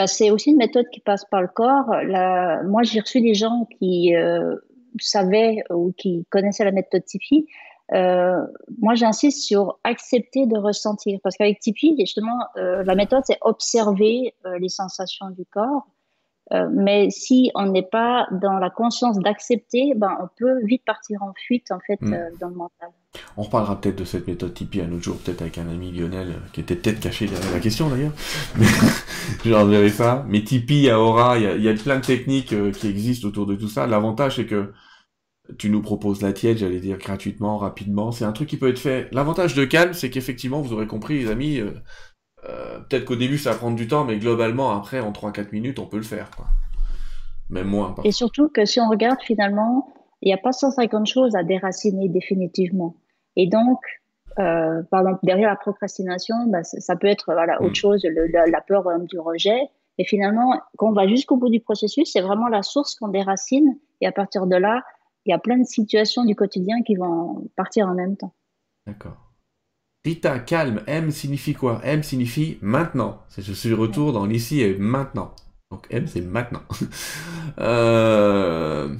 Bah, 0.00 0.06
c'est 0.06 0.30
aussi 0.30 0.52
une 0.52 0.56
méthode 0.56 0.86
qui 0.90 1.00
passe 1.00 1.26
par 1.26 1.42
le 1.42 1.48
corps. 1.48 1.90
moi, 2.64 2.82
j'ai 2.84 3.00
reçu 3.00 3.20
des 3.20 3.34
gens 3.34 3.68
qui 3.78 4.16
euh, 4.16 4.56
savaient 4.98 5.62
ou 5.68 5.92
qui 5.94 6.24
connaissaient 6.30 6.64
la 6.64 6.72
méthode 6.72 7.04
Tipeee. 7.04 7.44
Euh, 7.92 8.40
moi, 8.78 8.94
j'insiste 8.94 9.42
sur 9.42 9.78
accepter 9.84 10.46
de 10.46 10.56
ressentir. 10.56 11.18
Parce 11.22 11.36
qu'avec 11.36 11.60
Tipeee, 11.60 11.96
justement, 11.98 12.38
euh, 12.56 12.82
la 12.82 12.94
méthode, 12.94 13.24
c'est 13.26 13.36
observer 13.42 14.34
les 14.58 14.70
sensations 14.70 15.28
du 15.28 15.44
corps. 15.44 15.86
Mais 16.72 17.10
si 17.10 17.50
on 17.54 17.66
n'est 17.66 17.88
pas 17.90 18.26
dans 18.32 18.58
la 18.58 18.70
conscience 18.70 19.18
d'accepter, 19.18 19.92
ben, 19.96 20.16
on 20.22 20.28
peut 20.36 20.64
vite 20.64 20.84
partir 20.84 21.22
en 21.22 21.32
fuite, 21.34 21.70
en 21.70 21.80
fait, 21.80 22.00
mm. 22.00 22.16
dans 22.40 22.48
le 22.48 22.54
mental. 22.54 22.90
On 23.36 23.42
reparlera 23.42 23.80
peut-être 23.80 23.96
de 23.96 24.04
cette 24.04 24.26
méthode 24.28 24.54
Tipeee 24.54 24.82
un 24.82 24.92
autre 24.92 25.02
jour, 25.02 25.16
peut-être 25.16 25.42
avec 25.42 25.58
un 25.58 25.68
ami 25.68 25.90
Lionel, 25.90 26.30
euh, 26.30 26.48
qui 26.52 26.60
était 26.60 26.76
peut-être 26.76 27.00
caché 27.00 27.26
derrière 27.26 27.52
la 27.52 27.58
question 27.58 27.88
d'ailleurs. 27.88 28.12
Mais 29.44 29.88
ça. 29.88 30.24
Mais 30.28 30.44
Tipeee, 30.44 30.92
Aura, 30.92 31.38
il 31.38 31.62
y 31.62 31.68
a, 31.68 31.74
plein 31.74 31.98
de 31.98 32.04
techniques 32.04 32.52
euh, 32.52 32.70
qui 32.70 32.88
existent 32.88 33.26
autour 33.26 33.46
de 33.46 33.56
tout 33.56 33.68
ça. 33.68 33.86
L'avantage, 33.86 34.36
c'est 34.36 34.46
que 34.46 34.72
tu 35.58 35.70
nous 35.70 35.82
proposes 35.82 36.22
la 36.22 36.32
tienne, 36.32 36.56
j'allais 36.56 36.78
dire 36.78 36.98
gratuitement, 36.98 37.58
rapidement. 37.58 38.12
C'est 38.12 38.24
un 38.24 38.32
truc 38.32 38.48
qui 38.48 38.56
peut 38.56 38.68
être 38.68 38.78
fait. 38.78 39.08
L'avantage 39.10 39.54
de 39.54 39.64
Calme, 39.64 39.92
c'est 39.92 40.10
qu'effectivement, 40.10 40.60
vous 40.60 40.72
aurez 40.72 40.86
compris, 40.86 41.18
les 41.18 41.30
amis, 41.30 41.58
euh, 41.58 41.72
peut-être 42.42 43.04
qu'au 43.04 43.16
début, 43.16 43.38
ça 43.38 43.52
va 43.52 43.58
prendre 43.58 43.76
du 43.76 43.88
temps, 43.88 44.04
mais 44.04 44.18
globalement, 44.18 44.70
après, 44.70 45.00
en 45.00 45.12
3-4 45.12 45.52
minutes, 45.52 45.78
on 45.78 45.86
peut 45.86 45.96
le 45.96 46.02
faire. 46.02 46.30
Quoi. 46.36 46.46
Même 47.50 47.68
moins. 47.68 47.94
Et 48.04 48.12
surtout 48.12 48.48
que 48.48 48.64
si 48.64 48.80
on 48.80 48.88
regarde 48.88 49.20
finalement, 49.20 49.92
il 50.22 50.26
n'y 50.26 50.34
a 50.34 50.38
pas 50.38 50.52
150 50.52 51.06
choses 51.06 51.34
à 51.34 51.42
déraciner 51.42 52.08
définitivement. 52.08 52.96
Et 53.36 53.46
donc, 53.46 53.78
euh, 54.38 54.82
par 54.90 55.00
exemple, 55.00 55.20
derrière 55.24 55.48
la 55.48 55.56
procrastination, 55.56 56.36
bah, 56.46 56.62
ça, 56.62 56.96
peut 56.96 57.08
être 57.08 57.32
voilà, 57.32 57.60
autre 57.60 57.72
mm. 57.72 57.74
chose, 57.74 58.04
la, 58.04 58.60
peur 58.60 58.84
du 59.00 59.18
rejet. 59.18 59.58
Et 59.98 60.04
finalement, 60.04 60.60
quand 60.76 60.88
on 60.88 60.92
va 60.92 61.06
jusqu'au 61.08 61.36
bout 61.36 61.50
du 61.50 61.60
processus, 61.60 62.10
c'est 62.12 62.20
vraiment 62.20 62.48
la 62.48 62.62
source 62.62 62.94
qu'on 62.94 63.08
déracine. 63.08 63.76
Et 64.00 64.06
à 64.06 64.12
partir 64.12 64.46
de 64.46 64.56
là, 64.56 64.82
il 65.26 65.30
y 65.30 65.32
a 65.34 65.38
plein 65.38 65.58
de 65.58 65.64
situations 65.64 66.24
du 66.24 66.34
quotidien 66.34 66.82
qui 66.82 66.94
vont 66.94 67.48
partir 67.56 67.88
en 67.88 67.94
même 67.94 68.16
temps. 68.16 68.32
D'accord. 68.86 69.29
Rita, 70.04 70.38
calme, 70.38 70.82
M 70.86 71.10
signifie 71.10 71.54
quoi? 71.54 71.80
M 71.84 72.02
signifie 72.02 72.58
maintenant. 72.62 73.22
Je 73.36 73.52
suis 73.52 73.74
retour 73.74 74.12
dans 74.12 74.24
l'ici 74.24 74.62
et 74.62 74.76
maintenant. 74.78 75.34
Donc 75.70 75.86
M, 75.90 76.06
c'est 76.06 76.22
maintenant. 76.22 76.62
Euh, 77.58 78.94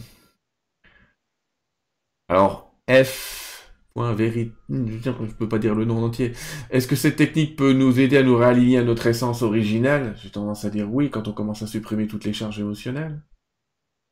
alors, 2.28 2.74
F. 2.90 3.70
Point 3.94 4.12
vérité. 4.14 4.52
Je 4.68 5.34
peux 5.38 5.48
pas 5.48 5.58
dire 5.58 5.74
le 5.74 5.84
nom 5.84 6.02
entier. 6.04 6.32
Est-ce 6.70 6.86
que 6.86 6.96
cette 6.96 7.16
technique 7.16 7.56
peut 7.56 7.72
nous 7.72 8.00
aider 8.00 8.16
à 8.16 8.22
nous 8.22 8.36
réaligner 8.36 8.78
à 8.78 8.84
notre 8.84 9.06
essence 9.06 9.42
originelle 9.42 10.14
J'ai 10.16 10.30
tendance 10.30 10.64
à 10.64 10.70
dire 10.70 10.92
oui 10.92 11.10
quand 11.10 11.28
on 11.28 11.32
commence 11.32 11.62
à 11.62 11.66
supprimer 11.66 12.06
toutes 12.06 12.24
les 12.24 12.32
charges 12.32 12.60
émotionnelles. 12.60 13.20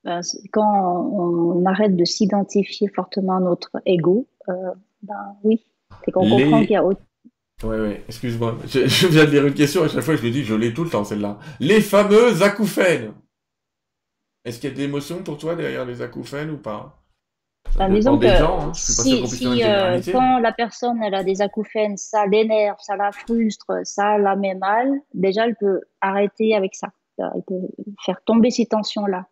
Ben, 0.04 0.20
quand 0.52 1.10
on 1.12 1.64
arrête 1.66 1.96
de 1.96 2.04
s'identifier 2.04 2.88
fortement 2.88 3.36
à 3.36 3.40
notre 3.40 3.70
ego, 3.86 4.26
euh, 4.48 4.72
ben 5.02 5.36
oui, 5.44 5.64
c'est 6.04 6.12
qu'on 6.12 6.28
comprend 6.28 6.60
qu'il 6.60 6.72
y 6.72 6.76
a 6.76 6.84
autre 6.84 7.00
Ouais, 7.64 7.80
ouais, 7.80 8.04
excuse-moi. 8.06 8.56
Je, 8.66 9.06
viens 9.08 9.24
de 9.24 9.30
lire 9.30 9.46
une 9.46 9.54
question, 9.54 9.82
à 9.82 9.88
chaque 9.88 10.02
fois 10.02 10.14
je 10.14 10.24
me 10.24 10.30
dis, 10.30 10.44
je 10.44 10.54
l'ai 10.54 10.72
tout 10.72 10.84
le 10.84 10.90
temps 10.90 11.02
celle-là. 11.02 11.38
Les 11.58 11.80
fameux 11.80 12.40
acouphènes. 12.42 13.12
Est-ce 14.44 14.60
qu'il 14.60 14.70
y 14.70 14.72
a 14.72 14.76
de 14.76 14.80
l'émotion 14.80 15.22
pour 15.24 15.38
toi 15.38 15.56
derrière 15.56 15.84
les 15.84 16.00
acouphènes 16.00 16.50
ou 16.50 16.58
pas? 16.58 16.94
Ben, 17.76 17.92
disons 17.92 18.18
que 18.18 18.26
hein. 18.26 18.72
si, 18.72 19.62
euh, 19.62 20.00
quand 20.10 20.38
la 20.38 20.52
personne 20.52 21.02
elle 21.02 21.14
a 21.14 21.24
des 21.24 21.42
acouphènes, 21.42 21.96
ça 21.96 22.26
l'énerve, 22.26 22.78
ça 22.80 22.96
la 22.96 23.12
frustre, 23.12 23.80
ça 23.82 24.16
la 24.16 24.36
met 24.36 24.54
mal, 24.54 24.88
déjà 25.12 25.44
elle 25.44 25.56
peut 25.56 25.80
arrêter 26.00 26.54
avec 26.54 26.74
ça. 26.74 26.88
Elle 27.18 27.42
peut 27.46 27.68
faire 28.06 28.22
tomber 28.24 28.50
ces 28.50 28.66
tensions-là. 28.66 29.26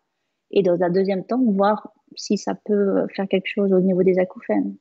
Et 0.51 0.61
dans 0.61 0.81
un 0.81 0.89
deuxième 0.89 1.25
temps, 1.25 1.41
voir 1.41 1.89
si 2.15 2.37
ça 2.37 2.53
peut 2.65 3.07
faire 3.15 3.27
quelque 3.29 3.47
chose 3.47 3.71
au 3.71 3.79
niveau 3.79 4.03
des 4.03 4.19
acouphènes. 4.19 4.75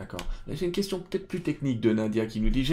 D'accord. 0.00 0.20
J'ai 0.48 0.64
une 0.64 0.72
question 0.72 0.98
peut-être 0.98 1.28
plus 1.28 1.42
technique 1.42 1.82
de 1.82 1.92
Nadia 1.92 2.24
qui 2.24 2.40
nous 2.40 2.48
dit 2.48 2.64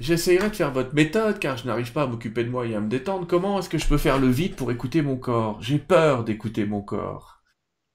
J'essayerai 0.00 0.50
de 0.50 0.54
faire 0.54 0.70
votre 0.70 0.94
méthode 0.94 1.40
car 1.40 1.56
je 1.56 1.66
n'arrive 1.66 1.92
pas 1.92 2.04
à 2.04 2.06
m'occuper 2.06 2.44
de 2.44 2.48
moi 2.48 2.64
et 2.64 2.76
à 2.76 2.80
me 2.80 2.88
détendre. 2.88 3.26
Comment 3.26 3.58
est-ce 3.58 3.68
que 3.68 3.76
je 3.76 3.88
peux 3.88 3.98
faire 3.98 4.20
le 4.20 4.28
vide 4.28 4.54
pour 4.54 4.70
écouter 4.70 5.02
mon 5.02 5.16
corps? 5.16 5.60
J'ai 5.60 5.80
peur 5.80 6.22
d'écouter 6.22 6.64
mon 6.64 6.82
corps. 6.82 7.42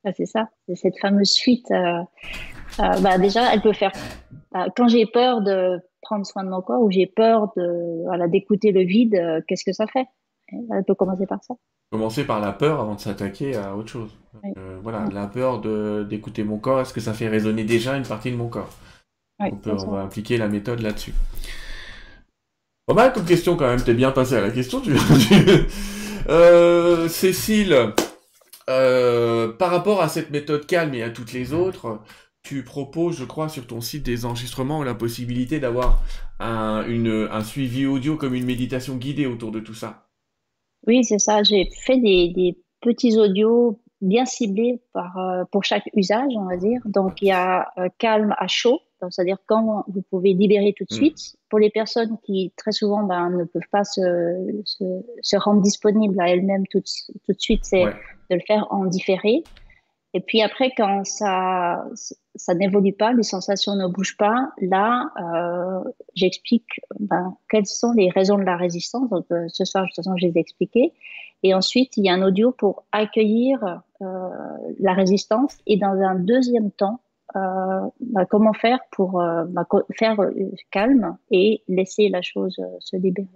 Ah, 0.04 0.12
c'est 0.12 0.26
ça, 0.26 0.50
c'est 0.68 0.76
cette 0.76 1.00
fameuse 1.00 1.38
fuite. 1.38 1.72
Euh, 1.72 2.02
euh, 2.82 3.00
bah, 3.00 3.18
déjà, 3.18 3.54
elle 3.54 3.62
peut 3.62 3.72
faire. 3.72 3.94
Euh, 4.58 4.68
quand 4.76 4.90
j'ai 4.90 5.06
peur 5.06 5.42
de 5.42 5.80
prendre 6.02 6.26
soin 6.26 6.44
de 6.44 6.50
mon 6.50 6.62
corps 6.62 6.82
ou 6.82 6.92
j'ai 6.92 7.06
peur 7.06 7.54
voilà, 8.04 8.28
d'écouter 8.28 8.74
le 8.74 8.82
vide, 8.82 9.46
qu'est-ce 9.48 9.64
que 9.64 9.72
ça 9.72 9.88
fait? 9.88 10.08
Elle 10.50 10.84
peut 10.84 10.96
commencer 10.96 11.28
par 11.28 11.42
ça. 11.46 11.54
Commencer 11.92 12.24
par 12.24 12.40
la 12.40 12.54
peur 12.54 12.80
avant 12.80 12.96
de 12.96 13.02
s'attaquer 13.02 13.58
à 13.58 13.76
autre 13.76 13.90
chose. 13.90 14.12
Euh, 14.58 14.80
voilà, 14.82 15.10
la 15.12 15.28
peur 15.28 15.60
d'écouter 16.06 16.44
mon 16.46 16.58
corps, 16.58 16.80
est-ce 16.80 16.94
que 16.94 17.02
ça 17.02 17.14
fait 17.14 17.28
résonner 17.28 17.66
déjà 17.66 17.98
une 17.98 18.08
partie 18.08 18.32
de 18.32 18.38
mon 18.38 18.48
corps? 18.48 18.70
On, 19.40 19.56
peut, 19.58 19.72
on 19.72 19.92
va 19.92 20.04
appliquer 20.04 20.38
la 20.38 20.48
méthode 20.48 20.80
là-dessus. 20.80 21.14
Pas 22.88 22.94
mal 22.94 23.12
comme 23.12 23.26
question 23.26 23.58
quand 23.58 23.68
même, 23.68 23.84
t'es 23.84 23.94
bien 23.94 24.12
passé 24.12 24.36
à 24.36 24.42
la 24.42 24.52
question. 24.52 24.80
Tu... 24.80 24.94
euh, 26.30 27.10
Cécile, 27.10 27.94
euh, 28.70 29.52
par 29.52 29.72
rapport 29.72 30.02
à 30.02 30.08
cette 30.08 30.32
méthode 30.32 30.66
calme 30.66 30.94
et 30.94 31.04
à 31.04 31.10
toutes 31.10 31.34
les 31.34 31.52
autres, 31.52 32.00
tu 32.42 32.64
proposes, 32.64 33.18
je 33.18 33.26
crois, 33.26 33.50
sur 33.50 33.68
ton 33.68 33.82
site 33.82 34.04
des 34.04 34.26
enregistrements 34.26 34.82
la 34.84 34.96
possibilité 34.96 35.60
d'avoir 35.60 36.02
un, 36.40 36.86
un 36.88 37.44
suivi 37.44 37.86
audio 37.86 38.16
comme 38.16 38.34
une 38.34 38.46
méditation 38.46 38.96
guidée 38.96 39.26
autour 39.26 39.52
de 39.52 39.60
tout 39.60 39.74
ça. 39.76 40.08
Oui, 40.88 41.04
c'est 41.04 41.20
ça. 41.20 41.44
J'ai 41.44 41.70
fait 41.72 41.98
des, 41.98 42.58
petits 42.82 43.16
audios 43.20 43.80
bien 44.02 44.26
ciblés 44.26 44.82
par, 44.92 45.16
euh, 45.20 45.44
pour 45.52 45.64
chaque 45.64 45.88
usage, 45.94 46.32
on 46.36 46.46
va 46.46 46.58
dire. 46.58 46.82
Donc, 46.86 47.22
il 47.22 47.28
y 47.28 47.32
a 47.32 47.72
euh, 47.78 47.90
calme 48.00 48.34
à 48.40 48.48
chaud, 48.48 48.80
c'est-à-dire 49.10 49.38
quand 49.46 49.86
vous 49.88 50.02
pouvez 50.10 50.34
libérer 50.34 50.74
tout 50.76 50.86
de 50.90 50.94
mm. 50.94 50.98
suite. 50.98 51.36
Pour 51.50 51.60
les 51.60 51.70
personnes 51.70 52.18
qui, 52.24 52.52
très 52.58 52.72
souvent, 52.72 53.04
ben, 53.04 53.30
ne 53.30 53.44
peuvent 53.44 53.62
pas 53.72 53.84
se, 53.84 54.64
se, 54.66 55.38
rendre 55.38 55.62
disponibles 55.62 56.20
à 56.20 56.30
elles-mêmes 56.30 56.66
tout, 56.68 56.82
tout, 57.26 57.34
de 57.34 57.40
suite, 57.40 57.66
c'est 57.66 57.86
de 57.86 58.36
le 58.36 58.42
faire 58.48 58.66
en 58.72 58.86
différé. 58.86 59.44
Et 60.14 60.22
puis 60.22 60.42
après, 60.42 60.72
quand 60.76 61.06
ça, 61.06 61.86
ça 62.36 62.54
n'évolue 62.54 62.94
pas, 62.94 63.14
les 63.14 63.24
sensations 63.24 63.76
ne 63.76 63.88
bougent 63.88 64.18
pas, 64.18 64.52
là, 64.62 65.12
euh, 65.20 65.90
j'explique 66.16 66.80
ben, 67.00 67.36
quelles 67.50 67.66
sont 67.66 67.92
les 67.94 68.10
raisons 68.10 68.38
de 68.38 68.44
la 68.44 68.56
résistance. 68.56 69.10
Donc, 69.10 69.26
euh, 69.32 69.46
ce 69.50 69.66
soir, 69.66 69.84
de 69.84 69.90
toute 69.90 69.98
façon, 69.98 70.16
je 70.18 70.28
les 70.28 70.38
ai 70.38 70.40
expliquées. 70.40 70.94
Et 71.44 71.54
ensuite, 71.54 71.98
il 71.98 72.06
y 72.06 72.10
a 72.10 72.14
un 72.14 72.22
audio 72.22 72.52
pour 72.52 72.86
accueillir 72.92 73.82
euh, 74.02 74.30
la 74.80 74.94
résistance. 74.94 75.58
Et 75.68 75.78
dans 75.78 75.94
un 75.94 76.16
deuxième 76.16 76.72
temps, 76.72 77.02
euh, 77.36 77.82
ben, 78.00 78.26
comment 78.26 78.54
faire 78.54 78.80
pour 78.92 79.22
euh, 79.22 79.46
ben, 79.46 79.66
faire 79.98 80.18
calme 80.70 81.18
et 81.32 81.64
laisser 81.68 82.10
la 82.10 82.22
chose 82.22 82.58
se 82.80 82.96
libérer. 82.96 83.28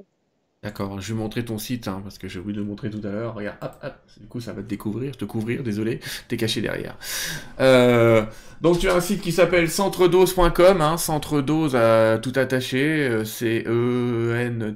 D'accord, 0.65 0.99
je 0.99 1.13
vais 1.13 1.19
montrer 1.19 1.45
ton 1.45 1.59
site, 1.59 1.87
hein, 1.87 2.01
parce 2.01 2.17
que 2.17 2.27
j'ai 2.27 2.39
oublié 2.39 2.55
de 2.55 2.61
le 2.61 2.67
montrer 2.67 2.89
tout 2.89 3.01
à 3.03 3.11
l'heure. 3.11 3.35
Regarde, 3.35 3.57
hop, 3.61 3.77
hop, 3.83 3.93
du 4.19 4.25
coup 4.25 4.41
ça 4.41 4.51
va 4.51 4.63
te 4.63 4.67
découvrir, 4.67 5.15
te 5.15 5.23
couvrir, 5.23 5.61
désolé, 5.61 5.99
t'es 6.27 6.37
caché 6.37 6.59
derrière. 6.59 6.97
Euh, 7.59 8.25
donc 8.61 8.79
tu 8.79 8.89
as 8.89 8.95
un 8.95 8.99
site 8.99 9.21
qui 9.21 9.31
s'appelle 9.31 9.69
centredose.com, 9.69 10.81
hein, 10.81 10.97
centredose 10.97 11.75
à 11.75 12.17
tout 12.17 12.33
attaché, 12.35 13.07
euh, 13.07 13.25
c'est 13.25 13.63
E-N-T-R-E-D-O-Z.com. 13.67 14.67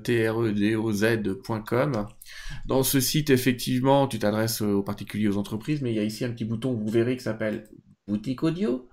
Dans 2.67 2.83
ce 2.83 2.99
site, 2.99 3.31
effectivement, 3.31 4.05
tu 4.05 4.19
t'adresses 4.19 4.61
aux 4.61 4.83
particuliers, 4.83 5.29
aux 5.29 5.37
entreprises, 5.37 5.81
mais 5.81 5.91
il 5.91 5.95
y 5.95 5.99
a 5.99 6.03
ici 6.03 6.23
un 6.23 6.29
petit 6.29 6.45
bouton, 6.45 6.75
vous 6.75 6.87
verrez, 6.87 7.17
qui 7.17 7.23
s'appelle 7.23 7.67
boutique 8.07 8.43
audio. 8.43 8.88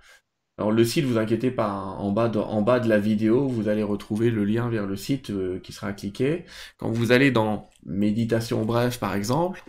Alors 0.59 0.73
le 0.73 0.85
site, 0.85 1.05
vous 1.05 1.19
inquiétez 1.19 1.51
pas, 1.51 1.69
hein. 1.69 1.97
en, 1.99 2.13
bas 2.13 2.29
de, 2.29 2.39
en 2.39 2.63
bas 2.63 2.81
de 2.81 2.89
la 2.89 2.99
vidéo, 2.99 3.47
vous 3.47 3.69
allez 3.69 3.83
retrouver 3.83 4.31
le 4.31 4.45
lien 4.45 4.71
vers 4.71 4.87
le 4.87 4.97
site 4.97 5.31
euh, 5.31 5.61
qui 5.63 5.73
sera 5.73 5.93
cliqué. 5.93 6.47
Quand 6.79 6.91
vous 6.91 7.13
allez 7.13 7.31
dans 7.31 7.69
méditation 7.85 8.65
bref 8.65 8.99
par 8.99 9.15
exemple, 9.15 9.63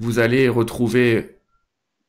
vous 0.00 0.18
allez 0.18 0.48
retrouver 0.48 1.38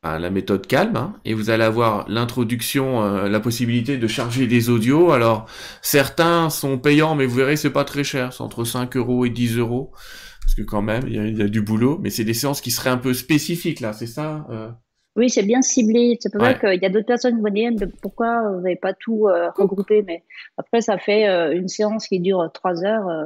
bah, 0.02 0.18
la 0.18 0.30
méthode 0.30 0.66
calme 0.66 0.96
hein, 0.96 1.16
et 1.26 1.34
vous 1.34 1.50
allez 1.50 1.64
avoir 1.64 2.08
l'introduction, 2.08 3.02
euh, 3.02 3.28
la 3.28 3.40
possibilité 3.40 3.98
de 3.98 4.06
charger 4.06 4.46
des 4.46 4.70
audios. 4.70 5.12
Alors 5.12 5.46
certains 5.82 6.48
sont 6.48 6.78
payants, 6.78 7.14
mais 7.14 7.26
vous 7.26 7.36
verrez 7.36 7.56
c'est 7.56 7.70
pas 7.70 7.84
très 7.84 8.04
cher, 8.04 8.32
c'est 8.32 8.42
entre 8.42 8.64
5 8.64 8.96
euros 8.96 9.26
et 9.26 9.30
10 9.30 9.58
euros 9.58 9.92
parce 10.40 10.54
que 10.54 10.62
quand 10.62 10.82
même 10.82 11.02
il 11.08 11.36
y, 11.38 11.42
a, 11.42 11.48
du 11.48 11.60
boulot, 11.60 11.98
mais 12.02 12.08
c'est 12.08 12.24
des 12.24 12.34
séances 12.34 12.62
qui 12.62 12.70
seraient 12.70 12.90
un 12.90 12.96
peu 12.96 13.12
spécifiques 13.12 13.80
là, 13.80 13.92
c'est 13.92 14.06
ça 14.06 14.46
euh 14.48 14.70
oui, 15.16 15.30
c'est 15.30 15.42
bien 15.42 15.62
ciblé. 15.62 16.18
C'est 16.20 16.34
vrai 16.34 16.58
qu'il 16.58 16.80
y 16.80 16.84
a 16.84 16.90
d'autres 16.90 17.06
personnes 17.06 17.36
qui 17.36 17.42
vont 17.42 17.50
dire 17.50 17.72
pourquoi 18.02 18.50
vous 18.50 18.60
n'avez 18.60 18.76
pas 18.76 18.92
tout 18.92 19.26
euh, 19.28 19.50
regroupé, 19.56 20.02
mais 20.02 20.22
après, 20.58 20.82
ça 20.82 20.98
fait 20.98 21.26
euh, 21.26 21.52
une 21.52 21.68
séance 21.68 22.06
qui 22.06 22.20
dure 22.20 22.50
trois 22.52 22.84
heures. 22.84 23.08
Euh, 23.08 23.24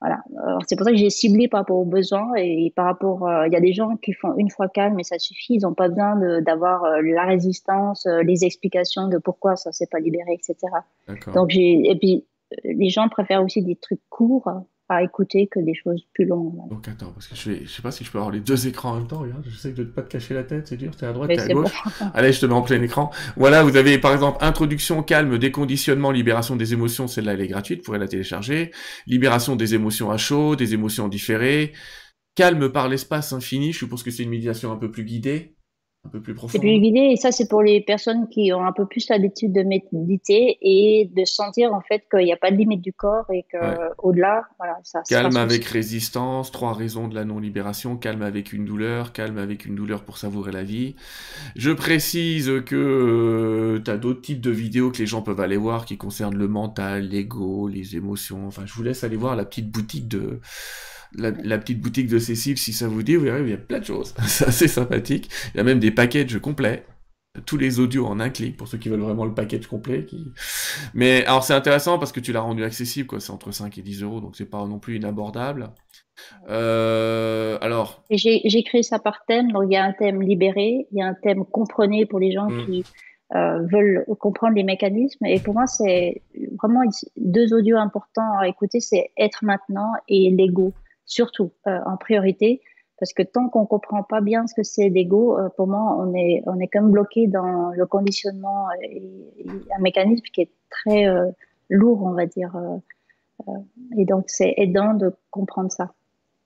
voilà. 0.00 0.22
C'est 0.66 0.76
pour 0.76 0.86
ça 0.86 0.92
que 0.92 0.96
j'ai 0.96 1.10
ciblé 1.10 1.46
par 1.46 1.60
rapport 1.60 1.76
aux 1.76 1.84
besoins 1.84 2.32
et 2.36 2.72
par 2.74 2.86
rapport. 2.86 3.30
Il 3.46 3.52
y 3.52 3.56
a 3.56 3.60
des 3.60 3.74
gens 3.74 3.96
qui 3.96 4.14
font 4.14 4.34
une 4.38 4.48
fois 4.48 4.66
calme 4.70 4.98
et 4.98 5.04
ça 5.04 5.18
suffit. 5.18 5.56
Ils 5.56 5.60
n'ont 5.60 5.74
pas 5.74 5.88
besoin 5.88 6.40
d'avoir 6.40 7.02
la 7.02 7.26
résistance, 7.26 8.06
les 8.24 8.46
explications 8.46 9.08
de 9.08 9.18
pourquoi 9.18 9.56
ça 9.56 9.72
s'est 9.72 9.88
pas 9.90 9.98
libéré, 9.98 10.32
etc. 10.32 10.56
Donc 11.34 11.50
j'ai 11.50 11.90
et 11.90 11.98
puis 11.98 12.24
les 12.64 12.88
gens 12.88 13.10
préfèrent 13.10 13.44
aussi 13.44 13.62
des 13.62 13.76
trucs 13.76 14.00
courts 14.08 14.50
à 14.90 15.04
écouter 15.04 15.46
que 15.46 15.60
des 15.60 15.72
choses 15.72 16.04
plus 16.12 16.26
longues. 16.26 16.68
Donc 16.68 16.88
attends, 16.88 17.12
parce 17.12 17.28
que 17.28 17.36
je, 17.36 17.50
vais, 17.50 17.60
je 17.64 17.70
sais 17.70 17.80
pas 17.80 17.92
si 17.92 18.02
je 18.04 18.10
peux 18.10 18.18
avoir 18.18 18.32
les 18.32 18.40
deux 18.40 18.66
écrans 18.66 18.90
en 18.90 18.96
même 18.96 19.06
temps, 19.06 19.20
regarde, 19.20 19.44
je 19.48 19.56
sais 19.56 19.70
que 19.70 19.76
de 19.76 19.84
ne 19.84 19.88
pas 19.88 20.02
te 20.02 20.08
cacher 20.08 20.34
la 20.34 20.42
tête, 20.42 20.66
c'est 20.66 20.76
dur, 20.76 20.96
t'es 20.96 21.06
à 21.06 21.12
droite, 21.12 21.30
t'es 21.30 21.40
à 21.40 21.48
gauche. 21.48 21.70
Allez, 22.14 22.32
je 22.32 22.40
te 22.40 22.46
mets 22.46 22.54
en 22.54 22.62
plein 22.62 22.82
écran. 22.82 23.12
Voilà, 23.36 23.62
vous 23.62 23.76
avez 23.76 23.98
par 23.98 24.12
exemple 24.12 24.38
introduction, 24.40 25.04
calme, 25.04 25.38
déconditionnement, 25.38 26.10
libération 26.10 26.56
des 26.56 26.72
émotions, 26.72 27.06
celle-là 27.06 27.34
elle 27.34 27.40
est 27.40 27.46
gratuite, 27.46 27.78
vous 27.78 27.84
pourrez 27.84 28.00
la 28.00 28.08
télécharger. 28.08 28.72
Libération 29.06 29.54
des 29.54 29.76
émotions 29.76 30.10
à 30.10 30.16
chaud, 30.16 30.56
des 30.56 30.74
émotions 30.74 31.06
différées. 31.06 31.72
Calme 32.34 32.68
par 32.68 32.88
l'espace 32.88 33.32
infini, 33.32 33.72
je 33.72 33.78
suppose 33.78 34.02
que 34.02 34.10
c'est 34.10 34.24
une 34.24 34.30
méditation 34.30 34.72
un 34.72 34.76
peu 34.76 34.90
plus 34.90 35.04
guidée 35.04 35.54
un 36.06 36.08
peu 36.08 36.20
plus 36.20 36.34
profond. 36.34 36.52
C'est 36.52 36.58
plus 36.58 36.80
guidé 36.80 37.10
et 37.12 37.16
ça 37.16 37.30
c'est 37.30 37.46
pour 37.48 37.62
les 37.62 37.82
personnes 37.82 38.28
qui 38.28 38.52
ont 38.54 38.64
un 38.64 38.72
peu 38.72 38.86
plus 38.86 39.08
l'habitude 39.10 39.52
de 39.52 39.62
méditer 39.62 40.56
et 40.62 41.10
de 41.14 41.24
sentir 41.26 41.74
en 41.74 41.82
fait 41.82 42.04
qu'il 42.10 42.24
n'y 42.24 42.32
a 42.32 42.38
pas 42.38 42.50
de 42.50 42.56
limite 42.56 42.80
du 42.80 42.92
corps 42.92 43.26
et 43.30 43.44
que 43.52 43.58
au-delà, 43.98 44.44
voilà, 44.58 44.78
ça. 44.82 45.02
Calme 45.08 45.36
avec 45.36 45.64
résistance, 45.64 46.50
trois 46.50 46.72
raisons 46.72 47.06
de 47.08 47.14
la 47.14 47.24
non-libération, 47.24 47.96
calme 47.96 48.22
avec 48.22 48.52
une 48.52 48.64
douleur, 48.64 49.12
calme 49.12 49.38
avec 49.38 49.66
une 49.66 49.74
douleur 49.74 50.02
pour 50.04 50.16
savourer 50.16 50.52
la 50.52 50.62
vie. 50.62 50.96
Je 51.54 51.70
précise 51.70 52.50
que 52.64 52.76
euh, 52.76 53.82
tu 53.84 53.90
as 53.90 53.98
d'autres 53.98 54.22
types 54.22 54.40
de 54.40 54.50
vidéos 54.50 54.90
que 54.90 54.98
les 54.98 55.06
gens 55.06 55.22
peuvent 55.22 55.40
aller 55.40 55.56
voir 55.56 55.84
qui 55.84 55.98
concernent 55.98 56.36
le 56.36 56.48
mental, 56.48 57.08
l'ego, 57.08 57.68
les 57.68 57.96
émotions. 57.96 58.46
Enfin, 58.46 58.62
je 58.64 58.72
vous 58.72 58.82
laisse 58.82 59.04
aller 59.04 59.16
voir 59.16 59.36
la 59.36 59.44
petite 59.44 59.70
boutique 59.70 60.08
de 60.08 60.40
la, 61.14 61.58
petite 61.58 61.80
boutique 61.80 62.08
de 62.08 62.18
Cécile, 62.18 62.58
si 62.58 62.72
ça 62.72 62.88
vous 62.88 63.02
dit, 63.02 63.16
vous 63.16 63.24
verrez, 63.24 63.42
il 63.42 63.48
y 63.48 63.52
a 63.52 63.58
plein 63.58 63.80
de 63.80 63.84
choses. 63.84 64.14
C'est 64.26 64.46
assez 64.46 64.68
sympathique. 64.68 65.30
Il 65.54 65.58
y 65.58 65.60
a 65.60 65.64
même 65.64 65.80
des 65.80 65.90
packages 65.90 66.38
complets. 66.38 66.84
Tous 67.46 67.56
les 67.56 67.78
audios 67.78 68.06
en 68.06 68.18
un 68.18 68.28
clic, 68.28 68.56
pour 68.56 68.66
ceux 68.66 68.76
qui 68.76 68.88
veulent 68.88 69.00
vraiment 69.00 69.24
le 69.24 69.32
package 69.32 69.68
complet. 69.68 70.04
Mais 70.94 71.24
alors 71.26 71.44
c'est 71.44 71.54
intéressant 71.54 71.96
parce 71.96 72.10
que 72.10 72.18
tu 72.18 72.32
l'as 72.32 72.40
rendu 72.40 72.64
accessible, 72.64 73.06
quoi. 73.06 73.20
C'est 73.20 73.30
entre 73.30 73.52
5 73.52 73.78
et 73.78 73.82
10 73.82 74.02
euros, 74.02 74.20
donc 74.20 74.34
c'est 74.34 74.50
pas 74.50 74.66
non 74.66 74.80
plus 74.80 74.96
inabordable. 74.96 75.70
Euh, 76.48 77.56
alors. 77.60 78.02
J'ai 78.10 78.62
créé 78.64 78.82
ça 78.82 78.98
par 78.98 79.24
thème, 79.26 79.52
donc 79.52 79.64
il 79.66 79.74
y 79.74 79.76
a 79.76 79.84
un 79.84 79.92
thème 79.92 80.20
libéré, 80.22 80.88
il 80.90 80.98
y 80.98 81.02
a 81.02 81.06
un 81.06 81.14
thème 81.14 81.44
comprenez 81.44 82.04
pour 82.04 82.18
les 82.18 82.32
gens 82.32 82.50
hmm. 82.50 82.66
qui 82.66 82.84
euh, 83.36 83.64
veulent 83.72 84.04
comprendre 84.18 84.56
les 84.56 84.64
mécanismes. 84.64 85.24
Et 85.24 85.38
pour 85.38 85.54
moi, 85.54 85.68
c'est 85.68 86.22
vraiment 86.60 86.82
deux 87.16 87.54
audios 87.54 87.76
importants 87.76 88.38
à 88.40 88.48
écouter, 88.48 88.80
c'est 88.80 89.12
être 89.16 89.44
maintenant 89.44 89.92
et 90.08 90.30
l'ego 90.30 90.74
surtout 91.10 91.52
euh, 91.66 91.78
en 91.84 91.96
priorité, 91.96 92.62
Parce 92.98 93.12
que 93.12 93.22
tant 93.22 93.48
qu'on 93.48 93.66
comprend 93.66 94.02
pas 94.02 94.20
bien 94.20 94.46
ce 94.46 94.54
que 94.54 94.62
c'est 94.62 94.88
l'ego, 94.88 95.38
euh, 95.38 95.48
pour 95.56 95.66
moi, 95.66 95.96
on 95.98 96.14
est, 96.14 96.42
on 96.46 96.58
est 96.60 96.68
quand 96.68 96.82
même 96.82 96.92
bloqué 96.92 97.26
dans 97.26 97.70
le 97.70 97.86
conditionnement 97.86 98.68
et, 98.82 99.44
un 99.76 99.80
mécanisme 99.80 100.24
qui 100.32 100.42
est 100.42 100.50
très 100.70 101.06
euh, 101.06 101.30
lourd, 101.68 102.02
on 102.04 102.12
va 102.12 102.26
dire. 102.26 102.52
Et 103.96 104.04
donc, 104.04 104.24
c'est 104.28 104.54
aidant 104.58 104.94
de 104.94 105.14
comprendre 105.30 105.72
ça. 105.72 105.94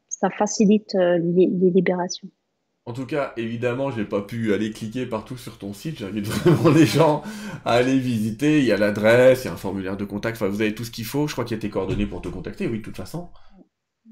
Ça 0.08 0.30
facilite 0.30 0.94
les, 0.94 1.46
les 1.46 1.70
libérations. 1.70 2.28
En 2.86 2.92
tout 2.92 3.06
cas, 3.06 3.32
évidemment, 3.36 3.90
j'ai 3.90 4.04
pas 4.04 4.20
pu 4.20 4.52
aller 4.54 4.70
cliquer 4.70 5.06
partout 5.06 5.36
sur 5.36 5.58
ton 5.58 5.72
site. 5.72 5.98
J'invite 5.98 6.26
vraiment 6.28 6.70
les 6.70 6.86
gens 6.86 7.22
à 7.64 7.72
aller 7.72 7.98
visiter. 7.98 8.60
Il 8.60 8.64
y 8.64 8.72
a 8.72 8.76
l'adresse, 8.76 9.42
il 9.42 9.46
y 9.48 9.50
a 9.50 9.54
un 9.54 9.56
formulaire 9.56 9.96
de 9.96 10.04
contact. 10.04 10.36
Enfin, 10.36 10.48
vous 10.48 10.60
avez 10.60 10.74
tout 10.74 10.84
ce 10.84 10.92
qu'il 10.92 11.06
faut. 11.06 11.26
Je 11.26 11.32
crois 11.32 11.44
qu'il 11.44 11.56
y 11.56 11.58
a 11.58 11.62
tes 11.62 11.70
coordonnées 11.70 12.06
pour 12.06 12.22
te 12.22 12.28
contacter. 12.28 12.68
Oui, 12.68 12.78
de 12.78 12.82
toute 12.82 12.96
façon. 12.96 13.30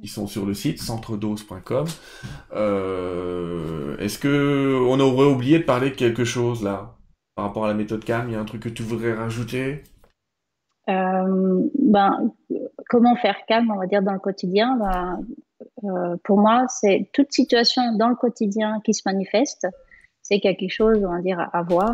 Ils 0.03 0.09
sont 0.09 0.27
sur 0.27 0.45
le 0.45 0.53
site 0.53 0.83
centredose.com. 0.83 1.87
Euh, 2.53 3.97
Est-ce 3.99 4.19
que 4.19 4.85
on 4.89 4.99
aurait 4.99 5.27
oublié 5.27 5.61
de 5.61 5.65
parler 5.65 5.91
de 5.91 5.95
quelque 5.95 6.25
chose 6.25 6.63
là 6.65 6.97
par 7.37 7.47
rapport 7.47 7.65
à 7.65 7.69
la 7.69 7.75
méthode 7.75 8.05
CAM? 8.05 8.29
Il 8.29 8.33
y 8.33 8.35
a 8.35 8.41
un 8.41 8.45
truc 8.45 8.65
que 8.65 8.69
tu 8.69 8.83
voudrais 8.83 9.15
rajouter? 9.15 9.85
Euh, 10.89 11.69
Ben, 11.79 12.33
comment 12.89 13.15
faire 13.15 13.37
calme, 13.47 13.71
on 13.71 13.79
va 13.79 13.87
dire 13.87 14.03
dans 14.03 14.13
le 14.13 14.19
quotidien? 14.19 14.77
Ben, 14.77 15.21
euh, 15.85 16.17
pour 16.25 16.39
moi, 16.39 16.65
c'est 16.69 17.09
toute 17.13 17.33
situation 17.33 17.97
dans 17.97 18.09
le 18.09 18.17
quotidien 18.17 18.81
qui 18.85 18.95
se 18.95 19.03
manifeste, 19.07 19.69
c'est 20.21 20.41
quelque 20.41 20.69
chose, 20.69 20.99
on 21.05 21.13
va 21.13 21.21
dire, 21.21 21.49
à 21.53 21.63
voir, 21.63 21.93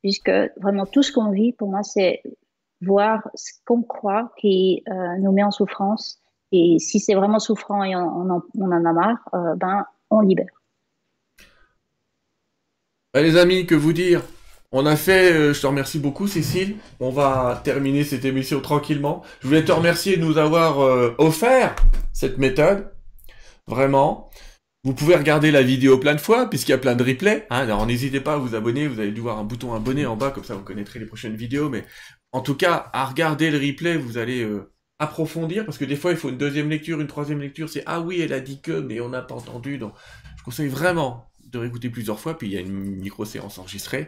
puisque 0.00 0.30
vraiment 0.60 0.86
tout 0.86 1.02
ce 1.02 1.10
qu'on 1.10 1.32
vit, 1.32 1.52
pour 1.52 1.68
moi, 1.68 1.82
c'est 1.82 2.22
voir 2.80 3.28
ce 3.34 3.52
qu'on 3.66 3.82
croit 3.82 4.32
qui 4.36 4.84
nous 5.20 5.32
met 5.32 5.42
en 5.42 5.52
souffrance 5.52 6.21
et 6.52 6.76
si 6.78 7.00
c'est 7.00 7.14
vraiment 7.14 7.38
souffrant 7.38 7.82
et 7.82 7.96
on, 7.96 8.28
en, 8.30 8.72
a 8.72 8.92
marre, 8.92 9.28
euh, 9.34 9.54
ben, 9.56 9.84
on 10.10 10.20
libère. 10.20 10.46
Les 13.14 13.36
amis, 13.36 13.66
que 13.66 13.74
vous 13.74 13.92
dire? 13.92 14.22
On 14.70 14.86
a 14.86 14.96
fait, 14.96 15.32
euh, 15.32 15.52
je 15.52 15.60
te 15.60 15.66
remercie 15.66 15.98
beaucoup 15.98 16.26
Cécile, 16.26 16.76
on 16.98 17.10
va 17.10 17.60
terminer 17.62 18.04
cette 18.04 18.24
émission 18.24 18.60
tranquillement. 18.60 19.22
Je 19.40 19.48
voulais 19.48 19.64
te 19.64 19.72
remercier 19.72 20.16
de 20.16 20.24
nous 20.24 20.38
avoir 20.38 20.80
euh, 20.80 21.14
offert 21.18 21.76
cette 22.12 22.38
méthode, 22.38 22.90
vraiment. 23.66 24.30
Vous 24.84 24.94
pouvez 24.94 25.14
regarder 25.14 25.50
la 25.50 25.62
vidéo 25.62 25.98
plein 25.98 26.14
de 26.14 26.20
fois, 26.20 26.48
puisqu'il 26.48 26.72
y 26.72 26.74
a 26.74 26.78
plein 26.78 26.94
de 26.94 27.04
replays. 27.04 27.46
Hein. 27.50 27.58
alors 27.58 27.86
n'hésitez 27.86 28.20
pas 28.20 28.34
à 28.34 28.36
vous 28.36 28.54
abonner, 28.54 28.88
vous 28.88 28.98
avez 28.98 29.12
dû 29.12 29.20
voir 29.20 29.38
un 29.38 29.44
bouton 29.44 29.74
abonner 29.74 30.06
en 30.06 30.16
bas, 30.16 30.30
comme 30.30 30.44
ça 30.44 30.54
vous 30.54 30.64
connaîtrez 30.64 30.98
les 30.98 31.06
prochaines 31.06 31.36
vidéos. 31.36 31.68
Mais 31.68 31.84
en 32.32 32.40
tout 32.40 32.56
cas, 32.56 32.90
à 32.92 33.04
regarder 33.04 33.50
le 33.50 33.58
replay, 33.58 33.96
vous 33.96 34.16
allez 34.16 34.48
approfondir, 35.02 35.64
parce 35.64 35.78
que 35.78 35.84
des 35.84 35.96
fois 35.96 36.12
il 36.12 36.16
faut 36.16 36.28
une 36.28 36.38
deuxième 36.38 36.70
lecture, 36.70 37.00
une 37.00 37.08
troisième 37.08 37.40
lecture, 37.40 37.68
c'est 37.68 37.82
ah 37.86 38.00
oui, 38.00 38.20
elle 38.20 38.32
a 38.32 38.40
dit 38.40 38.60
que, 38.60 38.72
mais 38.72 39.00
on 39.00 39.08
n'a 39.08 39.20
pas 39.20 39.34
entendu, 39.34 39.76
donc 39.76 39.94
je 40.38 40.44
conseille 40.44 40.68
vraiment 40.68 41.28
de 41.44 41.58
réécouter 41.58 41.90
plusieurs 41.90 42.20
fois, 42.20 42.38
puis 42.38 42.46
il 42.46 42.52
y 42.52 42.56
a 42.56 42.60
une 42.60 42.96
micro-séance 42.96 43.58
enregistrée, 43.58 44.06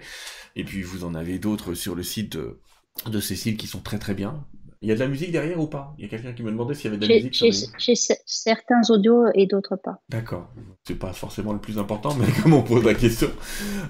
et 0.54 0.62
puis 0.62 0.82
vous 0.82 1.04
en 1.04 1.14
avez 1.14 1.38
d'autres 1.40 1.74
sur 1.74 1.96
le 1.96 2.04
site 2.04 2.36
de, 2.36 2.60
de 3.06 3.20
Cécile 3.20 3.56
qui 3.56 3.66
sont 3.66 3.80
très 3.80 3.98
très 3.98 4.14
bien. 4.14 4.46
Il 4.84 4.88
y 4.88 4.92
a 4.92 4.96
de 4.96 5.00
la 5.00 5.08
musique 5.08 5.32
derrière 5.32 5.58
ou 5.58 5.66
pas? 5.66 5.94
Il 5.96 6.04
y 6.04 6.06
a 6.06 6.10
quelqu'un 6.10 6.34
qui 6.34 6.42
me 6.42 6.50
demandait 6.50 6.74
s'il 6.74 6.92
y 6.92 6.94
avait 6.94 6.98
de 6.98 7.06
la 7.06 7.14
musique. 7.14 7.42
J'ai 7.78 7.94
certains 8.26 8.82
audios 8.90 9.24
et 9.32 9.46
d'autres 9.46 9.76
pas. 9.76 10.02
D'accord. 10.10 10.52
C'est 10.86 10.98
pas 10.98 11.14
forcément 11.14 11.54
le 11.54 11.58
plus 11.58 11.78
important, 11.78 12.14
mais 12.14 12.26
comme 12.42 12.52
on 12.52 12.62
pose 12.62 12.84
la 12.84 12.92
question. 12.92 13.30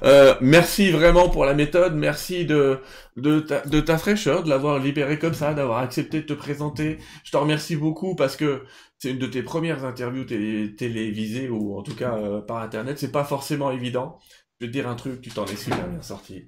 Euh, 0.05 0.37
merci 0.41 0.93
vraiment 0.93 1.29
pour 1.29 1.47
la 1.47 1.55
méthode. 1.55 1.97
Merci 1.97 2.47
de, 2.47 2.79
de, 3.17 3.41
ta, 3.41 3.63
de 3.63 3.81
ta 3.81 3.99
fraîcheur, 3.99 4.45
de 4.45 4.49
l'avoir 4.49 4.79
libéré 4.79 5.19
comme 5.19 5.35
ça, 5.35 5.53
d'avoir 5.53 5.79
accepté 5.79 6.21
de 6.21 6.27
te 6.27 6.33
présenter. 6.33 6.99
Je 7.25 7.33
te 7.33 7.37
remercie 7.37 7.75
beaucoup 7.75 8.15
parce 8.15 8.37
que 8.37 8.63
c'est 8.99 9.11
une 9.11 9.19
de 9.19 9.27
tes 9.27 9.43
premières 9.43 9.85
interviews 9.85 10.25
télévisées 10.25 11.49
ou 11.49 11.77
en 11.77 11.83
tout 11.83 11.97
cas 11.97 12.17
euh, 12.19 12.41
par 12.41 12.59
internet. 12.59 13.01
C'est 13.01 13.11
pas 13.11 13.25
forcément 13.25 13.73
évident. 13.73 14.21
Je 14.61 14.67
vais 14.67 14.71
te 14.71 14.73
dire 14.73 14.89
un 14.89 14.95
truc, 14.95 15.21
tu 15.21 15.31
t'en 15.31 15.45
es 15.47 15.57
super 15.57 15.89
bien 15.89 16.03
sorti 16.03 16.47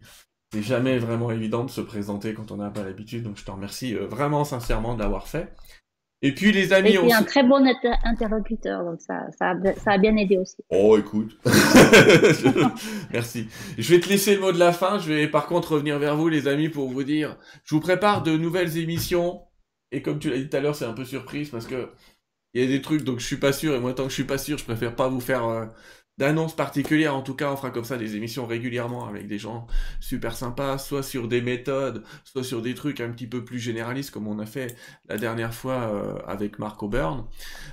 c'est 0.56 0.62
jamais 0.62 0.96
vraiment 0.98 1.30
évident 1.30 1.64
de 1.64 1.70
se 1.70 1.82
présenter 1.82 2.32
quand 2.32 2.50
on 2.50 2.56
n'a 2.56 2.70
pas 2.70 2.82
l'habitude, 2.82 3.24
donc 3.24 3.36
je 3.36 3.44
te 3.44 3.50
remercie 3.50 3.94
euh, 3.94 4.06
vraiment 4.06 4.42
sincèrement 4.42 4.94
de 4.94 5.00
l'avoir 5.00 5.28
fait. 5.28 5.52
Et 6.22 6.34
puis 6.34 6.50
les 6.50 6.72
amis, 6.72 6.94
et 6.94 6.98
puis 6.98 7.12
un 7.12 7.22
très 7.22 7.42
bon 7.42 7.62
interlocuteur, 8.04 8.82
donc 8.82 9.02
ça, 9.02 9.26
ça, 9.38 9.52
a, 9.84 9.98
bien 9.98 10.16
aidé 10.16 10.38
aussi. 10.38 10.56
Oh, 10.70 10.96
écoute, 10.96 11.38
merci. 13.12 13.48
Je 13.76 13.94
vais 13.94 14.00
te 14.00 14.08
laisser 14.08 14.34
le 14.34 14.40
mot 14.40 14.50
de 14.50 14.58
la 14.58 14.72
fin. 14.72 14.98
Je 14.98 15.12
vais 15.12 15.28
par 15.28 15.46
contre 15.46 15.72
revenir 15.72 15.98
vers 15.98 16.16
vous, 16.16 16.30
les 16.30 16.48
amis, 16.48 16.70
pour 16.70 16.88
vous 16.88 17.04
dire, 17.04 17.36
je 17.64 17.74
vous 17.74 17.82
prépare 17.82 18.22
de 18.22 18.34
nouvelles 18.34 18.78
émissions. 18.78 19.42
Et 19.92 20.00
comme 20.00 20.18
tu 20.18 20.30
l'as 20.30 20.38
dit 20.38 20.48
tout 20.48 20.56
à 20.56 20.60
l'heure, 20.60 20.74
c'est 20.74 20.86
un 20.86 20.94
peu 20.94 21.04
surprise 21.04 21.50
parce 21.50 21.66
que 21.66 21.90
il 22.54 22.62
y 22.62 22.64
a 22.64 22.66
des 22.66 22.80
trucs, 22.80 23.04
donc 23.04 23.20
je 23.20 23.26
suis 23.26 23.36
pas 23.36 23.52
sûr. 23.52 23.74
Et 23.74 23.80
moi, 23.80 23.92
tant 23.92 24.04
que 24.04 24.08
je 24.08 24.14
suis 24.14 24.24
pas 24.24 24.38
sûr, 24.38 24.56
je 24.56 24.64
préfère 24.64 24.96
pas 24.96 25.08
vous 25.08 25.20
faire 25.20 25.44
euh, 25.44 25.66
d'annonces 26.18 26.56
particulières. 26.56 27.14
En 27.14 27.22
tout 27.22 27.34
cas, 27.34 27.50
on 27.52 27.56
fera 27.56 27.70
comme 27.70 27.84
ça 27.84 27.96
des 27.96 28.16
émissions 28.16 28.46
régulièrement 28.46 29.06
avec 29.06 29.26
des 29.26 29.38
gens 29.38 29.66
super 30.00 30.36
sympas, 30.36 30.78
soit 30.78 31.02
sur 31.02 31.28
des 31.28 31.42
méthodes, 31.42 32.02
soit 32.24 32.44
sur 32.44 32.62
des 32.62 32.74
trucs 32.74 33.00
un 33.00 33.10
petit 33.10 33.26
peu 33.26 33.44
plus 33.44 33.58
généralistes, 33.58 34.10
comme 34.10 34.26
on 34.26 34.38
a 34.38 34.46
fait 34.46 34.76
la 35.08 35.18
dernière 35.18 35.54
fois 35.54 35.74
euh, 35.74 36.14
avec 36.26 36.58
Marc 36.58 36.82
Auburn. 36.82 37.26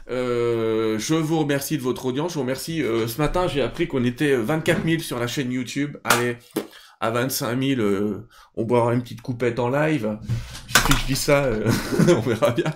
Euh, 0.10 1.00
je 1.00 1.16
vous 1.16 1.40
remercie 1.40 1.78
de 1.78 1.84
votre 1.84 2.06
audience. 2.06 2.32
Je 2.32 2.36
vous 2.36 2.42
remercie. 2.42 2.84
Euh, 2.84 3.08
ce 3.08 3.20
matin, 3.20 3.48
j'ai 3.48 3.62
appris 3.62 3.88
qu'on 3.88 4.04
était 4.04 4.36
24 4.36 4.84
000 4.86 5.00
sur 5.00 5.20
la 5.20 5.28
chaîne 5.28 5.52
YouTube. 5.52 5.98
Allez, 6.04 6.38
à 7.04 7.12
25 7.12 7.62
000, 7.62 7.82
on 8.56 8.64
boira 8.64 8.94
une 8.94 9.02
petite 9.02 9.22
coupette 9.22 9.60
en 9.60 9.68
live. 9.68 10.18
Si 10.70 10.94
je 11.02 11.06
dis 11.06 11.16
ça, 11.18 11.50
on 12.08 12.22
verra 12.22 12.52
bien. 12.52 12.74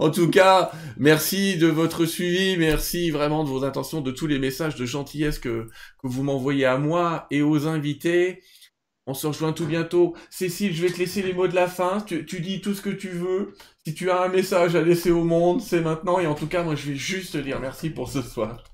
En 0.00 0.10
tout 0.10 0.28
cas, 0.28 0.72
merci 0.96 1.56
de 1.58 1.68
votre 1.68 2.04
suivi, 2.04 2.56
merci 2.56 3.12
vraiment 3.12 3.44
de 3.44 3.48
vos 3.48 3.62
intentions, 3.62 4.00
de 4.00 4.10
tous 4.10 4.26
les 4.26 4.40
messages 4.40 4.74
de 4.74 4.84
gentillesse 4.84 5.38
que, 5.38 5.68
que 6.02 6.08
vous 6.08 6.24
m'envoyez 6.24 6.64
à 6.64 6.76
moi 6.76 7.28
et 7.30 7.40
aux 7.40 7.68
invités. 7.68 8.42
On 9.06 9.14
se 9.14 9.28
rejoint 9.28 9.52
tout 9.52 9.66
bientôt. 9.66 10.16
Cécile, 10.28 10.74
je 10.74 10.82
vais 10.82 10.92
te 10.92 10.98
laisser 10.98 11.22
les 11.22 11.32
mots 11.32 11.46
de 11.46 11.54
la 11.54 11.68
fin. 11.68 12.00
Tu, 12.00 12.26
tu, 12.26 12.40
dis 12.40 12.60
tout 12.60 12.74
ce 12.74 12.82
que 12.82 12.90
tu 12.90 13.10
veux. 13.10 13.54
Si 13.86 13.94
tu 13.94 14.10
as 14.10 14.22
un 14.22 14.28
message 14.28 14.74
à 14.74 14.82
laisser 14.82 15.12
au 15.12 15.22
monde, 15.22 15.62
c'est 15.62 15.82
maintenant. 15.82 16.18
Et 16.18 16.26
en 16.26 16.34
tout 16.34 16.48
cas, 16.48 16.64
moi, 16.64 16.74
je 16.74 16.90
vais 16.90 16.96
juste 16.96 17.34
te 17.34 17.38
dire 17.38 17.60
merci 17.60 17.90
pour 17.90 18.08
ce 18.08 18.22
soir. 18.22 18.64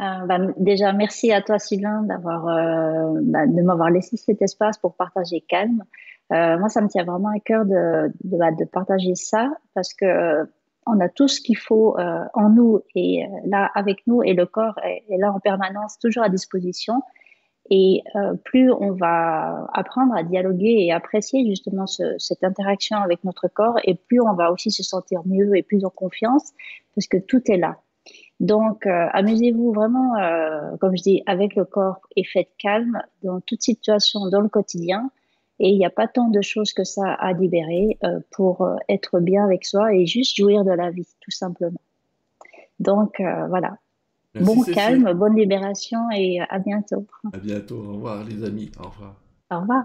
Euh, 0.00 0.26
bah, 0.26 0.38
déjà, 0.56 0.92
merci 0.92 1.30
à 1.32 1.42
toi, 1.42 1.58
Sylvain, 1.58 2.04
euh, 2.08 3.20
bah, 3.22 3.46
de 3.46 3.62
m'avoir 3.62 3.90
laissé 3.90 4.16
cet 4.16 4.40
espace 4.40 4.78
pour 4.78 4.94
partager 4.94 5.42
calme. 5.42 5.84
Euh, 6.32 6.58
moi, 6.58 6.68
ça 6.68 6.80
me 6.80 6.88
tient 6.88 7.04
vraiment 7.04 7.28
à 7.28 7.40
cœur 7.40 7.66
de, 7.66 8.10
bah, 8.24 8.46
partager 8.72 9.14
ça 9.14 9.50
parce 9.74 9.92
que 9.92 10.48
on 10.86 10.98
a 11.00 11.08
tout 11.10 11.28
ce 11.28 11.40
qu'il 11.42 11.58
faut 11.58 11.96
en 12.34 12.48
nous 12.48 12.80
et 12.94 13.24
là 13.44 13.70
avec 13.74 13.98
nous 14.06 14.22
et 14.22 14.32
le 14.32 14.46
corps 14.46 14.74
est, 14.82 15.18
là 15.18 15.30
en 15.30 15.38
permanence, 15.38 15.98
toujours 15.98 16.24
à 16.24 16.30
disposition. 16.30 17.02
Et 17.68 18.02
plus 18.44 18.72
on 18.72 18.92
va 18.92 19.68
apprendre 19.74 20.14
à 20.16 20.22
dialoguer 20.22 20.86
et 20.86 20.92
apprécier 20.92 21.46
justement 21.46 21.86
ce, 21.86 22.14
cette 22.18 22.42
interaction 22.42 22.96
avec 22.96 23.22
notre 23.24 23.46
corps, 23.46 23.76
et 23.84 23.94
plus 23.94 24.20
on 24.20 24.32
va 24.32 24.50
aussi 24.50 24.70
se 24.70 24.82
sentir 24.82 25.20
mieux 25.26 25.54
et 25.54 25.62
plus 25.62 25.84
en 25.84 25.90
confiance, 25.90 26.52
parce 26.94 27.06
que 27.06 27.18
tout 27.18 27.42
est 27.50 27.58
là. 27.58 27.76
Donc, 28.40 28.86
amusez-vous 28.86 29.72
vraiment, 29.72 30.14
comme 30.80 30.96
je 30.96 31.02
dis, 31.02 31.22
avec 31.26 31.54
le 31.54 31.64
corps 31.66 32.00
et 32.16 32.24
faites 32.24 32.50
calme 32.58 32.98
dans 33.22 33.40
toute 33.40 33.62
situation 33.62 34.28
dans 34.30 34.40
le 34.40 34.48
quotidien. 34.48 35.10
Et 35.60 35.68
il 35.68 35.78
n'y 35.78 35.84
a 35.84 35.90
pas 35.90 36.08
tant 36.08 36.28
de 36.28 36.40
choses 36.40 36.72
que 36.72 36.84
ça 36.84 37.12
à 37.12 37.34
libérer 37.34 37.98
euh, 38.02 38.20
pour 38.30 38.62
euh, 38.62 38.76
être 38.88 39.20
bien 39.20 39.44
avec 39.44 39.66
soi 39.66 39.94
et 39.94 40.06
juste 40.06 40.34
jouir 40.34 40.64
de 40.64 40.70
la 40.70 40.90
vie, 40.90 41.06
tout 41.20 41.30
simplement. 41.30 41.80
Donc 42.78 43.20
euh, 43.20 43.46
voilà. 43.48 43.76
bon 44.34 44.62
calme, 44.62 45.12
bonne 45.12 45.36
libération 45.36 46.10
et 46.16 46.40
à 46.40 46.58
bientôt. 46.58 47.06
À 47.34 47.38
bientôt. 47.38 47.76
Au 47.76 47.92
revoir 47.92 48.24
les 48.24 48.42
amis. 48.42 48.72
Au 48.80 48.88
revoir. 48.88 49.16
Au 49.50 49.60
revoir. 49.60 49.84